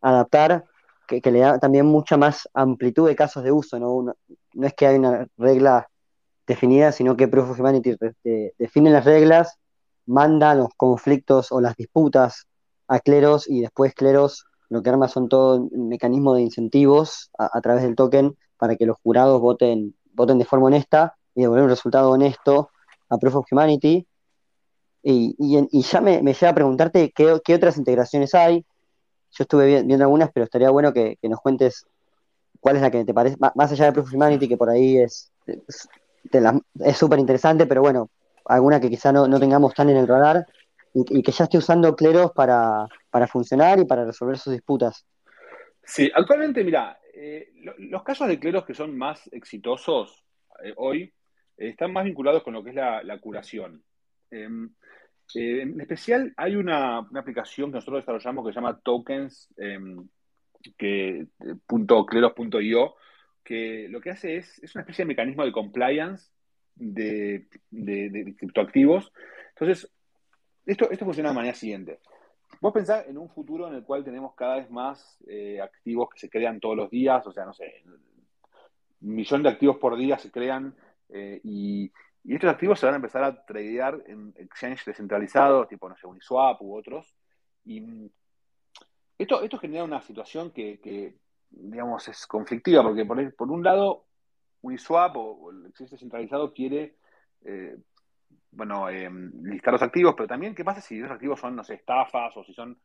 adaptar, 0.00 0.64
que, 1.06 1.20
que 1.20 1.30
le 1.30 1.40
da 1.40 1.58
también 1.58 1.86
mucha 1.86 2.16
más 2.16 2.48
amplitud 2.54 3.06
de 3.06 3.16
casos 3.16 3.44
de 3.44 3.52
uso, 3.52 3.78
¿no? 3.78 3.92
Uno, 3.92 4.14
no 4.54 4.66
es 4.66 4.74
que 4.74 4.86
hay 4.86 4.96
una 4.96 5.26
regla 5.36 5.88
definida, 6.46 6.92
sino 6.92 7.16
que 7.16 7.28
Proof 7.28 7.50
of 7.50 7.60
Humanity 7.60 7.96
de, 8.24 8.54
define 8.58 8.90
las 8.90 9.04
reglas, 9.04 9.58
manda 10.06 10.54
los 10.54 10.70
conflictos 10.76 11.52
o 11.52 11.60
las 11.60 11.76
disputas 11.76 12.46
a 12.88 13.00
cleros 13.00 13.48
y 13.48 13.60
después 13.60 13.94
cleros 13.94 14.46
lo 14.70 14.82
que 14.82 14.90
arma 14.90 15.08
son 15.08 15.28
todo 15.28 15.68
un 15.70 15.88
mecanismo 15.88 16.34
de 16.34 16.42
incentivos 16.42 17.30
a, 17.38 17.50
a 17.52 17.60
través 17.60 17.82
del 17.82 17.94
token 17.94 18.34
para 18.58 18.76
que 18.76 18.86
los 18.86 18.98
jurados 19.02 19.40
voten, 19.40 19.94
voten 20.12 20.38
de 20.38 20.44
forma 20.44 20.66
honesta 20.66 21.16
y 21.34 21.42
devolver 21.42 21.64
un 21.64 21.70
resultado 21.70 22.10
honesto 22.10 22.70
a 23.08 23.18
Proof 23.18 23.36
of 23.36 23.46
Humanity. 23.50 24.06
Y, 25.02 25.34
y, 25.38 25.68
y 25.70 25.82
ya 25.82 26.00
me, 26.00 26.22
me, 26.22 26.34
lleva 26.34 26.50
a 26.50 26.54
preguntarte 26.54 27.12
qué, 27.14 27.54
otras 27.54 27.78
integraciones 27.78 28.34
hay. 28.34 28.64
Yo 29.30 29.42
estuve 29.44 29.82
viendo 29.82 30.04
algunas, 30.04 30.30
pero 30.32 30.44
estaría 30.44 30.70
bueno 30.70 30.92
que, 30.92 31.18
nos 31.22 31.40
cuentes 31.40 31.86
cuál 32.60 32.76
es 32.76 32.82
la 32.82 32.90
que 32.90 33.04
te 33.04 33.14
parece, 33.14 33.36
más 33.38 33.72
allá 33.72 33.86
de 33.86 33.92
Proof 33.92 34.08
of 34.08 34.14
Humanity, 34.14 34.48
que 34.48 34.56
por 34.56 34.68
ahí 34.68 34.98
es 34.98 35.32
es 36.80 36.96
súper 36.96 37.18
interesante, 37.18 37.66
pero 37.66 37.80
bueno, 37.80 38.10
alguna 38.44 38.80
que 38.80 38.90
quizá 38.90 39.12
no, 39.12 39.26
no, 39.28 39.38
tengamos 39.38 39.74
tan 39.74 39.88
en 39.90 39.96
el 39.96 40.08
radar 40.08 40.46
y, 40.94 41.18
y 41.18 41.22
que 41.22 41.32
ya 41.32 41.44
esté 41.44 41.58
usando 41.58 41.94
Cleros 41.94 42.32
para, 42.32 42.86
para 43.10 43.26
funcionar 43.26 43.78
y 43.78 43.84
para 43.84 44.04
resolver 44.04 44.38
sus 44.38 44.52
disputas. 44.52 45.04
Sí, 45.84 46.10
actualmente, 46.14 46.64
mira, 46.64 46.98
eh, 47.20 47.48
los 47.78 48.04
casos 48.04 48.28
de 48.28 48.38
cleros 48.38 48.64
que 48.64 48.74
son 48.74 48.96
más 48.96 49.28
exitosos 49.32 50.24
eh, 50.62 50.72
hoy 50.76 51.12
eh, 51.56 51.70
están 51.70 51.92
más 51.92 52.04
vinculados 52.04 52.44
con 52.44 52.54
lo 52.54 52.62
que 52.62 52.70
es 52.70 52.76
la, 52.76 53.18
curación. 53.20 53.82
Em, 54.30 54.70
en 55.34 55.80
especial 55.80 56.32
hay 56.36 56.54
una, 56.54 56.98
aplicación 56.98 57.70
que 57.70 57.76
nosotros 57.76 58.02
desarrollamos 58.02 58.46
que 58.46 58.52
se 58.52 58.54
llama 58.54 58.78
tokens 58.78 59.52
em, 59.56 60.08
que, 60.76 61.26
punto, 61.66 62.06
que 62.06 63.88
lo 63.88 64.00
que 64.00 64.10
hace 64.10 64.36
es, 64.36 64.62
es 64.62 64.74
una 64.76 64.82
especie 64.82 65.04
de 65.04 65.08
mecanismo 65.08 65.44
de 65.44 65.52
compliance 65.52 66.30
de, 66.76 67.48
de, 67.70 68.10
de 68.10 68.36
criptoactivos. 68.36 69.12
Entonces, 69.50 69.90
esto, 70.64 70.88
esto 70.90 71.04
funciona 71.04 71.30
de 71.30 71.34
la 71.34 71.40
manera 71.40 71.54
siguiente. 71.54 71.98
Vos 72.60 72.72
pensás 72.72 73.06
en 73.06 73.16
un 73.18 73.28
futuro 73.28 73.68
en 73.68 73.74
el 73.74 73.84
cual 73.84 74.04
tenemos 74.04 74.34
cada 74.34 74.56
vez 74.56 74.70
más 74.70 75.18
eh, 75.28 75.60
activos 75.60 76.08
que 76.10 76.18
se 76.18 76.28
crean 76.28 76.58
todos 76.58 76.76
los 76.76 76.90
días, 76.90 77.24
o 77.26 77.32
sea, 77.32 77.44
no 77.44 77.52
sé, 77.52 77.82
un 79.00 79.14
millón 79.14 79.42
de 79.42 79.48
activos 79.48 79.76
por 79.76 79.96
día 79.96 80.18
se 80.18 80.30
crean 80.30 80.74
eh, 81.08 81.40
y, 81.44 81.92
estos 82.24 82.50
activos 82.50 82.78
se 82.78 82.84
van 82.84 82.94
a 82.94 82.96
empezar 82.96 83.24
a 83.24 83.46
tradear 83.46 84.02
en 84.06 84.34
exchange 84.36 84.84
descentralizados, 84.84 85.66
tipo, 85.66 85.88
no 85.88 85.96
sé, 85.96 86.06
Uniswap 86.06 86.60
u 86.60 86.76
otros. 86.76 87.16
Y 87.64 88.12
esto, 89.16 89.40
esto 89.42 89.56
genera 89.56 89.84
una 89.84 90.02
situación 90.02 90.50
que, 90.50 91.16
digamos, 91.48 92.06
es 92.06 92.26
conflictiva, 92.26 92.82
porque 92.82 93.06
por, 93.06 93.50
un 93.50 93.64
lado, 93.64 94.04
Uniswap 94.60 95.16
o, 95.16 95.20
o 95.20 95.50
el 95.52 95.66
exchange 95.66 95.92
descentralizado 95.92 96.52
quiere 96.52 96.98
eh, 97.44 97.78
bueno, 98.50 98.88
eh, 98.88 99.10
listar 99.42 99.72
los 99.72 99.82
activos, 99.82 100.14
pero 100.16 100.28
también 100.28 100.54
qué 100.54 100.64
pasa 100.64 100.80
si 100.80 100.98
esos 100.98 101.10
activos 101.10 101.40
son, 101.40 101.56
no 101.56 101.64
sé, 101.64 101.74
estafas 101.74 102.36
o 102.36 102.44
si 102.44 102.54
son 102.54 102.78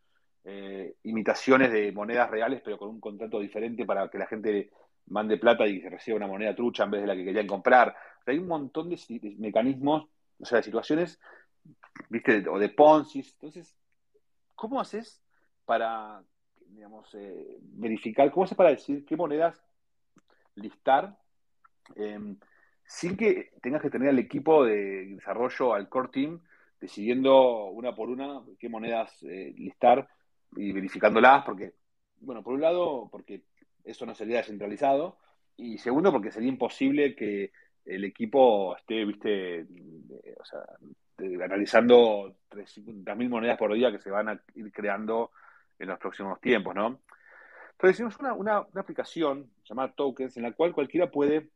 eh, 0.44 0.96
imitaciones 1.04 1.72
de 1.72 1.92
monedas 1.92 2.30
reales, 2.30 2.62
pero 2.64 2.78
con 2.78 2.90
un 2.90 3.00
contrato 3.00 3.40
diferente 3.40 3.86
para 3.86 4.10
que 4.10 4.18
la 4.18 4.28
gente 4.28 4.72
mande 5.08 5.38
plata 5.38 5.66
y 5.66 5.82
reciba 5.82 6.18
una 6.18 6.28
moneda 6.28 6.56
trucha 6.56 6.84
en 6.84 6.92
vez 6.92 7.02
de 7.02 7.08
la 7.08 7.16
que 7.16 7.26
querían 7.26 7.48
comprar. 7.48 7.96
Hay 8.26 8.38
un 8.38 8.48
montón 8.48 8.90
de, 8.90 9.00
mecanismos, 9.38 10.08
o 10.40 10.46
sea, 10.46 10.58
de 10.58 10.64
situaciones, 10.64 11.20
viste, 12.10 12.48
o 12.50 12.60
de 12.60 12.70
Ponzi. 12.70 13.20
Entonces, 13.20 13.76
¿cómo 14.56 14.82
haces 14.82 15.22
para, 15.66 16.22
digamos, 16.68 17.14
eh, 17.16 17.58
verificar, 17.62 18.30
cómo 18.32 18.44
haces 18.46 18.58
para 18.58 18.70
decir 18.70 19.06
qué 19.06 19.16
monedas 19.16 19.64
listar? 20.56 21.18
Eh, 22.94 23.08
sin 23.08 23.18
que 23.18 23.52
tengas 23.62 23.82
que 23.82 23.90
tener 23.90 24.10
al 24.10 24.20
equipo 24.20 24.66
de 24.66 25.06
desarrollo, 25.16 25.74
al 25.74 25.90
core 25.90 26.10
team, 26.10 26.42
decidiendo 26.80 27.66
una 27.66 27.96
por 27.96 28.10
una 28.10 28.42
qué 28.60 28.70
monedas 28.70 29.12
eh, 29.24 29.54
listar 29.58 30.08
y 30.56 30.72
verificándolas, 30.72 31.44
porque, 31.44 31.74
bueno, 32.20 32.44
por 32.44 32.54
un 32.54 32.62
lado, 32.62 33.10
porque 33.12 33.44
eso 33.84 34.06
no 34.06 34.14
sería 34.14 34.38
descentralizado, 34.38 35.18
y 35.58 35.78
segundo, 35.78 36.12
porque 36.12 36.32
sería 36.32 36.50
imposible 36.50 37.16
que 37.16 37.52
el 37.86 38.04
equipo 38.06 38.76
esté, 38.76 39.06
viste, 39.06 39.66
de, 39.66 40.36
o 40.40 40.46
sea, 40.46 40.62
analizando 41.44 42.36
300.000 42.50 43.30
monedas 43.30 43.58
por 43.58 43.74
día 43.74 43.92
que 43.92 44.00
se 44.00 44.10
van 44.10 44.30
a 44.30 44.42
ir 44.56 44.72
creando 44.72 45.32
en 45.80 45.90
los 45.90 46.00
próximos 46.00 46.40
tiempos, 46.40 46.76
¿no? 46.76 47.00
Entonces 47.72 47.96
hicimos 47.96 48.18
una, 48.20 48.34
una, 48.34 48.62
una 48.62 48.82
aplicación 48.82 49.52
llamada 49.66 49.94
Tokens 49.94 50.38
en 50.38 50.44
la 50.44 50.54
cual 50.54 50.74
cualquiera 50.74 51.12
puede 51.12 51.50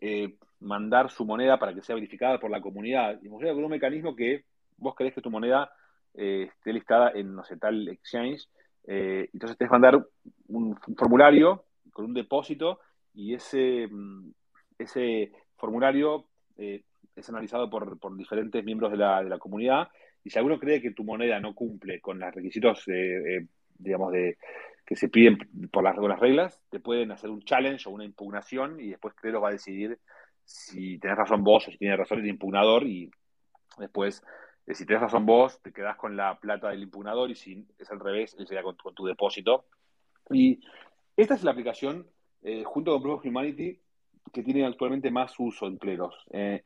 eh, 0.00 0.36
mandar 0.60 1.10
su 1.10 1.24
moneda 1.24 1.58
para 1.58 1.74
que 1.74 1.82
sea 1.82 1.94
verificada 1.94 2.38
por 2.38 2.50
la 2.50 2.60
comunidad. 2.60 3.20
Y 3.22 3.28
funciona 3.28 3.54
con 3.54 3.64
un 3.64 3.70
mecanismo 3.70 4.16
que 4.16 4.44
vos 4.76 4.94
querés 4.94 5.14
que 5.14 5.20
tu 5.20 5.30
moneda 5.30 5.70
eh, 6.14 6.48
esté 6.50 6.72
listada 6.72 7.12
en, 7.14 7.34
no 7.34 7.44
sé, 7.44 7.56
tal 7.56 7.88
exchange. 7.88 8.48
Eh, 8.86 9.28
entonces 9.32 9.56
tenés 9.56 9.70
que 9.70 9.74
mandar 9.74 10.06
un, 10.48 10.76
formulario 10.96 11.64
con 11.92 12.06
un 12.06 12.14
depósito 12.14 12.80
y 13.14 13.34
ese, 13.34 13.88
mm, 13.90 14.30
ese 14.78 15.32
formulario 15.56 16.26
eh, 16.56 16.82
es 17.16 17.28
analizado 17.28 17.70
por, 17.70 17.98
por, 17.98 18.16
diferentes 18.16 18.64
miembros 18.64 18.90
de 18.90 18.98
la, 18.98 19.22
de 19.22 19.30
la, 19.30 19.38
comunidad. 19.38 19.88
Y 20.22 20.30
si 20.30 20.38
alguno 20.38 20.58
cree 20.58 20.80
que 20.80 20.92
tu 20.92 21.04
moneda 21.04 21.38
no 21.40 21.54
cumple 21.54 22.00
con 22.00 22.18
los 22.18 22.34
requisitos, 22.34 22.84
digamos, 23.74 24.12
de, 24.12 24.38
que 24.86 24.96
se 24.96 25.08
piden 25.08 25.38
por 25.70 25.82
las, 25.82 25.96
por 25.96 26.08
las 26.08 26.20
reglas, 26.20 26.60
te 26.70 26.80
pueden 26.80 27.10
hacer 27.12 27.30
un 27.30 27.42
challenge 27.42 27.88
o 27.88 27.92
una 27.92 28.04
impugnación 28.04 28.80
y 28.80 28.90
después 28.90 29.14
Clero 29.14 29.40
va 29.40 29.48
a 29.48 29.52
decidir 29.52 29.98
si 30.44 30.98
tenés 30.98 31.16
razón 31.16 31.42
vos 31.42 31.66
o 31.66 31.70
si 31.70 31.78
tiene 31.78 31.96
razón 31.96 32.18
el 32.18 32.26
impugnador 32.26 32.86
y 32.86 33.10
después, 33.78 34.22
eh, 34.66 34.74
si 34.74 34.84
tenés 34.84 35.02
razón 35.02 35.24
vos, 35.24 35.60
te 35.62 35.72
quedás 35.72 35.96
con 35.96 36.16
la 36.16 36.38
plata 36.38 36.68
del 36.68 36.82
impugnador 36.82 37.30
y 37.30 37.34
si 37.34 37.66
es 37.78 37.90
al 37.90 38.00
revés, 38.00 38.36
él 38.38 38.46
con, 38.62 38.94
tu 38.94 39.06
depósito. 39.06 39.64
Y 40.30 40.60
esta 41.16 41.34
es 41.34 41.44
la 41.44 41.52
aplicación, 41.52 42.06
eh, 42.42 42.62
junto 42.64 42.92
con 42.92 43.02
Proof 43.02 43.18
of 43.20 43.26
Humanity, 43.26 43.80
que 44.32 44.42
tiene 44.42 44.66
actualmente 44.66 45.10
más 45.10 45.34
uso 45.38 45.66
en 45.66 45.78
cleros. 45.78 46.14
Eh, 46.30 46.62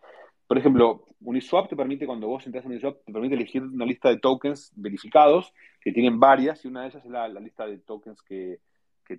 por 0.49 0.57
ejemplo, 0.57 1.05
Uniswap 1.21 1.69
te 1.69 1.77
permite, 1.77 2.07
cuando 2.07 2.27
vos 2.27 2.45
entras 2.47 2.65
en 2.65 2.71
Uniswap, 2.71 3.05
te 3.05 3.13
permite 3.13 3.35
elegir 3.35 3.63
una 3.63 3.85
lista 3.85 4.09
de 4.09 4.19
tokens 4.19 4.73
verificados, 4.75 5.53
que 5.79 5.93
tienen 5.93 6.19
varias, 6.19 6.65
y 6.65 6.69
una 6.69 6.83
de 6.83 6.89
ellas 6.89 7.05
es 7.05 7.11
la, 7.11 7.29
lista 7.29 7.67
de 7.67 7.79
tokens 7.79 8.23
que, 8.23 8.61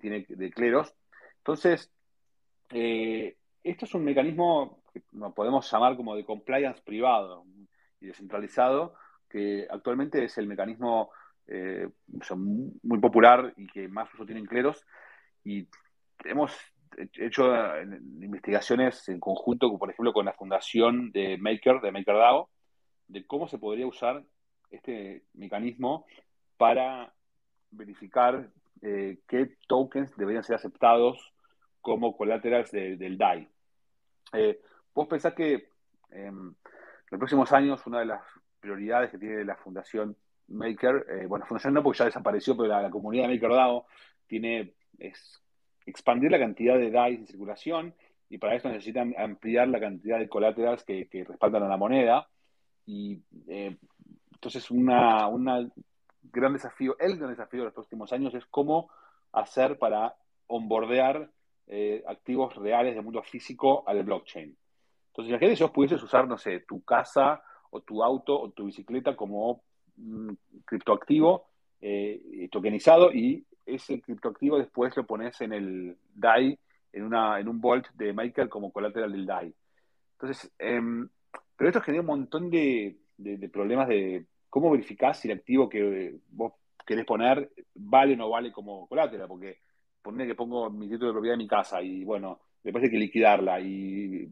tiene 0.00 0.26
de 0.28 0.50
cleros. 0.50 0.92
Entonces, 1.38 1.92
esto 2.68 3.84
es 3.84 3.94
un 3.94 4.04
mecanismo 4.04 4.82
que 4.92 5.02
podemos 5.34 5.70
llamar 5.70 5.96
como 5.96 6.16
de 6.16 6.24
compliance 6.24 6.82
privado 6.82 7.44
y 8.00 8.06
descentralizado, 8.06 8.94
que 9.28 9.68
actualmente 9.70 10.24
es 10.24 10.36
el 10.38 10.48
mecanismo 10.48 11.10
eh, 11.46 11.88
muy 12.82 12.98
popular 12.98 13.52
y 13.56 13.68
que 13.68 13.88
más 13.88 14.12
uso 14.14 14.26
tienen 14.26 14.46
cleros. 14.46 14.84
Y 15.44 15.68
hemos 16.24 16.52
hecho 16.96 17.54
eh, 17.54 17.82
investigaciones 18.20 19.08
en 19.08 19.20
conjunto, 19.20 19.76
por 19.78 19.90
ejemplo, 19.90 20.12
con 20.12 20.26
la 20.26 20.32
fundación 20.32 21.12
de 21.12 21.38
Maker, 21.38 21.80
de 21.80 21.92
MakerDAO, 21.92 22.48
de 23.08 23.26
cómo 23.26 23.48
se 23.48 23.58
podría 23.58 23.86
usar 23.86 24.22
este 24.70 25.24
mecanismo 25.34 26.06
para 26.56 27.12
verificar 27.70 28.50
eh, 28.82 29.18
qué 29.28 29.56
tokens 29.66 30.16
deberían 30.16 30.44
ser 30.44 30.56
aceptados 30.56 31.32
como 31.80 32.16
colaterales 32.16 32.70
del 32.70 33.18
DAI. 33.18 33.48
Eh, 34.32 34.60
vos 34.94 35.08
pensás 35.08 35.34
que 35.34 35.68
em, 36.10 36.48
en 36.48 36.56
los 37.10 37.18
próximos 37.18 37.52
años 37.52 37.86
una 37.86 38.00
de 38.00 38.06
las 38.06 38.22
prioridades 38.60 39.10
que 39.10 39.18
tiene 39.18 39.44
la 39.44 39.56
Fundación 39.56 40.16
Maker, 40.48 41.06
eh, 41.08 41.26
bueno, 41.26 41.46
Fundación 41.46 41.74
no 41.74 41.82
porque 41.82 41.98
ya 41.98 42.04
desapareció, 42.06 42.56
pero 42.56 42.68
la, 42.68 42.90
comunidad 42.90 43.28
de 43.28 43.34
MakerDAO 43.34 43.86
tiene 44.26 44.74
es 44.98 45.40
expandir 45.90 46.30
la 46.30 46.38
cantidad 46.38 46.78
de 46.78 46.90
DAI 46.90 47.16
en 47.16 47.26
circulación 47.26 47.94
y 48.28 48.38
para 48.38 48.54
eso 48.54 48.68
necesitan 48.68 49.14
ampliar 49.18 49.68
la 49.68 49.80
cantidad 49.80 50.18
de 50.18 50.28
colaterales 50.28 50.84
que, 50.84 51.08
respaldan 51.26 51.64
a 51.64 51.68
la 51.68 51.76
moneda. 51.76 52.28
Y 52.86 53.20
eh, 53.48 53.76
entonces 54.32 54.70
una, 54.70 55.26
una 55.26 55.68
gran 56.22 56.52
desafío, 56.52 56.96
el 56.98 57.16
gran 57.16 57.30
desafío 57.30 57.60
de 57.60 57.64
los 57.66 57.74
próximos 57.74 58.12
años 58.12 58.34
es 58.34 58.46
cómo 58.46 58.90
hacer 59.32 59.78
para 59.78 60.14
onboardear 60.46 61.30
eh, 61.66 62.02
activos 62.06 62.56
reales 62.56 62.94
del 62.94 63.04
mundo 63.04 63.22
físico 63.22 63.84
al 63.86 64.02
blockchain. 64.02 64.56
Entonces, 65.08 65.30
imagínate 65.30 65.56
si 65.56 65.62
vos 65.62 65.72
pudieses 65.72 66.02
usar, 66.02 66.26
no 66.26 66.38
sé, 66.38 66.60
tu 66.60 66.82
casa 66.82 67.42
o 67.70 67.80
tu 67.80 68.02
auto 68.02 68.40
o 68.40 68.50
tu 68.50 68.64
bicicleta 68.64 69.16
como 69.16 69.62
un 69.96 70.38
criptoactivo 70.64 71.46
eh, 71.80 72.48
tokenizado 72.50 73.12
y 73.12 73.44
ese 73.74 74.00
criptoactivo 74.00 74.58
después 74.58 74.96
lo 74.96 75.06
pones 75.06 75.40
en 75.40 75.52
el 75.52 75.96
DAI, 76.14 76.58
en, 76.92 77.04
una, 77.04 77.38
en 77.40 77.48
un 77.48 77.60
Vault 77.60 77.88
de 77.94 78.12
Maker 78.12 78.48
como 78.48 78.72
colateral 78.72 79.12
del 79.12 79.26
DAI. 79.26 79.54
Entonces, 80.12 80.52
em, 80.58 81.08
pero 81.56 81.68
esto 81.68 81.80
genera 81.80 82.02
un 82.02 82.08
montón 82.08 82.50
de, 82.50 82.96
de, 83.16 83.48
problemas 83.48 83.88
de 83.88 84.26
cómo 84.48 84.70
verificar 84.70 85.14
si 85.14 85.30
el 85.30 85.38
activo 85.38 85.68
que 85.68 86.16
vos 86.28 86.52
querés 86.86 87.04
poner 87.04 87.50
vale 87.74 88.14
o 88.14 88.16
no 88.16 88.30
vale 88.30 88.50
como 88.52 88.86
colateral, 88.88 89.28
porque 89.28 89.58
poner 90.02 90.26
que 90.26 90.34
pongo 90.34 90.70
mi 90.70 90.88
título 90.88 91.08
de 91.08 91.12
propiedad 91.12 91.34
de 91.34 91.44
mi 91.44 91.48
casa 91.48 91.82
y 91.82 92.04
bueno, 92.04 92.40
después 92.62 92.84
hay 92.84 92.90
que 92.90 92.98
liquidarla 92.98 93.60
y 93.60 94.28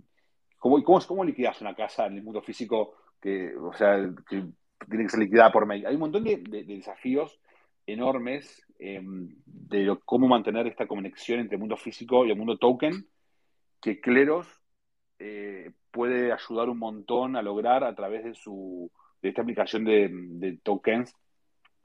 ¿cómo, 0.58 0.82
cómo, 0.82 1.00
cómo 1.06 1.24
liquidas 1.24 1.60
una 1.60 1.74
casa 1.74 2.06
en 2.06 2.16
el 2.16 2.22
mundo 2.22 2.42
físico 2.42 2.94
que, 3.20 3.54
o 3.56 3.72
sea, 3.72 3.96
que 4.28 4.44
tiene 4.88 5.04
que 5.04 5.10
ser 5.10 5.20
liquidada 5.20 5.52
por 5.52 5.66
mail? 5.66 5.86
Hay 5.86 5.94
un 5.94 6.00
montón 6.00 6.24
de, 6.24 6.36
desafíos 6.36 7.40
enormes 7.86 8.66
em, 8.78 9.36
de 9.44 9.96
cómo 10.04 10.28
mantener 10.28 10.66
esta 10.66 10.86
conexión 10.86 11.40
entre 11.40 11.56
el 11.56 11.60
mundo 11.60 11.76
físico 11.76 12.24
y 12.24 12.30
el 12.30 12.36
mundo 12.36 12.58
token 12.58 13.06
que 13.80 14.00
Cleros 14.00 14.46
eh, 15.18 15.72
puede 15.90 16.32
ayudar 16.32 16.68
un 16.68 16.78
montón 16.78 17.36
a 17.36 17.42
lograr 17.42 17.84
a 17.84 17.94
través 17.94 18.24
de 18.24 18.34
su 18.34 18.90
de 19.20 19.30
esta 19.30 19.42
aplicación 19.42 19.84
de, 19.84 20.58
tokens 20.62 21.14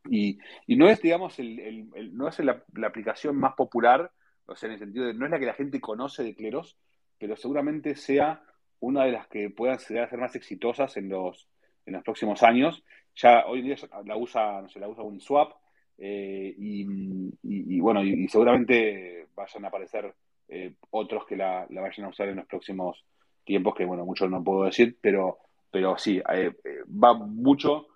y, 0.10 0.38
no 0.68 0.88
es, 0.88 1.02
digamos, 1.02 1.40
el, 1.40 1.90
no 2.12 2.28
es 2.28 2.40
la, 2.40 2.64
aplicación 2.86 3.38
más 3.38 3.54
popular, 3.56 4.12
o 4.46 4.56
sea, 4.56 4.68
en 4.68 4.74
el 4.74 4.80
sentido 4.80 5.06
de 5.06 5.14
no 5.14 5.26
es 5.26 5.32
la 5.32 5.40
que 5.40 5.46
la 5.46 5.54
gente 5.54 5.80
conoce 5.80 6.24
de 6.24 6.36
Cleros, 6.36 6.78
pero 7.18 7.36
seguramente 7.38 7.96
sea 7.96 8.44
una 8.80 9.06
de 9.06 9.14
las 9.14 9.28
que 9.28 9.50
puedan 9.50 9.80
ser, 9.80 10.16
más 10.18 10.36
exitosas 10.36 10.98
en 10.98 11.08
los, 11.08 11.48
en 11.86 11.94
los 11.94 12.04
próximos 12.04 12.44
años. 12.44 12.84
Ya 13.16 13.46
hoy 13.46 13.60
en 13.60 13.66
día 13.68 13.76
la 14.06 14.18
usa, 14.18 14.62
no 14.62 14.68
sé, 14.68 14.80
la 14.80 14.90
usa 14.90 15.04
Uniswap, 15.04 15.54
eh, 15.98 16.54
y, 16.58 17.80
bueno, 17.80 18.04
y, 18.04 18.28
seguramente 18.28 19.28
vayan 19.36 19.66
a 19.66 19.68
aparecer 19.68 20.14
eh, 20.48 20.74
otros 20.92 21.26
que 21.26 21.36
la, 21.36 21.68
vayan 21.70 22.06
a 22.06 22.10
usar 22.10 22.30
en 22.30 22.38
los 22.38 22.46
próximos 22.46 23.06
tiempos, 23.44 23.76
que 23.76 23.86
bueno, 23.86 24.06
mucho 24.06 24.28
no 24.28 24.44
puedo 24.44 24.64
decir, 24.66 24.98
pero, 25.02 25.40
pero 25.72 25.98
sí, 25.98 26.22
eh, 26.34 26.52
va 26.88 27.14
mucho 27.14 27.88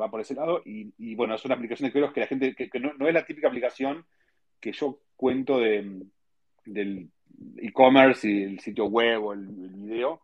va 0.00 0.10
por 0.10 0.22
ese 0.22 0.34
lado. 0.34 0.62
Y, 0.64 1.14
bueno, 1.14 1.34
es 1.34 1.44
una 1.44 1.54
aplicación 1.54 1.88
de 1.88 1.92
Cleros 1.92 2.12
que 2.12 2.20
la 2.20 2.26
gente, 2.26 2.54
que, 2.54 2.80
no, 2.80 3.06
es 3.06 3.14
la 3.14 3.26
típica 3.26 3.48
aplicación 3.48 4.06
que 4.58 4.72
yo 4.72 5.00
cuento 5.14 5.58
de, 5.58 6.04
del 6.64 7.10
e-commerce 7.58 8.28
y 8.28 8.42
el 8.44 8.60
sitio 8.60 8.86
web 8.86 9.24
o 9.24 9.32
el, 9.34 9.46
video. 9.46 10.22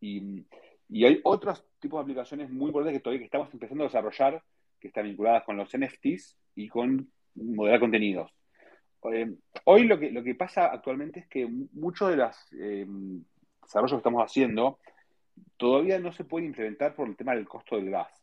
Y, 0.00 0.44
hay 0.90 1.20
otros 1.24 1.64
tipos 1.80 1.98
de 1.98 2.02
aplicaciones 2.02 2.50
muy 2.50 2.66
importantes 2.66 2.98
que 2.98 3.02
todavía 3.02 3.20
que 3.20 3.24
estamos 3.24 3.48
empezando 3.54 3.84
a 3.84 3.86
desarrollar, 3.86 4.42
que 4.82 4.88
están 4.88 5.04
vinculadas 5.04 5.44
con 5.44 5.56
los 5.56 5.70
NFTs 5.74 6.36
y 6.56 6.68
con 6.68 7.08
modelar 7.36 7.80
contenidos. 7.80 8.30
Eh, 9.12 9.32
hoy 9.64 9.84
lo 9.84 9.98
que, 9.98 10.10
lo 10.10 10.22
que 10.22 10.34
pasa 10.34 10.66
actualmente 10.66 11.20
es 11.20 11.28
que 11.28 11.46
muchos 11.46 12.10
de 12.10 12.16
los 12.16 12.36
eh, 12.52 12.86
desarrollos 13.62 13.92
que 13.92 13.96
estamos 13.98 14.22
haciendo 14.22 14.78
todavía 15.56 15.98
no 15.98 16.12
se 16.12 16.24
puede 16.24 16.46
implementar 16.46 16.94
por 16.94 17.08
el 17.08 17.16
tema 17.16 17.34
del 17.34 17.48
costo 17.48 17.76
del 17.76 17.90
gas 17.90 18.22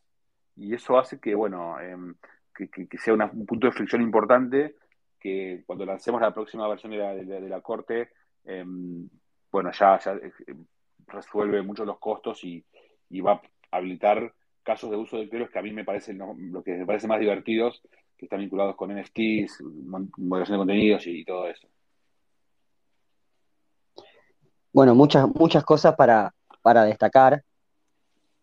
y 0.60 0.74
eso 0.74 1.00
hace 1.00 1.20
que, 1.20 1.34
bueno, 1.34 1.80
em, 1.80 2.16
que, 2.54 2.98
sea 2.98 3.14
un 3.14 3.46
punto 3.46 3.68
de 3.68 3.72
fricción 3.72 4.02
importante 4.02 4.76
que 5.18 5.64
cuando 5.66 5.86
lancemos 5.86 6.20
la 6.22 6.34
próxima 6.34 6.68
versión 6.68 6.92
de 6.92 6.98
la, 6.98 7.14
de, 7.16 7.62
Corte, 7.62 8.10
em, 8.44 9.10
bueno, 9.52 9.72
ya, 9.72 9.96
eh, 9.96 10.32
resuelve 11.08 11.62
mucho 11.62 11.86
los 11.86 11.98
costos 11.98 12.44
y, 12.44 12.64
va 13.22 13.34
a 13.72 13.78
habilitar 13.78 14.34
casos 14.64 14.90
de 14.92 14.98
uso 14.98 15.18
de 15.18 15.30
cleros 15.30 15.50
que 15.50 15.60
a 15.60 15.62
mí 15.62 15.72
me 15.72 15.84
parece 15.84 16.14
lo 16.14 16.64
que 16.64 16.72
me 16.76 16.86
parece 16.86 17.08
más 17.08 17.20
divertidos, 17.20 17.82
que 18.18 18.26
están 18.26 18.40
vinculados 18.40 18.76
con 18.76 18.92
NFTs, 18.94 19.64
moderación 20.18 20.56
de 20.56 20.60
contenidos 20.60 21.08
y, 21.08 21.24
todo 21.24 21.48
eso. 21.48 21.68
Bueno, 24.72 24.94
muchas, 24.94 25.28
muchas 25.34 25.64
cosas 25.64 25.96
para, 25.96 26.34
para 26.62 26.84
destacar. 26.84 27.44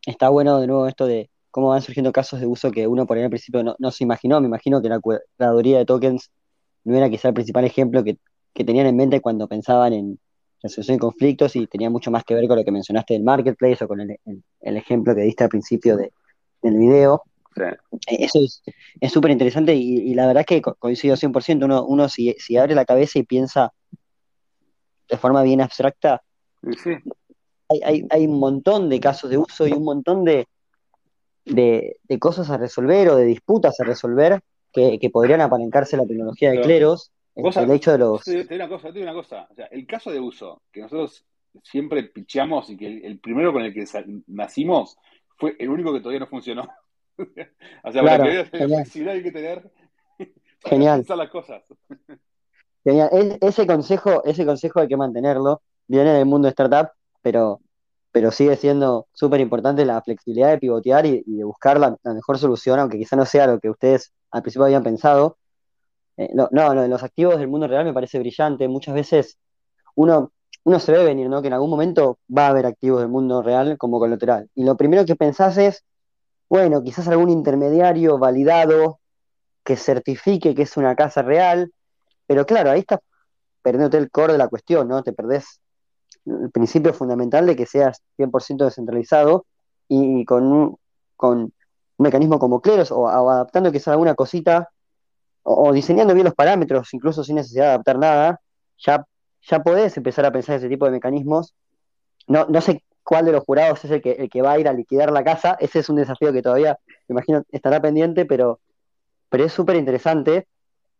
Está 0.05 0.28
bueno 0.28 0.60
de 0.60 0.66
nuevo 0.66 0.86
esto 0.86 1.06
de, 1.06 1.30
cómo 1.56 1.68
van 1.68 1.80
surgiendo 1.80 2.12
casos 2.12 2.38
de 2.38 2.47
uso 2.47 2.70
que 2.70 2.86
uno 2.86 3.06
por 3.06 3.16
ahí 3.16 3.24
al 3.24 3.30
principio 3.30 3.64
no, 3.78 3.90
se 3.90 4.05
imaginó. 4.05 4.43
Me 4.43 4.47
imagino 4.47 4.82
que 4.82 4.90
la 4.90 5.01
curaduría 5.01 5.78
de 5.78 5.86
tokens 5.86 6.30
no 6.84 6.94
era 6.94 7.09
quizá 7.09 7.28
el 7.28 7.34
principal 7.34 7.64
ejemplo 7.64 8.05
que, 8.05 8.18
tenían 8.52 8.86
en 8.86 8.94
mente 8.94 9.22
cuando 9.22 9.48
pensaban 9.48 9.94
en 9.94 10.20
resolución 10.66 10.97
de 10.97 11.01
conflictos 11.01 11.56
y 11.56 11.66
tenía 11.66 11.90
mucho 11.90 12.10
más 12.10 12.24
que 12.24 12.34
ver 12.34 12.47
con 12.47 12.59
lo 12.59 12.64
que 12.64 12.72
mencionaste 12.72 13.14
del 13.14 13.22
marketplace 13.22 13.84
o 13.84 13.88
con 13.88 14.01
el, 14.01 14.18
ejemplo 14.60 15.14
que 15.14 15.22
diste 15.22 15.44
al 15.44 15.51
principio 15.51 15.97
del 15.97 16.78
video. 16.78 17.22
E, 18.06 18.24
eso 18.24 18.40
es 19.01 19.12
súper 19.12 19.30
interesante 19.30 19.74
y, 19.74 20.14
la 20.14 20.26
verdad 20.26 20.43
es 20.43 20.47
que 20.47 20.62
coincido 20.62 21.16
100%. 21.16 21.64
Uno, 21.64 21.84
uno 21.84 22.09
si, 22.09 22.34
si 22.38 22.56
abre 22.56 22.74
la 22.74 22.84
cabeza 22.84 23.18
y 23.18 23.22
piensa 23.22 23.72
de 25.09 25.16
forma 25.16 25.43
bien 25.43 25.60
abstracta, 25.60 26.22
hay, 27.68 27.80
hay, 27.84 28.06
hay, 28.10 28.26
un 28.26 28.38
montón 28.38 28.88
de 28.88 29.01
casos 29.01 29.30
de 29.30 29.38
uso 29.38 29.66
y 29.66 29.72
un 29.72 29.84
montón 29.84 30.24
de, 30.24 30.47
de, 31.47 32.18
cosas 32.18 32.51
a 32.51 32.56
resolver 32.56 33.09
o 33.09 33.16
de 33.16 33.24
disputas 33.24 33.78
a 33.80 33.84
resolver 33.84 34.40
que, 34.72 35.10
podrían 35.12 35.40
apalancarse 35.40 35.97
la 35.97 36.06
tecnología 36.06 36.51
de 36.51 36.60
cleros. 36.60 37.12
El 37.36 37.70
hecho 37.70 37.92
de 37.92 37.98
los. 37.98 38.24
Te, 38.24 38.54
una 38.54 38.68
cosa, 38.68 38.92
te 38.92 39.02
una 39.02 39.12
cosa. 39.12 39.46
O 39.50 39.54
sea, 39.54 39.66
el 39.66 39.86
caso 39.86 40.10
de 40.10 40.20
uso 40.20 40.62
que 40.72 40.80
nosotros 40.80 41.24
siempre 41.62 42.02
picheamos 42.04 42.70
y 42.70 42.76
que 42.76 42.98
el, 43.06 43.18
primero 43.18 43.52
con 43.52 43.62
el 43.62 43.72
que 43.72 43.84
nacimos 44.26 44.96
fue 45.36 45.56
el 45.58 45.68
único 45.68 45.92
que 45.92 46.00
todavía 46.00 46.20
no 46.20 46.26
funcionó. 46.26 46.68
o 47.18 47.92
sea, 47.92 48.02
claro, 48.02 48.24
la 48.24 48.44
flexibilidad 48.44 49.14
hay 49.14 49.22
que 49.22 49.32
tener 49.32 49.70
genial. 50.64 51.00
pensar 51.00 51.18
las 51.18 51.30
cosas. 51.30 51.62
Genial. 52.84 53.38
ese 53.40 53.66
consejo, 53.66 54.22
ese 54.24 54.46
consejo 54.46 54.78
hay 54.78 54.86
que 54.86 54.96
mantenerlo. 54.96 55.60
Viene 55.88 56.12
del 56.12 56.24
mundo 56.24 56.46
de 56.46 56.50
startup, 56.50 56.90
pero, 57.20 57.60
pero 58.12 58.30
sigue 58.30 58.54
siendo 58.54 59.08
súper 59.12 59.40
importante 59.40 59.84
la 59.84 60.00
flexibilidad 60.02 60.50
de 60.50 60.58
pivotear 60.58 61.04
y, 61.04 61.24
de 61.26 61.42
buscar 61.42 61.80
la, 61.80 61.96
mejor 62.04 62.38
solución, 62.38 62.78
aunque 62.78 62.96
quizá 62.96 63.16
no 63.16 63.24
sea 63.24 63.48
lo 63.48 63.58
que 63.58 63.70
ustedes 63.70 64.12
al 64.30 64.42
principio 64.42 64.66
habían 64.66 64.84
pensado. 64.84 65.36
Eh, 66.16 66.30
no, 66.34 66.48
no, 66.51 66.74
los 66.86 67.02
activos 67.02 67.38
del 67.38 67.48
mundo 67.48 67.66
real 67.68 67.84
me 67.84 67.93
parece 67.93 68.18
brillante. 68.18 68.68
Muchas 68.68 68.94
veces 68.94 69.38
uno, 69.94 70.32
uno 70.64 70.80
se 70.80 70.93
ve 70.93 71.05
venir, 71.05 71.28
¿no? 71.28 71.43
Que 71.43 71.48
en 71.48 71.55
algún 71.55 71.70
momento 71.70 72.18
va 72.36 72.47
a 72.47 72.51
haber 72.51 72.66
activos 72.66 73.01
del 73.01 73.09
mundo 73.09 73.43
real 73.43 73.78
como 73.78 73.98
colateral. 73.98 74.48
Y 74.55 74.64
lo 74.64 74.76
primero 74.76 75.05
que 75.05 75.16
pensás 75.16 75.59
es, 75.59 75.84
bueno, 76.48 76.82
quizás 76.82 77.09
algún 77.09 77.30
intermediario 77.30 78.18
validado 78.18 79.01
que 79.64 79.76
certifique 79.76 80.55
que 80.55 80.62
es 80.62 80.76
una 80.76 80.94
casa 80.94 81.22
real, 81.22 81.72
pero 82.26 82.47
claro, 82.47 82.70
ahí 82.70 82.80
está 82.80 83.01
perdiéndote 83.62 83.98
el 83.98 84.10
core 84.10 84.34
de 84.34 84.38
la 84.38 84.48
cuestión, 84.48 84.88
¿no? 84.88 85.02
Te 85.02 85.12
perdés 85.12 85.60
el 86.24 86.51
principio 86.51 86.94
fundamental 86.94 87.47
de 87.47 87.56
que 87.56 87.66
seas 87.66 88.02
100% 88.16 88.64
descentralizado 88.64 89.47
y 89.88 90.24
con 90.24 90.44
un, 90.44 90.78
con 91.16 91.52
mecanismo 91.98 92.38
como 92.38 92.60
Cleros 92.60 92.90
o, 92.90 93.09
adaptando 93.09 93.72
quizás 93.72 93.88
alguna 93.88 94.14
cosita 94.14 94.70
o, 95.48 95.73
diseñando 95.73 96.12
bien 96.14 96.24
los 96.24 96.35
parámetros, 96.35 96.93
incluso 96.93 97.23
sin 97.23 97.36
necesidad 97.36 97.64
de 97.64 97.70
adaptar 97.70 97.98
nada, 97.98 98.40
ya, 98.78 99.06
ya 99.43 99.60
podés 99.60 99.97
empezar 99.97 100.27
a 100.27 100.32
pensar 100.32 100.56
ese 100.56 100.68
tipo 100.68 100.85
de 100.85 100.90
mecanismos. 100.90 101.55
No, 102.27 102.47
no 102.48 102.60
sé 102.60 102.82
cuál 103.05 103.27
de 103.27 103.32
los 103.32 103.44
jurados 103.44 103.85
es 103.85 103.90
el 103.93 104.02
que, 104.02 104.12
el 104.12 104.28
que 104.28 104.43
va 104.43 104.52
a 104.52 104.59
ir 104.59 104.66
a 104.66 104.73
liquidar 104.73 105.12
la 105.12 105.23
casa, 105.23 105.56
ese 105.60 105.78
es 105.78 105.89
un 105.89 105.97
desafío 105.97 106.32
que 106.32 106.43
todavía, 106.43 106.78
me 107.06 107.14
imagino, 107.14 107.44
estará 107.52 107.81
pendiente, 107.81 108.24
pero, 108.24 108.59
pero 109.28 109.44
es 109.44 109.52
súper 109.52 109.77
interesante 109.77 110.48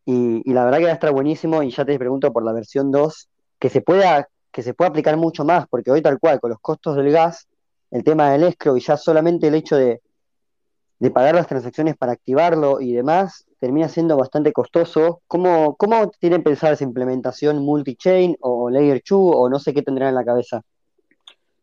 y, 0.05 0.53
la 0.53 0.65
verdad 0.65 0.79
que 0.79 0.85
va 0.85 0.91
a 0.91 0.95
estar 0.95 1.11
buenísimo 1.11 1.65
y 1.65 1.71
ya 1.71 1.85
te 1.85 1.99
pregunto 1.99 2.33
por 2.33 2.45
la 2.45 2.53
versión 2.53 2.93
2, 2.93 3.29
que 3.59 3.69
se 3.69 3.81
pueda 3.81 4.29
que 4.53 4.63
se 4.63 4.73
pueda 4.73 4.89
aplicar 4.89 5.19
mucho 5.19 5.45
más, 5.45 5.67
porque 5.69 5.91
hoy 5.91 6.01
tal 6.01 6.19
cual, 6.19 6.41
con 6.41 6.49
los 6.49 6.61
costos 6.61 6.97
del 6.97 7.11
gas, 7.11 7.47
el 7.91 8.03
tema 8.03 8.31
del 8.31 8.45
escrow 8.45 8.75
y 8.77 8.81
ya 8.81 8.97
solamente 8.97 9.49
el 9.49 9.55
hecho 9.55 9.77
de, 9.77 10.01
pagar 11.13 11.35
las 11.35 11.47
transacciones 11.47 11.95
para 11.95 12.13
activarlo 12.13 12.81
y 12.81 12.95
demás, 12.95 13.46
termina 13.59 13.89
siendo 13.89 14.17
bastante 14.17 14.53
costoso. 14.53 15.23
¿Cómo, 15.27 15.77
cómo 15.77 16.11
tienen 16.11 16.43
pensado 16.43 16.73
esa 16.73 16.85
implementación 16.85 17.59
multi-chain 17.59 18.37
o 18.41 18.71
layer 18.71 19.03
2 19.09 19.19
o 19.35 19.49
no 19.49 19.59
sé 19.59 19.73
qué 19.73 19.83
tendrán 19.83 20.11
en 20.11 20.15
la 20.15 20.25
cabeza? 20.25 20.63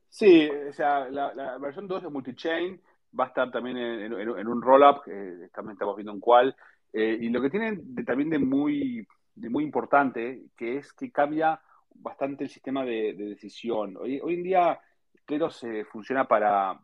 Sí, 0.10 0.49
o 0.49 0.74
sea, 0.74 1.10
la, 1.10 1.57
versión 1.57 1.88
2 1.88 2.03
de 2.03 2.10
multi-chain 2.10 2.82
va 3.20 3.26
a 3.26 3.28
estar 3.28 3.52
también 3.52 3.78
en, 3.78 4.14
un 4.48 4.61
roll-up, 4.61 5.03
que 5.03 5.49
también 5.53 5.74
estamos 5.74 5.95
viendo 5.95 6.11
en 6.11 6.20
cuál, 6.20 6.56
eh, 6.91 7.18
y 7.20 7.30
lo 7.30 7.41
que 7.41 7.49
tienen 7.49 7.95
también 8.06 8.30
de 8.30 8.40
muy, 8.40 9.07
de 9.34 9.49
muy 9.49 9.64
importante, 9.64 10.44
que 10.56 10.78
es 10.78 10.94
que 10.94 11.11
cambia 11.11 11.60
bastante 11.95 12.44
el 12.44 12.49
sistema 12.49 12.86
de, 12.86 13.14
decisión. 13.14 13.98
Hoy, 13.98 14.22
en 14.24 14.44
día, 14.44 14.80
Cleros 15.26 15.57
se 15.57 15.86
funciona 15.86 16.28
para 16.28 16.80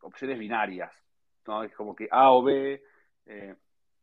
opciones 0.00 0.38
binarias, 0.38 0.92
¿no? 1.46 1.62
Es 1.62 1.74
como 1.74 1.94
que 1.94 2.08
A 2.10 2.32
o 2.32 2.42
B, 2.42 2.82
eh, 3.26 3.54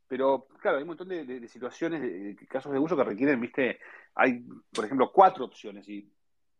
pero 0.07 0.47
claro, 0.59 0.77
hay 0.77 0.83
un 0.83 0.89
montón 0.89 1.09
de, 1.09 1.47
situaciones, 1.47 2.01
de, 2.01 2.35
casos 2.47 2.71
de 2.71 2.79
uso 2.79 2.95
que 2.95 3.03
requieren, 3.03 3.39
viste, 3.39 3.79
hay, 4.15 4.45
por 4.73 4.85
ejemplo, 4.85 5.11
cuatro 5.11 5.45
opciones 5.45 5.87
y 5.89 6.11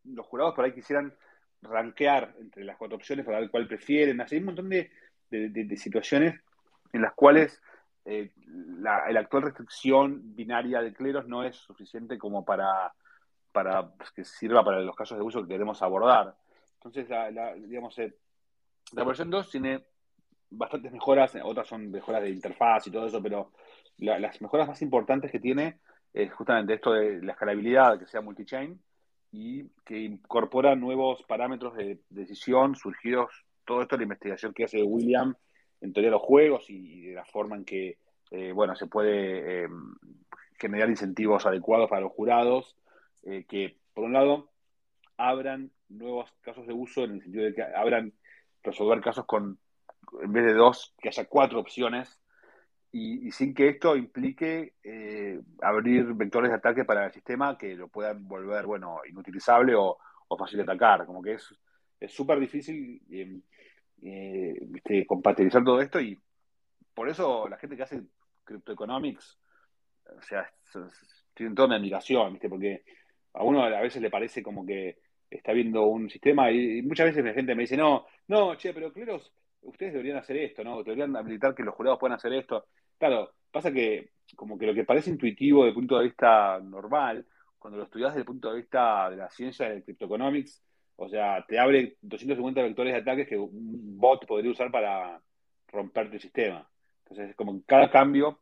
los 0.05 0.25
jurados 0.25 0.53
por 0.53 0.65
ahí 0.65 0.73
quisieran 0.73 1.13
rankear 1.61 2.35
entre 2.39 2.63
las 2.63 2.77
cuatro 2.77 2.97
opciones 2.97 3.25
para 3.25 3.39
ver 3.39 3.49
cuál 3.49 3.67
prefieren. 3.67 4.19
hay 4.21 4.37
un 4.37 4.45
montón 4.45 4.69
de, 4.69 4.89
situaciones 5.77 6.39
en 6.91 7.01
las 7.01 7.13
cuales 7.13 7.61
eh, 8.05 8.31
la, 8.45 9.05
actual 9.19 9.43
restricción 9.43 10.35
binaria 10.35 10.81
de 10.81 10.93
cleros 10.93 11.27
no 11.27 11.43
es 11.43 11.55
suficiente 11.55 12.17
como 12.17 12.43
para, 12.43 12.93
para 13.51 13.89
pues, 13.89 14.11
que 14.11 14.25
sirva 14.25 14.63
para 14.63 14.81
los 14.81 14.95
casos 14.95 15.17
de 15.17 15.23
uso 15.23 15.41
que 15.41 15.53
queremos 15.53 15.81
abordar. 15.81 16.35
Entonces, 16.75 17.09
la, 17.09 17.53
digamos, 17.55 17.97
eh, 17.99 18.13
la 18.91 19.03
versión 19.03 19.29
2 19.29 19.49
tiene 19.49 19.85
bastantes 20.57 20.91
mejoras, 20.91 21.33
otras 21.43 21.67
son 21.67 21.91
mejoras 21.91 22.23
de 22.23 22.29
interfaz 22.29 22.87
y 22.87 22.91
todo 22.91 23.07
eso, 23.07 23.21
pero 23.21 23.51
las 23.97 24.41
mejoras 24.41 24.67
más 24.67 24.81
importantes 24.81 25.31
que 25.31 25.39
tiene 25.39 25.79
es 26.13 26.31
justamente 26.33 26.75
esto 26.75 26.93
de 26.93 27.21
la 27.21 27.33
escalabilidad, 27.33 27.99
que 27.99 28.05
sea 28.05 28.21
multi-chain, 28.21 28.79
y 29.31 29.67
que 29.83 29.97
incorpora 29.99 30.75
nuevos 30.75 31.23
parámetros 31.23 31.75
de 31.75 31.99
decisión 32.09 32.75
surgidos, 32.75 33.31
todo 33.65 33.81
esto 33.81 33.95
de 33.95 34.01
la 34.01 34.03
investigación 34.03 34.53
que 34.53 34.65
hace 34.65 34.83
William 34.83 35.35
en 35.81 35.91
teoría 35.91 36.09
de 36.09 36.17
los 36.17 36.21
juegos 36.21 36.69
y, 36.69 37.07
de 37.07 37.15
la 37.15 37.25
forma 37.25 37.55
en 37.55 37.65
que, 37.65 37.97
eh, 38.31 38.51
bueno, 38.51 38.75
se 38.75 38.87
puede 38.87 39.63
eh, 39.63 39.67
generar 40.59 40.89
incentivos 40.89 41.45
adecuados 41.45 41.89
para 41.89 42.01
los 42.01 42.11
jurados, 42.11 42.77
eh, 43.23 43.45
que, 43.47 43.77
por 43.93 44.03
un 44.03 44.13
lado, 44.13 44.51
abran 45.17 45.71
nuevos 45.89 46.31
casos 46.41 46.67
de 46.67 46.73
uso 46.73 47.03
en 47.03 47.13
el 47.13 47.21
sentido 47.21 47.45
de 47.45 47.53
que 47.53 47.63
abran 47.63 48.13
resolver 48.61 49.01
casos 49.01 49.25
con, 49.25 49.59
en 50.21 50.31
vez 50.31 50.45
de 50.45 50.53
dos, 50.53 50.93
que 50.99 51.09
haya 51.09 51.25
cuatro 51.25 51.59
opciones 51.59 52.19
y, 52.91 53.31
sin 53.31 53.53
que 53.53 53.69
esto 53.69 53.95
implique 53.95 54.75
eh, 54.83 55.39
abrir 55.61 56.13
vectores 56.13 56.51
de 56.51 56.57
ataque 56.57 56.85
para 56.85 57.05
el 57.05 57.11
sistema 57.11 57.57
que 57.57 57.75
lo 57.75 57.87
puedan 57.87 58.27
volver, 58.27 58.65
bueno, 58.65 58.99
inutilizable 59.09 59.73
o, 59.75 59.97
fácil 60.37 60.57
de 60.57 60.63
atacar. 60.63 61.05
Como 61.05 61.21
que 61.21 61.33
es 61.33 62.11
súper 62.11 62.39
difícil 62.39 63.01
eh, 63.11 63.39
eh 64.01 65.05
compatibilizar 65.07 65.63
todo 65.63 65.79
esto 65.79 66.01
y 66.01 66.19
por 66.93 67.09
eso 67.09 67.47
la 67.47 67.57
gente 67.57 67.75
que 67.75 67.83
hace 67.83 68.01
cryptoeconomics, 68.43 69.39
o 70.17 70.21
sea, 70.21 70.51
tienen 71.33 71.55
toda 71.55 71.67
mi 71.69 71.75
admiración. 71.75 72.39
Porque 72.49 72.83
a 73.33 73.43
uno 73.43 73.63
a 73.63 73.81
veces 73.81 74.01
le 74.01 74.09
parece 74.09 74.43
como 74.43 74.65
que 74.65 74.99
está 75.29 75.51
viendo 75.53 75.83
un 75.83 76.09
sistema 76.09 76.51
y, 76.51 76.81
muchas 76.83 77.07
veces 77.07 77.25
la 77.25 77.33
gente 77.33 77.55
me 77.55 77.63
dice, 77.63 77.77
no, 77.77 78.05
no, 78.27 78.55
che, 78.55 78.73
pero 78.73 78.93
Cleros, 78.93 79.33
ustedes 79.63 79.93
deberían 79.93 80.17
hacer 80.17 80.37
esto, 80.37 80.63
¿no? 80.63 80.83
Deberían 80.83 81.15
habilitar 81.15 81.55
que 81.55 81.63
los 81.63 81.75
jurados 81.75 81.99
puedan 81.99 82.15
hacer 82.15 82.33
esto. 82.33 82.65
Claro, 82.97 83.33
pasa 83.51 83.71
que 83.71 84.11
como 84.35 84.57
que 84.57 84.65
lo 84.65 84.73
que 84.73 84.83
parece 84.83 85.09
intuitivo 85.09 85.59
desde 85.59 85.69
el 85.69 85.75
punto 85.75 85.97
de 85.97 86.05
vista 86.05 86.59
normal, 86.59 87.25
cuando 87.59 87.77
lo 87.77 87.85
estudias 87.85 88.11
desde 88.11 88.21
el 88.21 88.25
punto 88.25 88.49
de 88.49 88.57
vista 88.57 89.09
de 89.09 89.17
la 89.17 89.29
ciencia 89.29 89.69
de 89.69 89.83
cryptoeconomics, 89.83 90.63
o 90.95 91.09
sea, 91.09 91.43
te 91.47 91.59
abre 91.59 91.97
250 92.01 92.61
vectores 92.61 92.93
de 92.93 92.99
ataques 92.99 93.27
que 93.27 93.37
un 93.37 93.97
bot 93.97 94.25
podría 94.25 94.51
usar 94.51 94.71
para 94.71 95.21
romperte 95.67 96.15
el 96.15 96.21
sistema. 96.21 96.69
Entonces, 96.99 97.31
es 97.31 97.35
como 97.35 97.51
en 97.51 97.61
cada 97.61 97.89
cambio 97.89 98.39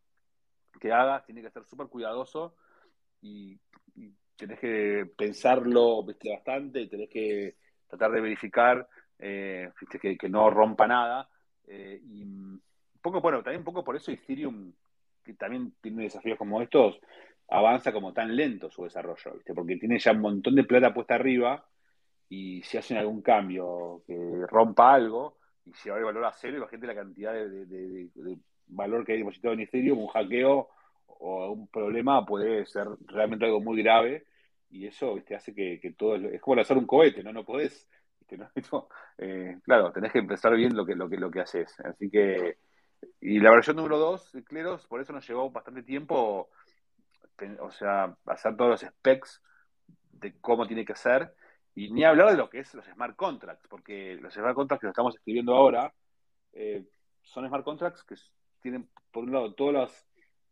que 0.80 0.91
hagas, 0.91 1.26
tiene 1.26 1.41
que 1.41 1.52
ser 1.52 1.65
súper 1.65 1.88
cuidadoso 1.88 2.56
y, 3.22 3.60
tenés 4.35 4.60
que 4.60 5.06
pensarlo 5.15 6.03
bastante, 6.03 6.88
tenés 6.88 7.10
que 7.10 7.57
tratar 7.88 8.11
de 8.11 8.22
verificar 8.22 8.88
eh, 9.22 9.72
que, 10.19 10.30
no 10.30 10.49
rompa 10.49 10.88
nada. 10.88 11.30
Eh, 11.68 12.02
y 12.03 12.23
un 12.23 12.61
poco, 13.02 13.22
bueno, 13.22 13.43
también 13.43 13.60
un 13.60 13.65
poco 13.65 13.84
por 13.84 13.95
eso 13.95 14.11
Ethereum, 14.11 14.73
que 15.23 15.35
también 15.35 15.73
tiene 15.80 16.03
desafíos 16.03 16.38
como 16.38 16.61
estos, 16.61 16.99
avanza 17.49 17.91
como 17.91 18.14
tan 18.14 18.35
lento 18.35 18.72
su 18.72 18.84
desarrollo, 18.84 19.39
porque 19.53 19.77
tiene 19.77 19.99
ya 19.99 20.11
un 20.11 20.22
montón 20.22 20.56
de 20.56 20.64
plata 20.64 20.93
puesta 20.93 21.15
arriba 21.15 21.64
y 22.30 22.64
si 22.64 22.77
hacen 22.77 22.98
algún 22.98 23.22
cambio 23.22 24.03
que 24.07 24.15
rompa 24.48 24.93
algo 24.93 25.38
y 25.65 25.73
si 25.73 25.89
va 25.89 25.98
el 25.98 26.06
valor 26.06 26.26
a 26.26 26.31
cero, 26.31 26.57
imagínate 26.57 26.88
la 26.88 26.95
cantidad 26.95 27.34
de, 27.34 28.10
valor 28.68 29.06
que 29.06 29.11
hay 29.11 29.18
depositado 29.19 29.53
en 29.53 29.60
Ethereum, 29.60 29.99
un 29.99 30.07
hackeo 30.07 30.69
o 31.06 31.52
un 31.52 31.68
problema 31.68 32.26
puede 32.26 32.65
ser 32.65 32.88
realmente 33.06 33.45
algo 33.45 33.60
muy 33.60 33.84
grave 33.84 34.26
y 34.69 34.88
eso 34.88 35.19
hace 35.35 35.53
que, 35.53 35.93
todo 35.98 36.15
es 36.15 36.39
como 36.41 36.56
lanzar 36.56 36.77
un 36.77 36.88
cohete, 36.88 37.22
no 37.22 37.34
no 37.34 37.43
podés 37.43 37.89
eh, 39.18 39.58
claro, 39.64 39.91
tenés 39.91 40.12
que 40.12 40.20
empezar 40.20 40.56
bien 40.56 40.76
lo 40.76 40.86
que, 40.86 40.95
lo 40.95 41.10
que, 41.10 41.18
lo 41.18 41.32
que 41.32 41.41
haces. 41.41 41.80
Así 41.82 42.10
que, 42.10 42.58
y 43.20 43.40
la 43.40 43.52
versión 43.52 43.76
número 43.76 43.98
2, 43.98 44.38
Cleros, 44.45 44.86
por 44.88 45.02
eso 45.02 45.14
nos 45.14 45.28
llevó 45.28 45.49
bastante 45.52 45.84
tiempo, 45.84 46.49
o 47.60 47.72
sea, 47.72 48.16
hacer 48.26 48.56
todos 48.56 48.72
los 48.72 48.82
specs 48.82 49.41
de 50.12 50.40
cómo 50.40 50.68
tiene 50.68 50.86
que 50.86 50.95
ser, 50.95 51.34
y 51.74 51.91
ni 51.91 52.03
hablar 52.03 52.32
de 52.32 52.38
lo 52.38 52.49
que 52.49 52.60
es 52.60 52.74
los 52.74 52.86
smart 52.86 53.16
contracts, 53.16 53.68
porque 53.68 54.18
los 54.22 54.34
smart 54.34 54.56
contracts 54.56 54.82
que 54.82 54.90
estamos 54.90 55.16
escribiendo 55.16 55.56
ahora 55.56 55.94
eh, 56.53 56.86
son 57.24 57.48
smart 57.48 57.64
contracts 57.64 58.03
que 58.03 58.16
tienen, 58.62 58.88
por 59.12 59.24
un 59.24 59.32
lado, 59.32 59.53
todas 59.53 59.74
las 59.74 60.08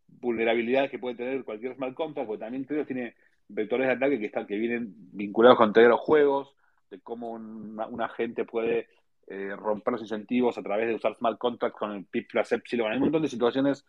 vulnerabilidades 0.07 0.89
que 0.89 0.99
puede 0.99 1.15
tener 1.15 1.43
cualquier 1.43 1.75
smart 1.75 1.93
contract, 1.93 2.27
porque 2.27 2.43
también 2.43 2.63
Cleros 2.63 2.87
tiene 2.87 3.15
vectores 3.47 3.87
de 3.87 3.93
ataque 3.93 4.19
que 4.19 4.27
están 4.27 4.47
que 4.47 4.57
vienen 4.57 4.93
vinculados 5.11 5.57
con 5.57 5.73
todos 5.73 5.87
los 5.87 5.99
juegos, 5.99 6.55
de 6.89 6.99
cómo 7.01 7.31
un, 7.31 8.01
agente 8.01 8.45
puede 8.45 8.87
eh, 9.27 9.55
romper 9.55 9.93
los 9.93 10.01
incentivos 10.01 10.57
a 10.57 10.63
través 10.63 10.87
de 10.87 10.95
usar 10.95 11.15
smart 11.15 11.37
contracts 11.37 11.77
con 11.77 11.91
el 11.91 12.05
PIP 12.05 12.29
plus 12.29 12.51
Epsilon. 12.51 12.91
Hay 12.91 12.97
un 12.97 13.03
montón 13.03 13.21
de 13.21 13.29
situaciones 13.29 13.85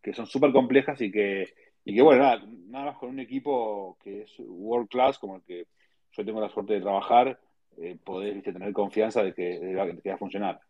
que 0.00 0.12
son 0.12 0.26
súper 0.26 0.52
complejas 0.52 1.00
y 1.00 1.10
que, 1.10 1.54
y 1.84 1.94
que, 1.94 2.02
bueno, 2.02 2.22
nada, 2.22 2.46
más 2.68 2.98
con 2.98 3.08
un 3.08 3.20
equipo 3.20 3.96
que 4.02 4.22
es 4.22 4.32
world 4.38 4.88
class, 4.88 5.18
como 5.18 5.36
el 5.36 5.42
que 5.42 5.66
yo 6.12 6.24
tengo 6.24 6.40
la 6.40 6.50
suerte 6.50 6.74
de 6.74 6.80
trabajar, 6.80 7.40
eh, 7.78 7.98
podés 8.04 8.42
tener 8.42 8.72
confianza 8.72 9.22
de 9.22 9.34
que, 9.34 9.74
va, 9.74 10.14
a 10.14 10.18
funcionar. 10.18 10.60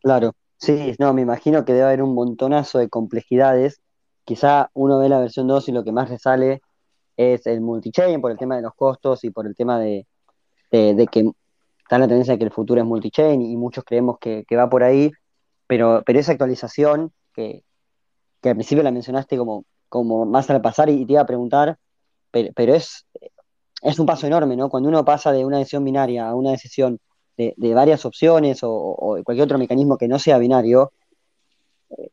Claro, 0.00 0.32
sí, 0.56 0.94
no, 0.98 1.12
me 1.12 1.22
imagino 1.22 1.64
que 1.64 1.72
debe 1.72 1.86
haber 1.86 2.02
un 2.02 2.14
montonazo 2.14 2.78
de 2.78 2.88
complejidades. 2.88 3.82
Quizá 4.24 4.70
uno 4.72 4.98
ve 4.98 5.08
la 5.08 5.20
versión 5.20 5.46
2 5.46 5.68
y 5.68 5.72
lo 5.72 5.84
que 5.84 5.92
más 5.92 6.08
le 6.08 6.18
sale 6.18 6.62
es 7.20 7.46
el 7.46 7.60
multichain 7.60 8.20
por 8.20 8.30
el 8.30 8.38
tema 8.38 8.56
de 8.56 8.62
los 8.62 8.74
costos 8.74 9.24
y 9.24 9.30
por 9.30 9.46
el 9.46 9.54
tema 9.54 9.78
de, 9.78 10.06
que 10.70 11.30
está 11.78 11.98
la 11.98 12.08
tendencia 12.08 12.34
de 12.34 12.38
que 12.38 12.44
el 12.44 12.50
futuro 12.50 12.80
es 12.80 12.86
multichain 12.86 13.42
y 13.42 13.56
muchos 13.56 13.84
creemos 13.84 14.18
que, 14.18 14.44
va 14.56 14.70
por 14.70 14.82
ahí, 14.82 15.12
pero, 15.66 16.02
pero 16.06 16.18
esa 16.18 16.32
actualización 16.32 17.12
que, 17.34 17.62
que 18.40 18.48
al 18.48 18.54
principio 18.54 18.82
la 18.82 18.90
mencionaste 18.90 19.36
como, 19.36 19.64
como 19.88 20.24
más 20.24 20.48
al 20.48 20.62
pasar 20.62 20.88
y, 20.88 21.04
te 21.04 21.12
iba 21.12 21.22
a 21.22 21.26
preguntar, 21.26 21.78
pero, 22.30 22.74
es, 22.74 23.06
es 23.82 23.98
un 23.98 24.06
paso 24.06 24.26
enorme, 24.26 24.56
¿no? 24.56 24.70
Cuando 24.70 24.88
uno 24.88 25.04
pasa 25.04 25.32
de 25.32 25.44
una 25.44 25.58
decisión 25.58 25.84
binaria 25.84 26.28
a 26.28 26.34
una 26.34 26.52
decisión 26.52 26.98
de, 27.36 27.54
varias 27.74 28.04
opciones 28.04 28.60
o, 28.62 29.18
cualquier 29.24 29.44
otro 29.44 29.58
mecanismo 29.58 29.98
que 29.98 30.08
no 30.08 30.18
sea 30.18 30.38
binario, 30.38 30.92
eh, 31.90 32.10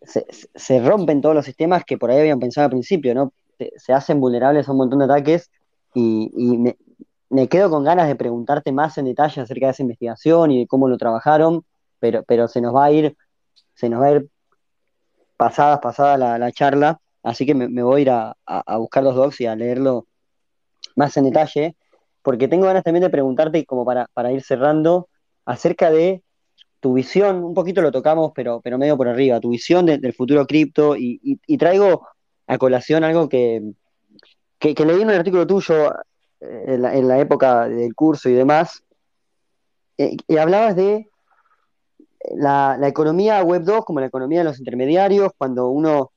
se, 0.55 0.79
rompen 0.79 1.21
todos 1.21 1.35
los 1.35 1.45
sistemas 1.45 1.83
que 1.85 1.97
por 1.97 2.09
ahí 2.09 2.19
habían 2.19 2.39
pensado 2.39 2.65
al 2.65 2.71
principio, 2.71 3.13
¿no? 3.13 3.31
Se, 3.57 3.93
hacen 3.93 4.19
vulnerables 4.19 4.67
a 4.67 4.71
un 4.71 4.77
montón 4.77 4.99
de 4.99 5.05
ataques 5.05 5.51
y, 5.93 6.31
me, 7.29 7.47
quedo 7.47 7.69
con 7.69 7.83
ganas 7.83 8.07
de 8.07 8.15
preguntarte 8.15 8.71
más 8.71 8.97
en 8.97 9.05
detalle 9.05 9.41
acerca 9.41 9.67
de 9.67 9.71
esa 9.71 9.83
investigación 9.83 10.51
y 10.51 10.59
de 10.59 10.67
cómo 10.67 10.87
lo 10.87 10.97
trabajaron, 10.97 11.65
pero, 11.99 12.23
pero 12.23 12.47
se 12.47 12.61
nos 12.61 12.75
va 12.75 12.85
a 12.85 12.91
ir, 12.91 13.17
se 13.73 13.89
nos 13.89 14.01
va 14.01 14.07
a 14.07 14.11
ir 14.11 14.29
pasadas, 15.37 15.79
pasada 15.79 16.37
la, 16.37 16.51
charla, 16.51 16.99
así 17.23 17.45
que 17.45 17.53
me, 17.53 17.83
voy 17.83 17.99
a 17.99 18.01
ir 18.01 18.09
a, 18.09 18.77
buscar 18.77 19.03
los 19.03 19.15
docs 19.15 19.41
y 19.41 19.45
a 19.45 19.55
leerlo 19.55 20.07
más 20.95 21.15
en 21.17 21.25
detalle, 21.25 21.75
porque 22.21 22.47
tengo 22.47 22.65
ganas 22.65 22.83
también 22.83 23.03
de 23.03 23.09
preguntarte, 23.09 23.65
como 23.65 23.85
para, 23.85 24.31
ir 24.31 24.43
cerrando, 24.43 25.09
acerca 25.45 25.91
de 25.91 26.23
tu 26.79 26.93
visión, 26.93 27.43
un 27.43 27.53
poquito 27.53 27.81
lo 27.81 27.91
tocamos, 27.91 28.31
pero, 28.35 28.61
pero 28.61 28.77
medio 28.77 28.97
por 28.97 29.07
arriba, 29.07 29.39
tu 29.39 29.49
visión 29.49 29.85
del 29.85 30.13
futuro 30.13 30.45
cripto, 30.45 30.95
y, 30.97 31.39
traigo 31.57 32.07
a 32.47 32.57
colación 32.57 33.03
algo 33.03 33.29
que, 33.29 33.73
que, 34.57 34.73
leí 34.85 35.01
en 35.01 35.09
un 35.09 35.13
artículo 35.13 35.45
tuyo 35.45 35.93
eh, 36.39 36.63
en 36.75 37.07
la, 37.07 37.19
época 37.19 37.67
del 37.67 37.93
curso 37.93 38.29
y 38.29 38.33
demás, 38.33 38.83
eh, 39.97 40.15
y 40.27 40.37
hablabas 40.37 40.75
de 40.75 41.09
la, 42.35 42.79
economía 42.87 43.41
web 43.43 43.63
2 43.63 43.85
como 43.85 43.99
la 43.99 44.07
economía 44.07 44.39
de 44.39 44.45
los 44.45 44.59
intermediarios, 44.59 45.31
cuando 45.37 45.69
uno, 45.69 46.11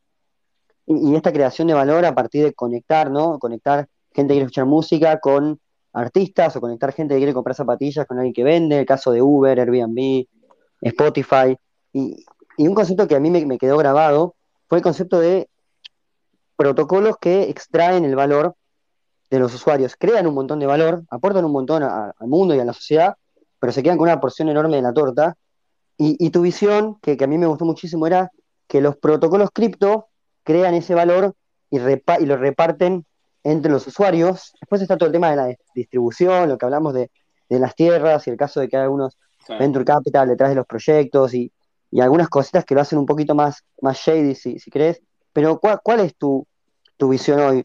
y, 0.86 1.14
esta 1.14 1.32
creación 1.32 1.68
de 1.68 1.74
valor 1.74 2.04
a 2.04 2.14
partir 2.14 2.44
de 2.44 2.54
conectar, 2.54 3.10
¿no? 3.10 3.38
Conectar 3.38 3.88
gente 4.12 4.32
que 4.32 4.34
quiere 4.34 4.44
escuchar 4.46 4.66
música 4.66 5.18
con 5.20 5.60
artistas 5.92 6.54
o 6.56 6.60
conectar 6.60 6.92
gente 6.92 7.14
que 7.14 7.18
quiere 7.18 7.34
comprar 7.34 7.56
zapatillas 7.56 8.06
con 8.06 8.18
alguien 8.18 8.34
que 8.34 8.44
vende, 8.44 8.78
el 8.78 8.86
caso 8.86 9.10
de 9.12 9.22
Uber, 9.22 9.58
Airbnb, 9.58 10.26
Spotify. 10.82 11.56
Y, 11.92 12.24
un 12.58 12.74
concepto 12.74 13.08
que 13.08 13.14
a 13.14 13.20
mí 13.20 13.30
me, 13.30 13.58
quedó 13.58 13.78
grabado 13.78 14.34
fue 14.68 14.78
el 14.78 14.84
concepto 14.84 15.18
de 15.18 15.48
protocolos 16.60 17.16
que 17.18 17.44
extraen 17.44 18.04
el 18.04 18.14
valor 18.14 18.54
de 19.30 19.38
los 19.38 19.54
usuarios, 19.54 19.96
crean 19.98 20.26
un 20.26 20.34
montón 20.34 20.58
de 20.58 20.66
valor, 20.66 21.04
aportan 21.08 21.46
un 21.46 21.52
montón 21.52 21.82
al 21.82 22.12
mundo 22.20 22.54
y 22.54 22.58
a 22.58 22.66
la 22.66 22.74
sociedad, 22.74 23.14
pero 23.58 23.72
se 23.72 23.82
quedan 23.82 23.96
con 23.96 24.08
una 24.08 24.20
porción 24.20 24.50
enorme 24.50 24.76
de 24.76 24.82
la 24.82 24.92
torta 24.92 25.38
y, 25.96 26.28
tu 26.28 26.42
visión, 26.42 26.98
que, 27.00 27.16
a 27.18 27.26
mí 27.26 27.38
me 27.38 27.46
gustó 27.46 27.64
muchísimo, 27.64 28.06
era 28.06 28.30
que 28.68 28.82
los 28.82 28.98
protocolos 28.98 29.48
cripto 29.54 30.08
crean 30.42 30.74
ese 30.74 30.94
valor 30.94 31.34
y, 31.70 31.78
y 31.78 32.26
lo 32.26 32.36
reparten 32.36 33.06
entre 33.42 33.72
los 33.72 33.86
usuarios. 33.86 34.52
Después 34.60 34.82
está 34.82 34.98
todo 34.98 35.06
el 35.06 35.12
tema 35.14 35.30
de 35.30 35.36
la 35.36 35.56
distribución, 35.74 36.46
lo 36.50 36.58
que 36.58 36.66
hablamos 36.66 36.92
de, 36.92 37.10
las 37.48 37.74
tierras 37.74 38.26
y 38.26 38.30
el 38.30 38.36
caso 38.36 38.60
de 38.60 38.68
que 38.68 38.76
hay 38.76 38.82
algunos 38.82 39.16
venture 39.58 39.86
capital 39.86 40.28
detrás 40.28 40.50
de 40.50 40.56
los 40.56 40.66
proyectos 40.66 41.32
y, 41.32 41.50
algunas 41.98 42.28
cositas 42.28 42.66
que 42.66 42.74
lo 42.74 42.82
hacen 42.82 42.98
un 42.98 43.06
poquito 43.06 43.34
más, 43.34 43.64
más 43.80 43.96
shady, 43.96 44.34
si, 44.34 44.58
si 44.58 44.70
crees. 44.70 45.00
Pero 45.32 45.60
¿cuál, 45.60 46.00
es 46.00 46.16
tu, 46.16 46.46
visión 47.08 47.40
hoy, 47.40 47.64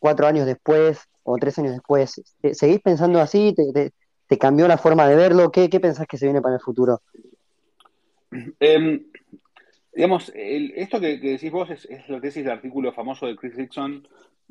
cuatro 0.00 0.26
años 0.26 0.46
después 0.46 1.08
o 1.22 1.36
tres 1.36 1.58
años 1.58 1.72
después? 1.72 2.22
¿Seguís 2.52 2.80
pensando 2.80 3.20
así? 3.20 3.54
¿Te, 3.54 4.38
cambió 4.38 4.66
la 4.68 4.78
forma 4.78 5.08
de 5.08 5.16
verlo? 5.16 5.50
¿Qué, 5.50 5.68
¿Qué 5.68 5.80
pensás 5.80 6.06
que 6.06 6.18
se 6.18 6.26
viene 6.26 6.40
para 6.40 6.56
el 6.56 6.60
futuro? 6.60 7.00
Em, 8.60 9.06
digamos, 9.94 10.32
esto 10.34 11.00
que, 11.00 11.18
decís 11.18 11.50
vos 11.50 11.70
es, 11.70 11.88
lo 12.08 12.20
que 12.20 12.28
decís 12.28 12.44
el 12.44 12.50
artículo 12.50 12.92
famoso 12.92 13.26
de 13.26 13.36
Chris 13.36 13.56
Dixon 13.56 14.06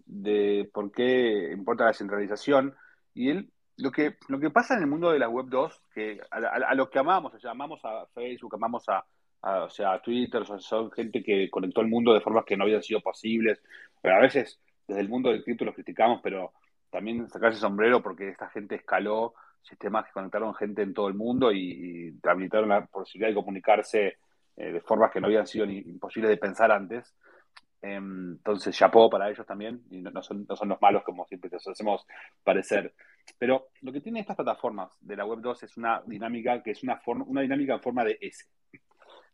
de 0.06 0.70
por 0.74 0.92
qué 0.92 1.52
importa 1.52 1.86
la 1.86 1.94
centralización. 1.94 2.76
Y 3.14 3.30
él, 3.30 3.50
lo 3.78 3.92
que, 3.92 4.16
lo 4.28 4.40
que 4.40 4.50
pasa 4.50 4.76
en 4.76 4.82
el 4.82 4.88
mundo 4.88 5.12
de 5.12 5.20
la 5.20 5.30
Web 5.30 5.48
2, 5.50 5.82
que 5.94 6.20
a, 6.32 6.76
lo 6.76 6.90
que 6.90 7.00
amamos, 7.00 7.34
o 7.34 7.40
sea, 7.40 7.52
amamos 7.52 7.80
a 7.84 8.06
Facebook, 8.14 8.56
amamos 8.56 8.88
a, 8.90 9.06
o 9.42 9.70
sea, 9.70 10.00
Twitter, 10.02 10.44
son 10.60 10.92
gente 10.92 11.24
que 11.24 11.50
conectó 11.50 11.82
el 11.82 11.88
mundo 11.88 12.14
de 12.14 12.22
formas 12.22 12.46
que 12.46 12.58
no 12.58 12.64
habían 12.64 12.82
sido 12.82 13.02
posibles. 13.02 13.62
Pero 14.02 14.16
a 14.16 14.22
veces, 14.22 14.60
desde 14.88 15.02
el 15.02 15.10
mundo 15.10 15.30
del 15.30 15.44
cripto 15.44 15.66
los 15.66 15.76
criticamos, 15.76 16.22
pero 16.24 16.54
también 16.90 17.30
sacarse 17.30 17.60
sombrero 17.60 18.02
porque 18.02 18.30
esta 18.30 18.50
gente 18.50 18.76
escaló 18.76 19.34
sistemas 19.62 20.06
que 20.06 20.14
conectaron 20.14 20.54
gente 20.56 20.82
en 20.84 20.94
todo 20.94 21.08
el 21.08 21.16
mundo 21.16 21.52
y, 21.52 22.10
y 22.10 22.28
habilitaron 22.28 22.70
la 22.70 22.86
posibilidad 22.86 23.30
de 23.30 23.36
comunicarse 23.36 24.18
eh, 24.58 24.72
de 24.72 24.82
formas 24.82 25.12
que 25.12 25.20
no 25.20 25.28
habían 25.28 25.48
sido 25.48 25.66
imposibles 25.66 26.30
de 26.30 26.38
pensar 26.38 26.72
antes. 26.72 27.14
Em, 27.82 28.32
entonces, 28.32 28.76
chapó 28.76 29.10
para 29.10 29.30
ellos 29.30 29.46
también, 29.46 29.84
y 29.92 30.02
no, 30.02 30.24
son, 30.24 30.46
no, 30.48 30.56
son, 30.56 30.70
los 30.70 30.82
malos 30.82 31.04
como 31.04 31.26
siempre 31.26 31.50
nos 31.52 31.68
hacemos 31.68 32.06
parecer. 32.44 32.94
Pero 33.38 33.68
lo 33.82 33.92
que 33.92 34.02
tiene 34.02 34.22
estas 34.22 34.36
plataformas 34.36 34.98
de 35.02 35.16
la 35.16 35.26
Web 35.26 35.42
2 35.42 35.64
es 35.64 35.78
una 35.78 36.02
dinámica 36.06 36.64
que 36.64 36.72
es 36.72 36.84
una, 36.84 36.98
forma, 36.98 37.26
una 37.28 37.42
dinámica 37.42 37.74
en 37.74 37.82
forma 37.82 38.04
de 38.06 38.18
S, 38.22 38.46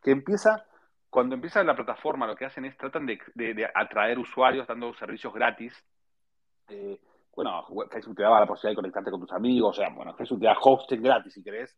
que 0.02 0.12
empieza, 0.12 0.66
cuando 1.10 1.36
empieza 1.36 1.64
la 1.64 1.76
plataforma, 1.76 2.28
lo 2.28 2.36
que 2.36 2.46
hacen 2.46 2.66
es 2.66 2.78
tratan 2.78 3.06
de, 3.06 3.72
atraer 3.74 4.20
usuarios 4.20 4.68
dando 4.68 4.94
servicios 4.94 5.34
gratis. 5.34 5.74
Eh, 6.70 7.00
bueno, 7.36 7.66
Facebook 7.90 8.16
te 8.16 8.24
daba 8.24 8.40
la 8.40 8.46
posibilidad 8.46 8.72
de 8.72 8.82
conectarte 8.82 9.12
con 9.12 9.22
tus 9.22 9.32
amigos, 9.32 9.78
o 9.78 9.82
sea, 9.82 9.90
bueno, 9.90 10.14
Facebook 10.16 10.40
te 10.40 10.46
da 10.46 10.58
hosting 10.60 11.02
gratis 11.02 11.34
si 11.34 11.44
querés. 11.44 11.78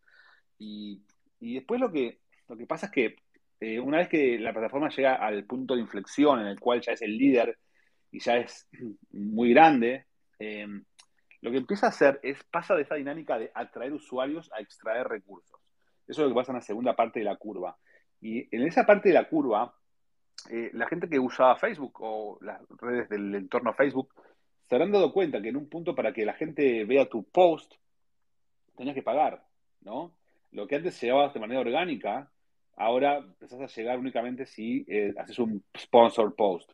Y, 0.58 1.02
después 1.40 1.80
lo 1.80 1.92
que, 1.92 2.22
lo 2.48 2.56
que 2.56 2.66
pasa 2.66 2.86
es 2.88 2.92
que 2.92 3.16
eh, 3.60 3.80
una 3.80 3.98
vez 3.98 4.10
que 4.10 4.40
la 4.40 4.54
plataforma 4.54 4.90
llega 4.90 5.16
al 5.16 5.46
punto 5.46 5.76
de 5.76 5.82
inflexión 5.82 6.40
en 6.40 6.48
el 6.48 6.60
cual 6.60 6.82
ya 6.82 6.94
es 6.94 7.02
el 7.02 7.18
líder 7.18 7.58
y 8.12 8.20
ya 8.20 8.38
es 8.38 8.68
muy 9.12 9.54
grande, 9.54 10.06
eh, 10.40 10.68
lo 11.42 11.52
que 11.52 11.58
empieza 11.58 11.88
a 11.88 11.90
hacer 11.90 12.20
es 12.24 12.42
pasa 12.46 12.74
de 12.74 12.84
esa 12.84 12.96
dinámica 12.96 13.38
de 13.38 13.52
atraer 13.54 13.92
usuarios 13.92 14.50
a 14.54 14.62
extraer 14.62 15.08
recursos. 15.08 15.60
Eso 16.08 16.22
es 16.22 16.28
lo 16.28 16.30
que 16.30 16.40
pasa 16.40 16.52
en 16.52 16.58
la 16.58 16.62
segunda 16.62 16.96
parte 16.96 17.20
de 17.20 17.26
la 17.26 17.36
curva. 17.36 17.78
Y 18.24 18.48
en 18.56 18.66
esa 18.66 18.86
parte 18.86 19.10
de 19.10 19.16
la 19.16 19.28
curva, 19.28 19.76
eh, 20.50 20.72
la 20.74 20.88
gente 20.88 21.10
que 21.10 21.20
usaba 21.20 21.58
Facebook 21.58 21.98
o 22.00 22.38
las 22.42 22.62
redes 22.80 23.10
del 23.10 23.36
entorno 23.36 23.74
Facebook 23.74 24.14
se 24.62 24.76
habrán 24.76 24.94
dado 24.94 25.12
cuenta 25.12 25.42
que 25.42 25.50
en 25.50 25.58
un 25.58 25.68
punto 25.68 25.94
para 25.94 26.14
que 26.14 26.26
la 26.26 26.34
gente 26.34 26.86
vea 26.86 27.10
tu 27.10 27.26
post, 27.26 27.74
tenías 28.78 28.96
que 28.96 29.04
pagar, 29.04 29.46
¿no? 29.82 30.16
Lo 30.52 30.66
que 30.68 30.78
antes 30.78 31.00
llegabas 31.02 31.34
de 31.34 31.42
manera 31.42 31.60
orgánica, 31.60 32.32
ahora 32.78 33.18
empezás 33.18 33.60
a 33.60 33.68
llegar 33.68 34.00
únicamente 34.00 34.46
si 34.46 34.86
eh, 34.88 35.14
haces 35.18 35.38
un 35.40 35.62
sponsor 35.78 36.34
post. 36.34 36.72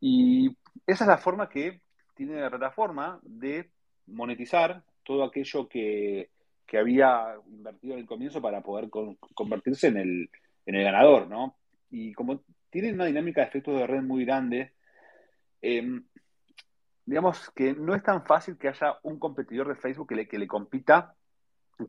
Y 0.00 0.56
esa 0.86 1.04
es 1.04 1.08
la 1.08 1.18
forma 1.18 1.50
que 1.50 1.82
tiene 2.14 2.40
la 2.40 2.48
plataforma 2.48 3.20
de 3.22 3.68
monetizar 4.06 4.82
todo 5.02 5.24
aquello 5.24 5.68
que, 5.68 6.30
había 6.74 7.34
invertido 7.48 7.92
en 7.92 8.00
el 8.00 8.06
comienzo 8.06 8.40
para 8.40 8.62
poder 8.62 8.88
convertirse 9.34 9.88
en 9.88 9.98
el, 9.98 10.30
en 10.66 10.74
el 10.74 10.84
ganador, 10.84 11.28
¿no? 11.28 11.56
Y 11.90 12.12
como 12.14 12.42
tiene 12.70 12.92
una 12.92 13.06
dinámica 13.06 13.40
de 13.40 13.48
efectos 13.48 13.78
de 13.78 13.86
red 13.86 14.02
muy 14.02 14.24
grande, 14.24 14.72
eh, 15.60 16.00
digamos 17.04 17.50
que 17.50 17.74
no 17.74 17.94
es 17.94 18.02
tan 18.02 18.24
fácil 18.24 18.56
que 18.56 18.68
haya 18.68 18.98
un 19.02 19.18
competidor 19.18 19.68
de 19.68 19.76
Facebook 19.76 20.08
que 20.08 20.14
le, 20.14 20.28
que 20.28 20.38
le 20.38 20.46
compita, 20.46 21.14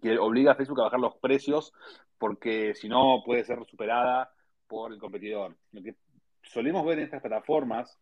que 0.02 0.18
obliga 0.18 0.52
a 0.52 0.56
Facebook 0.56 0.82
a 0.82 0.86
bajar 0.86 1.00
los 1.00 1.16
precios, 1.18 1.74
porque 2.18 2.74
si 2.76 2.90
no 2.90 3.22
puede 3.26 3.44
ser 3.44 3.64
superada 3.66 4.32
por 4.68 4.92
el 4.92 5.00
competidor. 5.00 5.56
Lo 5.72 5.84
que 5.84 5.96
solemos 6.42 6.86
ver 6.86 7.00
en 7.00 7.06
estas 7.06 7.22
plataformas 7.22 8.00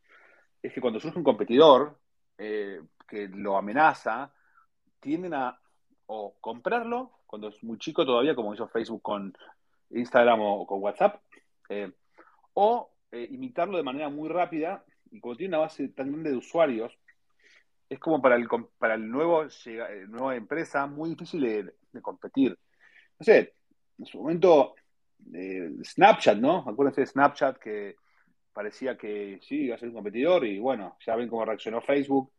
es 0.62 0.74
que 0.74 0.82
cuando 0.82 1.00
surge 1.00 1.18
un 1.18 1.24
competidor 1.24 2.00
eh, 2.38 2.82
que 3.08 3.28
lo 3.28 3.58
amenaza, 3.58 4.34
tienden 5.00 5.34
a 5.34 5.60
o 6.06 6.36
comprarlo 6.42 7.20
cuando 7.26 7.48
es 7.48 7.64
muy 7.64 7.78
chico 7.78 8.06
todavía, 8.06 8.36
como 8.36 8.54
hizo 8.54 8.68
Facebook 8.68 9.02
con 9.02 9.34
Instagram 9.94 10.40
o 10.42 10.66
con 10.66 10.82
WhatsApp, 10.82 11.22
eh, 11.70 11.92
o 12.54 12.92
eh, 13.12 13.28
imitarlo 13.32 13.78
de 13.78 13.84
manera 13.84 14.10
muy 14.10 14.30
rápida 14.30 14.84
y 15.12 15.20
como 15.20 15.36
tiene 15.36 15.56
una 15.56 15.66
base 15.66 15.90
tan 15.90 16.12
grande 16.12 16.32
de 16.32 16.38
usuarios, 16.38 16.98
es 17.90 18.00
como 18.00 18.22
para 18.22 18.36
el, 18.36 18.48
para 18.78 18.96
el 18.96 19.10
nuevo 19.10 19.44
eh, 19.44 20.06
nueva 20.08 20.36
empresa 20.36 20.88
muy 20.88 21.12
difícil 21.12 21.42
de, 21.42 22.02
competir. 22.02 22.58
No 23.20 23.26
sé, 23.26 23.54
en 23.98 24.06
su 24.06 24.18
momento 24.18 24.76
Snapchat, 25.84 26.38
¿no? 26.38 26.60
Acuérdense 26.68 27.02
de 27.02 27.08
Snapchat 27.08 27.58
que 27.58 27.96
parecía 28.54 28.98
que 28.98 29.40
sí 29.42 29.66
iba 29.66 29.76
a 29.76 29.78
ser 29.78 29.90
un 29.90 29.96
competidor 29.96 30.46
y 30.46 30.58
bueno, 30.60 30.98
ya 31.06 31.16
ven 31.16 31.30
cómo 31.30 31.46
reaccionó 31.46 31.82
Facebook 31.82 32.32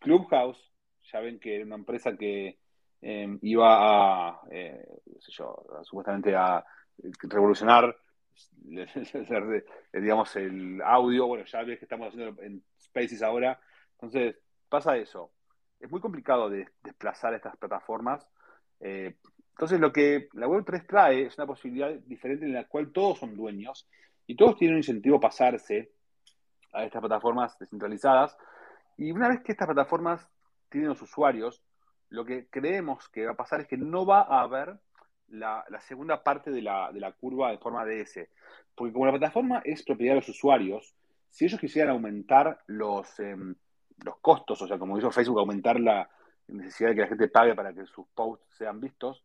Clubhouse, 0.00 0.72
ya 1.12 1.20
ven 1.20 1.38
que 1.38 1.56
era 1.56 1.64
una 1.64 1.76
empresa 1.76 2.16
que 2.16 2.58
eh, 3.02 3.38
iba 3.42 4.30
a, 4.30 4.40
eh, 4.50 4.84
sé 5.18 5.32
yo, 5.32 5.64
supuestamente 5.82 6.34
a 6.34 6.64
revolucionar 7.22 7.96
digamos, 9.92 10.36
el 10.36 10.80
audio, 10.82 11.26
bueno, 11.26 11.44
ya 11.44 11.62
ves 11.62 11.78
que 11.78 11.84
estamos 11.84 12.08
haciendo 12.08 12.40
en 12.42 12.62
Spaces 12.80 13.22
ahora, 13.22 13.58
entonces 13.92 14.36
pasa 14.68 14.96
eso. 14.96 15.32
Es 15.78 15.90
muy 15.90 16.00
complicado 16.00 16.48
de 16.48 16.68
desplazar 16.82 17.34
estas 17.34 17.56
plataformas. 17.56 18.26
Eh, 18.80 19.16
entonces 19.50 19.80
lo 19.80 19.92
que 19.92 20.28
la 20.34 20.46
Web3 20.46 20.86
trae 20.86 21.22
es 21.26 21.36
una 21.36 21.46
posibilidad 21.46 21.90
diferente 21.90 22.46
en 22.46 22.54
la 22.54 22.66
cual 22.66 22.92
todos 22.92 23.18
son 23.18 23.36
dueños 23.36 23.88
y 24.26 24.36
todos 24.36 24.56
tienen 24.56 24.74
un 24.74 24.80
incentivo 24.80 25.16
a 25.16 25.20
pasarse 25.20 25.92
a 26.72 26.84
estas 26.84 27.00
plataformas 27.00 27.58
descentralizadas. 27.58 28.36
Y 28.96 29.10
una 29.10 29.28
vez 29.28 29.40
que 29.42 29.52
estas 29.52 29.66
plataformas 29.66 30.26
tienen 30.68 30.90
los 30.90 31.02
usuarios, 31.02 31.62
lo 32.10 32.24
que 32.24 32.48
creemos 32.48 33.08
que 33.08 33.24
va 33.24 33.32
a 33.32 33.36
pasar 33.36 33.60
es 33.60 33.66
que 33.66 33.76
no 33.76 34.04
va 34.04 34.22
a 34.22 34.42
haber 34.42 34.78
la, 35.28 35.64
segunda 35.80 36.22
parte 36.22 36.50
de 36.50 36.60
la, 36.60 36.90
de 36.92 37.00
la, 37.00 37.12
curva 37.12 37.50
de 37.50 37.58
forma 37.58 37.84
DS. 37.84 38.28
Porque 38.74 38.92
como 38.92 39.06
la 39.06 39.12
plataforma 39.12 39.62
es 39.64 39.82
propiedad 39.84 40.12
de 40.14 40.20
los 40.20 40.28
usuarios, 40.28 40.94
si 41.30 41.44
ellos 41.44 41.60
quisieran 41.60 41.92
aumentar 41.92 42.60
los, 42.66 43.18
em, 43.20 43.54
los 44.04 44.18
costos, 44.18 44.60
o 44.62 44.66
sea, 44.66 44.78
como 44.78 44.98
hizo 44.98 45.10
Facebook, 45.10 45.38
aumentar 45.38 45.78
la 45.78 46.08
necesidad 46.48 46.90
de 46.90 46.94
que 46.96 47.00
la 47.02 47.08
gente 47.08 47.28
pague 47.28 47.54
para 47.54 47.72
que 47.72 47.86
sus 47.86 48.06
posts 48.08 48.44
sean 48.56 48.80
vistos, 48.80 49.22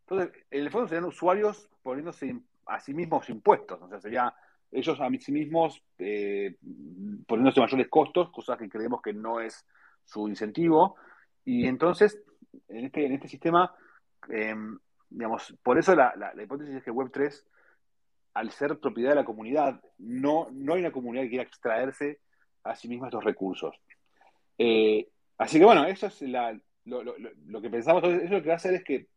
entonces, 0.00 0.44
en 0.50 0.62
el 0.62 0.70
fondo 0.70 0.88
serían 0.88 1.04
usuarios 1.04 1.68
poniéndose 1.82 2.34
a 2.66 2.80
sí 2.80 2.94
mismos 2.94 3.28
impuestos, 3.28 3.82
o 3.82 3.88
sea, 3.88 4.00
sería 4.00 4.32
ellos 4.70 5.00
a 5.00 5.08
sí 5.18 5.32
mismos 5.32 5.82
eh, 5.98 6.56
poniéndose 7.26 7.60
mayores 7.60 7.88
costos, 7.88 8.30
cosas 8.30 8.58
que 8.58 8.68
creemos 8.68 9.02
que 9.02 9.12
no 9.12 9.40
es 9.40 9.66
su 10.04 10.28
incentivo, 10.28 10.96
y 11.44 11.66
entonces, 11.66 12.22
en 12.68 12.84
este, 12.84 13.06
en 13.06 13.12
este 13.12 13.28
sistema, 13.28 13.74
em, 14.28 14.78
digamos, 15.08 15.54
por 15.62 15.78
eso 15.78 15.94
la, 15.94 16.14
la, 16.16 16.42
hipótesis 16.42 16.76
es 16.76 16.82
que 16.84 16.92
Web3, 16.92 17.44
al 18.34 18.50
ser 18.50 18.78
propiedad 18.78 19.10
de 19.10 19.16
la 19.16 19.24
comunidad, 19.24 19.80
no, 19.98 20.48
no 20.52 20.74
hay 20.74 20.80
una 20.80 20.92
comunidad 20.92 21.24
que 21.24 21.30
quiera 21.30 21.44
extraerse 21.44 22.20
a 22.64 22.74
sí 22.74 22.88
misma 22.88 23.08
estos 23.08 23.24
recursos. 23.24 23.74
Eh, 24.58 25.08
así 25.38 25.58
que 25.58 25.64
bueno, 25.64 25.84
eso 25.86 26.06
es 26.06 26.22
lo, 26.22 27.62
que 27.62 27.70
pensamos. 27.70 28.04
Eso 28.04 28.34
lo 28.34 28.42
que 28.42 28.48
va 28.48 28.54
a 28.54 28.56
hacer 28.56 28.74
es 28.74 28.84
que 28.84 29.08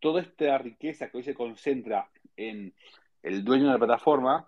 toda 0.00 0.22
esta 0.22 0.58
riqueza 0.58 1.08
que 1.08 1.18
hoy 1.18 1.22
se 1.22 1.34
concentra 1.34 2.10
en 2.36 2.74
el 3.22 3.44
dueño 3.44 3.66
de 3.66 3.72
la 3.72 3.78
plataforma 3.78 4.46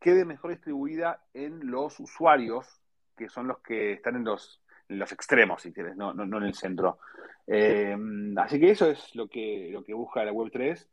quede 0.00 0.24
mejor 0.24 0.52
distribuida 0.52 1.22
en 1.34 1.70
los 1.70 1.98
usuarios, 2.00 2.80
que 3.16 3.28
son 3.28 3.48
los 3.48 3.58
que 3.58 3.92
están 3.92 4.16
en 4.16 4.24
los, 4.24 4.62
en 4.88 4.98
los 4.98 5.12
extremos, 5.12 5.62
si 5.62 5.72
quieres, 5.72 5.96
no, 5.96 6.12
no, 6.14 6.26
no 6.26 6.38
en 6.38 6.44
el 6.44 6.54
centro. 6.54 6.98
Eh, 7.46 7.96
así 8.36 8.58
que 8.58 8.70
eso 8.70 8.90
es 8.90 9.14
lo 9.14 9.28
que, 9.28 9.68
lo 9.72 9.84
que 9.84 9.94
busca 9.94 10.24
la 10.24 10.32
Web3. 10.32 10.86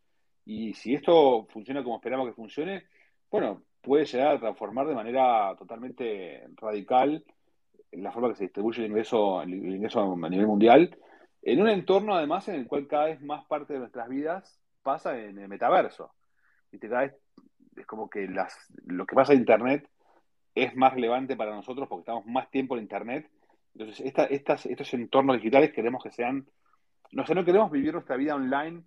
Y 0.46 0.74
si 0.74 0.94
esto 0.94 1.48
funciona 1.50 1.84
como 1.84 1.96
esperamos 1.96 2.28
que 2.28 2.34
funcione, 2.34 2.86
bueno, 3.32 3.64
puede 3.82 4.06
llegar 4.06 4.36
a 4.36 4.40
transformar 4.40 4.88
de 4.88 4.96
manera 4.96 5.56
totalmente 5.58 6.48
radical 6.56 7.24
la 7.92 8.12
forma 8.12 8.30
que 8.30 8.36
se 8.36 8.44
distribuye 8.46 8.82
el 8.82 8.90
ingreso, 8.90 9.42
el 9.42 9.54
ingreso 9.54 10.02
a 10.02 10.30
nivel 10.30 10.48
mundial, 10.48 10.98
en 11.42 11.62
un 11.62 11.70
entorno 11.70 12.16
además 12.16 12.48
en 12.48 12.56
el 12.56 12.68
cual 12.68 12.88
cada 12.88 13.06
vez 13.06 13.22
más 13.22 13.46
parte 13.46 13.74
de 13.74 13.80
nuestras 13.80 14.10
vidas 14.10 14.60
pasa 14.82 15.18
en 15.20 15.38
el 15.38 15.48
metaverso. 15.48 16.12
Y 16.72 16.80
cada 16.80 17.02
vez 17.02 17.16
es 17.76 17.86
como 17.86 18.10
que 18.10 18.28
las, 18.28 18.56
lo 18.86 19.06
que 19.06 19.16
pasa 19.16 19.34
en 19.34 19.40
Internet 19.40 19.90
es 20.56 20.76
más 20.76 20.94
relevante 20.94 21.36
para 21.36 21.56
nosotros 21.56 21.88
porque 21.88 22.02
estamos 22.02 22.26
más 22.26 22.50
tiempo 22.50 22.76
en 22.76 22.84
Internet 22.84 23.30
entonces, 23.74 24.06
estas, 24.06 24.66
estos 24.66 24.94
entornos 24.94 25.38
digitales 25.38 25.74
queremos 25.74 26.04
que 26.04 26.12
sean, 26.12 26.46
no 27.12 27.26
sé, 27.26 27.34
no 27.34 27.46
queremos 27.46 27.72
vivir 27.72 27.94
nuestra 27.94 28.18
vida 28.18 28.36
online 28.36 28.84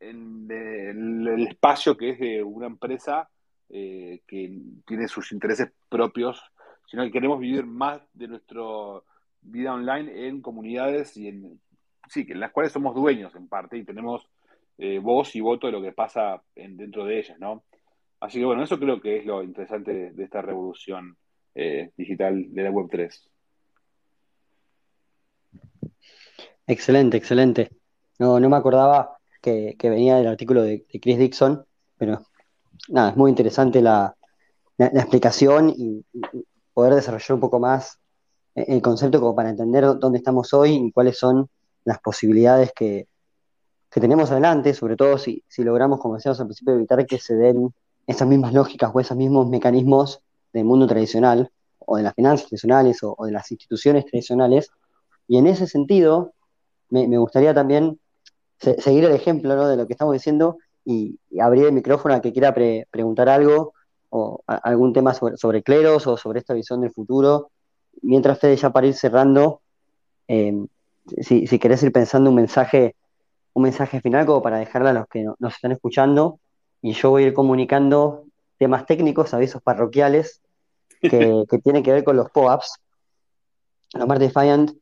en 0.00 0.48
el, 0.50 1.46
espacio 1.48 1.96
que 1.96 2.10
es 2.10 2.18
de 2.18 2.42
una 2.42 2.66
empresa 2.66 3.28
eh, 3.68 4.20
que 4.26 4.52
tiene 4.86 5.08
sus 5.08 5.32
intereses 5.32 5.72
propios, 5.88 6.42
sino 6.86 7.04
que 7.04 7.12
queremos 7.12 7.38
vivir 7.38 7.64
más 7.64 8.02
de 8.12 8.28
nuestra 8.28 8.62
vida 9.40 9.74
online 9.74 10.28
en 10.28 10.40
comunidades 10.40 11.16
y 11.16 11.28
en, 11.28 11.60
sí, 12.08 12.26
en 12.28 12.40
las 12.40 12.52
cuales 12.52 12.72
somos 12.72 12.94
dueños 12.94 13.34
en 13.34 13.48
parte 13.48 13.76
y 13.76 13.84
tenemos 13.84 14.28
eh, 14.78 14.98
voz 14.98 15.34
y 15.34 15.40
voto 15.40 15.66
de 15.66 15.72
lo 15.72 15.82
que 15.82 15.92
pasa 15.92 16.42
en, 16.54 16.76
dentro 16.76 17.04
de 17.04 17.18
ellas, 17.18 17.38
¿no? 17.38 17.64
Así 18.20 18.38
que 18.38 18.44
bueno, 18.44 18.62
eso 18.62 18.78
creo 18.78 19.00
que 19.00 19.18
es 19.18 19.26
lo 19.26 19.42
interesante 19.42 20.12
de, 20.12 20.24
esta 20.24 20.42
revolución 20.42 21.16
eh, 21.54 21.90
digital 21.96 22.54
de 22.54 22.62
la 22.62 22.70
Web3. 22.70 23.31
Excelente, 26.66 27.16
excelente. 27.16 27.70
No, 28.18 28.38
no 28.38 28.48
me 28.48 28.56
acordaba 28.56 29.18
que, 29.40 29.76
venía 29.82 30.16
del 30.16 30.28
artículo 30.28 30.62
de, 30.62 30.86
Chris 31.00 31.18
Dixon, 31.18 31.64
pero 31.98 32.22
nada, 32.88 33.10
es 33.10 33.16
muy 33.16 33.30
interesante 33.30 33.82
la, 33.82 34.14
explicación 34.78 35.70
y, 35.76 36.04
poder 36.72 36.94
desarrollar 36.94 37.34
un 37.34 37.40
poco 37.40 37.60
más 37.60 37.98
el 38.54 38.80
concepto 38.80 39.20
como 39.20 39.34
para 39.34 39.50
entender 39.50 39.84
dónde 39.98 40.18
estamos 40.18 40.54
hoy 40.54 40.72
y 40.72 40.92
cuáles 40.92 41.18
son 41.18 41.50
las 41.84 41.98
posibilidades 41.98 42.72
que, 42.72 43.08
tenemos 43.90 44.30
adelante, 44.30 44.72
sobre 44.72 44.96
todo 44.96 45.18
si, 45.18 45.44
si 45.48 45.62
logramos, 45.62 46.00
como 46.00 46.14
decíamos 46.14 46.40
al 46.40 46.46
principio, 46.46 46.72
evitar 46.72 47.04
que 47.04 47.18
se 47.18 47.34
den 47.34 47.74
esas 48.06 48.26
mismas 48.26 48.54
lógicas 48.54 48.90
o 48.94 49.00
esos 49.00 49.18
mismos 49.18 49.50
mecanismos 49.50 50.22
del 50.50 50.64
mundo 50.64 50.86
tradicional 50.86 51.50
o 51.78 51.98
de 51.98 52.02
las 52.02 52.14
finanzas 52.14 52.46
tradicionales 52.46 53.00
o 53.02 53.26
de 53.26 53.32
las 53.32 53.50
instituciones 53.50 54.06
tradicionales. 54.06 54.70
Y 55.28 55.36
en 55.36 55.46
ese 55.46 55.66
sentido, 55.66 56.32
me, 56.92 57.18
gustaría 57.18 57.54
también 57.54 57.98
seguir 58.58 59.04
el 59.04 59.12
ejemplo 59.12 59.66
de 59.66 59.76
lo 59.76 59.86
que 59.86 59.94
estamos 59.94 60.12
diciendo 60.12 60.58
y, 60.84 61.18
abrir 61.40 61.64
el 61.64 61.72
micrófono 61.72 62.14
a 62.14 62.20
que 62.20 62.32
quiera 62.32 62.54
preguntar 62.54 63.28
algo 63.28 63.72
o 64.10 64.42
algún 64.46 64.92
tema 64.92 65.14
sobre, 65.14 65.62
cleros 65.62 66.06
o 66.06 66.16
sobre 66.18 66.40
esta 66.40 66.52
visión 66.52 66.82
del 66.82 66.92
futuro. 66.92 67.50
Mientras 68.02 68.36
ustedes 68.36 68.60
ya 68.60 68.70
para 68.70 68.86
ir 68.86 68.94
cerrando, 68.94 69.62
em, 70.28 70.68
si, 71.22 71.46
si, 71.46 71.58
querés 71.58 71.82
ir 71.82 71.92
pensando 71.92 72.28
un 72.28 72.36
mensaje, 72.36 72.94
un 73.54 73.62
mensaje 73.62 74.00
final 74.02 74.26
como 74.26 74.42
para 74.42 74.58
dejarle 74.58 74.90
a 74.90 74.92
los 74.92 75.06
que 75.08 75.24
nos 75.24 75.54
están 75.54 75.72
escuchando 75.72 76.38
y 76.82 76.92
yo 76.92 77.10
voy 77.10 77.24
a 77.24 77.26
ir 77.28 77.32
comunicando 77.32 78.24
temas 78.58 78.84
técnicos, 78.84 79.32
avisos 79.32 79.62
parroquiales 79.62 80.42
que, 81.00 81.08
que 81.48 81.58
tienen 81.58 81.82
que 81.82 81.92
ver 81.92 82.04
con 82.04 82.16
los 82.16 82.30
POAPs. 82.30 82.80
Los 83.94 84.06
Mart 84.06 84.20
Defiant 84.20 84.72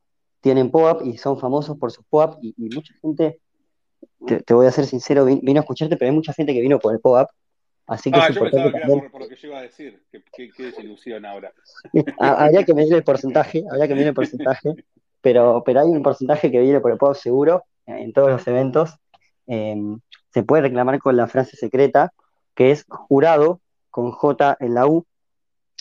tienen 0.40 0.70
POAP 0.70 1.06
y 1.06 1.18
son 1.18 1.38
famosos 1.38 1.78
por 1.78 1.92
sus 1.92 2.04
POAP 2.06 2.38
y, 2.42 2.54
mucha 2.56 2.94
gente, 3.00 3.40
te, 4.26 4.54
voy 4.54 4.66
a 4.66 4.70
ser 4.72 4.86
sincero, 4.86 5.24
vino 5.24 5.60
a 5.60 5.62
escucharte, 5.62 5.96
pero 5.96 6.10
hay 6.10 6.14
mucha 6.14 6.32
gente 6.32 6.52
que 6.52 6.60
vino 6.60 6.78
por 6.78 6.94
el 6.94 7.00
POAP. 7.00 7.28
Así 7.86 8.10
que 8.10 8.20
ah, 8.20 8.28
es 8.28 8.36
yo 8.36 8.42
pensaba 8.42 8.70
que 8.70 8.76
era 8.76 8.86
por, 8.86 9.20
lo 9.20 9.28
que 9.28 9.34
yo 9.34 9.48
iba 9.48 9.58
a 9.58 9.62
decir. 9.62 10.02
Qué, 10.32 10.50
desilusión 10.56 11.24
ahora. 11.26 11.52
habría 12.18 12.64
que 12.64 12.72
medir 12.72 12.94
el 12.94 13.02
porcentaje, 13.02 13.64
habría 13.68 13.88
que 13.88 13.94
medir 13.94 14.08
el 14.08 14.14
porcentaje, 14.14 14.74
pero, 15.20 15.62
pero 15.64 15.80
hay 15.80 15.88
un 15.88 16.02
porcentaje 16.02 16.50
que 16.50 16.60
viene 16.60 16.80
por 16.80 16.92
el 16.92 16.98
POAP 16.98 17.16
seguro 17.16 17.64
en 17.86 18.12
todos 18.12 18.30
los 18.30 18.46
eventos. 18.46 18.94
Em, 19.46 19.98
se 20.32 20.44
puede 20.44 20.62
reclamar 20.62 20.98
con 21.00 21.16
la 21.16 21.26
frase 21.26 21.56
secreta, 21.56 22.12
que 22.54 22.70
es 22.70 22.84
jurado 22.88 23.60
con 23.90 24.12
J 24.12 24.56
en 24.60 24.74
la 24.74 24.86
U, 24.86 25.04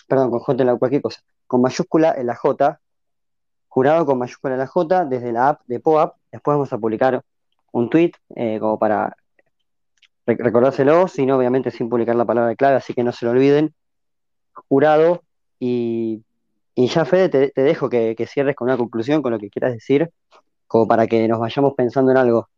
perdón, 0.08 0.32
con 0.32 0.40
J 0.40 0.64
en 0.64 0.68
la 0.68 0.74
U, 0.74 0.80
cualquier 0.80 1.04
cosa, 1.04 1.22
con 1.46 1.62
mayúscula 1.62 2.16
en 2.18 2.26
la 2.26 2.36
J, 2.36 2.80
jurado 3.70 4.06
con 4.06 4.18
mayúscula 4.18 4.58
la 4.58 4.68
J 4.68 5.06
desde 5.06 5.32
la 5.32 5.50
app 5.50 5.62
de 5.68 5.80
POAP. 5.80 6.16
Después 6.32 6.56
vamos 6.56 6.74
a 6.74 6.78
publicar 6.78 7.24
un 7.72 7.90
tweet 7.90 8.12
eh, 8.36 8.60
como 8.60 8.78
para 8.78 9.16
recordárselo, 10.26 11.08
sino 11.08 11.38
obviamente 11.38 11.72
sin 11.72 11.90
publicar 11.90 12.16
la 12.16 12.26
palabra 12.26 12.56
clave, 12.56 12.76
así 12.76 12.94
que 12.94 13.04
no 13.04 13.12
se 13.12 13.26
lo 13.26 13.32
olviden. 13.32 13.74
Jurado 14.54 15.24
y, 15.60 16.24
ya 16.76 17.06
Fede, 17.06 17.52
te, 17.54 17.62
dejo 17.62 17.90
que, 17.90 18.16
cierres 18.28 18.56
con 18.56 18.68
una 18.68 18.78
conclusión, 18.78 19.22
con 19.22 19.32
lo 19.32 19.40
que 19.40 19.50
quieras 19.50 19.74
decir, 19.74 20.10
como 20.68 20.88
para 20.88 21.08
que 21.08 21.28
nos 21.28 21.40
vayamos 21.40 21.74
pensando 21.76 22.12
en 22.12 22.18
algo. 22.18 22.50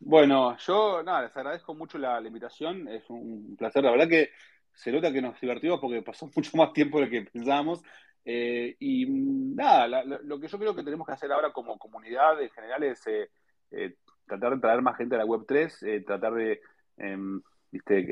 Bueno, 0.00 0.56
yo 0.58 1.02
nada, 1.02 1.22
les 1.22 1.36
agradezco 1.36 1.74
mucho 1.74 1.98
la, 1.98 2.20
invitación, 2.20 2.88
es 2.88 3.08
un 3.10 3.56
placer, 3.58 3.82
la 3.84 3.90
verdad 3.90 4.08
que 4.08 4.30
se 4.72 4.92
nota 4.92 5.12
que 5.12 5.20
nos 5.20 5.40
divertimos 5.40 5.80
porque 5.80 6.02
pasó 6.02 6.30
mucho 6.36 6.56
más 6.56 6.72
tiempo 6.72 6.98
de 6.98 7.04
lo 7.04 7.10
que 7.10 7.22
pensábamos. 7.22 7.82
Eh, 8.24 8.76
y 8.78 9.06
nada, 9.08 10.04
lo 10.04 10.38
que 10.38 10.48
yo 10.48 10.58
creo 10.58 10.74
que 10.74 10.82
tenemos 10.82 11.06
que 11.06 11.14
hacer 11.14 11.32
ahora 11.32 11.52
como 11.52 11.78
comunidad 11.78 12.40
en 12.42 12.50
general 12.50 12.82
es 12.82 13.06
eh, 13.06 13.30
eh, 13.70 13.94
tratar 14.26 14.54
de 14.54 14.60
traer 14.60 14.82
más 14.82 14.96
gente 14.96 15.14
a 15.14 15.18
la 15.18 15.24
Web3, 15.24 16.04
tratar 16.04 16.34
de 16.34 16.60
em, 16.98 17.40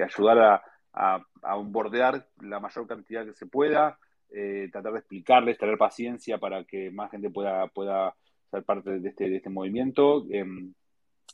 ayudar 0.02 0.38
a, 0.38 0.62
a, 0.94 1.22
a, 1.42 1.56
bordear 1.56 2.26
la 2.40 2.60
mayor 2.60 2.86
cantidad 2.86 3.26
que 3.26 3.34
se 3.34 3.46
pueda, 3.46 3.98
tratar 4.72 4.92
de 4.92 4.98
explicarles, 4.98 5.58
tener 5.58 5.78
paciencia 5.78 6.38
para 6.38 6.64
que 6.64 6.90
más 6.90 7.10
gente 7.10 7.30
pueda, 7.30 7.66
pueda 7.68 8.14
ser 8.50 8.64
parte 8.64 8.98
de 8.98 9.08
este, 9.08 9.28
de 9.28 9.36
este 9.36 9.50
movimiento. 9.50 10.24
Em, 10.30 10.72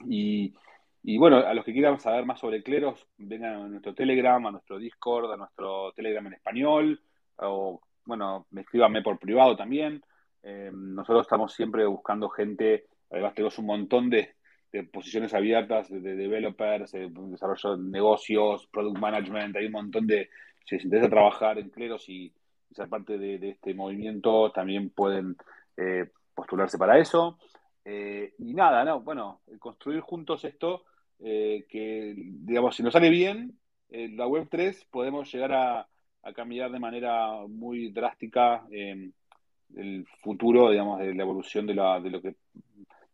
y, 0.09 0.55
y 1.03 1.19
bueno, 1.19 1.37
a 1.39 1.55
los 1.55 1.65
que 1.65 1.73
quieran 1.73 1.99
saber 1.99 2.25
más 2.25 2.41
sobre 2.41 2.63
cleros, 2.63 3.07
vengan 3.19 3.55
a 3.55 3.69
nuestro 3.69 3.95
Telegram, 3.95 4.45
a 4.47 4.51
nuestro 4.53 4.79
Discord, 4.79 5.33
a 5.33 5.37
nuestro 5.37 5.93
Telegram 5.93 6.27
en 6.27 6.35
español, 6.35 7.01
o 7.37 7.81
bueno, 8.05 8.47
escríbanme 8.57 9.03
por 9.03 9.19
privado 9.19 9.57
también. 9.57 10.03
Eh, 10.43 10.71
nosotros 10.73 11.23
estamos 11.23 11.53
siempre 11.55 11.87
buscando 11.87 12.29
gente, 12.29 12.87
además 13.11 13.35
tenemos 13.35 13.59
un 13.59 13.67
montón 13.67 14.11
de, 14.11 14.35
de 14.73 14.85
posiciones 14.85 15.35
abiertas 15.35 15.89
de, 15.89 16.01
de 16.01 16.17
developers, 16.17 16.93
de 16.93 17.09
desarrollo 17.11 17.77
de 17.77 17.91
negocios, 17.91 18.67
product 18.73 18.99
management, 18.99 19.57
hay 19.57 19.67
un 19.67 19.73
montón 19.73 20.07
de, 20.07 20.31
si 20.65 20.77
les 20.77 20.85
interesa 20.85 21.09
trabajar 21.09 21.59
en 21.59 21.71
Cleros 21.71 22.09
y, 22.09 22.33
ser 22.73 22.89
parte 22.89 23.19
de, 23.19 23.51
este 23.51 23.75
movimiento, 23.75 24.51
también 24.51 24.89
pueden 24.89 25.37
eh, 25.77 26.11
postularse 26.35 26.79
para 26.79 26.99
eso. 26.99 27.39
Eh, 27.85 28.33
y 28.39 28.55
nada, 28.55 28.83
no, 28.83 29.03
bueno, 29.03 29.43
construir 29.59 30.01
juntos 30.01 30.43
esto, 30.45 30.85
que 31.19 32.15
digamos, 32.17 32.75
si 32.75 32.83
nos 32.83 32.95
sale 32.95 33.11
bien, 33.11 33.59
la 33.91 34.27
Web 34.27 34.49
3 34.51 34.87
podemos 34.91 35.31
llegar 35.31 35.53
a, 35.53 35.89
a 36.23 36.33
cambiar 36.33 36.71
de 36.71 36.79
manera 36.79 37.47
muy 37.49 37.91
drástica 37.91 38.65
el 38.71 40.07
futuro, 40.23 40.71
digamos, 40.71 41.01
de 41.01 41.15
la 41.15 41.23
evolución 41.23 41.67
de, 41.67 41.75
la, 41.75 42.01
de 42.01 42.11
lo 42.11 42.21
que 42.21 42.37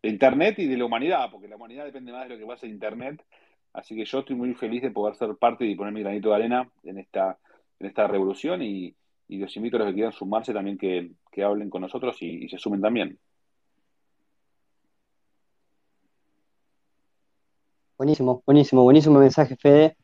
de 0.03 0.09
Internet 0.09 0.59
y 0.59 0.67
de 0.67 0.77
la 0.77 0.85
humanidad, 0.85 1.31
porque 1.31 1.49
la 1.49 1.57
humanidad 1.57 1.85
depende 1.85 2.13
más 2.13 2.29
de 2.29 2.35
lo 2.35 2.39
que 2.39 2.47
pasa 2.47 2.67
en 2.67 2.73
Internet. 2.73 3.25
Así 3.73 3.95
que 3.95 4.05
yo 4.05 4.21
estoy 4.21 4.37
muy 4.37 4.55
feliz 4.55 4.83
de 4.83 4.91
poder 4.91 5.15
ser 5.17 5.37
parte 5.37 5.65
y 5.65 5.75
poner 5.75 5.93
mi 5.93 6.03
granito 6.03 6.31
de 6.31 6.37
arena 6.37 6.71
en 6.85 6.99
esta, 6.99 7.39
en 7.79 7.87
esta 7.87 8.07
revolución 8.07 8.63
y, 8.63 8.95
y 9.29 9.39
los 9.39 9.55
invito 9.57 9.77
a 9.77 9.81
los 9.81 9.89
que 9.89 9.95
quieran 9.95 10.13
sumarse 10.13 10.53
también 10.53 10.79
que, 10.79 11.11
que 11.31 11.43
hablen 11.43 11.71
con 11.71 11.83
nosotros 11.83 12.17
y, 12.23 12.45
y, 12.45 12.49
se 12.49 12.59
sumen 12.59 12.81
también. 12.81 13.19
Buenísimo, 17.97 18.43
buenísimo, 18.47 18.85
buenísimo 18.85 19.19
mensaje, 19.19 19.57
Fede. 19.57 19.97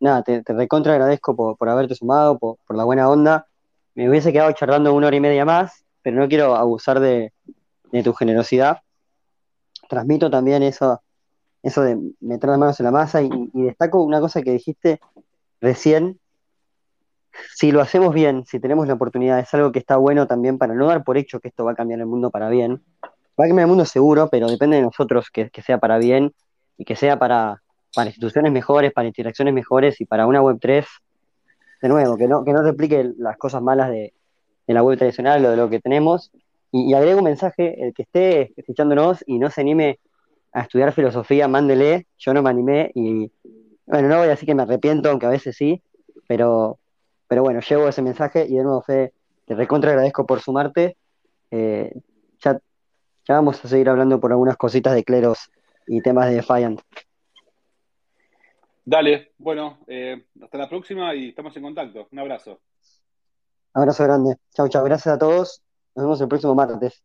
Nada, 0.00 0.22
te, 0.22 0.42
te 0.42 0.52
recontra 0.52 0.92
agradezco 0.92 1.34
por, 1.34 1.56
por 1.56 1.68
haberte 1.68 1.94
sumado, 1.94 2.38
por, 2.38 2.58
la 2.76 2.84
buena 2.84 3.08
onda. 3.08 3.46
Me 3.94 4.08
hubiese 4.08 4.32
quedado 4.32 4.52
charlando 4.52 4.94
una 4.94 5.06
hora 5.06 5.16
y 5.16 5.20
media 5.20 5.44
más, 5.44 5.84
pero 6.02 6.18
no 6.18 6.28
quiero 6.28 6.54
abusar 6.54 7.00
de, 7.00 7.32
de 7.90 8.02
tu 8.02 8.12
generosidad 8.12 8.78
transmito 9.88 10.30
también 10.30 10.62
eso, 10.62 11.02
eso 11.62 11.82
de 11.82 11.98
meter 12.20 12.50
las 12.50 12.58
manos 12.58 12.80
en 12.80 12.84
la 12.84 12.92
masa 12.92 13.22
y, 13.22 13.28
y, 13.52 13.62
destaco 13.62 14.02
una 14.02 14.20
cosa 14.20 14.42
que 14.42 14.52
dijiste 14.52 15.00
recién. 15.60 16.18
Si 17.54 17.70
lo 17.70 17.80
hacemos 17.82 18.14
bien, 18.14 18.44
si 18.46 18.60
tenemos 18.60 18.86
la 18.86 18.94
oportunidad, 18.94 19.38
es 19.38 19.52
algo 19.52 19.70
que 19.70 19.78
está 19.78 19.96
bueno 19.96 20.26
también 20.26 20.56
para 20.58 20.74
no 20.74 20.86
dar 20.86 21.04
por 21.04 21.18
hecho 21.18 21.38
que 21.38 21.48
esto 21.48 21.64
va 21.64 21.72
a 21.72 21.74
cambiar 21.74 22.00
el 22.00 22.06
mundo 22.06 22.30
para 22.30 22.48
bien. 22.48 22.82
Va 23.38 23.44
a 23.44 23.48
cambiar 23.48 23.66
el 23.66 23.68
mundo 23.68 23.84
seguro, 23.84 24.28
pero 24.30 24.48
depende 24.48 24.76
de 24.76 24.82
nosotros 24.82 25.30
que, 25.30 25.50
que 25.50 25.60
sea 25.60 25.78
para 25.78 25.98
bien 25.98 26.34
y 26.78 26.86
que 26.86 26.96
sea 26.96 27.18
para, 27.18 27.62
para 27.94 28.08
instituciones 28.08 28.52
mejores, 28.52 28.92
para 28.92 29.08
interacciones 29.08 29.54
mejores 29.54 30.00
y 30.00 30.04
para 30.04 30.26
una 30.26 30.42
web 30.42 30.58
3, 30.60 30.86
de 31.82 31.88
nuevo, 31.88 32.16
que 32.16 32.28
no, 32.28 32.44
que 32.44 32.52
no 32.52 32.62
las 33.18 33.36
cosas 33.36 33.62
malas 33.62 33.90
de, 33.90 34.12
de 34.66 34.74
la 34.74 34.82
web 34.82 34.98
tradicional 34.98 35.44
o 35.44 35.50
de 35.50 35.56
lo 35.56 35.70
que 35.70 35.80
tenemos, 35.80 36.30
y, 36.72 36.90
y, 36.90 36.94
agrego 36.94 37.18
un 37.18 37.24
mensaje, 37.24 37.84
el 37.84 37.94
que 37.94 38.02
esté 38.02 38.52
escuchándonos 38.56 39.22
y 39.26 39.38
no 39.38 39.50
se 39.50 39.60
anime 39.60 40.00
a 40.52 40.62
estudiar 40.62 40.92
filosofía, 40.92 41.48
mándele, 41.48 42.06
yo 42.18 42.34
no 42.34 42.42
me 42.42 42.50
animé 42.50 42.90
y 42.94 43.30
bueno, 43.86 44.08
no 44.08 44.16
voy 44.18 44.26
a 44.26 44.30
decir 44.30 44.46
que 44.46 44.54
me 44.54 44.64
arrepiento, 44.64 45.10
aunque 45.10 45.26
a 45.26 45.30
veces 45.30 45.56
sí, 45.56 45.80
pero, 46.26 46.78
pero 47.28 47.42
bueno, 47.42 47.60
llevo 47.60 47.88
ese 47.88 48.02
mensaje 48.02 48.44
y 48.48 48.56
de 48.56 48.64
nuevo, 48.64 48.82
Fede, 48.82 49.12
te 49.44 49.54
recontra 49.54 49.90
agradezco 49.90 50.26
por 50.26 50.40
sumarte. 50.40 50.96
Eh, 51.52 51.92
ya, 52.40 52.60
ya 53.28 53.34
vamos 53.34 53.64
a 53.64 53.68
seguir 53.68 53.88
hablando 53.88 54.18
por 54.18 54.32
algunas 54.32 54.56
cositas 54.56 54.94
de 54.94 55.04
cleros 55.04 55.50
y 55.86 56.00
temas 56.00 56.28
de 56.28 56.36
Defiant. 56.36 56.80
Dale, 58.88 59.32
bueno, 59.38 59.80
eh, 59.88 60.26
hasta 60.40 60.58
la 60.58 60.68
próxima 60.68 61.12
y 61.12 61.30
estamos 61.30 61.56
en 61.56 61.64
contacto. 61.64 62.06
Un 62.12 62.18
abrazo. 62.20 62.60
Abrazo 63.74 64.04
grande. 64.04 64.36
Chau, 64.54 64.68
chau. 64.68 64.84
Gracias 64.84 65.12
a 65.12 65.18
todos. 65.18 65.60
Nos 65.96 66.04
vemos 66.04 66.20
el 66.20 66.28
próximo 66.28 66.54
martes. 66.54 67.02